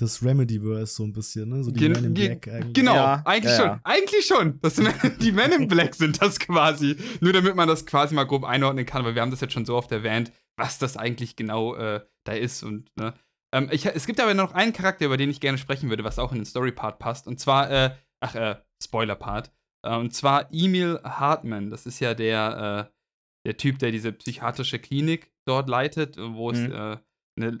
das 0.00 0.22
Remedy-Verse 0.22 0.94
so 0.94 1.02
ein 1.02 1.12
bisschen, 1.12 1.48
ne? 1.48 1.64
So 1.64 1.72
die 1.72 1.80
Gen- 1.80 1.90
Men 1.90 2.04
in 2.04 2.14
Black 2.14 2.46
eigentlich. 2.46 2.72
Genau, 2.74 2.94
Ja, 2.94 3.22
eigentlich 3.24 3.50
ja, 3.50 3.56
schon. 3.56 3.66
ja. 3.66 3.80
Eigentlich 3.82 4.26
schon. 4.26 4.60
Das 4.60 4.76
sind, 4.76 4.88
die 5.20 5.32
Men 5.32 5.50
in 5.50 5.66
Black 5.66 5.96
sind 5.96 6.22
das 6.22 6.38
quasi. 6.38 6.96
Nur 7.20 7.32
damit 7.32 7.56
man 7.56 7.66
das 7.66 7.84
quasi 7.84 8.14
mal 8.14 8.22
grob 8.22 8.44
einordnen 8.44 8.86
kann, 8.86 9.04
weil 9.04 9.16
wir 9.16 9.22
haben 9.22 9.32
das 9.32 9.40
jetzt 9.40 9.54
schon 9.54 9.64
so 9.64 9.74
oft 9.76 9.90
erwähnt, 9.90 10.30
was 10.56 10.78
das 10.78 10.96
eigentlich 10.96 11.34
genau 11.34 11.74
äh, 11.74 12.06
da 12.24 12.32
ist. 12.32 12.62
Und, 12.62 12.92
ne? 12.96 13.12
ähm, 13.52 13.68
ich, 13.72 13.86
es 13.86 14.06
gibt 14.06 14.20
aber 14.20 14.34
noch 14.34 14.52
einen 14.52 14.72
Charakter, 14.72 15.04
über 15.06 15.16
den 15.16 15.30
ich 15.30 15.40
gerne 15.40 15.58
sprechen 15.58 15.90
würde, 15.90 16.04
was 16.04 16.20
auch 16.20 16.30
in 16.30 16.38
den 16.38 16.44
Story-Part 16.46 17.00
passt. 17.00 17.26
Und 17.26 17.40
zwar, 17.40 17.68
äh, 17.68 17.90
ach, 18.20 18.36
äh, 18.36 18.54
Spoiler-Part. 18.80 19.50
Äh, 19.84 19.96
und 19.96 20.14
zwar 20.14 20.52
Emil 20.52 21.00
Hartman. 21.04 21.70
Das 21.70 21.86
ist 21.86 22.00
ja 22.00 22.14
der, 22.14 22.90
äh, 22.92 22.98
der 23.46 23.56
Typ, 23.56 23.78
der 23.78 23.90
diese 23.92 24.12
psychiatrische 24.12 24.78
Klinik 24.78 25.30
dort 25.46 25.68
leitet, 25.68 26.16
wo 26.18 26.50
es 26.50 26.58
Mhm. 26.60 26.72
äh, 26.72 26.98
eine 27.40 27.58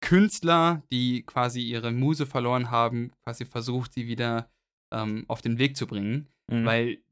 Künstler, 0.00 0.82
die 0.92 1.24
quasi 1.24 1.60
ihre 1.62 1.90
Muse 1.90 2.24
verloren 2.26 2.70
haben, 2.70 3.12
quasi 3.24 3.44
versucht, 3.44 3.92
sie 3.94 4.06
wieder 4.06 4.50
ähm, 4.92 5.24
auf 5.28 5.42
den 5.42 5.58
Weg 5.58 5.76
zu 5.76 5.86
bringen. 5.86 6.28
Mhm. 6.50 6.64
Weil 6.64 7.02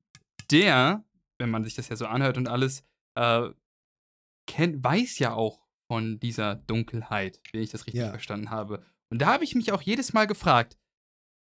der, 0.51 1.05
wenn 1.39 1.51
man 1.51 1.65
sich 1.65 1.74
das 1.74 1.89
ja 1.89 1.97
so 1.97 2.07
anhört 2.07 2.39
und 2.39 2.49
alles, 2.49 2.85
äh, 3.19 3.51
kennt, 4.49 4.83
weiß 4.85 5.19
ja 5.19 5.35
auch 5.35 5.66
von 5.91 6.20
dieser 6.20 6.55
Dunkelheit, 6.55 7.41
wenn 7.53 7.62
ich 7.62 7.70
das 7.70 7.87
richtig 7.87 8.01
Ja. 8.03 8.11
verstanden 8.11 8.51
habe. 8.51 8.85
Und 9.11 9.20
da 9.20 9.33
habe 9.33 9.45
ich 9.45 9.55
mich 9.55 9.73
auch 9.73 9.83
jedes 9.83 10.12
Mal 10.12 10.27
gefragt, 10.27 10.78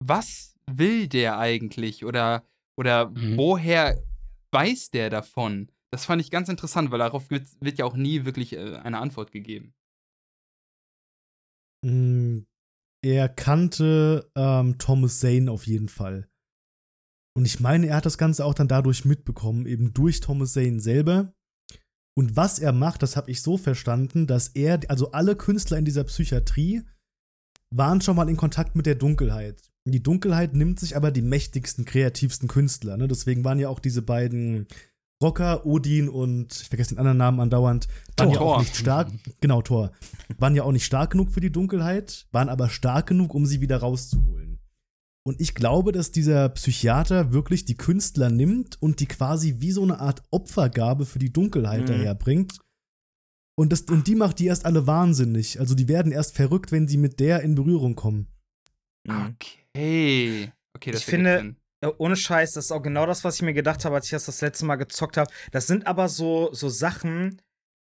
was 0.03 0.54
will 0.71 1.09
der 1.09 1.39
eigentlich? 1.39 2.05
Oder, 2.05 2.45
oder 2.79 3.11
Mhm. 3.11 3.37
woher 3.37 4.03
weiß 4.53 4.91
der 4.91 5.11
davon? 5.11 5.71
Das 5.93 6.05
fand 6.07 6.21
ich 6.21 6.31
ganz 6.31 6.49
interessant, 6.49 6.91
weil 6.91 6.99
darauf 6.99 7.31
wird, 7.31 7.47
wird 7.61 7.79
ja 7.79 7.85
auch 7.85 7.97
nie 7.97 8.25
wirklich 8.25 8.53
äh, 8.55 8.77
eine 8.77 8.99
Antwort 8.99 9.31
gegeben. 9.33 9.75
Mm, 11.85 12.41
Er 13.05 13.29
kannte 13.29 14.31
ähm, 14.35 14.79
Thomas 14.79 15.21
Zane 15.21 15.51
auf 15.51 15.67
jeden 15.67 15.89
Fall. 15.91 16.29
Und 17.37 17.45
ich 17.45 17.61
meine, 17.61 17.89
er 17.89 17.97
hat 17.97 18.07
das 18.07 18.17
Ganze 18.17 18.45
auch 18.45 18.55
dann 18.55 18.69
dadurch 18.69 19.05
mitbekommen, 19.05 19.67
eben 19.67 19.93
durch 19.93 20.21
Thomas 20.21 20.55
Zane 20.55 20.81
selber. 20.81 21.35
Und 22.17 22.37
was 22.37 22.59
er 22.61 22.73
macht, 22.73 23.03
das 23.03 23.17
habe 23.17 23.31
ich 23.31 23.43
so 23.43 23.59
verstanden, 23.59 24.27
dass 24.27 24.49
er, 24.49 24.81
also 24.89 25.11
alle 25.13 25.37
Künstler 25.37 25.77
in 25.79 25.85
dieser 25.85 26.05
Psychiatrie 26.05 26.83
waren 27.75 28.01
schon 28.01 28.17
mal 28.17 28.31
in 28.31 28.37
Kontakt 28.37 28.75
mit 28.77 28.87
der 28.87 28.95
Dunkelheit. 28.95 29.71
Die 29.87 30.03
Dunkelheit 30.03 30.55
nimmt 30.55 30.81
sich 30.81 30.97
aber 30.97 31.11
die 31.11 31.23
mächtigsten, 31.23 31.85
kreativsten 31.85 32.49
Künstler. 32.49 32.97
Ne? 32.97 33.07
Deswegen 33.07 33.45
waren 33.45 33.59
ja 33.59 33.69
auch 33.69 33.81
diese 33.81 34.01
beiden 34.03 34.67
Rocker, 35.23 35.65
Odin 35.67 36.09
und 36.09 36.53
ich 36.61 36.69
vergesse 36.69 36.95
den 36.95 36.99
anderen 36.99 37.19
Namen 37.19 37.41
andauernd, 37.41 37.87
waren 38.17 38.31
ja 38.31 38.37
Thor. 38.39 38.57
auch 38.57 38.61
nicht 38.61 38.77
stark. 38.77 39.11
Genau, 39.41 39.63
Thor. 39.63 39.93
Waren 40.39 40.55
ja 40.57 40.65
auch 40.65 40.73
nicht 40.73 40.85
stark 40.87 41.11
genug 41.13 41.31
für 41.31 41.41
die 41.41 41.53
Dunkelheit, 41.53 42.27
waren 42.33 42.49
aber 42.49 42.69
stark 42.69 43.07
genug, 43.09 43.35
um 43.35 43.47
sie 43.47 43.61
wieder 43.61 43.79
rauszuholen. 43.79 44.59
Und 45.27 45.41
ich 45.41 45.55
glaube, 45.55 45.93
dass 45.93 46.13
dieser 46.13 46.49
Psychiater 46.51 47.33
wirklich 47.33 47.65
die 47.65 47.77
Künstler 47.77 48.29
nimmt 48.29 48.81
und 48.83 49.01
die 49.01 49.07
quasi 49.07 49.57
wie 49.61 49.73
so 49.73 49.83
eine 49.83 50.01
Art 50.01 50.23
Opfergabe 50.31 51.07
für 51.07 51.19
die 51.19 51.33
Dunkelheit 51.33 51.83
Mhm. 51.83 51.87
daherbringt. 51.87 52.59
Und, 53.57 53.71
das, 53.73 53.83
und 53.83 54.07
die 54.07 54.17
macht 54.17 54.39
die 54.39 54.47
erst 54.47 54.67
alle 54.67 54.87
wahnsinnig. 54.87 55.61
Also 55.61 55.75
die 55.75 55.89
werden 55.89 56.11
erst 56.13 56.35
verrückt, 56.35 56.73
wenn 56.73 56.89
sie 56.89 56.97
mit 56.99 57.21
der 57.21 57.41
in 57.43 57.55
Berührung 57.55 57.95
kommen. 57.95 58.27
Mhm. 59.07 59.37
Okay. 59.75 60.53
Okay, 60.77 60.91
das 60.93 61.01
Ich 61.01 61.07
finde- 61.07 61.39
Sinn. 61.39 61.57
Ja, 61.83 61.93
ohne 61.99 62.17
Scheiß, 62.17 62.55
das 62.55 62.67
ist 62.67 62.73
auch 62.73 62.83
genau 62.83 63.05
das, 63.05 63.25
was 63.25 63.37
ich 63.37 63.43
mir 63.43 63.53
gedacht 63.53 63.85
habe, 63.85 63.97
als 63.97 64.07
ich 64.07 64.13
das 64.13 64.25
das 64.25 64.41
letzte 64.41 64.65
Mal 64.65 64.77
gezockt 64.77 65.19
habe. 65.19 65.31
Das 65.53 65.67
sind 65.67 65.87
aber 65.87 66.09
so, 66.09 66.49
so 66.55 66.71
Sachen, 66.71 67.43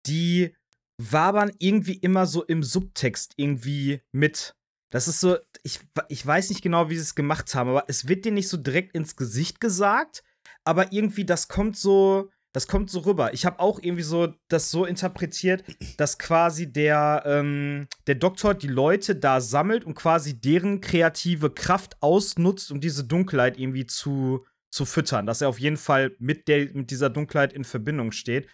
die 0.06 0.54
wabern 0.98 1.52
irgendwie 1.58 1.94
immer 1.94 2.24
so 2.26 2.42
im 2.42 2.62
Subtext 2.62 3.34
irgendwie 3.36 4.00
mit. 4.10 4.54
Das 4.90 5.08
ist 5.08 5.20
so, 5.20 5.36
ich, 5.62 5.80
ich 6.08 6.26
weiß 6.26 6.48
nicht 6.48 6.62
genau, 6.62 6.88
wie 6.88 6.96
sie 6.96 7.02
es 7.02 7.14
gemacht 7.14 7.54
haben, 7.54 7.68
aber 7.68 7.84
es 7.88 8.08
wird 8.08 8.24
dir 8.24 8.32
nicht 8.32 8.48
so 8.48 8.56
direkt 8.56 8.94
ins 8.94 9.14
Gesicht 9.16 9.60
gesagt, 9.60 10.22
aber 10.64 10.92
irgendwie 10.92 11.26
das 11.26 11.48
kommt 11.48 11.76
so, 11.76 12.30
das 12.52 12.66
kommt 12.66 12.90
so 12.90 13.00
rüber. 13.00 13.32
Ich 13.32 13.46
habe 13.46 13.60
auch 13.60 13.80
irgendwie 13.82 14.02
so 14.02 14.34
das 14.48 14.70
so 14.70 14.84
interpretiert, 14.84 15.64
dass 15.96 16.18
quasi 16.18 16.70
der, 16.70 17.22
ähm, 17.24 17.88
der 18.06 18.16
Doktor 18.16 18.54
die 18.54 18.68
Leute 18.68 19.16
da 19.16 19.40
sammelt 19.40 19.84
und 19.84 19.94
quasi 19.94 20.38
deren 20.38 20.80
kreative 20.80 21.50
Kraft 21.50 21.96
ausnutzt, 22.00 22.70
um 22.70 22.80
diese 22.80 23.04
Dunkelheit 23.04 23.58
irgendwie 23.58 23.86
zu, 23.86 24.44
zu 24.70 24.84
füttern. 24.84 25.26
Dass 25.26 25.40
er 25.40 25.48
auf 25.48 25.58
jeden 25.58 25.78
Fall 25.78 26.14
mit, 26.18 26.46
der, 26.46 26.70
mit 26.74 26.90
dieser 26.90 27.08
Dunkelheit 27.08 27.54
in 27.54 27.64
Verbindung 27.64 28.12
steht. 28.12 28.48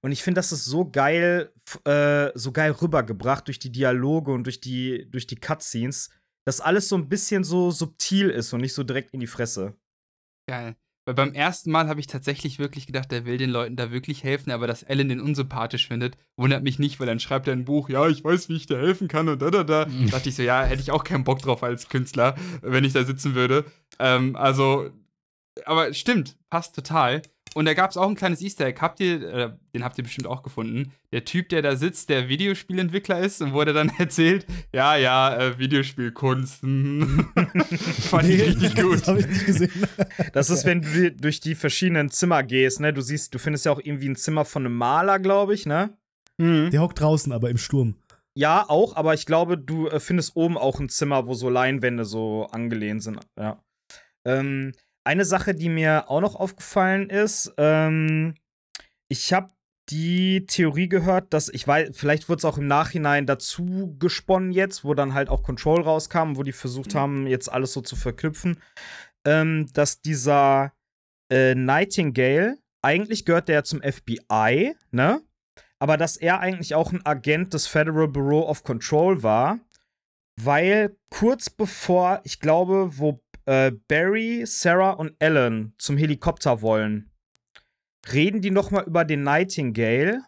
Und 0.00 0.12
ich 0.12 0.22
finde, 0.22 0.38
das 0.38 0.52
ist 0.52 0.64
so 0.64 0.88
geil, 0.88 1.52
äh, 1.84 2.30
so 2.34 2.52
geil 2.52 2.70
rübergebracht 2.70 3.46
durch 3.48 3.58
die 3.58 3.72
Dialoge 3.72 4.32
und 4.32 4.44
durch 4.44 4.60
die, 4.60 5.10
durch 5.10 5.26
die 5.26 5.36
Cutscenes, 5.36 6.10
dass 6.46 6.60
alles 6.60 6.88
so 6.88 6.96
ein 6.96 7.08
bisschen 7.08 7.44
so 7.44 7.70
subtil 7.70 8.30
ist 8.30 8.52
und 8.52 8.60
nicht 8.60 8.74
so 8.74 8.82
direkt 8.82 9.12
in 9.12 9.20
die 9.20 9.26
Fresse. 9.26 9.76
Geil. 10.48 10.76
Weil 11.04 11.14
beim 11.14 11.34
ersten 11.34 11.72
Mal 11.72 11.88
habe 11.88 11.98
ich 11.98 12.06
tatsächlich 12.06 12.60
wirklich 12.60 12.86
gedacht, 12.86 13.10
der 13.10 13.24
will 13.24 13.36
den 13.36 13.50
Leuten 13.50 13.74
da 13.74 13.90
wirklich 13.90 14.22
helfen, 14.22 14.52
aber 14.52 14.68
dass 14.68 14.84
Alan 14.84 15.08
den 15.08 15.20
unsympathisch 15.20 15.88
findet, 15.88 16.16
wundert 16.36 16.62
mich 16.62 16.78
nicht, 16.78 17.00
weil 17.00 17.08
dann 17.08 17.18
schreibt 17.18 17.48
er 17.48 17.54
ein 17.54 17.64
Buch, 17.64 17.88
ja, 17.88 18.08
ich 18.08 18.22
weiß, 18.22 18.48
wie 18.48 18.56
ich 18.56 18.66
dir 18.66 18.78
helfen 18.78 19.08
kann 19.08 19.28
und 19.28 19.42
da, 19.42 19.50
da, 19.50 19.64
da. 19.64 19.86
dachte 20.10 20.28
ich 20.28 20.36
so, 20.36 20.42
ja, 20.42 20.62
hätte 20.62 20.80
ich 20.80 20.92
auch 20.92 21.02
keinen 21.02 21.24
Bock 21.24 21.40
drauf 21.40 21.64
als 21.64 21.88
Künstler, 21.88 22.36
wenn 22.62 22.84
ich 22.84 22.92
da 22.92 23.02
sitzen 23.02 23.34
würde. 23.34 23.64
Ähm, 23.98 24.36
also, 24.36 24.90
aber 25.64 25.92
stimmt, 25.92 26.36
passt 26.50 26.76
total. 26.76 27.22
Und 27.54 27.66
da 27.66 27.74
gab 27.74 27.90
es 27.90 27.96
auch 27.96 28.08
ein 28.08 28.14
kleines 28.14 28.40
Easter 28.40 28.66
Egg. 28.66 28.80
Habt 28.80 29.00
ihr, 29.00 29.22
äh, 29.22 29.50
den 29.74 29.84
habt 29.84 29.98
ihr 29.98 30.04
bestimmt 30.04 30.26
auch 30.26 30.42
gefunden. 30.42 30.92
Der 31.12 31.24
Typ, 31.24 31.50
der 31.50 31.60
da 31.60 31.76
sitzt, 31.76 32.08
der 32.08 32.28
Videospielentwickler 32.28 33.20
ist 33.20 33.42
und 33.42 33.52
wurde 33.52 33.72
dann 33.72 33.90
erzählt, 33.98 34.46
ja, 34.72 34.96
ja, 34.96 35.36
äh, 35.36 35.58
Videospielkunst. 35.58 36.60
Fand 36.60 38.28
ich 38.28 38.42
richtig 38.42 38.74
gut. 38.82 39.00
Das 39.00 39.08
habe 39.08 39.20
ich 39.20 39.26
nicht 39.26 39.46
gesehen. 39.46 39.70
Das 40.32 40.48
ist, 40.48 40.64
wenn 40.64 40.80
du 40.80 41.12
durch 41.12 41.40
die 41.40 41.54
verschiedenen 41.54 42.10
Zimmer 42.10 42.42
gehst, 42.42 42.80
ne? 42.80 42.92
Du 42.92 43.02
siehst, 43.02 43.34
du 43.34 43.38
findest 43.38 43.66
ja 43.66 43.72
auch 43.72 43.80
irgendwie 43.82 44.08
ein 44.08 44.16
Zimmer 44.16 44.44
von 44.44 44.64
einem 44.64 44.76
Maler, 44.76 45.18
glaube 45.18 45.52
ich, 45.54 45.66
ne? 45.66 45.96
Mhm. 46.38 46.70
Der 46.70 46.80
hockt 46.80 47.00
draußen, 47.00 47.32
aber 47.32 47.50
im 47.50 47.58
Sturm. 47.58 47.96
Ja, 48.34 48.64
auch, 48.68 48.96
aber 48.96 49.12
ich 49.12 49.26
glaube, 49.26 49.58
du 49.58 49.88
äh, 49.88 50.00
findest 50.00 50.36
oben 50.36 50.56
auch 50.56 50.80
ein 50.80 50.88
Zimmer, 50.88 51.26
wo 51.26 51.34
so 51.34 51.50
Leinwände 51.50 52.06
so 52.06 52.46
angelehnt 52.46 53.02
sind. 53.02 53.20
Ja. 53.38 53.62
Ähm, 54.24 54.72
eine 55.04 55.24
Sache, 55.24 55.54
die 55.54 55.68
mir 55.68 56.08
auch 56.08 56.20
noch 56.20 56.34
aufgefallen 56.34 57.10
ist, 57.10 57.52
ähm, 57.56 58.34
ich 59.08 59.32
habe 59.32 59.50
die 59.90 60.46
Theorie 60.46 60.88
gehört, 60.88 61.34
dass 61.34 61.48
ich 61.48 61.66
weiß, 61.66 61.90
vielleicht 61.92 62.28
wurde 62.28 62.38
es 62.38 62.44
auch 62.44 62.56
im 62.56 62.66
Nachhinein 62.66 63.26
dazu 63.26 63.96
gesponnen 63.98 64.52
jetzt, 64.52 64.84
wo 64.84 64.94
dann 64.94 65.12
halt 65.12 65.28
auch 65.28 65.42
Control 65.42 65.82
rauskam, 65.82 66.36
wo 66.36 66.42
die 66.42 66.52
versucht 66.52 66.94
haben, 66.94 67.26
jetzt 67.26 67.52
alles 67.52 67.72
so 67.72 67.80
zu 67.80 67.96
verknüpfen, 67.96 68.60
ähm, 69.26 69.66
dass 69.72 70.00
dieser 70.00 70.72
äh, 71.30 71.54
Nightingale, 71.54 72.58
eigentlich 72.80 73.24
gehört 73.24 73.48
der 73.48 73.64
zum 73.64 73.82
FBI, 73.82 74.74
ne? 74.90 75.20
aber 75.78 75.96
dass 75.96 76.16
er 76.16 76.40
eigentlich 76.40 76.74
auch 76.74 76.92
ein 76.92 77.04
Agent 77.04 77.54
des 77.54 77.66
Federal 77.66 78.08
Bureau 78.08 78.48
of 78.48 78.62
Control 78.62 79.22
war, 79.22 79.58
weil 80.40 80.96
kurz 81.10 81.50
bevor, 81.50 82.20
ich 82.24 82.40
glaube, 82.40 82.98
wo 82.98 83.20
äh, 83.46 83.72
Barry, 83.88 84.44
Sarah 84.46 84.92
und 84.92 85.14
Ellen 85.18 85.74
zum 85.78 85.96
Helikopter 85.96 86.62
wollen, 86.62 87.10
reden 88.12 88.40
die 88.40 88.50
noch 88.50 88.70
mal 88.70 88.84
über 88.84 89.04
den 89.04 89.22
Nightingale 89.22 90.22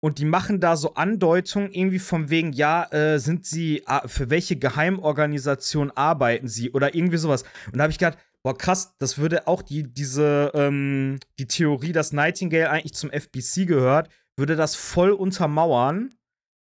und 0.00 0.18
die 0.18 0.24
machen 0.24 0.60
da 0.60 0.76
so 0.76 0.94
Andeutungen 0.94 1.72
irgendwie 1.72 1.98
von 1.98 2.30
wegen, 2.30 2.52
ja, 2.52 2.84
äh, 2.92 3.18
sind 3.18 3.46
sie, 3.46 3.82
für 4.06 4.30
welche 4.30 4.56
Geheimorganisation 4.56 5.90
arbeiten 5.90 6.46
sie 6.46 6.70
oder 6.70 6.94
irgendwie 6.94 7.16
sowas. 7.16 7.42
Und 7.66 7.78
da 7.78 7.82
habe 7.82 7.90
ich 7.90 7.98
gedacht, 7.98 8.18
boah, 8.44 8.56
krass, 8.56 8.94
das 8.98 9.18
würde 9.18 9.48
auch 9.48 9.62
die, 9.62 9.82
diese, 9.92 10.52
ähm, 10.54 11.18
die 11.38 11.48
Theorie, 11.48 11.92
dass 11.92 12.12
Nightingale 12.12 12.70
eigentlich 12.70 12.94
zum 12.94 13.10
FBC 13.10 13.66
gehört, 13.66 14.08
würde 14.36 14.54
das 14.54 14.76
voll 14.76 15.10
untermauern. 15.10 16.14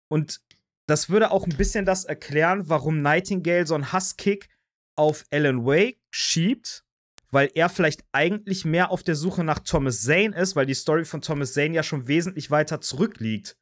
Und 0.10 0.42
das 0.88 1.10
würde 1.10 1.32
auch 1.32 1.46
ein 1.46 1.56
bisschen 1.58 1.86
das 1.86 2.06
erklären, 2.06 2.70
warum 2.70 3.02
Nightingale 3.02 3.68
so 3.68 3.76
einen 3.76 3.92
Hasskick 3.92 4.50
auf 4.98 5.24
Alan 5.32 5.65
Wake 5.65 5.99
schiebt, 6.11 6.84
weil 7.32 7.49
er 7.56 7.69
vielleicht 7.69 8.03
eigentlich 8.11 8.65
mehr 8.65 8.91
auf 8.91 9.03
der 9.03 9.15
Suche 9.15 9.44
nach 9.44 9.60
Thomas 9.60 10.02
Zane 10.02 10.36
ist, 10.36 10.56
weil 10.56 10.65
die 10.65 10.74
Story 10.74 11.06
von 11.06 11.22
Thomas 11.22 11.53
Zane 11.53 11.74
ja 11.76 11.84
schon 11.84 12.07
wesentlich 12.07 12.52
weiter 12.52 12.82
zurückliegt 12.82 13.57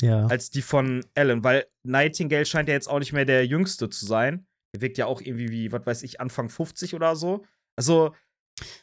Ja. 0.00 0.26
als 0.26 0.50
die 0.50 0.62
von 0.62 1.04
Alan, 1.14 1.44
weil 1.44 1.66
Nightingale 1.84 2.46
scheint 2.46 2.68
ja 2.68 2.74
jetzt 2.74 2.88
auch 2.88 2.98
nicht 3.00 3.12
mehr 3.12 3.24
der 3.24 3.46
Jüngste 3.46 3.88
zu 3.90 4.06
sein. 4.06 4.46
Er 4.74 4.80
wirkt 4.80 4.98
ja 4.98 5.06
auch 5.06 5.20
irgendwie 5.20 5.50
wie, 5.50 5.72
was 5.72 5.84
weiß 5.84 6.02
ich, 6.04 6.20
Anfang 6.20 6.48
50 6.48 6.94
oder 6.94 7.14
so. 7.16 7.44
Also, 7.76 8.14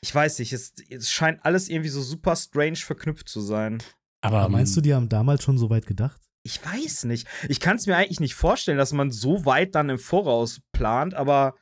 ich 0.02 0.14
weiß 0.14 0.40
nicht, 0.40 0.53
es, 0.53 0.74
es 0.90 1.10
scheint 1.10 1.44
alles 1.45 1.70
irgendwie 1.70 1.90
so 1.90 2.02
super 2.02 2.36
strange 2.36 2.76
verknüpft 2.76 3.28
zu 3.30 3.41
sein. 3.41 3.82
Aber 4.22 4.40
Aber 4.41 4.49
meinst 4.49 4.76
du, 4.76 4.82
die 4.82 4.94
haben 4.94 5.10
damals 5.10 5.44
schon 5.44 5.57
so 5.57 5.70
weit 5.70 5.88
gedacht? 5.88 6.22
Ich 6.44 6.64
weiß 6.64 7.06
nicht. 7.06 7.28
Ich 7.48 7.60
kann 7.60 7.78
es 7.78 7.86
mir 7.88 7.95
eigentlich 7.95 8.20
nicht 8.20 8.36
vorstellen, 8.36 8.78
dass 8.78 8.91
man 8.94 9.11
so 9.11 9.45
weit 9.45 9.76
dann 9.76 9.90
im 9.90 9.98
Voraus 9.99 10.61
plant, 10.74 11.14
aber 11.14 11.56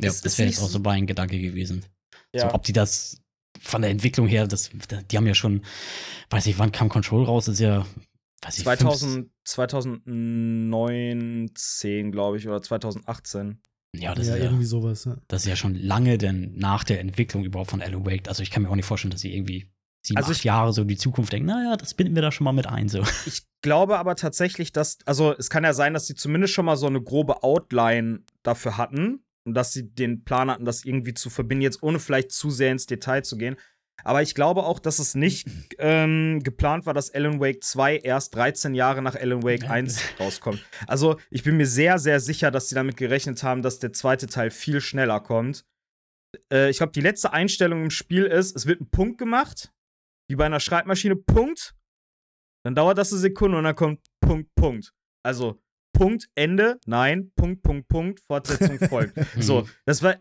ja, 0.00 0.08
es 0.10 0.20
das 0.22 0.32
ist 0.32 0.38
wäre 0.38 0.48
jetzt 0.48 0.62
auch 0.62 0.68
so 0.68 0.78
mein 0.78 1.06
Gedanke 1.06 1.38
gewesen. 1.40 1.84
ja. 2.32 2.48
So, 2.48 2.54
ob 2.54 2.62
die 2.64 2.72
das 2.72 3.20
von 3.60 3.82
der 3.82 3.90
Entwicklung 3.90 4.26
her, 4.26 4.46
das, 4.46 4.70
die 5.10 5.16
haben 5.16 5.26
ja 5.26 5.34
schon, 5.34 5.62
weiß 6.30 6.46
ich, 6.46 6.58
wann 6.58 6.72
kam 6.72 6.88
Control 6.88 7.24
raus? 7.24 7.44
Das 7.46 7.54
ist 7.54 7.60
ja 7.60 7.86
weiß 8.42 8.58
ich, 8.58 8.64
2000, 8.64 9.30
2019, 9.44 12.12
glaube 12.12 12.38
ich, 12.38 12.48
oder 12.48 12.60
2018. 12.62 13.40
fünf, 13.42 13.58
ja, 14.02 14.14
das 14.14 14.26
ja, 14.26 14.34
ist 14.34 14.38
ja, 14.40 14.44
irgendwie 14.46 14.64
sowas. 14.64 15.04
Ja. 15.04 15.16
das 15.28 15.42
ist 15.42 15.48
ja 15.48 15.56
schon 15.56 15.74
lange 15.76 16.18
denn 16.18 16.54
nach 16.56 16.84
der 16.84 17.00
Entwicklung 17.00 17.44
überhaupt 17.44 17.70
von 17.70 17.82
Alan 17.82 18.04
Wake. 18.04 18.28
Also 18.28 18.42
ich 18.42 18.50
kann 18.50 18.62
mir 18.62 18.70
auch 18.70 18.76
nicht 18.76 18.86
vorstellen, 18.86 19.12
dass 19.12 19.20
sie 19.20 19.34
irgendwie 19.34 19.70
sieben, 20.04 20.18
Also 20.18 20.32
acht 20.32 20.38
ich- 20.38 20.44
Jahre 20.44 20.72
so 20.72 20.82
in 20.82 20.88
die 20.88 20.96
Zukunft 20.96 21.32
denken, 21.32 21.46
naja, 21.46 21.76
das 21.76 21.94
binden 21.94 22.14
wir 22.14 22.22
da 22.22 22.32
schon 22.32 22.44
mal 22.44 22.52
mit 22.52 22.66
ein. 22.66 22.88
So. 22.88 23.02
Ich 23.26 23.42
glaube 23.62 23.98
aber 23.98 24.14
tatsächlich, 24.16 24.72
dass, 24.72 24.98
also 25.06 25.34
es 25.38 25.48
kann 25.48 25.64
ja 25.64 25.72
sein, 25.72 25.94
dass 25.94 26.06
sie 26.06 26.14
zumindest 26.14 26.52
schon 26.52 26.66
mal 26.66 26.76
so 26.76 26.86
eine 26.86 27.00
grobe 27.00 27.42
Outline 27.42 28.20
dafür 28.42 28.76
hatten 28.76 29.23
und 29.46 29.54
dass 29.54 29.72
sie 29.72 29.90
den 29.94 30.24
Plan 30.24 30.50
hatten, 30.50 30.64
das 30.64 30.84
irgendwie 30.84 31.14
zu 31.14 31.30
verbinden, 31.30 31.62
jetzt 31.62 31.82
ohne 31.82 31.98
vielleicht 31.98 32.32
zu 32.32 32.50
sehr 32.50 32.72
ins 32.72 32.86
Detail 32.86 33.22
zu 33.22 33.36
gehen. 33.36 33.56
Aber 34.02 34.22
ich 34.22 34.34
glaube 34.34 34.64
auch, 34.64 34.78
dass 34.78 34.98
es 34.98 35.14
nicht 35.14 35.46
ähm, 35.78 36.40
geplant 36.42 36.86
war, 36.86 36.94
dass 36.94 37.10
Alan 37.10 37.40
Wake 37.40 37.62
2 37.62 37.98
erst 37.98 38.34
13 38.34 38.74
Jahre 38.74 39.02
nach 39.02 39.14
Alan 39.14 39.42
Wake 39.42 39.68
1 39.68 40.00
rauskommt. 40.20 40.64
Also 40.86 41.18
ich 41.30 41.42
bin 41.44 41.56
mir 41.56 41.66
sehr, 41.66 41.98
sehr 41.98 42.20
sicher, 42.20 42.50
dass 42.50 42.68
sie 42.68 42.74
damit 42.74 42.96
gerechnet 42.96 43.42
haben, 43.42 43.62
dass 43.62 43.78
der 43.78 43.92
zweite 43.92 44.26
Teil 44.26 44.50
viel 44.50 44.80
schneller 44.80 45.20
kommt. 45.20 45.64
Äh, 46.52 46.70
ich 46.70 46.78
glaube, 46.78 46.92
die 46.92 47.00
letzte 47.00 47.32
Einstellung 47.32 47.84
im 47.84 47.90
Spiel 47.90 48.24
ist, 48.24 48.56
es 48.56 48.66
wird 48.66 48.80
ein 48.80 48.90
Punkt 48.90 49.18
gemacht, 49.18 49.72
wie 50.28 50.36
bei 50.36 50.46
einer 50.46 50.60
Schreibmaschine, 50.60 51.16
Punkt. 51.16 51.74
Dann 52.64 52.74
dauert 52.74 52.98
das 52.98 53.12
eine 53.12 53.20
Sekunde 53.20 53.58
und 53.58 53.64
dann 53.64 53.76
kommt 53.76 54.00
Punkt, 54.20 54.54
Punkt. 54.54 54.92
Also 55.22 55.62
Punkt, 55.94 56.28
Ende, 56.34 56.78
nein, 56.84 57.30
Punkt, 57.36 57.62
Punkt, 57.62 57.88
Punkt, 57.88 58.20
Fortsetzung 58.20 58.78
folgt. 58.90 59.18
so, 59.40 59.66
das 59.86 60.02
war, 60.02 60.16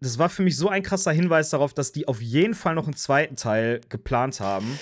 das 0.00 0.18
war 0.18 0.30
für 0.30 0.42
mich 0.42 0.56
so 0.56 0.70
ein 0.70 0.82
krasser 0.82 1.12
Hinweis 1.12 1.50
darauf, 1.50 1.74
dass 1.74 1.92
die 1.92 2.08
auf 2.08 2.22
jeden 2.22 2.54
Fall 2.54 2.74
noch 2.74 2.84
einen 2.86 2.96
zweiten 2.96 3.36
Teil 3.36 3.82
geplant 3.90 4.40
haben. 4.40 4.78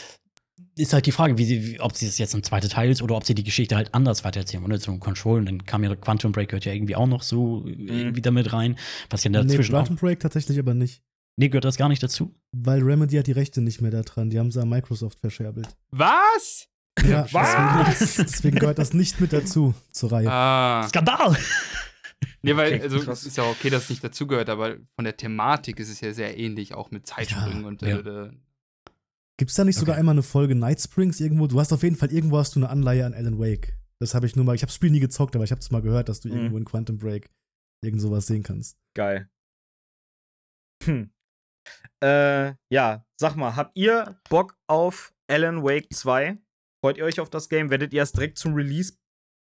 ist 0.79 0.93
halt 0.93 1.07
die 1.07 1.13
Frage, 1.13 1.37
wie 1.39 1.45
sie, 1.45 1.67
wie, 1.67 1.81
ob 1.81 1.97
sie 1.97 2.07
es 2.07 2.19
jetzt 2.19 2.35
ein 2.35 2.45
zweiter 2.45 2.69
Teil 2.69 2.91
ist 2.91 3.03
oder 3.03 3.17
ob 3.17 3.25
sie 3.25 3.35
die 3.35 3.43
Geschichte 3.43 3.75
halt 3.75 3.93
anders 3.95 4.23
weitererzählen. 4.23 4.63
Und 4.63 4.79
zum 4.81 5.01
Control, 5.01 5.41
und 5.41 5.47
dann 5.47 5.65
kam 5.67 5.83
ja 5.83 5.95
Quantum 5.97 6.31
Break 6.33 6.51
gehört 6.51 6.65
ja 6.65 6.73
irgendwie 6.73 6.95
auch 6.95 7.09
noch 7.09 7.23
so 7.23 7.65
irgendwie 7.67 8.23
damit 8.23 8.53
rein. 8.53 8.79
Was 9.11 9.25
ja 9.25 9.31
Nee, 9.31 9.39
dazwischen 9.39 9.75
auch. 9.75 9.81
Quantum 9.81 9.97
Break 9.97 10.21
tatsächlich 10.21 10.59
aber 10.59 10.75
nicht. 10.75 11.03
Nee, 11.37 11.49
gehört 11.49 11.65
das 11.65 11.77
gar 11.77 11.89
nicht 11.89 12.03
dazu. 12.03 12.33
Weil 12.53 12.81
Remedy 12.83 13.17
hat 13.17 13.27
die 13.27 13.33
Rechte 13.33 13.61
nicht 13.61 13.81
mehr 13.81 13.91
da 13.91 14.03
dran. 14.03 14.31
Die 14.31 14.39
haben 14.39 14.53
sie 14.53 14.61
an 14.63 14.69
Microsoft 14.69 15.19
verscherbelt. 15.19 15.69
Was? 15.91 16.69
Ja, 17.03 17.27
Was? 17.33 17.55
Deswegen, 18.01 18.27
deswegen 18.31 18.59
gehört 18.59 18.79
das 18.79 18.95
nicht 18.95 19.21
mit 19.21 19.33
dazu 19.33 19.75
zur 19.91 20.13
Reihe. 20.13 20.31
Ah. 20.31 20.87
Skandal! 20.89 21.37
Nee, 22.43 22.57
weil, 22.57 22.75
Okay, 22.75 22.83
also, 22.83 23.11
es 23.11 23.27
ist 23.27 23.37
ja 23.37 23.45
okay, 23.45 23.71
dass 23.71 23.85
es 23.85 23.91
nicht 23.91 24.05
dazugehört, 24.05 24.49
aber 24.49 24.77
von 24.95 25.05
der 25.05 25.17
Thematik 25.17 25.81
ist 25.81 25.89
es 25.91 26.01
ja 26.01 26.13
sehr 26.13 26.39
ähnlich, 26.39 26.75
auch 26.75 26.91
mit 26.91 27.07
Zeitsprüngen 27.07 27.63
Ja, 27.63 27.67
und 27.69 27.83
ja. 27.83 27.89
äh, 27.99 28.27
äh, 28.27 28.31
Gibt's 29.37 29.55
da 29.55 29.65
nicht 29.65 29.77
sogar 29.77 29.95
Okay. 29.95 30.01
einmal 30.01 30.15
eine 30.15 30.23
Folge 30.23 30.55
Night 30.55 30.81
Springs 30.81 31.21
irgendwo? 31.21 31.47
Du 31.49 31.59
hast 31.59 31.73
auf 31.73 31.83
jeden 31.83 31.97
Fall 31.97 32.13
irgendwo 32.13 32.39
hast 32.39 32.55
du 32.55 32.61
eine 32.61 32.69
Anleihe 32.71 33.05
an 33.05 33.15
Alan 33.15 33.39
Wake. 33.39 33.77
Das 33.99 34.15
habe 34.15 34.27
ich 34.27 34.37
nur 34.37 34.45
mal, 34.45 34.55
ich 34.55 34.63
habe 34.63 34.69
das 34.69 34.77
Spiel 34.77 34.91
nie 34.91 35.01
gezockt, 35.01 35.35
aber 35.35 35.45
ich 35.45 35.51
habe 35.51 35.61
es 35.61 35.71
mal 35.71 35.83
gehört, 35.83 36.09
dass 36.09 36.21
du 36.21 36.29
Mhm. 36.29 36.37
irgendwo 36.37 36.57
in 36.59 36.65
Quantum 36.65 36.99
Break 36.99 37.29
irgend 37.83 38.01
sowas 38.01 38.27
sehen 38.27 38.43
kannst. 38.45 38.79
Geil. 38.95 39.29
Hm. 40.85 41.11
Äh, 42.03 42.55
ja, 42.71 43.05
sag 43.17 43.37
mal, 43.37 43.57
habt 43.57 43.77
ihr 43.77 44.21
Bock 44.29 44.57
auf 44.67 45.13
Alan 45.29 45.63
Wake 45.63 45.93
2? 45.93 46.39
Freut 46.85 46.99
ihr 46.99 47.07
euch 47.07 47.19
auf 47.19 47.31
das 47.31 47.49
Game? 47.49 47.71
Werdet 47.71 47.95
ihr 47.95 48.01
erst 48.01 48.15
direkt 48.15 48.37
zum 48.37 48.53
Release 48.53 48.99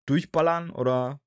durchballern 0.08 0.70
oder? 0.70 1.20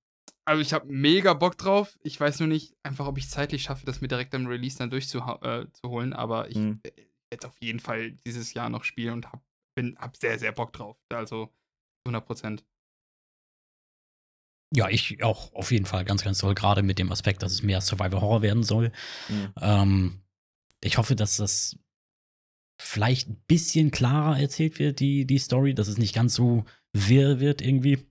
Also 0.43 0.59
ich 0.59 0.73
habe 0.73 0.87
mega 0.87 1.35
Bock 1.35 1.55
drauf. 1.55 1.99
Ich 2.01 2.19
weiß 2.19 2.39
nur 2.39 2.47
nicht 2.49 2.75
einfach, 2.81 3.05
ob 3.05 3.19
ich 3.19 3.25
es 3.25 3.29
zeitlich 3.29 3.61
schaffe, 3.61 3.85
das 3.85 4.01
mir 4.01 4.07
direkt 4.07 4.33
am 4.33 4.47
Release 4.47 4.75
dann 4.75 4.89
durchzuholen. 4.89 6.11
Äh, 6.11 6.15
aber 6.15 6.49
ich 6.49 6.55
Mhm. 6.55 6.79
äh, 6.81 7.05
werde 7.29 7.45
auf 7.47 7.61
jeden 7.61 7.79
Fall 7.79 8.13
dieses 8.25 8.55
Jahr 8.55 8.71
noch 8.71 8.85
spielen 8.85 9.13
und 9.13 9.31
hab, 9.31 9.43
bin, 9.75 9.99
hab 9.99 10.17
sehr, 10.17 10.39
sehr 10.39 10.51
Bock 10.51 10.73
drauf. 10.73 10.97
Also 11.13 11.53
100 12.07 12.25
Prozent. 12.25 12.65
Ja, 14.75 14.89
ich 14.89 15.23
auch 15.23 15.53
auf 15.53 15.71
jeden 15.71 15.85
Fall 15.85 16.05
ganz, 16.05 16.23
ganz 16.23 16.39
toll, 16.39 16.55
gerade 16.55 16.81
mit 16.81 16.97
dem 16.97 17.11
Aspekt, 17.11 17.43
dass 17.43 17.51
es 17.51 17.61
mehr 17.61 17.81
Survival 17.81 18.19
Horror 18.19 18.41
werden 18.41 18.63
soll. 18.63 18.91
Mhm. 19.27 19.53
Ähm, 19.61 20.21
ich 20.83 20.97
hoffe, 20.97 21.15
dass 21.15 21.37
das 21.37 21.77
vielleicht 22.81 23.29
ein 23.29 23.41
bisschen 23.47 23.91
klarer 23.91 24.39
erzählt 24.39 24.79
wird, 24.79 24.99
die, 24.99 25.25
die 25.25 25.37
Story, 25.39 25.73
dass 25.73 25.87
es 25.87 25.97
nicht 25.97 26.15
ganz 26.15 26.33
so 26.33 26.65
wirr 26.93 27.39
wird 27.39 27.61
irgendwie. 27.61 28.05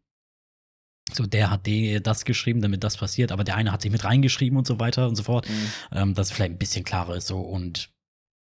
So, 1.12 1.24
der 1.24 1.50
hat 1.50 1.66
das 2.06 2.26
geschrieben, 2.26 2.60
damit 2.60 2.84
das 2.84 2.98
passiert, 2.98 3.32
aber 3.32 3.42
der 3.42 3.56
eine 3.56 3.72
hat 3.72 3.80
sich 3.80 3.90
mit 3.90 4.04
reingeschrieben 4.04 4.58
und 4.58 4.66
so 4.66 4.78
weiter 4.78 5.08
und 5.08 5.16
so 5.16 5.22
fort. 5.22 5.48
Mhm. 5.48 5.72
Ähm, 5.92 6.14
dass 6.14 6.28
es 6.28 6.32
vielleicht 6.34 6.52
ein 6.52 6.58
bisschen 6.58 6.84
klarer 6.84 7.16
ist 7.16 7.26
so 7.26 7.40
und 7.40 7.90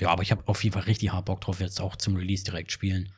ja, 0.03 0.09
aber 0.11 0.23
ich 0.23 0.31
habe 0.33 0.47
auf 0.49 0.63
jeden 0.65 0.75
Fall 0.75 0.83
richtig 0.83 1.13
hart 1.13 1.27
Bock 1.27 1.41
drauf, 1.41 1.61
jetzt 1.61 1.81
auch 1.81 1.97
zum 1.97 2.17
Release 2.17 2.45
direkt 2.45 2.73
spielen. 2.73 3.15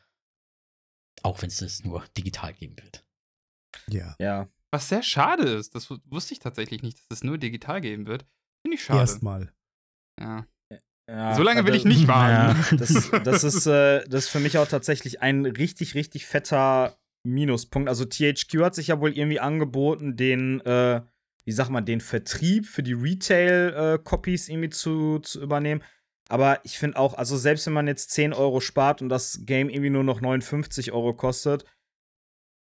Auch 1.22 1.42
wenn 1.42 1.48
es 1.48 1.60
es 1.62 1.82
nur 1.82 2.04
digital 2.16 2.52
geben 2.54 2.76
wird. 2.76 3.04
Ja. 3.88 4.14
Ja. 4.20 4.48
Was 4.70 4.88
sehr 4.88 5.02
schade 5.02 5.44
ist, 5.44 5.74
das 5.74 5.88
wu- 5.90 5.98
wusste 6.04 6.34
ich 6.34 6.40
tatsächlich 6.40 6.82
nicht, 6.82 6.98
dass 6.98 7.18
es 7.18 7.24
nur 7.24 7.38
digital 7.38 7.80
geben 7.80 8.06
wird. 8.06 8.26
Finde 8.62 8.76
ich 8.76 8.84
schade. 8.84 9.00
Erstmal. 9.00 9.52
Ja. 10.20 10.46
Ja 11.08 11.34
So 11.34 11.42
lange 11.42 11.66
will 11.66 11.74
ich 11.74 11.84
nicht 11.84 12.06
warten. 12.06 12.60
Ja. 12.60 12.76
Das, 12.78 13.10
das, 13.24 13.44
ist, 13.44 13.66
äh, 13.66 14.04
das 14.08 14.24
ist 14.24 14.28
für 14.28 14.40
mich 14.40 14.58
auch 14.58 14.68
tatsächlich 14.68 15.22
ein 15.22 15.46
richtig, 15.46 15.94
richtig 15.94 16.26
fetter 16.26 16.96
Minuspunkt. 17.24 17.88
Also 17.88 18.04
THQ 18.04 18.62
hat 18.62 18.74
sich 18.74 18.88
ja 18.88 19.00
wohl 19.00 19.16
irgendwie 19.16 19.40
angeboten, 19.40 20.16
den, 20.16 20.60
äh, 20.60 21.00
wie 21.44 21.52
sag 21.52 21.68
man, 21.68 21.84
den 21.84 22.00
Vertrieb 22.00 22.66
für 22.66 22.82
die 22.82 22.92
Retail-Copies 22.92 24.48
irgendwie 24.48 24.70
zu, 24.70 25.18
zu 25.20 25.40
übernehmen. 25.40 25.82
Aber 26.28 26.60
ich 26.62 26.78
finde 26.78 26.98
auch, 26.98 27.14
also 27.14 27.36
selbst 27.36 27.66
wenn 27.66 27.72
man 27.72 27.86
jetzt 27.86 28.10
10 28.10 28.34
Euro 28.34 28.60
spart 28.60 29.00
und 29.00 29.08
das 29.08 29.40
Game 29.44 29.70
irgendwie 29.70 29.90
nur 29.90 30.04
noch 30.04 30.20
59 30.20 30.92
Euro 30.92 31.14
kostet, 31.14 31.64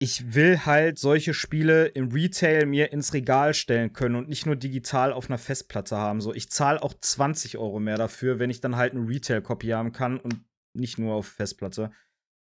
ich 0.00 0.34
will 0.34 0.64
halt 0.64 0.98
solche 0.98 1.34
Spiele 1.34 1.86
im 1.86 2.12
Retail 2.12 2.66
mir 2.66 2.92
ins 2.92 3.12
Regal 3.14 3.52
stellen 3.52 3.92
können 3.92 4.14
und 4.14 4.28
nicht 4.28 4.46
nur 4.46 4.54
digital 4.54 5.12
auf 5.12 5.28
einer 5.28 5.38
Festplatte 5.38 5.96
haben. 5.96 6.20
So, 6.20 6.32
ich 6.32 6.50
zahle 6.50 6.82
auch 6.82 6.94
20 6.94 7.58
Euro 7.58 7.80
mehr 7.80 7.96
dafür, 7.96 8.38
wenn 8.38 8.50
ich 8.50 8.60
dann 8.60 8.76
halt 8.76 8.94
eine 8.94 9.08
Retail-Copy 9.08 9.68
haben 9.68 9.92
kann 9.92 10.18
und 10.18 10.40
nicht 10.72 10.98
nur 10.98 11.14
auf 11.14 11.26
Festplatte. 11.26 11.90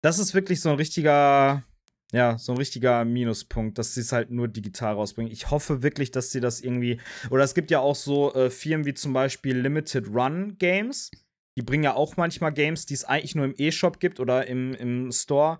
Das 0.01 0.19
ist 0.19 0.33
wirklich 0.33 0.59
so 0.59 0.69
ein 0.69 0.75
richtiger, 0.75 1.63
ja, 2.11 2.37
so 2.37 2.51
ein 2.51 2.57
richtiger 2.57 3.05
Minuspunkt, 3.05 3.77
dass 3.77 3.93
sie 3.93 4.01
es 4.01 4.11
halt 4.11 4.31
nur 4.31 4.49
digital 4.49 4.95
rausbringen. 4.95 5.31
Ich 5.31 5.49
hoffe 5.49 5.81
wirklich, 5.81 6.11
dass 6.11 6.31
sie 6.31 6.41
das 6.41 6.59
irgendwie. 6.59 6.99
Oder 7.29 7.43
es 7.43 7.53
gibt 7.53 7.71
ja 7.71 7.79
auch 7.79 7.95
so 7.95 8.33
äh, 8.33 8.49
Firmen 8.49 8.85
wie 8.85 8.93
zum 8.93 9.13
Beispiel 9.13 9.57
Limited 9.57 10.09
Run 10.09 10.57
Games. 10.57 11.11
Die 11.57 11.61
bringen 11.61 11.83
ja 11.83 11.93
auch 11.93 12.17
manchmal 12.17 12.53
Games, 12.53 12.85
die 12.85 12.93
es 12.93 13.05
eigentlich 13.05 13.35
nur 13.35 13.45
im 13.45 13.55
E-Shop 13.57 13.99
gibt 13.99 14.19
oder 14.19 14.47
im, 14.47 14.73
im 14.73 15.11
Store 15.11 15.59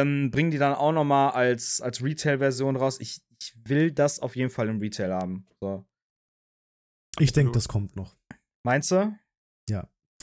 ähm, 0.00 0.30
bringen 0.30 0.50
die 0.50 0.58
dann 0.58 0.74
auch 0.74 0.92
noch 0.92 1.04
mal 1.04 1.30
als, 1.30 1.80
als 1.80 2.02
Retail-Version 2.02 2.76
raus. 2.76 2.98
Ich, 3.00 3.20
ich 3.40 3.54
will 3.64 3.92
das 3.92 4.20
auf 4.20 4.36
jeden 4.36 4.50
Fall 4.50 4.68
im 4.68 4.78
Retail 4.78 5.12
haben. 5.12 5.46
So. 5.60 5.84
Ich 7.18 7.32
denke, 7.32 7.52
das 7.52 7.68
kommt 7.68 7.96
noch. 7.96 8.16
Meinst 8.64 8.90
du? 8.90 9.14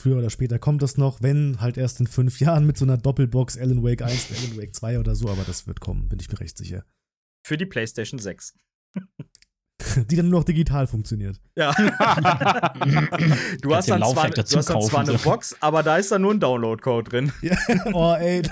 Früher 0.00 0.16
oder 0.16 0.30
später 0.30 0.58
kommt 0.58 0.80
das 0.80 0.96
noch, 0.96 1.20
wenn 1.20 1.60
halt 1.60 1.76
erst 1.76 2.00
in 2.00 2.06
fünf 2.06 2.40
Jahren 2.40 2.66
mit 2.66 2.78
so 2.78 2.86
einer 2.86 2.96
Doppelbox 2.96 3.58
Alan 3.58 3.82
Wake 3.82 4.00
1 4.00 4.30
und 4.30 4.38
Alan 4.38 4.56
Wake 4.56 4.74
2 4.74 4.98
oder 4.98 5.14
so, 5.14 5.28
aber 5.28 5.44
das 5.44 5.66
wird 5.66 5.80
kommen, 5.80 6.08
bin 6.08 6.18
ich 6.18 6.30
mir 6.30 6.40
recht 6.40 6.56
sicher. 6.56 6.86
Für 7.46 7.58
die 7.58 7.66
PlayStation 7.66 8.18
6. 8.18 8.54
Die 10.08 10.16
dann 10.16 10.28
nur 10.28 10.40
noch 10.40 10.44
digital 10.44 10.86
funktioniert. 10.86 11.40
Ja. 11.56 11.72
du 13.62 13.74
hast 13.74 13.88
dann 13.88 14.02
zwar, 14.02 14.30
du 14.30 14.42
hast 14.42 14.70
dann 14.70 14.82
zwar 14.82 15.00
eine. 15.00 15.18
Box, 15.18 15.56
aber 15.60 15.82
da 15.82 15.96
ist 15.96 16.12
dann 16.12 16.22
nur 16.22 16.32
ein 16.32 16.40
Download-Code 16.40 17.10
drin. 17.10 17.32
Ja, 17.42 17.56
oh, 17.92 18.14
ey. 18.14 18.42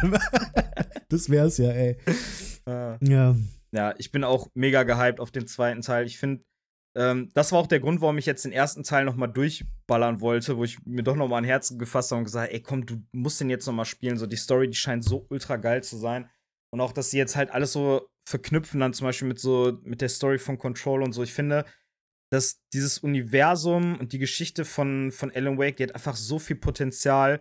Das 1.08 1.30
wär's 1.30 1.58
ja, 1.58 1.70
ey. 1.70 1.96
Ja. 3.00 3.36
Ja, 3.70 3.94
ich 3.98 4.10
bin 4.10 4.24
auch 4.24 4.48
mega 4.54 4.82
gehypt 4.82 5.20
auf 5.20 5.30
den 5.30 5.46
zweiten 5.46 5.82
Teil. 5.82 6.06
Ich 6.06 6.18
finde, 6.18 6.42
ähm, 6.96 7.30
das 7.34 7.52
war 7.52 7.60
auch 7.60 7.66
der 7.66 7.80
Grund, 7.80 8.00
warum 8.00 8.18
ich 8.18 8.26
jetzt 8.26 8.44
den 8.44 8.52
ersten 8.52 8.82
Teil 8.82 9.04
noch 9.04 9.14
mal 9.14 9.26
durchballern 9.26 10.20
wollte, 10.20 10.56
wo 10.56 10.64
ich 10.64 10.78
mir 10.84 11.02
doch 11.02 11.16
noch 11.16 11.28
mal 11.28 11.38
ein 11.38 11.44
Herz 11.44 11.76
gefasst 11.76 12.10
habe 12.10 12.20
und 12.20 12.24
gesagt, 12.24 12.52
ey, 12.52 12.62
komm, 12.62 12.86
du 12.86 13.02
musst 13.12 13.40
den 13.40 13.50
jetzt 13.50 13.66
noch 13.66 13.74
mal 13.74 13.84
spielen. 13.84 14.16
So 14.16 14.26
die 14.26 14.36
Story, 14.36 14.68
die 14.68 14.76
scheint 14.76 15.04
so 15.04 15.26
ultra 15.28 15.56
geil 15.56 15.82
zu 15.82 15.96
sein 15.96 16.28
und 16.70 16.80
auch, 16.80 16.92
dass 16.92 17.10
sie 17.10 17.18
jetzt 17.18 17.36
halt 17.36 17.50
alles 17.50 17.72
so 17.72 18.08
verknüpfen 18.28 18.80
dann 18.80 18.92
zum 18.92 19.06
Beispiel 19.06 19.28
mit 19.28 19.38
so 19.38 19.78
mit 19.82 20.00
der 20.00 20.08
Story 20.08 20.38
von 20.38 20.58
Control 20.58 21.02
und 21.02 21.12
so. 21.12 21.22
Ich 21.22 21.32
finde, 21.32 21.64
dass 22.30 22.60
dieses 22.74 22.98
Universum 22.98 23.98
und 23.98 24.12
die 24.12 24.18
Geschichte 24.18 24.64
von 24.64 25.10
von 25.10 25.30
Alan 25.30 25.58
Wake, 25.58 25.76
die 25.76 25.84
hat 25.84 25.94
einfach 25.94 26.16
so 26.16 26.38
viel 26.38 26.56
Potenzial 26.56 27.40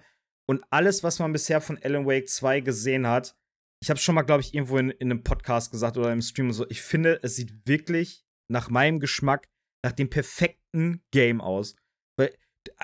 und 0.49 0.63
alles, 0.69 1.03
was 1.03 1.19
man 1.19 1.33
bisher 1.33 1.59
von 1.59 1.77
Alan 1.83 2.05
Wake 2.05 2.29
2 2.29 2.61
gesehen 2.61 3.05
hat, 3.05 3.35
ich 3.83 3.89
habe 3.89 3.99
schon 3.99 4.15
mal, 4.15 4.23
glaube 4.23 4.41
ich, 4.41 4.53
irgendwo 4.53 4.77
in, 4.77 4.89
in 4.89 5.11
einem 5.11 5.23
Podcast 5.23 5.71
gesagt 5.71 5.97
oder 5.97 6.11
im 6.11 6.21
Stream 6.21 6.47
und 6.47 6.53
so, 6.53 6.65
ich 6.69 6.81
finde, 6.81 7.19
es 7.21 7.35
sieht 7.35 7.67
wirklich 7.67 8.25
nach 8.49 8.69
meinem 8.69 8.99
Geschmack, 8.99 9.49
nach 9.83 9.91
dem 9.91 10.09
perfekten 10.09 11.03
Game 11.11 11.41
aus. 11.41 11.75
Weil 12.17 12.33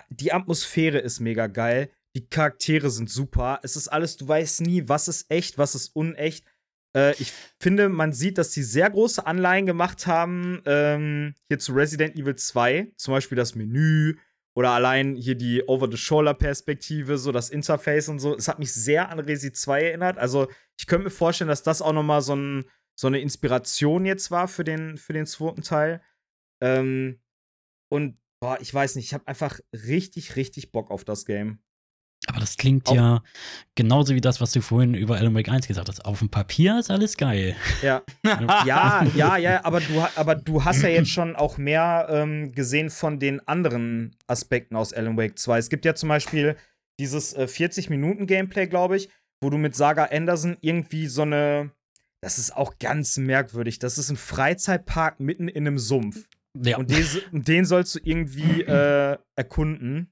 die 0.09 0.33
Atmosphäre 0.33 0.99
ist 0.99 1.21
mega 1.21 1.47
geil, 1.47 1.89
die 2.15 2.27
Charaktere 2.27 2.89
sind 2.89 3.09
super, 3.09 3.59
es 3.63 3.75
ist 3.75 3.87
alles, 3.87 4.17
du 4.17 4.27
weißt 4.27 4.61
nie, 4.61 4.87
was 4.87 5.07
ist 5.07 5.31
echt, 5.31 5.57
was 5.57 5.73
ist 5.73 5.95
unecht. 5.95 6.45
Äh, 6.95 7.13
ich 7.21 7.33
finde, 7.59 7.89
man 7.89 8.13
sieht, 8.13 8.37
dass 8.37 8.51
die 8.51 8.63
sehr 8.63 8.89
große 8.89 9.25
Anleihen 9.25 9.65
gemacht 9.65 10.07
haben, 10.07 10.61
ähm, 10.65 11.35
hier 11.47 11.59
zu 11.59 11.73
Resident 11.73 12.15
Evil 12.15 12.35
2, 12.35 12.93
zum 12.97 13.13
Beispiel 13.13 13.35
das 13.35 13.55
Menü 13.55 14.15
Oder 14.55 14.71
allein 14.71 15.15
hier 15.15 15.35
die 15.35 15.63
Over-the-Shoulder-Perspektive, 15.67 17.17
so 17.17 17.31
das 17.31 17.49
Interface 17.49 18.09
und 18.09 18.19
so. 18.19 18.35
Es 18.37 18.47
hat 18.47 18.59
mich 18.59 18.71
sehr 18.71 19.09
an 19.09 19.19
Resi 19.19 19.51
2 19.51 19.81
erinnert. 19.81 20.19
Also, 20.19 20.47
ich 20.77 20.85
könnte 20.85 21.05
mir 21.05 21.09
vorstellen, 21.09 21.47
dass 21.47 21.63
das 21.63 21.81
auch 21.81 21.93
noch 21.93 22.03
mal 22.03 22.21
so, 22.21 22.35
ein, 22.35 22.65
so 22.95 23.07
eine 23.07 23.19
Inspiration 23.19 24.05
jetzt 24.05 24.29
war 24.29 24.47
für 24.47 24.63
den, 24.63 24.97
für 24.97 25.13
den 25.13 25.25
zweiten 25.25 25.63
Teil. 25.63 26.03
Ähm, 26.61 27.19
und, 27.89 28.19
boah, 28.39 28.59
ich 28.61 28.71
weiß 28.73 28.95
nicht, 28.95 29.05
ich 29.07 29.13
habe 29.15 29.27
einfach 29.27 29.59
richtig, 29.73 30.35
richtig 30.35 30.71
Bock 30.71 30.91
auf 30.91 31.03
das 31.03 31.25
Game. 31.25 31.59
Aber 32.27 32.39
das 32.39 32.57
klingt 32.57 32.89
ja 32.89 33.21
genauso 33.75 34.15
wie 34.15 34.21
das, 34.21 34.39
was 34.39 34.51
du 34.51 34.61
vorhin 34.61 34.93
über 34.93 35.17
Alan 35.17 35.35
Wake 35.35 35.49
1 35.49 35.67
gesagt 35.67 35.89
hast. 35.89 36.05
Auf 36.05 36.19
dem 36.19 36.29
Papier 36.29 36.79
ist 36.79 36.89
alles 36.89 37.17
geil. 37.17 37.55
Ja. 37.81 38.01
ja, 38.65 39.05
ja, 39.15 39.37
ja, 39.37 39.65
aber 39.65 39.81
du, 39.81 40.05
aber 40.15 40.35
du 40.35 40.63
hast 40.63 40.81
ja 40.81 40.89
jetzt 40.89 41.09
schon 41.09 41.35
auch 41.35 41.57
mehr 41.57 42.07
ähm, 42.09 42.53
gesehen 42.53 42.89
von 42.89 43.19
den 43.19 43.45
anderen 43.47 44.15
Aspekten 44.27 44.75
aus 44.75 44.93
Alan 44.93 45.17
Wake 45.17 45.37
2. 45.37 45.57
Es 45.57 45.69
gibt 45.69 45.85
ja 45.85 45.95
zum 45.95 46.09
Beispiel 46.09 46.55
dieses 46.99 47.33
äh, 47.33 47.43
40-Minuten-Gameplay, 47.43 48.67
glaube 48.67 48.97
ich, 48.97 49.09
wo 49.41 49.49
du 49.49 49.57
mit 49.57 49.75
Saga 49.75 50.05
Anderson 50.05 50.57
irgendwie 50.61 51.07
so 51.07 51.23
eine. 51.23 51.71
Das 52.21 52.37
ist 52.37 52.55
auch 52.55 52.79
ganz 52.79 53.17
merkwürdig. 53.17 53.79
Das 53.79 53.97
ist 53.97 54.09
ein 54.09 54.15
Freizeitpark 54.15 55.19
mitten 55.19 55.49
in 55.49 55.67
einem 55.67 55.77
Sumpf. 55.77 56.25
Ja. 56.55 56.77
Und 56.77 56.89
den, 56.89 57.05
den 57.31 57.65
sollst 57.65 57.95
du 57.95 57.99
irgendwie 58.01 58.61
äh, 58.61 59.17
erkunden. 59.35 60.09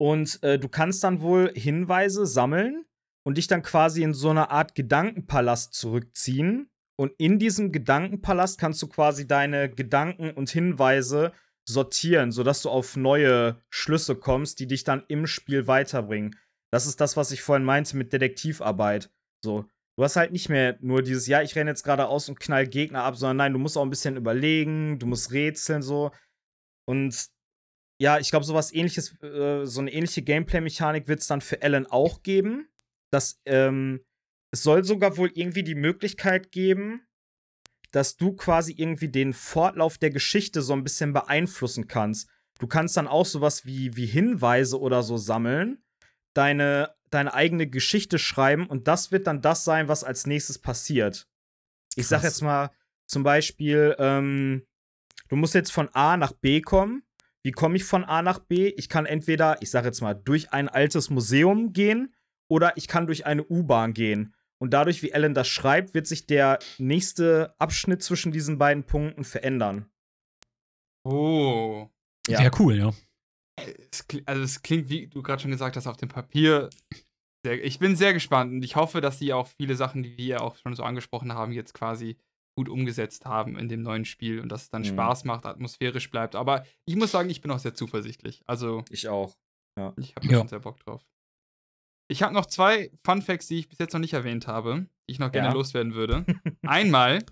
Und 0.00 0.42
äh, 0.42 0.58
du 0.58 0.68
kannst 0.68 1.02
dann 1.04 1.20
wohl 1.20 1.52
Hinweise 1.54 2.26
sammeln 2.26 2.84
und 3.24 3.36
dich 3.36 3.46
dann 3.46 3.62
quasi 3.62 4.02
in 4.02 4.14
so 4.14 4.30
eine 4.30 4.50
Art 4.50 4.74
Gedankenpalast 4.74 5.74
zurückziehen. 5.74 6.70
Und 6.96 7.12
in 7.18 7.38
diesem 7.38 7.72
Gedankenpalast 7.72 8.58
kannst 8.58 8.80
du 8.82 8.88
quasi 8.88 9.26
deine 9.26 9.68
Gedanken 9.68 10.30
und 10.30 10.50
Hinweise 10.50 11.32
sortieren, 11.68 12.32
sodass 12.32 12.62
du 12.62 12.70
auf 12.70 12.96
neue 12.96 13.60
Schlüsse 13.70 14.16
kommst, 14.16 14.58
die 14.58 14.66
dich 14.66 14.84
dann 14.84 15.04
im 15.08 15.26
Spiel 15.26 15.66
weiterbringen. 15.66 16.36
Das 16.72 16.86
ist 16.86 17.00
das, 17.00 17.16
was 17.16 17.30
ich 17.30 17.42
vorhin 17.42 17.64
meinte 17.64 17.96
mit 17.96 18.12
Detektivarbeit. 18.12 19.10
So, 19.44 19.66
du 19.96 20.04
hast 20.04 20.16
halt 20.16 20.32
nicht 20.32 20.48
mehr 20.48 20.78
nur 20.80 21.02
dieses, 21.02 21.26
ja, 21.26 21.42
ich 21.42 21.54
renne 21.56 21.70
jetzt 21.70 21.82
geradeaus 21.82 22.28
und 22.28 22.40
knall 22.40 22.66
Gegner 22.66 23.04
ab, 23.04 23.16
sondern 23.16 23.36
nein, 23.36 23.52
du 23.52 23.58
musst 23.58 23.76
auch 23.76 23.82
ein 23.82 23.90
bisschen 23.90 24.16
überlegen, 24.16 24.98
du 24.98 25.06
musst 25.06 25.32
rätseln 25.32 25.82
so. 25.82 26.10
Und 26.86 27.28
ja, 28.00 28.18
ich 28.18 28.30
glaube, 28.30 28.46
sowas 28.46 28.72
ähnliches, 28.72 29.20
äh, 29.22 29.64
so 29.64 29.80
eine 29.80 29.92
ähnliche 29.92 30.22
Gameplay-Mechanik 30.22 31.08
wird 31.08 31.20
es 31.20 31.26
dann 31.26 31.40
für 31.40 31.62
Alan 31.62 31.86
auch 31.86 32.22
geben. 32.22 32.68
Das, 33.10 33.40
ähm, 33.44 34.04
es 34.52 34.62
soll 34.62 34.84
sogar 34.84 35.16
wohl 35.16 35.30
irgendwie 35.34 35.62
die 35.62 35.74
Möglichkeit 35.74 36.52
geben, 36.52 37.06
dass 37.90 38.16
du 38.16 38.34
quasi 38.34 38.74
irgendwie 38.76 39.08
den 39.08 39.32
Fortlauf 39.32 39.98
der 39.98 40.10
Geschichte 40.10 40.62
so 40.62 40.72
ein 40.74 40.84
bisschen 40.84 41.12
beeinflussen 41.12 41.88
kannst. 41.88 42.28
Du 42.58 42.66
kannst 42.66 42.96
dann 42.96 43.08
auch 43.08 43.26
sowas 43.26 43.66
wie, 43.66 43.96
wie 43.96 44.06
Hinweise 44.06 44.80
oder 44.80 45.02
so 45.02 45.16
sammeln, 45.16 45.82
deine, 46.34 46.94
deine 47.10 47.34
eigene 47.34 47.68
Geschichte 47.68 48.18
schreiben 48.18 48.66
und 48.66 48.88
das 48.88 49.10
wird 49.10 49.26
dann 49.26 49.40
das 49.40 49.64
sein, 49.64 49.88
was 49.88 50.04
als 50.04 50.26
nächstes 50.26 50.58
passiert. 50.58 51.28
Ich 51.96 52.06
sag 52.06 52.20
Krass. 52.20 52.32
jetzt 52.32 52.42
mal 52.42 52.70
zum 53.06 53.22
Beispiel, 53.22 53.96
ähm, 53.98 54.66
du 55.28 55.36
musst 55.36 55.54
jetzt 55.54 55.72
von 55.72 55.88
A 55.94 56.16
nach 56.16 56.32
B 56.32 56.60
kommen. 56.60 57.02
Wie 57.44 57.52
komme 57.52 57.76
ich 57.76 57.84
von 57.84 58.04
A 58.04 58.22
nach 58.22 58.38
B? 58.38 58.68
Ich 58.76 58.88
kann 58.88 59.06
entweder, 59.06 59.62
ich 59.62 59.70
sag 59.70 59.84
jetzt 59.84 60.00
mal, 60.00 60.14
durch 60.14 60.52
ein 60.52 60.68
altes 60.68 61.10
Museum 61.10 61.72
gehen 61.72 62.14
oder 62.50 62.76
ich 62.76 62.88
kann 62.88 63.06
durch 63.06 63.26
eine 63.26 63.44
U-Bahn 63.44 63.94
gehen. 63.94 64.34
Und 64.60 64.74
dadurch, 64.74 65.02
wie 65.02 65.14
Alan 65.14 65.34
das 65.34 65.46
schreibt, 65.46 65.94
wird 65.94 66.06
sich 66.06 66.26
der 66.26 66.58
nächste 66.78 67.54
Abschnitt 67.58 68.02
zwischen 68.02 68.32
diesen 68.32 68.58
beiden 68.58 68.84
Punkten 68.84 69.24
verändern. 69.24 69.88
Oh. 71.04 71.88
Ja. 72.26 72.40
Wäre 72.40 72.50
cool, 72.58 72.74
ja. 72.74 72.92
Es, 73.56 74.04
also 74.26 74.42
es 74.42 74.62
klingt, 74.62 74.88
wie 74.88 75.06
du 75.06 75.22
gerade 75.22 75.40
schon 75.42 75.50
gesagt 75.50 75.76
hast, 75.76 75.86
auf 75.86 75.96
dem 75.96 76.08
Papier. 76.08 76.70
Sehr, 77.44 77.64
ich 77.64 77.78
bin 77.78 77.96
sehr 77.96 78.12
gespannt 78.12 78.52
und 78.52 78.64
ich 78.64 78.74
hoffe, 78.76 79.00
dass 79.00 79.18
die 79.18 79.32
auch 79.32 79.48
viele 79.56 79.76
Sachen, 79.76 80.02
die 80.02 80.16
wir 80.18 80.42
auch 80.42 80.56
schon 80.56 80.74
so 80.74 80.82
angesprochen 80.82 81.32
haben, 81.32 81.52
jetzt 81.52 81.72
quasi 81.72 82.16
gut 82.58 82.68
umgesetzt 82.68 83.24
haben 83.24 83.56
in 83.56 83.68
dem 83.68 83.82
neuen 83.82 84.04
Spiel 84.04 84.40
und 84.40 84.48
dass 84.50 84.62
es 84.62 84.70
dann 84.70 84.82
Mhm. 84.82 84.86
Spaß 84.86 85.22
macht, 85.24 85.46
atmosphärisch 85.46 86.10
bleibt. 86.10 86.34
Aber 86.34 86.64
ich 86.86 86.96
muss 86.96 87.12
sagen, 87.12 87.30
ich 87.30 87.40
bin 87.40 87.52
auch 87.52 87.60
sehr 87.60 87.72
zuversichtlich. 87.74 88.42
Also 88.46 88.84
Ich 88.90 89.08
auch. 89.08 89.36
ich 89.96 90.16
habe 90.16 90.26
da 90.26 90.32
Ja. 90.32 90.38
schon 90.40 90.48
sehr 90.48 90.58
Bock 90.58 90.80
drauf. 90.80 91.06
Ich 92.10 92.24
habe 92.24 92.34
noch 92.34 92.46
zwei 92.46 92.90
Fun 93.04 93.22
Facts, 93.22 93.46
die 93.46 93.60
ich 93.60 93.68
bis 93.68 93.78
jetzt 93.78 93.92
noch 93.92 94.00
nicht 94.00 94.14
erwähnt 94.14 94.48
habe, 94.48 94.88
die 95.08 95.12
ich 95.12 95.18
noch 95.20 95.30
gerne 95.30 95.48
Ja. 95.48 95.54
loswerden 95.54 95.94
würde. 95.94 96.24
Einmal, 96.66 97.24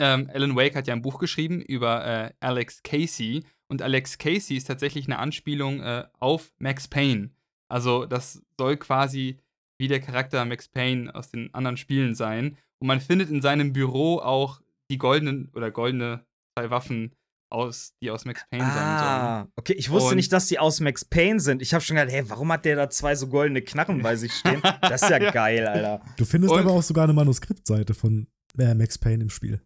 ähm, 0.00 0.30
Alan 0.32 0.54
Wake 0.54 0.76
hat 0.76 0.86
ja 0.86 0.94
ein 0.94 1.02
Buch 1.02 1.18
geschrieben 1.18 1.60
über 1.60 2.04
äh, 2.06 2.32
Alex 2.38 2.82
Casey 2.84 3.44
und 3.68 3.82
Alex 3.82 4.18
Casey 4.18 4.56
ist 4.56 4.68
tatsächlich 4.68 5.06
eine 5.06 5.18
Anspielung 5.18 5.80
äh, 5.80 6.06
auf 6.20 6.52
Max 6.58 6.86
Payne. 6.86 7.30
Also 7.68 8.06
das 8.06 8.40
soll 8.56 8.76
quasi 8.76 9.40
wie 9.80 9.88
der 9.88 10.00
Charakter 10.00 10.44
Max 10.44 10.68
Payne 10.68 11.12
aus 11.14 11.30
den 11.30 11.52
anderen 11.54 11.76
Spielen 11.76 12.14
sein. 12.14 12.56
Und 12.80 12.86
man 12.88 13.00
findet 13.00 13.30
in 13.30 13.42
seinem 13.42 13.72
Büro 13.72 14.18
auch 14.18 14.60
die 14.90 14.98
goldenen 14.98 15.50
oder 15.54 15.70
goldene 15.70 16.24
zwei 16.58 16.70
Waffen 16.70 17.14
aus, 17.50 17.94
die 18.02 18.10
aus 18.10 18.24
Max 18.26 18.44
Payne 18.50 18.64
sein 18.64 18.72
sollen. 18.74 18.84
Ah, 18.86 19.48
okay. 19.56 19.72
Ich 19.72 19.90
wusste 19.90 20.10
Und- 20.10 20.16
nicht, 20.16 20.32
dass 20.32 20.46
die 20.46 20.58
aus 20.58 20.80
Max 20.80 21.04
Payne 21.04 21.40
sind. 21.40 21.62
Ich 21.62 21.72
habe 21.74 21.82
schon 21.82 21.96
gedacht, 21.96 22.12
hey, 22.12 22.28
warum 22.28 22.52
hat 22.52 22.64
der 22.64 22.76
da 22.76 22.90
zwei 22.90 23.14
so 23.14 23.26
goldene 23.28 23.62
Knarren 23.62 24.02
bei 24.02 24.16
sich 24.16 24.32
stehen? 24.34 24.60
Das 24.82 25.02
ist 25.02 25.08
ja 25.10 25.20
Ja. 25.20 25.30
geil, 25.30 25.66
Alter. 25.66 26.02
Du 26.16 26.24
findest 26.24 26.52
Und- 26.52 26.60
aber 26.60 26.72
auch 26.72 26.82
sogar 26.82 27.04
eine 27.04 27.14
Manuskriptseite 27.14 27.94
von 27.94 28.26
äh, 28.58 28.74
Max 28.74 28.98
Payne 28.98 29.22
im 29.22 29.30
Spiel. 29.30 29.60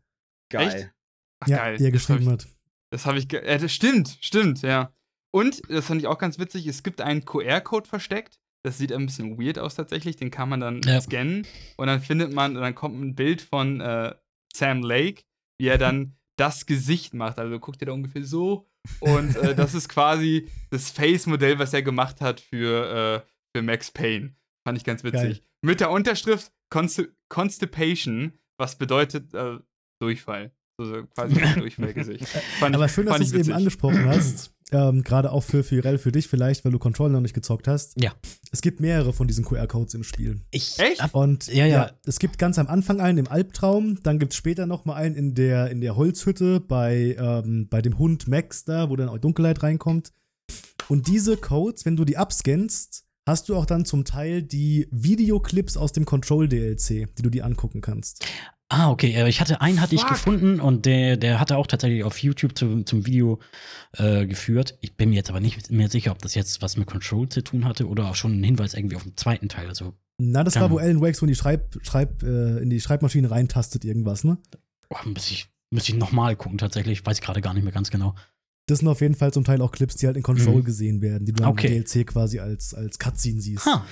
Geil. 0.52 0.68
Echt? 0.68 0.92
Ach, 1.40 1.48
ja, 1.48 1.56
geil. 1.58 1.76
die 1.78 1.84
er 1.86 1.90
Das 1.92 2.02
hab 2.02 2.16
geschrieben 2.18 2.22
ich, 2.22 2.28
hat. 2.44 2.48
Das 2.92 3.06
habe 3.06 3.18
ich. 3.18 3.28
ge- 3.28 3.40
Äh, 3.40 3.58
das 3.58 3.72
stimmt, 3.72 4.18
stimmt, 4.20 4.62
ja. 4.62 4.92
Und, 5.34 5.62
das 5.70 5.86
fand 5.86 6.00
ich 6.00 6.06
auch 6.06 6.18
ganz 6.18 6.38
witzig, 6.38 6.66
es 6.66 6.82
gibt 6.82 7.00
einen 7.00 7.24
QR-Code 7.24 7.88
versteckt. 7.88 8.38
Das 8.64 8.78
sieht 8.78 8.92
ein 8.92 9.06
bisschen 9.06 9.38
weird 9.40 9.58
aus 9.58 9.74
tatsächlich. 9.74 10.16
Den 10.16 10.30
kann 10.30 10.48
man 10.48 10.60
dann 10.60 10.80
Ja. 10.84 11.00
scannen. 11.00 11.46
Und 11.76 11.86
dann 11.88 12.00
findet 12.00 12.32
man, 12.32 12.54
dann 12.54 12.74
kommt 12.74 13.00
ein 13.00 13.14
Bild 13.14 13.42
von 13.42 13.80
äh, 13.80 14.14
Sam 14.54 14.82
Lake, 14.82 15.22
wie 15.58 15.66
er 15.68 15.78
dann 15.78 16.16
das 16.38 16.66
Gesicht 16.66 17.12
macht. 17.14 17.38
Also 17.38 17.58
guckt 17.58 17.82
ihr 17.82 17.86
da 17.86 17.92
ungefähr 17.92 18.24
so. 18.24 18.68
Und 19.00 19.36
äh, 19.36 19.54
das 19.56 19.74
ist 19.74 19.88
quasi 19.88 20.48
das 20.70 20.90
Face-Modell, 20.90 21.58
was 21.58 21.72
er 21.74 21.82
gemacht 21.82 22.20
hat 22.20 22.40
für, 22.40 23.24
äh, 23.24 23.30
für 23.56 23.62
Max 23.62 23.90
Payne. 23.90 24.34
Fand 24.66 24.78
ich 24.78 24.84
ganz 24.84 25.02
witzig. 25.02 25.38
Geil. 25.38 25.40
Mit 25.64 25.80
der 25.80 25.90
Unterschrift 25.90 26.52
Consti 26.70 27.06
Constipation, 27.28 28.32
was 28.58 28.76
bedeutet 28.76 29.34
äh, 29.34 29.58
Durchfall. 30.00 30.52
So, 30.80 30.86
so 30.86 31.06
quasi 31.06 31.40
ein 31.40 31.54
Durchfallgesicht. 31.60 32.26
Fand 32.58 32.74
Aber 32.74 32.86
ich- 32.86 32.92
schön, 32.92 33.06
dass 33.06 33.18
du 33.18 33.24
es 33.24 33.32
eben 33.34 33.52
angesprochen 33.52 34.06
hast. 34.06 34.54
Ähm, 34.72 35.02
Gerade 35.02 35.30
auch 35.30 35.42
für 35.42 35.62
Firel, 35.62 35.98
für 35.98 36.12
dich 36.12 36.28
vielleicht, 36.28 36.64
weil 36.64 36.72
du 36.72 36.78
Control 36.78 37.10
noch 37.10 37.20
nicht 37.20 37.34
gezockt 37.34 37.68
hast. 37.68 38.00
Ja. 38.00 38.12
Es 38.50 38.62
gibt 38.62 38.80
mehrere 38.80 39.12
von 39.12 39.28
diesen 39.28 39.44
QR-Codes 39.44 39.94
im 39.94 40.02
Spiel. 40.02 40.40
Ich 40.50 40.78
Echt? 40.78 41.02
Und 41.12 41.46
Ja, 41.48 41.66
ja. 41.66 41.90
es 42.06 42.18
gibt 42.18 42.38
ganz 42.38 42.58
am 42.58 42.66
Anfang 42.66 43.00
einen 43.00 43.18
im 43.18 43.28
Albtraum, 43.28 44.02
dann 44.02 44.18
gibt 44.18 44.32
es 44.32 44.36
später 44.36 44.66
noch 44.66 44.84
mal 44.84 44.94
einen 44.94 45.14
in 45.14 45.34
der, 45.34 45.70
in 45.70 45.80
der 45.80 45.96
Holzhütte 45.96 46.60
bei, 46.60 47.16
ähm, 47.18 47.68
bei 47.68 47.82
dem 47.82 47.98
Hund 47.98 48.28
Max 48.28 48.64
da, 48.64 48.90
wo 48.90 48.96
dann 48.96 49.08
auch 49.08 49.18
Dunkelheit 49.18 49.62
reinkommt. 49.62 50.12
Und 50.88 51.06
diese 51.06 51.36
Codes, 51.36 51.84
wenn 51.84 51.96
du 51.96 52.04
die 52.04 52.16
abscannst, 52.16 53.04
hast 53.26 53.48
du 53.48 53.56
auch 53.56 53.66
dann 53.66 53.84
zum 53.84 54.04
Teil 54.04 54.42
die 54.42 54.88
Videoclips 54.90 55.76
aus 55.76 55.92
dem 55.92 56.04
Control-DLC, 56.04 57.14
die 57.14 57.22
du 57.22 57.30
dir 57.30 57.44
angucken 57.44 57.80
kannst. 57.80 58.26
Ah, 58.72 58.90
okay. 58.90 59.12
äh, 59.12 59.28
Ich 59.28 59.40
hatte 59.40 59.60
einen 59.60 59.80
hatte 59.80 59.94
ich 59.94 60.00
Fuck. 60.00 60.10
gefunden 60.10 60.60
und 60.60 60.86
der, 60.86 61.16
der 61.18 61.38
hatte 61.40 61.56
auch 61.58 61.66
tatsächlich 61.66 62.04
auf 62.04 62.18
YouTube 62.22 62.56
zum, 62.56 62.86
zum 62.86 63.06
Video 63.06 63.38
äh, 63.98 64.26
geführt. 64.26 64.78
Ich 64.80 64.96
bin 64.96 65.10
mir 65.10 65.16
jetzt 65.16 65.28
aber 65.30 65.40
nicht 65.40 65.70
mehr 65.70 65.90
sicher, 65.90 66.10
ob 66.12 66.20
das 66.22 66.34
jetzt 66.34 66.62
was 66.62 66.76
mit 66.78 66.86
Control 66.86 67.28
zu 67.28 67.42
tun 67.42 67.64
hatte 67.66 67.86
oder 67.86 68.06
auch 68.08 68.14
schon 68.14 68.40
ein 68.40 68.44
Hinweis 68.44 68.72
irgendwie 68.74 68.96
auf 68.96 69.02
den 69.02 69.16
zweiten 69.16 69.48
Teil. 69.50 69.68
Also, 69.68 69.92
Na, 70.18 70.42
das 70.42 70.56
war, 70.56 70.70
wo 70.70 70.78
Alan 70.78 71.00
Wake 71.02 71.16
so 71.16 71.26
in 71.26 71.28
die, 71.28 71.34
Schreib, 71.34 71.78
Schreib, 71.82 72.22
äh, 72.22 72.58
in 72.60 72.70
die 72.70 72.80
Schreibmaschine 72.80 73.30
reintastet, 73.30 73.84
irgendwas, 73.84 74.24
ne? 74.24 74.38
oh, 74.88 74.96
müsste 75.08 75.34
ich, 75.34 75.48
müsste 75.70 75.92
ich 75.92 75.98
nochmal 75.98 76.34
gucken 76.36 76.56
tatsächlich. 76.58 77.04
Weiß 77.04 77.18
ich 77.18 77.24
gerade 77.24 77.40
gar 77.42 77.52
nicht 77.54 77.64
mehr 77.64 77.72
ganz 77.72 77.90
genau. 77.90 78.14
Das 78.66 78.78
sind 78.78 78.88
auf 78.88 79.00
jeden 79.00 79.16
Fall 79.16 79.32
zum 79.32 79.44
Teil 79.44 79.60
auch 79.60 79.72
Clips, 79.72 79.96
die 79.96 80.06
halt 80.06 80.16
in 80.16 80.22
Control 80.22 80.60
Mhm. 80.60 80.64
gesehen 80.64 81.02
werden, 81.02 81.26
die 81.26 81.32
du 81.32 81.42
dann 81.42 81.50
Okay. 81.50 81.76
im 81.76 81.84
DLC 81.84 82.06
quasi 82.06 82.38
als, 82.38 82.72
als 82.74 82.98
Cutscene 82.98 83.40
siehst. 83.40 83.66
Ha. 83.66 83.84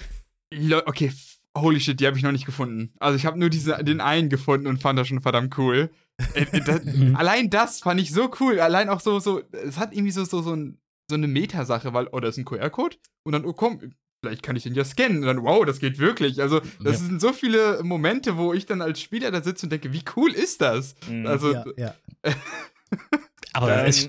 Okay, 0.86 1.12
holy 1.62 1.80
shit, 1.80 1.98
die 2.00 2.06
habe 2.06 2.16
ich 2.16 2.22
noch 2.22 2.32
nicht 2.32 2.46
gefunden. 2.46 2.92
Also 2.98 3.16
ich 3.16 3.26
habe 3.26 3.38
nur 3.38 3.50
diese, 3.50 3.82
den 3.84 4.00
einen 4.00 4.28
gefunden 4.28 4.66
und 4.66 4.80
fand 4.80 4.98
das 4.98 5.08
schon 5.08 5.20
verdammt 5.20 5.56
cool. 5.58 5.90
Äh, 6.34 6.42
äh, 6.52 6.60
das, 6.60 6.84
Mhm. 6.84 7.16
allein 7.16 7.50
das 7.50 7.80
fand 7.80 8.00
ich 8.00 8.12
so 8.12 8.30
cool. 8.40 8.60
Allein 8.60 8.88
auch 8.88 9.00
so, 9.00 9.18
so, 9.20 9.40
es 9.52 9.78
hat 9.78 9.92
irgendwie 9.92 10.12
so, 10.12 10.24
so, 10.24 10.42
so, 10.42 10.54
ein, 10.54 10.78
so 11.10 11.14
eine 11.16 11.28
Metasache, 11.28 11.92
weil, 11.92 12.08
oh, 12.12 12.20
da 12.20 12.28
ist 12.28 12.36
ein 12.38 12.44
QR-Code 12.44 12.96
und 13.24 13.32
dann, 13.32 13.44
oh 13.44 13.52
komm, 13.52 13.92
vielleicht 14.22 14.42
kann 14.42 14.54
ich 14.56 14.64
den 14.64 14.74
ja 14.74 14.84
scannen. 14.84 15.18
Und 15.20 15.26
dann, 15.26 15.42
wow, 15.42 15.64
das 15.64 15.78
geht 15.80 15.98
wirklich. 15.98 16.40
Also, 16.42 16.60
das 16.82 17.00
Ja. 17.00 17.06
sind 17.06 17.20
so 17.20 17.32
viele 17.32 17.82
Momente, 17.82 18.36
wo 18.36 18.52
ich 18.52 18.66
dann 18.66 18.82
als 18.82 19.00
Spieler 19.00 19.30
da 19.30 19.42
sitze 19.42 19.66
und 19.66 19.70
denke, 19.70 19.92
wie 19.92 20.02
cool 20.16 20.32
ist 20.32 20.60
das? 20.60 20.94
Mhm. 21.08 21.26
Also, 21.26 21.52
ja, 21.52 21.64
ja. 21.76 21.94
Aber 23.52 23.86
Ähm, 23.86 24.08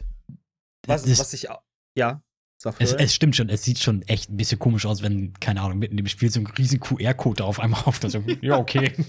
was, 0.88 1.20
was 1.20 1.34
ich 1.34 1.50
auch. 1.50 1.62
Ja, 1.96 2.22
es, 2.80 2.94
es 2.94 3.16
stimmt 3.16 3.36
schon, 3.36 3.50
es 3.50 3.64
sieht 3.64 3.80
schon 3.80 4.02
echt 4.04 4.30
ein 4.30 4.38
bisschen 4.38 4.60
komisch 4.60 4.86
aus, 4.86 5.02
wenn, 5.02 5.34
keine 5.40 5.62
Ahnung, 5.62 5.80
mitten 5.80 5.98
im 5.98 6.08
Spiel 6.08 6.30
so 6.30 6.40
ein 6.40 6.48
riesen 6.48 6.80
QR-Code 6.80 7.44
auf 7.44 7.60
einmal 7.60 7.82
auf. 7.86 8.04
Also, 8.04 8.24
ja, 8.42 8.58
okay. 8.58 8.94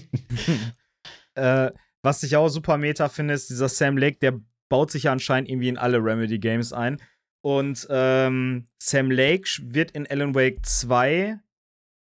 Äh, 1.35 1.71
was 2.03 2.21
ich 2.21 2.35
auch 2.35 2.47
super 2.47 2.77
meta 2.77 3.09
finde, 3.09 3.33
ist 3.33 3.49
dieser 3.49 3.67
Sam 3.67 3.97
Lake, 3.97 4.19
der 4.21 4.39
baut 4.69 4.91
sich 4.91 5.03
ja 5.03 5.11
anscheinend 5.11 5.49
irgendwie 5.49 5.69
in 5.69 5.79
alle 5.79 5.97
Remedy-Games 5.97 6.73
ein. 6.73 7.01
Und 7.41 7.87
ähm, 7.89 8.65
Sam 8.77 9.09
Lake 9.09 9.49
wird 9.63 9.89
in 9.91 10.05
Alan 10.05 10.35
Wake 10.35 10.63
2 10.63 11.39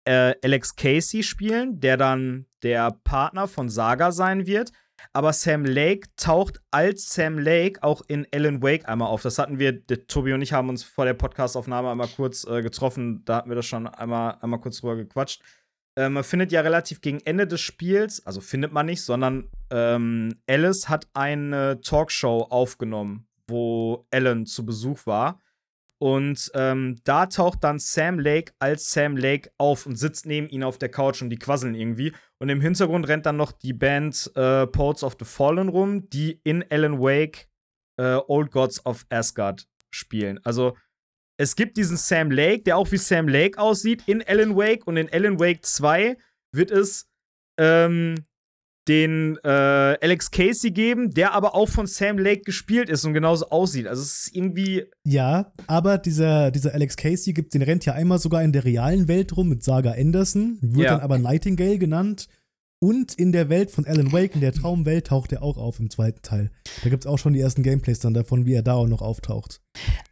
äh, 0.06 0.36
Alex 0.41 0.76
Casey 0.76 1.24
spielen, 1.24 1.80
der 1.82 1.98
dann 1.98 2.45
der 2.64 2.91
Partner 3.03 3.48
von 3.48 3.69
Saga 3.69 4.11
sein 4.11 4.48
wird. 4.48 4.72
Aber 5.14 5.34
Sam 5.34 5.65
Lake 5.65 6.07
taucht 6.15 6.61
als 6.72 7.14
Sam 7.14 7.40
Lake 7.40 7.82
auch 7.84 8.02
in 8.07 8.28
Alan 8.34 8.61
Wake 8.61 8.88
einmal 8.88 9.07
auf. 9.07 9.22
Das 9.22 9.40
hatten 9.40 9.60
wir, 9.60 9.86
Tobi 10.07 10.34
und 10.34 10.41
ich 10.41 10.53
haben 10.53 10.69
uns 10.69 10.84
vor 10.84 11.06
der 11.06 11.14
Podcastaufnahme 11.14 11.91
einmal 11.91 12.07
kurz 12.07 12.45
äh, 12.45 12.61
getroffen. 12.61 13.24
Da 13.26 13.38
hatten 13.38 13.49
wir 13.49 13.56
das 13.56 13.65
schon 13.65 13.88
einmal, 13.88 14.38
einmal 14.41 14.60
kurz 14.60 14.80
drüber 14.80 14.95
gequatscht. 14.95 15.41
Äh, 15.98 16.10
man 16.10 16.24
findet 16.24 16.52
ja 16.52 16.61
relativ 16.61 17.02
gegen 17.02 17.19
Ende 17.22 17.48
des 17.48 17.61
Spiels, 17.61 18.26
also 18.26 18.40
findet 18.40 18.72
man 18.72 18.86
nicht, 18.86 19.02
sondern 19.02 19.49
ähm, 19.72 20.36
Alice 20.48 20.88
hat 20.88 21.07
eine 21.14 21.82
Talkshow 21.82 22.48
aufgenommen, 22.49 23.28
wo 23.48 24.06
Alan 24.11 24.45
zu 24.45 24.65
Besuch 24.65 25.06
war. 25.06 25.41
Und 25.99 26.52
ähm, 26.53 26.98
da 27.03 27.26
taucht 27.26 27.64
dann 27.64 27.80
Sam 27.80 28.19
Lake 28.19 28.53
als 28.60 28.91
Sam 28.91 29.18
Lake 29.18 29.49
auf 29.57 29.86
und 29.86 29.95
sitzt 29.95 30.28
neben 30.28 30.48
ihm 30.48 30.64
auf 30.64 30.78
der 30.78 30.90
Couch 30.90 31.22
und 31.22 31.30
die 31.32 31.40
quasseln 31.40 31.74
irgendwie. 31.74 32.14
Und 32.40 32.49
im 32.49 32.61
Hintergrund 32.61 33.07
rennt 33.07 33.26
dann 33.26 33.38
noch 33.38 33.52
die 33.52 33.74
Band 33.74 34.32
äh, 34.36 34.68
Poets 34.68 35.03
of 35.03 35.15
the 35.19 35.26
Fallen 35.26 35.69
rum, 35.69 36.07
die 36.10 36.40
in 36.44 36.64
Alan 36.69 36.99
Wake 36.99 37.48
äh, 37.99 38.19
Old 38.28 38.52
Gods 38.52 38.86
of 38.86 39.06
Asgard 39.10 39.68
spielen. 39.90 40.40
Also 40.44 40.78
es 41.40 41.56
gibt 41.56 41.78
diesen 41.78 41.98
Sam 41.98 42.30
Lake, 42.30 42.64
der 42.64 42.78
auch 42.78 42.91
wie 42.91 42.98
Sam 42.98 43.28
Lake 43.28 43.60
aussieht, 43.60 44.03
in 44.07 44.24
Alan 44.28 44.56
Wake. 44.56 44.86
Und 44.86 44.98
in 44.98 45.11
Alan 45.11 45.40
Wake 45.40 45.65
2 45.65 46.18
wird 46.52 46.69
es 46.69 47.10
ähm, 47.60 48.27
den 48.88 49.38
äh, 49.43 49.47
Alex 49.47 50.31
Casey 50.31 50.72
geben, 50.72 51.11
der 51.11 51.34
aber 51.34 51.55
auch 51.55 51.68
von 51.69 51.88
Sam 51.88 52.18
Lake 52.18 52.41
gespielt 52.41 52.89
ist 52.89 53.03
und 53.05 53.14
genauso 53.14 53.49
aussieht. 53.49 53.88
Also 53.88 54.01
es 54.01 54.27
ist 54.27 54.35
irgendwie. 54.35 54.85
Ja, 55.03 55.51
aber 55.68 55.97
dieser, 55.97 56.51
dieser 56.51 56.73
Alex 56.73 56.95
Casey 56.97 57.34
gibt, 57.34 57.53
den 57.53 57.61
rennt 57.61 57.85
ja 57.85 57.93
einmal 57.93 58.19
sogar 58.19 58.43
in 58.43 58.53
der 58.53 58.64
realen 58.65 59.07
Welt 59.07 59.35
rum 59.35 59.49
mit 59.49 59.64
Saga 59.64 59.91
Anderson, 59.91 60.57
wird 60.61 60.85
Ja. 60.85 60.91
dann 60.93 61.01
aber 61.01 61.18
Nightingale 61.18 61.77
genannt. 61.77 62.27
Und 62.80 63.15
in 63.15 63.31
der 63.31 63.49
Welt 63.49 63.72
von 63.72 63.88
Alan 63.88 64.11
Wake, 64.11 64.35
in 64.35 64.41
der 64.41 64.53
Traumwelt, 64.53 65.07
taucht 65.07 65.31
er 65.31 65.41
auch 65.41 65.57
auf 65.57 65.80
im 65.80 65.89
zweiten 65.89 66.22
Teil. 66.22 66.51
Da 66.84 66.91
gibt 66.91 67.05
es 67.05 67.07
auch 67.07 67.18
schon 67.18 67.34
die 67.34 67.39
ersten 67.39 67.64
Gameplays 67.64 67.97
dann 67.97 68.14
davon, 68.14 68.45
wie 68.45 68.53
er 68.53 68.61
da 68.61 68.73
auch 68.73 68.85
noch 68.88 69.01
auftaucht. 69.01 69.61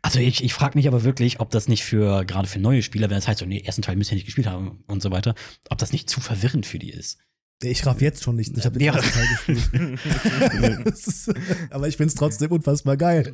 Also 0.02 0.18
ich, 0.18 0.44
ich 0.44 0.52
frage 0.56 0.76
mich 0.76 0.88
aber 0.88 1.04
wirklich, 1.04 1.40
ob 1.40 1.52
das 1.52 1.68
nicht 1.68 1.84
für, 1.84 2.26
gerade 2.26 2.48
für 2.48 2.58
neue 2.58 2.82
Spieler, 2.82 3.08
wenn 3.12 3.18
das 3.18 3.28
heißt, 3.28 3.38
so, 3.42 3.46
nee, 3.46 3.60
ersten 3.64 3.84
Teil 3.84 3.98
müssen 3.98 4.14
ja 4.14 4.16
nicht 4.16 4.26
gespielt 4.26 4.48
haben 4.48 4.84
und 4.88 5.04
so 5.04 5.12
weiter, 5.12 5.36
ob 5.70 5.78
das 5.78 5.92
nicht 5.92 6.10
zu 6.10 6.22
verwirrend 6.22 6.66
für 6.66 6.80
die 6.80 6.90
ist. 6.90 7.20
Ich 7.72 7.86
raff 7.86 8.02
jetzt 8.02 8.24
schon 8.24 8.36
nicht. 8.36 8.58
Ich 8.58 8.66
habe 8.66 8.78
den 8.78 8.86
Ja. 8.88 8.96
ersten 8.96 9.12
Teil 9.12 9.28
gespielt. 9.28 10.86
Ist, 10.86 11.34
aber 11.70 11.88
ich 11.88 11.98
finde 11.98 12.10
es 12.10 12.16
trotzdem 12.16 12.52
unfassbar 12.52 12.98
geil. 12.98 13.32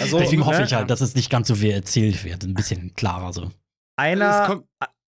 Also, 0.00 0.18
Deswegen 0.18 0.44
hoffe 0.46 0.58
ne, 0.60 0.64
ich 0.66 0.74
halt, 0.74 0.90
dass 0.90 1.00
es 1.00 1.14
nicht 1.14 1.30
ganz 1.30 1.48
so 1.48 1.60
wie 1.60 1.70
erzählt 1.70 2.24
wird, 2.24 2.44
ein 2.44 2.54
bisschen 2.54 2.94
klarer 2.94 3.32
so. 3.32 3.50
Einer, 3.96 4.62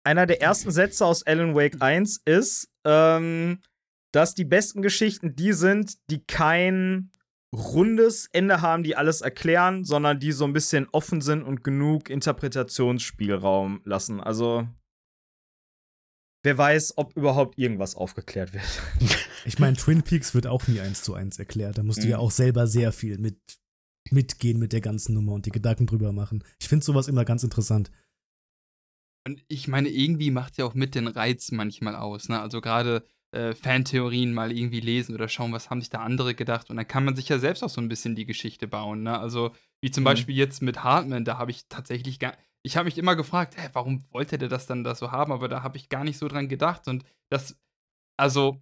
einer 0.04 0.26
der 0.26 0.40
ersten 0.40 0.70
Sätze 0.70 1.04
aus 1.04 1.26
Alan 1.26 1.54
Wake 1.54 1.82
1 1.82 2.22
ist, 2.24 2.68
ähm, 2.84 3.60
dass 4.12 4.34
die 4.34 4.44
besten 4.44 4.82
Geschichten 4.82 5.34
die 5.34 5.52
sind, 5.52 5.96
die 6.10 6.24
kein 6.24 7.10
rundes 7.54 8.28
Ende 8.32 8.60
haben, 8.60 8.82
die 8.82 8.96
alles 8.96 9.20
erklären, 9.22 9.84
sondern 9.84 10.20
die 10.20 10.32
so 10.32 10.44
ein 10.44 10.52
bisschen 10.52 10.86
offen 10.92 11.20
sind 11.20 11.42
und 11.42 11.64
genug 11.64 12.10
Interpretationsspielraum 12.10 13.80
lassen. 13.84 14.20
Also, 14.20 14.68
wer 16.46 16.56
weiß, 16.56 16.94
ob 16.96 17.14
überhaupt 17.16 17.58
irgendwas 17.58 17.94
aufgeklärt 17.94 18.54
wird. 18.54 18.64
Ich 19.44 19.60
meine, 19.60 19.76
Twin 19.76 20.02
Peaks 20.02 20.34
wird 20.34 20.48
auch 20.48 20.66
nie 20.66 20.80
eins 20.80 21.02
zu 21.04 21.14
eins 21.14 21.38
erklärt. 21.38 21.78
Da 21.78 21.84
musst 21.84 22.02
du 22.02 22.08
ja 22.08 22.16
Mhm. 22.16 22.22
auch 22.24 22.30
selber 22.32 22.66
sehr 22.66 22.90
viel 22.92 23.16
mit 23.18 23.38
mitgehen 24.10 24.58
mit 24.58 24.72
der 24.72 24.80
ganzen 24.80 25.14
Nummer 25.14 25.32
und 25.34 25.46
die 25.46 25.50
Gedanken 25.52 25.86
drüber 25.86 26.12
machen. 26.12 26.42
Ich 26.60 26.66
finde 26.68 26.84
sowas 26.84 27.06
immer 27.06 27.24
ganz 27.24 27.44
interessant. 27.44 27.90
Und 29.26 29.44
ich 29.48 29.66
meine, 29.68 29.88
irgendwie 29.88 30.30
macht 30.30 30.56
ja 30.58 30.64
auch 30.64 30.74
mit 30.74 30.94
den 30.94 31.08
Reiz 31.08 31.50
manchmal 31.50 31.96
aus. 31.96 32.28
Ne? 32.28 32.40
Also 32.40 32.60
gerade 32.60 33.04
äh, 33.32 33.54
Fantheorien 33.54 34.32
mal 34.32 34.50
irgendwie 34.56 34.80
lesen 34.80 35.14
oder 35.14 35.28
schauen, 35.28 35.52
was 35.52 35.70
haben 35.70 35.80
sich 35.80 35.90
da 35.90 35.98
andere 36.02 36.34
gedacht. 36.34 36.70
Und 36.70 36.76
dann 36.76 36.86
kann 36.88 37.04
man 37.04 37.16
sich 37.16 37.28
ja 37.28 37.38
selbst 37.38 37.62
auch 37.64 37.68
so 37.70 37.80
ein 37.80 37.88
bisschen 37.88 38.14
die 38.14 38.26
Geschichte 38.26 38.68
bauen. 38.68 39.02
Ne? 39.02 39.18
Also 39.18 39.52
wie 39.80 39.90
zum 39.90 40.02
Mhm. 40.02 40.06
Beispiel 40.06 40.36
jetzt 40.36 40.62
mit 40.62 40.84
Hartman, 40.84 41.24
da 41.24 41.38
habe 41.38 41.50
ich 41.50 41.66
tatsächlich 41.68 42.18
gar. 42.20 42.36
Ich 42.66 42.76
habe 42.76 42.86
mich 42.86 42.98
immer 42.98 43.14
gefragt, 43.14 43.56
hä, 43.56 43.68
warum 43.74 44.02
wollte 44.10 44.38
der 44.38 44.48
das 44.48 44.66
dann 44.66 44.82
da 44.82 44.96
so 44.96 45.12
haben? 45.12 45.30
Aber 45.32 45.46
da 45.46 45.62
habe 45.62 45.76
ich 45.76 45.88
gar 45.88 46.02
nicht 46.02 46.18
so 46.18 46.26
dran 46.26 46.48
gedacht. 46.48 46.88
Und 46.88 47.04
das, 47.30 47.56
also, 48.18 48.60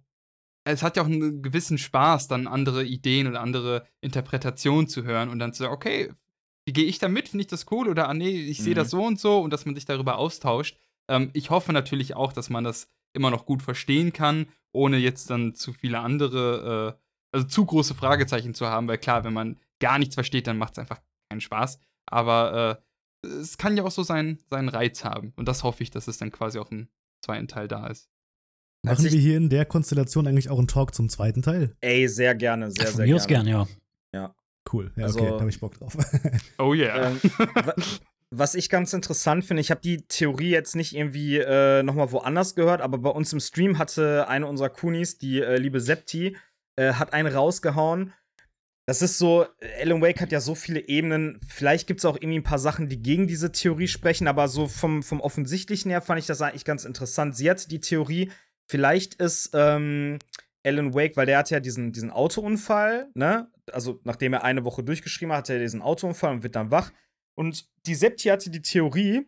es 0.63 0.83
hat 0.83 0.95
ja 0.95 1.01
auch 1.03 1.07
einen 1.07 1.41
gewissen 1.41 1.77
Spaß, 1.79 2.27
dann 2.27 2.45
andere 2.47 2.83
Ideen 2.83 3.25
oder 3.27 3.41
andere 3.41 3.87
Interpretationen 4.01 4.87
zu 4.87 5.03
hören 5.03 5.29
und 5.29 5.39
dann 5.39 5.53
zu 5.53 5.63
sagen, 5.63 5.73
okay, 5.73 6.13
wie 6.67 6.73
gehe 6.73 6.85
ich 6.85 6.99
da 6.99 7.07
mit? 7.07 7.29
Finde 7.29 7.41
ich 7.41 7.47
das 7.47 7.65
cool? 7.71 7.87
Oder, 7.87 8.07
ah, 8.07 8.13
nee, 8.13 8.29
ich 8.29 8.59
sehe 8.59 8.73
Mhm. 8.73 8.77
das 8.77 8.91
so 8.91 9.03
und 9.03 9.19
so 9.19 9.39
und 9.39 9.51
dass 9.51 9.65
man 9.65 9.73
sich 9.75 9.85
darüber 9.85 10.17
austauscht. 10.17 10.77
Ähm, 11.09 11.31
ich 11.33 11.49
hoffe 11.49 11.73
natürlich 11.73 12.15
auch, 12.15 12.31
dass 12.31 12.49
man 12.51 12.63
das 12.63 12.87
immer 13.13 13.31
noch 13.31 13.45
gut 13.45 13.63
verstehen 13.63 14.13
kann, 14.13 14.47
ohne 14.71 14.97
jetzt 14.97 15.29
dann 15.31 15.55
zu 15.55 15.73
viele 15.73 15.99
andere, 15.99 16.97
äh, 16.97 17.01
also 17.35 17.47
zu 17.47 17.65
große 17.65 17.95
Fragezeichen 17.95 18.53
zu 18.53 18.67
haben, 18.67 18.87
weil 18.87 18.97
klar, 18.97 19.23
wenn 19.23 19.33
man 19.33 19.59
gar 19.79 19.97
nichts 19.99 20.15
versteht, 20.15 20.45
dann 20.47 20.57
macht 20.57 20.73
es 20.73 20.79
einfach 20.79 21.01
keinen 21.29 21.41
Spaß. 21.41 21.79
Aber 22.07 22.79
äh, 22.79 22.83
es 23.25 23.57
kann 23.57 23.75
ja 23.77 23.83
auch 23.83 23.91
so 23.91 24.03
seinen, 24.03 24.39
seinen 24.49 24.69
Reiz 24.69 25.03
haben. 25.03 25.33
Und 25.35 25.47
das 25.47 25.63
hoffe 25.63 25.83
ich, 25.83 25.91
dass 25.91 26.07
es 26.07 26.17
dann 26.17 26.31
quasi 26.31 26.59
auch 26.59 26.71
im 26.71 26.87
zweiten 27.23 27.47
Teil 27.47 27.67
da 27.67 27.87
ist. 27.87 28.09
Machen 28.83 29.05
ich- 29.05 29.13
wir 29.13 29.19
hier 29.19 29.37
in 29.37 29.49
der 29.49 29.65
Konstellation 29.65 30.27
eigentlich 30.27 30.49
auch 30.49 30.59
einen 30.59 30.67
Talk 30.67 30.93
zum 30.93 31.09
zweiten 31.09 31.41
Teil? 31.41 31.75
Ey, 31.81 32.07
sehr 32.07 32.35
gerne, 32.35 32.71
sehr, 32.71 32.87
Von 32.87 32.95
sehr 32.97 33.07
mir 33.07 33.15
aus 33.15 33.27
gerne. 33.27 33.49
gern, 33.49 33.67
ja. 34.13 34.35
Cool. 34.71 34.91
Ja, 34.95 35.03
Also- 35.05 35.19
okay, 35.19 35.29
da 35.29 35.39
habe 35.41 35.49
ich 35.49 35.59
Bock 35.59 35.77
drauf. 35.77 35.95
Oh 36.57 36.73
yeah. 36.73 37.09
Ähm, 37.11 37.19
wa- 37.63 37.75
was 38.31 38.55
ich 38.55 38.69
ganz 38.69 38.91
interessant 38.93 39.45
finde, 39.45 39.61
ich 39.61 39.69
habe 39.69 39.81
die 39.81 39.97
Theorie 40.07 40.49
jetzt 40.49 40.75
nicht 40.75 40.95
irgendwie 40.95 41.37
äh, 41.37 41.83
nochmal 41.83 42.11
woanders 42.11 42.55
gehört, 42.55 42.81
aber 42.81 42.97
bei 42.97 43.11
uns 43.11 43.31
im 43.31 43.39
Stream 43.39 43.77
hatte 43.77 44.27
eine 44.27 44.47
unserer 44.47 44.69
Kunis, 44.69 45.17
die 45.19 45.39
äh, 45.41 45.57
liebe 45.57 45.79
Septi, 45.79 46.35
äh, 46.75 46.93
hat 46.93 47.13
einen 47.13 47.31
rausgehauen. 47.33 48.11
Das 48.87 49.01
ist 49.01 49.17
so, 49.17 49.47
Alan 49.79 50.01
Wake 50.01 50.21
hat 50.21 50.31
ja 50.31 50.39
so 50.39 50.53
viele 50.53 50.87
Ebenen. 50.87 51.39
Vielleicht 51.47 51.87
gibt 51.87 52.01
es 52.01 52.05
auch 52.05 52.15
irgendwie 52.15 52.39
ein 52.39 52.43
paar 52.43 52.59
Sachen, 52.59 52.87
die 52.87 53.01
gegen 53.01 53.25
diese 53.25 53.51
Theorie 53.51 53.87
sprechen, 53.87 54.27
aber 54.27 54.47
so 54.47 54.67
vom, 54.67 55.01
vom 55.01 55.21
Offensichtlichen 55.21 55.89
her 55.89 56.01
fand 56.01 56.19
ich 56.19 56.27
das 56.27 56.41
eigentlich 56.41 56.65
ganz 56.65 56.85
interessant. 56.85 57.35
Sie 57.35 57.49
hatte 57.49 57.67
die 57.67 57.79
Theorie, 57.79 58.31
vielleicht 58.67 59.15
ist 59.15 59.51
ähm, 59.53 60.19
Alan 60.63 60.93
Wake, 60.93 61.17
weil 61.17 61.25
der 61.25 61.39
hat 61.39 61.49
ja 61.49 61.59
diesen, 61.59 61.93
diesen 61.93 62.11
Autounfall, 62.11 63.09
ne? 63.15 63.49
Also, 63.71 63.99
nachdem 64.03 64.33
er 64.33 64.43
eine 64.43 64.63
Woche 64.63 64.83
durchgeschrieben 64.83 65.33
hat, 65.33 65.45
hat 65.45 65.49
er 65.49 65.59
diesen 65.59 65.81
Autounfall 65.81 66.33
und 66.33 66.43
wird 66.43 66.55
dann 66.55 66.69
wach. 66.69 66.91
Und 67.33 67.67
die 67.87 67.95
Septi 67.95 68.29
hatte 68.29 68.51
die 68.51 68.61
Theorie, 68.61 69.25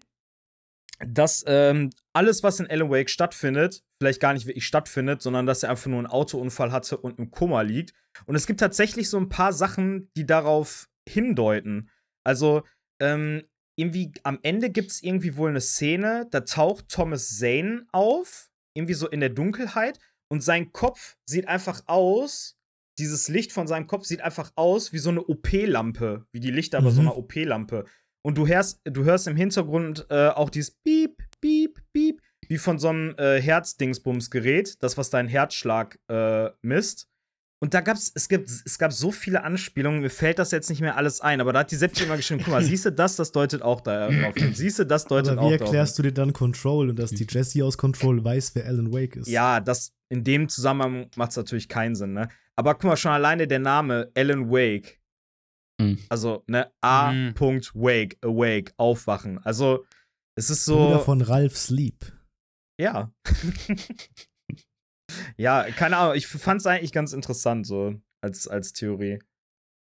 dass 1.06 1.44
ähm, 1.48 1.92
alles, 2.14 2.44
was 2.44 2.60
in 2.60 2.68
Alan 2.70 2.90
Wake 2.90 3.10
stattfindet, 3.10 3.84
vielleicht 4.02 4.20
gar 4.20 4.34
nicht 4.34 4.48
wirklich 4.48 4.66
stattfindet, 4.66 5.22
sondern 5.22 5.46
dass 5.46 5.64
er 5.64 5.70
einfach 5.70 5.88
nur 5.88 6.00
einen 6.00 6.08
Autounfall 6.08 6.72
hatte 6.72 6.98
und 6.98 7.20
im 7.20 7.32
Koma 7.32 7.62
liegt. 7.62 7.94
Und 8.26 8.36
es 8.36 8.48
gibt 8.48 8.60
tatsächlich 8.60 9.10
so 9.10 9.18
ein 9.18 9.30
paar 9.30 9.54
Sachen, 9.54 10.12
die 10.18 10.26
darauf 10.26 10.90
hindeuten. 11.08 11.90
Also, 12.24 12.64
ähm, 13.00 13.44
irgendwie 13.80 14.12
am 14.24 14.40
Ende 14.42 14.72
gibt 14.72 14.90
es 14.90 15.04
irgendwie 15.04 15.38
wohl 15.38 15.50
eine 15.52 15.62
Szene, 15.62 16.28
da 16.32 16.42
taucht 16.42 16.90
Thomas 16.90 17.38
Zane 17.38 17.86
auf, 17.92 18.50
irgendwie 18.76 18.96
so 18.96 19.08
in 19.08 19.20
der 19.20 19.30
Dunkelheit, 19.30 20.00
und 20.30 20.42
sein 20.42 20.74
Kopf 20.74 21.16
sieht 21.30 21.48
einfach 21.48 21.84
aus, 21.86 22.58
dieses 23.00 23.28
Licht 23.28 23.52
von 23.52 23.68
seinem 23.68 23.86
Kopf 23.86 24.06
sieht 24.06 24.22
einfach 24.22 24.52
aus 24.56 24.92
wie 24.94 24.98
so 24.98 25.12
eine 25.12 25.24
OP-Lampe, 25.24 26.26
wie 26.32 26.40
die 26.40 26.50
Lichter 26.52 26.82
bei 26.82 26.90
so 26.90 27.02
Mhm. 27.02 27.08
einer 27.10 27.18
OP-Lampe. 27.18 27.86
Und 28.28 28.38
du 28.38 28.46
hörst, 28.46 28.82
du 28.84 29.06
hörst 29.06 29.26
im 29.28 29.38
Hintergrund 29.38 30.06
äh, 30.10 30.28
auch 30.28 30.50
dieses 30.50 30.72
Piep, 30.72 31.16
Piep, 31.40 31.80
Piep, 31.94 32.22
wie 32.50 32.58
von 32.58 32.78
so 32.78 32.90
einem 32.90 33.16
äh, 33.18 33.42
Herzdingsbums-Gerät, 33.42 34.84
das, 34.84 34.98
was 34.98 35.10
deinen 35.10 35.30
Herzschlag 35.30 35.98
äh, 36.10 36.50
misst. 36.62 37.08
Und 37.60 37.74
da 37.74 37.80
gab's, 37.80 38.12
es 38.14 38.28
gibt, 38.28 38.50
es 38.50 38.78
gab 38.78 38.92
so 38.92 39.14
viele 39.14 39.46
Anspielungen, 39.46 40.02
mir 40.02 40.10
fällt 40.10 40.40
das 40.40 40.52
jetzt 40.52 40.70
nicht 40.70 40.82
mehr 40.82 40.98
alles 40.98 41.22
ein, 41.22 41.40
aber 41.40 41.54
da 41.54 41.60
hat 41.60 41.72
die 41.72 41.78
Septi 41.78 42.04
immer 42.04 42.18
geschrieben, 42.18 42.42
guck 42.44 42.52
mal, 42.52 42.62
siehst 42.66 42.84
du 42.84 42.92
das, 42.92 43.16
das 43.16 43.32
deutet 43.32 43.62
auch 43.62 43.80
darauf 43.80 44.36
hin. 44.36 44.54
Siehst 44.54 44.80
du, 44.80 44.86
das 44.86 45.06
deutet 45.06 45.32
Aber 45.32 45.44
auch 45.44 45.46
wie 45.46 45.58
darauf 45.58 45.70
hin. 45.70 45.76
erklärst 45.78 45.98
du 45.98 46.04
dir 46.04 46.12
dann 46.12 46.34
Control 46.34 46.90
und 46.90 47.00
dass 47.00 47.12
die 47.12 47.28
Jessie 47.30 47.64
aus 47.64 47.78
Control 47.78 48.22
weiß, 48.22 48.56
wer 48.56 48.66
Alan 48.66 48.92
Wake 48.92 49.16
ist? 49.16 49.30
Ja, 49.30 49.62
das 49.62 49.94
in 50.10 50.26
dem 50.26 50.50
Zusammenhang 50.50 51.10
macht 51.16 51.32
es 51.32 51.38
natürlich 51.38 51.70
keinen 51.70 51.96
Sinn, 51.96 52.12
ne? 52.12 52.28
Aber 52.58 52.74
guck 52.74 52.84
mal, 52.84 52.98
schon 52.98 53.14
alleine 53.14 53.48
der 53.48 53.60
Name 53.60 54.12
Alan 54.18 54.50
Wake. 54.50 54.97
Hm. 55.80 56.00
Also, 56.10 56.44
ne, 56.48 56.72
A. 56.82 57.12
Mhm. 57.12 57.36
Wake, 57.74 58.18
awake, 58.22 58.74
aufwachen. 58.78 59.40
Also, 59.46 59.86
es 60.36 60.50
ist 60.50 60.66
Bruder 60.66 61.00
so. 61.00 61.04
von 61.04 61.22
Ralph 61.22 61.58
Sleep. 61.58 62.14
Ja. 62.80 63.12
ja, 65.38 65.64
keine 65.72 65.98
Ahnung. 65.98 66.16
Ich 66.16 66.28
fand 66.28 66.62
es 66.62 66.68
eigentlich 66.68 66.92
ganz 66.92 67.14
interessant, 67.14 67.66
so 67.66 67.96
als, 68.22 68.48
als 68.48 68.74
Theorie. 68.74 69.20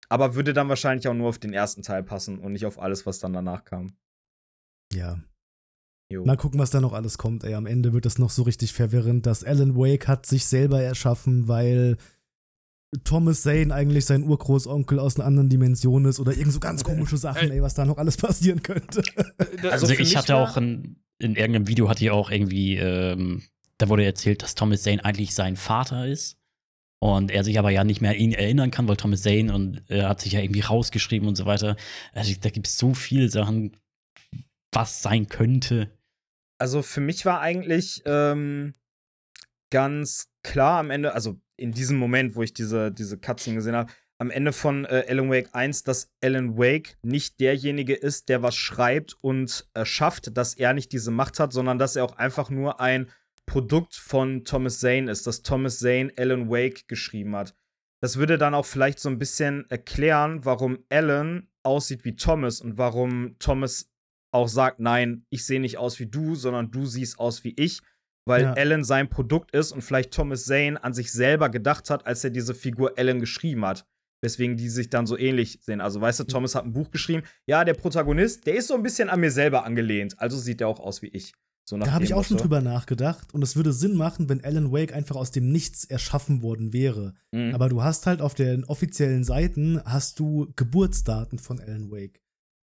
Aber 0.09 0.35
würde 0.35 0.53
dann 0.53 0.69
wahrscheinlich 0.69 1.07
auch 1.07 1.13
nur 1.13 1.29
auf 1.29 1.39
den 1.39 1.53
ersten 1.53 1.81
Teil 1.81 2.03
passen 2.03 2.39
und 2.39 2.53
nicht 2.53 2.65
auf 2.65 2.79
alles, 2.79 3.05
was 3.05 3.19
dann 3.19 3.33
danach 3.33 3.63
kam. 3.63 3.97
Ja. 4.93 5.19
Jo. 6.11 6.25
Mal 6.25 6.37
gucken, 6.37 6.59
was 6.59 6.69
da 6.69 6.81
noch 6.81 6.93
alles 6.93 7.17
kommt. 7.17 7.43
Ey, 7.43 7.55
am 7.55 7.65
Ende 7.65 7.93
wird 7.93 8.05
es 8.05 8.19
noch 8.19 8.29
so 8.29 8.43
richtig 8.43 8.73
verwirrend, 8.73 9.25
dass 9.25 9.43
Alan 9.43 9.75
Wake 9.75 10.07
hat 10.07 10.25
sich 10.25 10.45
selber 10.45 10.81
erschaffen, 10.81 11.47
weil 11.47 11.97
Thomas 13.03 13.41
Zane 13.41 13.73
eigentlich 13.73 14.05
sein 14.05 14.23
Urgroßonkel 14.23 14.99
aus 14.99 15.15
einer 15.15 15.25
anderen 15.25 15.49
Dimension 15.49 16.05
ist 16.05 16.19
oder 16.19 16.35
irgend 16.35 16.53
so 16.53 16.59
ganz 16.59 16.83
komische 16.83 17.17
Sachen, 17.17 17.51
ey, 17.51 17.61
was 17.61 17.73
da 17.73 17.85
noch 17.85 17.97
alles 17.97 18.17
passieren 18.17 18.61
könnte. 18.63 19.03
Also, 19.37 19.69
Also 19.69 19.87
für 19.87 20.01
ich 20.01 20.15
hatte 20.15 20.35
auch 20.35 20.57
in, 20.57 20.97
in 21.19 21.35
irgendeinem 21.35 21.67
Video 21.67 21.89
hatte 21.89 22.03
ich 22.03 22.11
auch 22.11 22.29
irgendwie, 22.29 22.77
ähm, 22.77 23.43
da 23.77 23.89
wurde 23.89 24.05
erzählt, 24.05 24.43
dass 24.43 24.55
Thomas 24.55 24.83
Zane 24.83 25.03
eigentlich 25.03 25.33
sein 25.33 25.55
Vater 25.55 26.07
ist. 26.07 26.37
Und 26.99 27.31
er 27.31 27.43
sich 27.43 27.59
aber 27.59 27.69
ja 27.69 27.83
nicht 27.83 27.99
mehr 27.99 28.11
an 28.11 28.17
ihn 28.17 28.31
erinnern 28.31 28.71
kann, 28.71 28.87
weil 28.87 28.95
Thomas 28.95 29.23
Zane 29.23 29.53
und 29.53 29.83
er 29.89 30.07
hat 30.07 30.21
sich 30.21 30.33
ja 30.33 30.39
irgendwie 30.39 30.61
rausgeschrieben 30.61 31.27
und 31.27 31.35
so 31.35 31.45
weiter. 31.45 31.75
Also 32.13 32.33
da 32.39 32.49
gibt 32.49 32.67
es 32.67 32.77
so 32.77 32.93
viele 32.93 33.27
Sachen, 33.27 33.75
was 34.71 35.01
sein 35.01 35.27
könnte. 35.27 35.91
Also 36.59 36.81
für 36.81 37.01
mich 37.01 37.25
war 37.25 37.41
eigentlich 37.41 38.03
ähm, 38.05 38.73
ganz 39.69 40.32
klar 40.43 40.79
am 40.79 40.91
Ende, 40.91 41.13
also 41.13 41.39
in 41.57 41.71
diesem 41.71 41.97
Moment, 41.97 42.35
wo 42.35 42.43
ich 42.43 42.53
diese, 42.53 42.91
diese 42.91 43.17
Cutscene 43.17 43.57
gesehen 43.57 43.75
habe, 43.75 43.91
am 44.19 44.31
Ende 44.31 44.53
von 44.53 44.85
äh, 44.85 45.05
Alan 45.09 45.29
Wake 45.29 45.49
1, 45.53 45.83
dass 45.83 46.11
Alan 46.21 46.57
Wake 46.57 46.97
nicht 47.01 47.39
derjenige 47.39 47.93
ist, 47.93 48.29
der 48.29 48.41
was 48.41 48.55
schreibt 48.55 49.17
und 49.21 49.67
äh, 49.73 49.85
schafft, 49.85 50.37
dass 50.37 50.53
er 50.53 50.73
nicht 50.73 50.91
diese 50.91 51.11
Macht 51.11 51.39
hat, 51.39 51.51
sondern 51.51 51.79
dass 51.79 51.95
er 51.95 52.05
auch 52.05 52.15
einfach 52.17 52.49
nur 52.49 52.79
ein 52.79 53.09
Produkt 53.45 53.95
von 53.95 54.45
Thomas 54.45 54.79
Zane 54.79 55.11
ist, 55.11 55.27
dass 55.27 55.41
Thomas 55.41 55.79
Zane 55.79 56.13
Alan 56.17 56.49
Wake 56.49 56.87
geschrieben 56.87 57.35
hat. 57.35 57.55
Das 58.01 58.17
würde 58.17 58.37
dann 58.37 58.53
auch 58.53 58.65
vielleicht 58.65 58.99
so 58.99 59.09
ein 59.09 59.19
bisschen 59.19 59.69
erklären, 59.69 60.45
warum 60.45 60.79
Alan 60.89 61.49
aussieht 61.63 62.05
wie 62.05 62.15
Thomas 62.15 62.61
und 62.61 62.77
warum 62.77 63.37
Thomas 63.39 63.91
auch 64.31 64.47
sagt, 64.47 64.79
nein, 64.79 65.25
ich 65.29 65.45
sehe 65.45 65.59
nicht 65.59 65.77
aus 65.77 65.99
wie 65.99 66.07
du, 66.07 66.35
sondern 66.35 66.71
du 66.71 66.85
siehst 66.85 67.19
aus 67.19 67.43
wie 67.43 67.53
ich, 67.57 67.81
weil 68.25 68.43
Ja. 68.43 68.53
Alan 68.53 68.83
sein 68.83 69.09
Produkt 69.09 69.51
ist 69.51 69.71
und 69.71 69.81
vielleicht 69.81 70.11
Thomas 70.11 70.45
Zane 70.45 70.83
an 70.83 70.93
sich 70.93 71.11
selber 71.11 71.49
gedacht 71.49 71.89
hat, 71.89 72.05
als 72.05 72.23
er 72.23 72.29
diese 72.29 72.53
Figur 72.53 72.93
Alan 72.97 73.19
geschrieben 73.19 73.65
hat. 73.65 73.85
Weswegen 74.21 74.55
die 74.55 74.69
sich 74.69 74.89
dann 74.89 75.05
so 75.05 75.17
ähnlich 75.17 75.59
sehen. 75.61 75.81
Also, 75.81 75.99
weißt 75.99 76.21
du, 76.21 76.23
Thomas 76.23 76.55
hat 76.55 76.63
ein 76.63 76.71
Buch 76.71 76.91
geschrieben. 76.91 77.23
Ja, 77.45 77.65
der 77.65 77.73
Protagonist, 77.73 78.47
der 78.47 78.55
ist 78.55 78.67
so 78.69 78.75
ein 78.75 78.81
bisschen 78.83 79.09
an 79.09 79.19
mir 79.19 79.31
selber 79.31 79.65
angelehnt. 79.65 80.17
Also 80.17 80.37
sieht 80.37 80.61
er 80.61 80.69
auch 80.69 80.79
aus 80.79 81.01
wie 81.01 81.07
ich. 81.07 81.33
So 81.65 81.77
Da 81.77 81.91
habe 81.91 82.03
ich 82.03 82.13
auch 82.13 82.23
schon 82.25 82.37
drüber 82.37 82.61
nachgedacht 82.61 83.33
und 83.33 83.41
es 83.41 83.55
würde 83.55 83.71
Sinn 83.71 83.95
machen, 83.95 84.27
wenn 84.27 84.43
Alan 84.43 84.71
Wake 84.71 84.93
einfach 84.93 85.15
aus 85.15 85.31
dem 85.31 85.49
Nichts 85.49 85.85
erschaffen 85.85 86.41
worden 86.41 86.73
wäre. 86.73 87.13
Mhm. 87.31 87.53
Aber 87.53 87.69
du 87.69 87.83
hast 87.83 88.05
halt 88.05 88.21
auf 88.21 88.33
den 88.33 88.65
offiziellen 88.65 89.23
Seiten 89.23 89.81
hast 89.85 90.19
du 90.19 90.51
Geburtsdaten 90.55 91.39
von 91.39 91.59
Alan 91.59 91.89
Wake. 91.91 92.21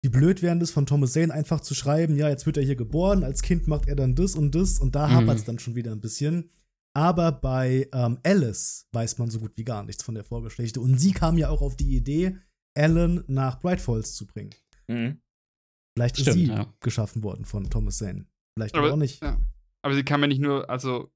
Wie 0.04 0.08
blöd 0.08 0.42
wäre 0.42 0.56
es 0.58 0.70
von 0.72 0.84
Thomas 0.86 1.12
Zane 1.12 1.32
einfach 1.32 1.60
zu 1.60 1.74
schreiben, 1.74 2.16
ja, 2.16 2.28
jetzt 2.28 2.44
wird 2.46 2.56
er 2.56 2.64
hier 2.64 2.74
geboren, 2.76 3.22
als 3.22 3.42
Kind 3.42 3.68
macht 3.68 3.88
er 3.88 3.94
dann 3.96 4.14
das 4.16 4.34
und 4.34 4.54
das 4.54 4.78
und 4.80 4.94
da 4.96 5.06
Mhm. 5.06 5.12
hapert 5.12 5.36
es 5.38 5.44
dann 5.44 5.58
schon 5.60 5.74
wieder 5.76 5.92
ein 5.92 6.00
bisschen. 6.00 6.50
Aber 6.94 7.32
bei 7.32 7.88
ähm, 7.92 8.18
Alice 8.24 8.86
weiß 8.92 9.18
man 9.18 9.30
so 9.30 9.38
gut 9.38 9.56
wie 9.56 9.64
gar 9.64 9.82
nichts 9.84 10.02
von 10.02 10.14
der 10.14 10.24
Vorgeschichte. 10.24 10.80
Und 10.80 10.98
sie 10.98 11.12
kam 11.12 11.38
ja 11.38 11.48
auch 11.48 11.62
auf 11.62 11.76
die 11.76 11.96
Idee, 11.96 12.36
Alan 12.76 13.24
nach 13.28 13.60
Bright 13.60 13.80
Falls 13.80 14.14
zu 14.14 14.26
bringen. 14.26 14.50
Mhm. 14.88 15.20
Vielleicht 15.96 16.16
ist 16.18 16.22
Stimmt, 16.22 16.36
sie 16.36 16.46
ja. 16.46 16.66
geschaffen 16.80 17.22
worden 17.22 17.44
von 17.44 17.70
Thomas 17.70 17.98
Zane. 17.98 18.26
Vielleicht 18.58 18.74
aber 18.74 18.92
auch 18.92 18.96
nicht. 18.96 19.22
Ja. 19.22 19.40
Aber 19.82 19.94
sie 19.94 20.02
kam 20.04 20.20
ja 20.22 20.26
nicht 20.26 20.40
nur, 20.40 20.68
also 20.68 21.10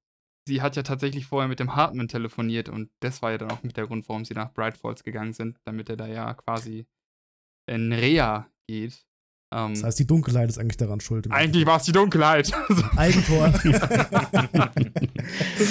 sie 0.48 0.62
hat 0.62 0.76
ja 0.76 0.82
tatsächlich 0.82 1.26
vorher 1.26 1.48
mit 1.48 1.60
dem 1.60 1.74
Hartman 1.74 2.08
telefoniert 2.08 2.68
und 2.68 2.90
das 3.00 3.20
war 3.20 3.32
ja 3.32 3.38
dann 3.38 3.50
auch 3.50 3.62
mit 3.62 3.76
der 3.76 3.86
Grund, 3.86 4.08
warum 4.08 4.24
sie 4.24 4.34
nach 4.34 4.52
Bright 4.54 4.76
Falls 4.78 5.02
gegangen 5.02 5.32
sind, 5.32 5.58
damit 5.64 5.88
er 5.90 5.96
da 5.96 6.06
ja 6.06 6.32
quasi 6.34 6.86
in 7.68 7.92
Reha 7.92 8.48
geht. 8.68 9.02
Ähm, 9.54 9.74
Das 9.74 9.84
heißt, 9.84 9.98
die 10.00 10.06
Dunkelheit 10.06 10.48
ist 10.50 10.58
eigentlich 10.58 10.76
daran 10.76 11.00
schuld. 11.00 11.30
eigentlich 11.30 11.66
war 11.66 11.76
es 11.78 11.84
die 11.84 11.92
Dunkelheit. 11.92 12.50
Eigentor. 12.96 13.52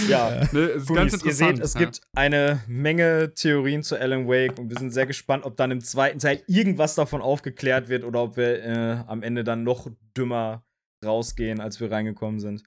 Ja. 0.10 0.30
ne, 0.52 0.60
ist 0.62 0.88
ganz 0.94 1.20
Goonies, 1.22 1.42
ihr 1.42 1.50
interessant. 1.50 1.58
seht, 1.58 1.60
es 1.66 1.74
ja. 1.74 1.80
gibt 1.80 2.02
eine 2.16 2.62
Menge 2.68 3.34
Theorien 3.34 3.84
zu 3.84 4.00
Alan 4.00 4.28
Wake 4.28 4.58
und 4.60 4.70
wir 4.70 4.78
sind 4.78 4.92
sehr 4.92 5.06
gespannt, 5.06 5.46
ob 5.46 5.56
dann 5.58 5.72
im 5.72 5.82
zweiten 5.82 6.20
Teil 6.20 6.44
irgendwas 6.48 6.96
davon 6.96 7.22
aufgeklärt 7.22 7.88
wird 7.90 8.04
oder 8.04 8.24
ob 8.24 8.38
wir 8.38 8.64
äh, 8.64 9.04
am 9.08 9.24
Ende 9.24 9.44
dann 9.44 9.64
noch 9.64 9.90
dümmer 10.18 10.64
rausgehen, 11.04 11.60
als 11.62 11.80
wir 11.80 11.92
reingekommen 11.92 12.40
sind. 12.40 12.64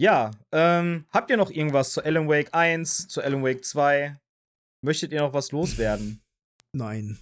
Ja, 0.00 0.30
ähm, 0.52 1.06
habt 1.10 1.30
ihr 1.30 1.36
noch 1.36 1.50
irgendwas 1.50 1.92
zu 1.92 2.04
Alan 2.04 2.28
Wake 2.28 2.50
1, 2.52 3.08
zu 3.08 3.22
Alan 3.22 3.42
Wake 3.42 3.64
2? 3.64 4.16
Möchtet 4.84 5.12
ihr 5.12 5.20
noch 5.20 5.32
was 5.34 5.52
loswerden? 5.52 6.22
Nein. 6.72 7.18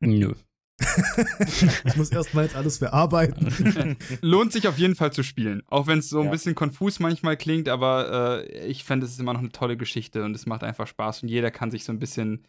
Nö. 0.00 0.34
Ich 1.84 1.96
muss 1.96 2.10
erstmal 2.10 2.44
jetzt 2.44 2.56
alles 2.56 2.78
verarbeiten. 2.78 3.96
Lohnt 4.22 4.52
sich 4.52 4.66
auf 4.68 4.78
jeden 4.78 4.94
Fall 4.96 5.12
zu 5.12 5.22
spielen. 5.22 5.62
Auch 5.66 5.86
wenn 5.86 5.98
es 6.00 6.08
so 6.08 6.18
ein 6.20 6.26
Ja. 6.26 6.30
bisschen 6.30 6.54
konfus 6.54 6.98
manchmal 7.00 7.36
klingt, 7.36 7.68
aber 7.68 8.42
äh, 8.48 8.66
ich 8.66 8.84
fände, 8.84 9.06
es 9.06 9.12
ist 9.12 9.20
immer 9.20 9.32
noch 9.32 9.40
eine 9.40 9.52
tolle 9.52 9.76
Geschichte 9.76 10.24
und 10.24 10.34
es 10.34 10.46
macht 10.46 10.64
einfach 10.64 10.86
Spaß 10.86 11.22
und 11.22 11.28
jeder 11.28 11.50
kann 11.50 11.70
sich 11.70 11.84
so 11.84 11.92
ein 11.92 11.98
bisschen, 11.98 12.46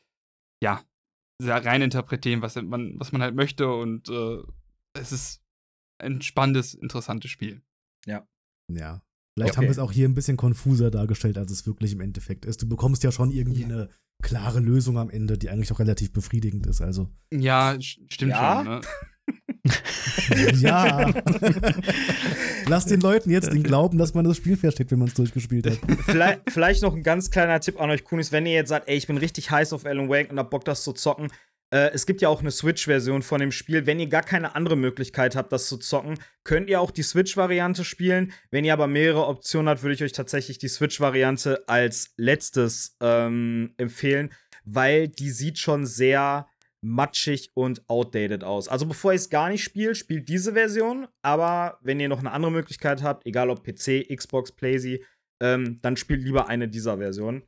ja, 0.64 0.81
sehr 1.41 1.64
rein 1.65 1.81
interpretieren, 1.81 2.41
was 2.41 2.56
man, 2.56 2.99
was 2.99 3.11
man 3.11 3.22
halt 3.22 3.35
möchte 3.35 3.68
und 3.73 4.10
äh, 4.10 4.38
es 4.97 5.11
ist 5.11 5.41
ein 6.02 6.22
spannendes, 6.22 6.73
interessantes 6.73 7.30
Spiel. 7.31 7.61
Ja. 8.06 8.26
Vielleicht 9.38 9.52
Okay. 9.52 9.57
haben 9.57 9.64
wir 9.65 9.72
es 9.72 9.80
auch 9.80 9.91
hier 9.91 10.07
ein 10.07 10.15
bisschen 10.15 10.38
konfuser 10.38 10.89
dargestellt, 10.91 11.38
als 11.38 11.52
es 11.52 11.68
wirklich 11.68 11.91
im 11.91 11.99
Endeffekt 12.02 12.45
ist. 12.45 12.61
Du 12.61 12.68
bekommst 12.69 13.03
ja 13.03 13.11
schon 13.11 13.31
irgendwie 13.31 13.61
Ja. 13.61 13.68
eine 13.68 13.89
klare 14.26 14.60
Lösung 14.60 14.97
am 14.97 15.10
Ende, 15.10 15.38
die 15.38 15.49
eigentlich 15.49 15.72
auch 15.72 15.80
relativ 15.80 16.11
befriedigend 16.11 16.68
ist. 16.68 16.81
Also, 16.81 17.10
Ja, 17.31 17.76
stimmt 17.80 18.31
Ja? 18.31 18.64
schon. 18.64 18.65
Ne? 18.65 18.81
ja. 20.61 21.14
Lass 22.68 22.85
den 22.85 23.02
Leuten 23.02 23.30
jetzt 23.30 23.52
den 23.52 23.64
Glauben, 23.64 23.97
dass 23.97 24.14
man 24.14 24.26
das 24.26 24.38
Spiel 24.38 24.57
versteht, 24.57 24.91
wenn 24.91 24.99
man 24.99 25.07
es 25.07 25.14
durchgespielt 25.14 25.68
hat. 25.68 25.80
vielleicht, 26.06 26.41
vielleicht 26.49 26.81
noch 26.84 26.95
ein 26.95 27.03
ganz 27.03 27.30
kleiner 27.31 27.60
Tipp 27.60 27.80
an 27.80 27.89
euch, 27.89 28.03
Kunis, 28.03 28.31
wenn 28.31 28.45
ihr 28.45 28.53
jetzt 28.53 28.69
sagt, 28.69 28.88
ey, 28.88 28.95
ich 28.97 29.07
bin 29.07 29.18
richtig 29.18 29.52
heiß 29.52 29.73
auf 29.73 29.85
Alan 29.85 30.10
Wake 30.10 30.31
und 30.31 30.39
hab 30.39 30.49
Bock, 30.49 30.65
das 30.65 30.84
zu 30.84 30.93
zocken. 30.93 31.30
Äh, 31.76 31.91
es 31.93 32.06
gibt 32.06 32.22
ja 32.22 32.30
auch 32.30 32.39
eine 32.39 32.52
Switch-Version 32.52 33.22
von 33.22 33.41
dem 33.41 33.52
Spiel. 33.52 33.85
Wenn 33.85 33.99
ihr 33.99 34.07
gar 34.07 34.23
keine 34.23 34.56
andere 34.56 34.77
Möglichkeit 34.77 35.35
habt, 35.35 35.52
das 35.52 35.68
zu 35.68 35.77
zocken, 35.77 36.18
könnt 36.45 36.69
ihr 36.69 36.80
auch 36.80 36.89
die 36.89 37.03
Switch-Variante 37.03 37.84
spielen. 37.84 38.31
Wenn 38.49 38.64
ihr 38.64 38.72
aber 38.72 38.88
mehrere 38.88 39.27
Optionen 39.27 39.68
habt, 39.68 39.84
würde 39.84 39.93
ich 39.93 40.03
euch 40.03 40.14
tatsächlich 40.14 40.57
die 40.57 40.69
Switch-Variante 40.69 41.68
als 41.68 42.14
letztes 42.15 42.95
ähm, 43.02 43.73
empfehlen, 43.76 44.31
weil 44.64 45.10
die 45.10 45.30
sieht 45.30 45.60
schon 45.60 45.85
sehr 45.85 46.47
matschig 46.81 47.52
und 47.56 47.89
outdated 47.89 48.45
aus. 48.45 48.69
Also 48.69 48.85
bevor 48.85 49.11
ihr 49.11 49.18
es 49.18 49.30
gar 49.30 49.49
nicht 49.49 49.64
spielt, 49.64 49.97
spielt 49.97 50.30
diese 50.30 50.53
Version. 50.53 51.07
Aber 51.23 51.80
wenn 51.81 51.99
ihr 51.99 52.07
noch 52.07 52.19
eine 52.19 52.31
andere 52.31 52.53
Möglichkeit 52.53 53.03
habt, 53.03 53.26
egal 53.26 53.49
ob 53.49 53.65
PC, 53.65 54.07
Xbox, 54.15 54.53
PlayStation, 54.53 55.06
ähm, 55.41 55.80
dann 55.81 55.97
spielt 55.97 56.23
lieber 56.23 56.47
eine 56.47 56.69
dieser 56.69 56.99
Versionen. 56.99 57.43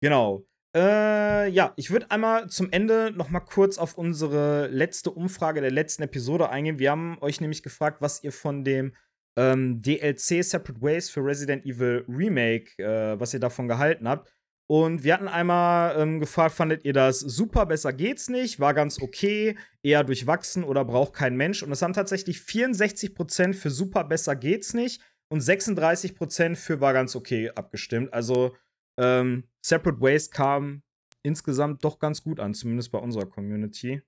Genau. 0.00 0.46
Äh, 0.76 1.48
ja, 1.48 1.72
ich 1.76 1.90
würde 1.90 2.10
einmal 2.10 2.50
zum 2.50 2.70
Ende 2.70 3.10
noch 3.16 3.30
mal 3.30 3.40
kurz 3.40 3.78
auf 3.78 3.96
unsere 3.96 4.66
letzte 4.66 5.10
Umfrage 5.10 5.62
der 5.62 5.70
letzten 5.70 6.02
Episode 6.02 6.50
eingehen. 6.50 6.78
Wir 6.78 6.90
haben 6.90 7.16
euch 7.22 7.40
nämlich 7.40 7.62
gefragt, 7.62 8.02
was 8.02 8.22
ihr 8.22 8.30
von 8.30 8.62
dem 8.62 8.94
ähm, 9.38 9.80
DLC 9.80 10.44
Separate 10.44 10.82
Ways 10.82 11.08
für 11.08 11.24
Resident 11.24 11.64
Evil 11.64 12.04
Remake, 12.06 12.72
äh, 12.76 13.18
was 13.18 13.32
ihr 13.32 13.40
davon 13.40 13.68
gehalten 13.68 14.06
habt. 14.06 14.30
Und 14.68 15.02
wir 15.02 15.14
hatten 15.14 15.28
einmal 15.28 15.98
ähm, 15.98 16.20
gefragt, 16.20 16.54
fandet 16.54 16.84
ihr 16.84 16.92
das 16.92 17.20
super, 17.20 17.64
besser 17.64 17.94
geht's 17.94 18.28
nicht, 18.28 18.60
war 18.60 18.74
ganz 18.74 19.00
okay, 19.00 19.56
eher 19.82 20.04
durchwachsen 20.04 20.62
oder 20.62 20.84
braucht 20.84 21.14
kein 21.14 21.36
Mensch? 21.36 21.62
Und 21.62 21.72
es 21.72 21.80
haben 21.80 21.94
tatsächlich 21.94 22.38
64% 22.38 23.54
für 23.54 23.70
super, 23.70 24.04
besser 24.04 24.36
geht's 24.36 24.74
nicht 24.74 25.00
und 25.28 25.40
36% 25.40 26.54
für 26.56 26.82
war 26.82 26.92
ganz 26.92 27.16
okay 27.16 27.50
abgestimmt. 27.54 28.12
Also 28.12 28.54
ähm, 28.98 29.44
Separate 29.64 30.00
Ways 30.00 30.30
kam 30.30 30.82
insgesamt 31.24 31.84
doch 31.84 31.98
ganz 31.98 32.22
gut 32.22 32.40
an, 32.40 32.54
zumindest 32.54 32.92
bei 32.92 32.98
unserer 32.98 33.26
Community. 33.26 34.02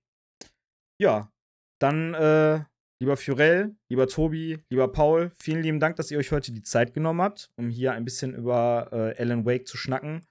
Ja, 1.01 1.33
dann, 1.81 2.15
äh, 2.15 2.65
lieber 3.01 3.17
Furell, 3.17 3.77
lieber 3.91 4.07
Tobi, 4.07 4.59
lieber 4.71 4.89
Paul, 4.89 5.33
vielen 5.41 5.63
lieben 5.63 5.81
Dank, 5.81 5.97
dass 5.97 6.11
ihr 6.11 6.19
euch 6.19 6.33
heute 6.33 6.53
die 6.53 6.63
Zeit 6.63 6.95
genommen 6.95 7.23
habt, 7.23 7.51
um 7.57 7.69
hier 7.69 7.93
ein 7.93 8.05
bisschen 8.05 8.35
über 8.35 8.89
äh, 8.93 9.21
Alan 9.21 9.45
Wake 9.45 9.67
zu 9.67 9.77
schnacken. 9.77 10.23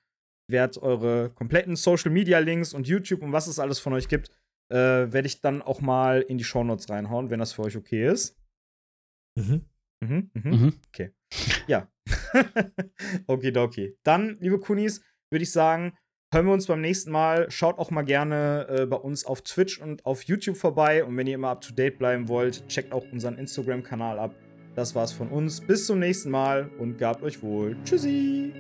Ich 0.49 0.53
werde 0.53 0.81
eure 0.81 1.29
kompletten 1.31 1.75
Social 1.75 2.11
Media 2.11 2.39
Links 2.39 2.73
und 2.73 2.87
YouTube 2.87 3.21
und 3.21 3.33
was 3.33 3.47
es 3.47 3.59
alles 3.59 3.79
von 3.79 3.93
euch 3.93 4.07
gibt, 4.07 4.29
äh, 4.71 4.75
werde 4.75 5.27
ich 5.27 5.41
dann 5.41 5.61
auch 5.61 5.81
mal 5.81 6.21
in 6.21 6.37
die 6.37 6.43
Shownotes 6.43 6.89
reinhauen, 6.89 7.29
wenn 7.29 7.39
das 7.39 7.53
für 7.53 7.63
euch 7.63 7.77
okay 7.77 8.07
ist. 8.09 8.37
Mhm. 9.37 9.65
Mhm, 10.01 10.29
mhm. 10.33 10.51
Mhm. 10.51 10.73
Ja. 11.67 11.89
Okidoki. 13.27 13.97
Dann, 14.03 14.37
liebe 14.39 14.59
Kunis, 14.59 15.01
würde 15.29 15.43
ich 15.43 15.51
sagen, 15.51 15.93
hören 16.33 16.45
wir 16.45 16.53
uns 16.53 16.67
beim 16.67 16.81
nächsten 16.81 17.11
Mal. 17.11 17.49
Schaut 17.49 17.79
auch 17.79 17.91
mal 17.91 18.03
gerne 18.03 18.67
äh, 18.69 18.85
bei 18.85 18.97
uns 18.97 19.25
auf 19.25 19.41
Twitch 19.41 19.79
und 19.79 20.05
auf 20.05 20.23
YouTube 20.23 20.57
vorbei. 20.57 21.03
Und 21.03 21.17
wenn 21.17 21.27
ihr 21.27 21.35
immer 21.35 21.49
up 21.49 21.61
to 21.61 21.73
date 21.73 21.97
bleiben 21.97 22.27
wollt, 22.27 22.67
checkt 22.67 22.91
auch 22.93 23.05
unseren 23.11 23.37
Instagram-Kanal 23.37 24.19
ab. 24.19 24.35
Das 24.75 24.93
war's 24.93 25.11
von 25.11 25.29
uns. 25.29 25.61
Bis 25.61 25.87
zum 25.87 25.99
nächsten 25.99 26.29
Mal 26.29 26.69
und 26.77 26.97
gabt 26.97 27.23
euch 27.23 27.41
wohl. 27.41 27.75
Tschüssi. 27.83 28.53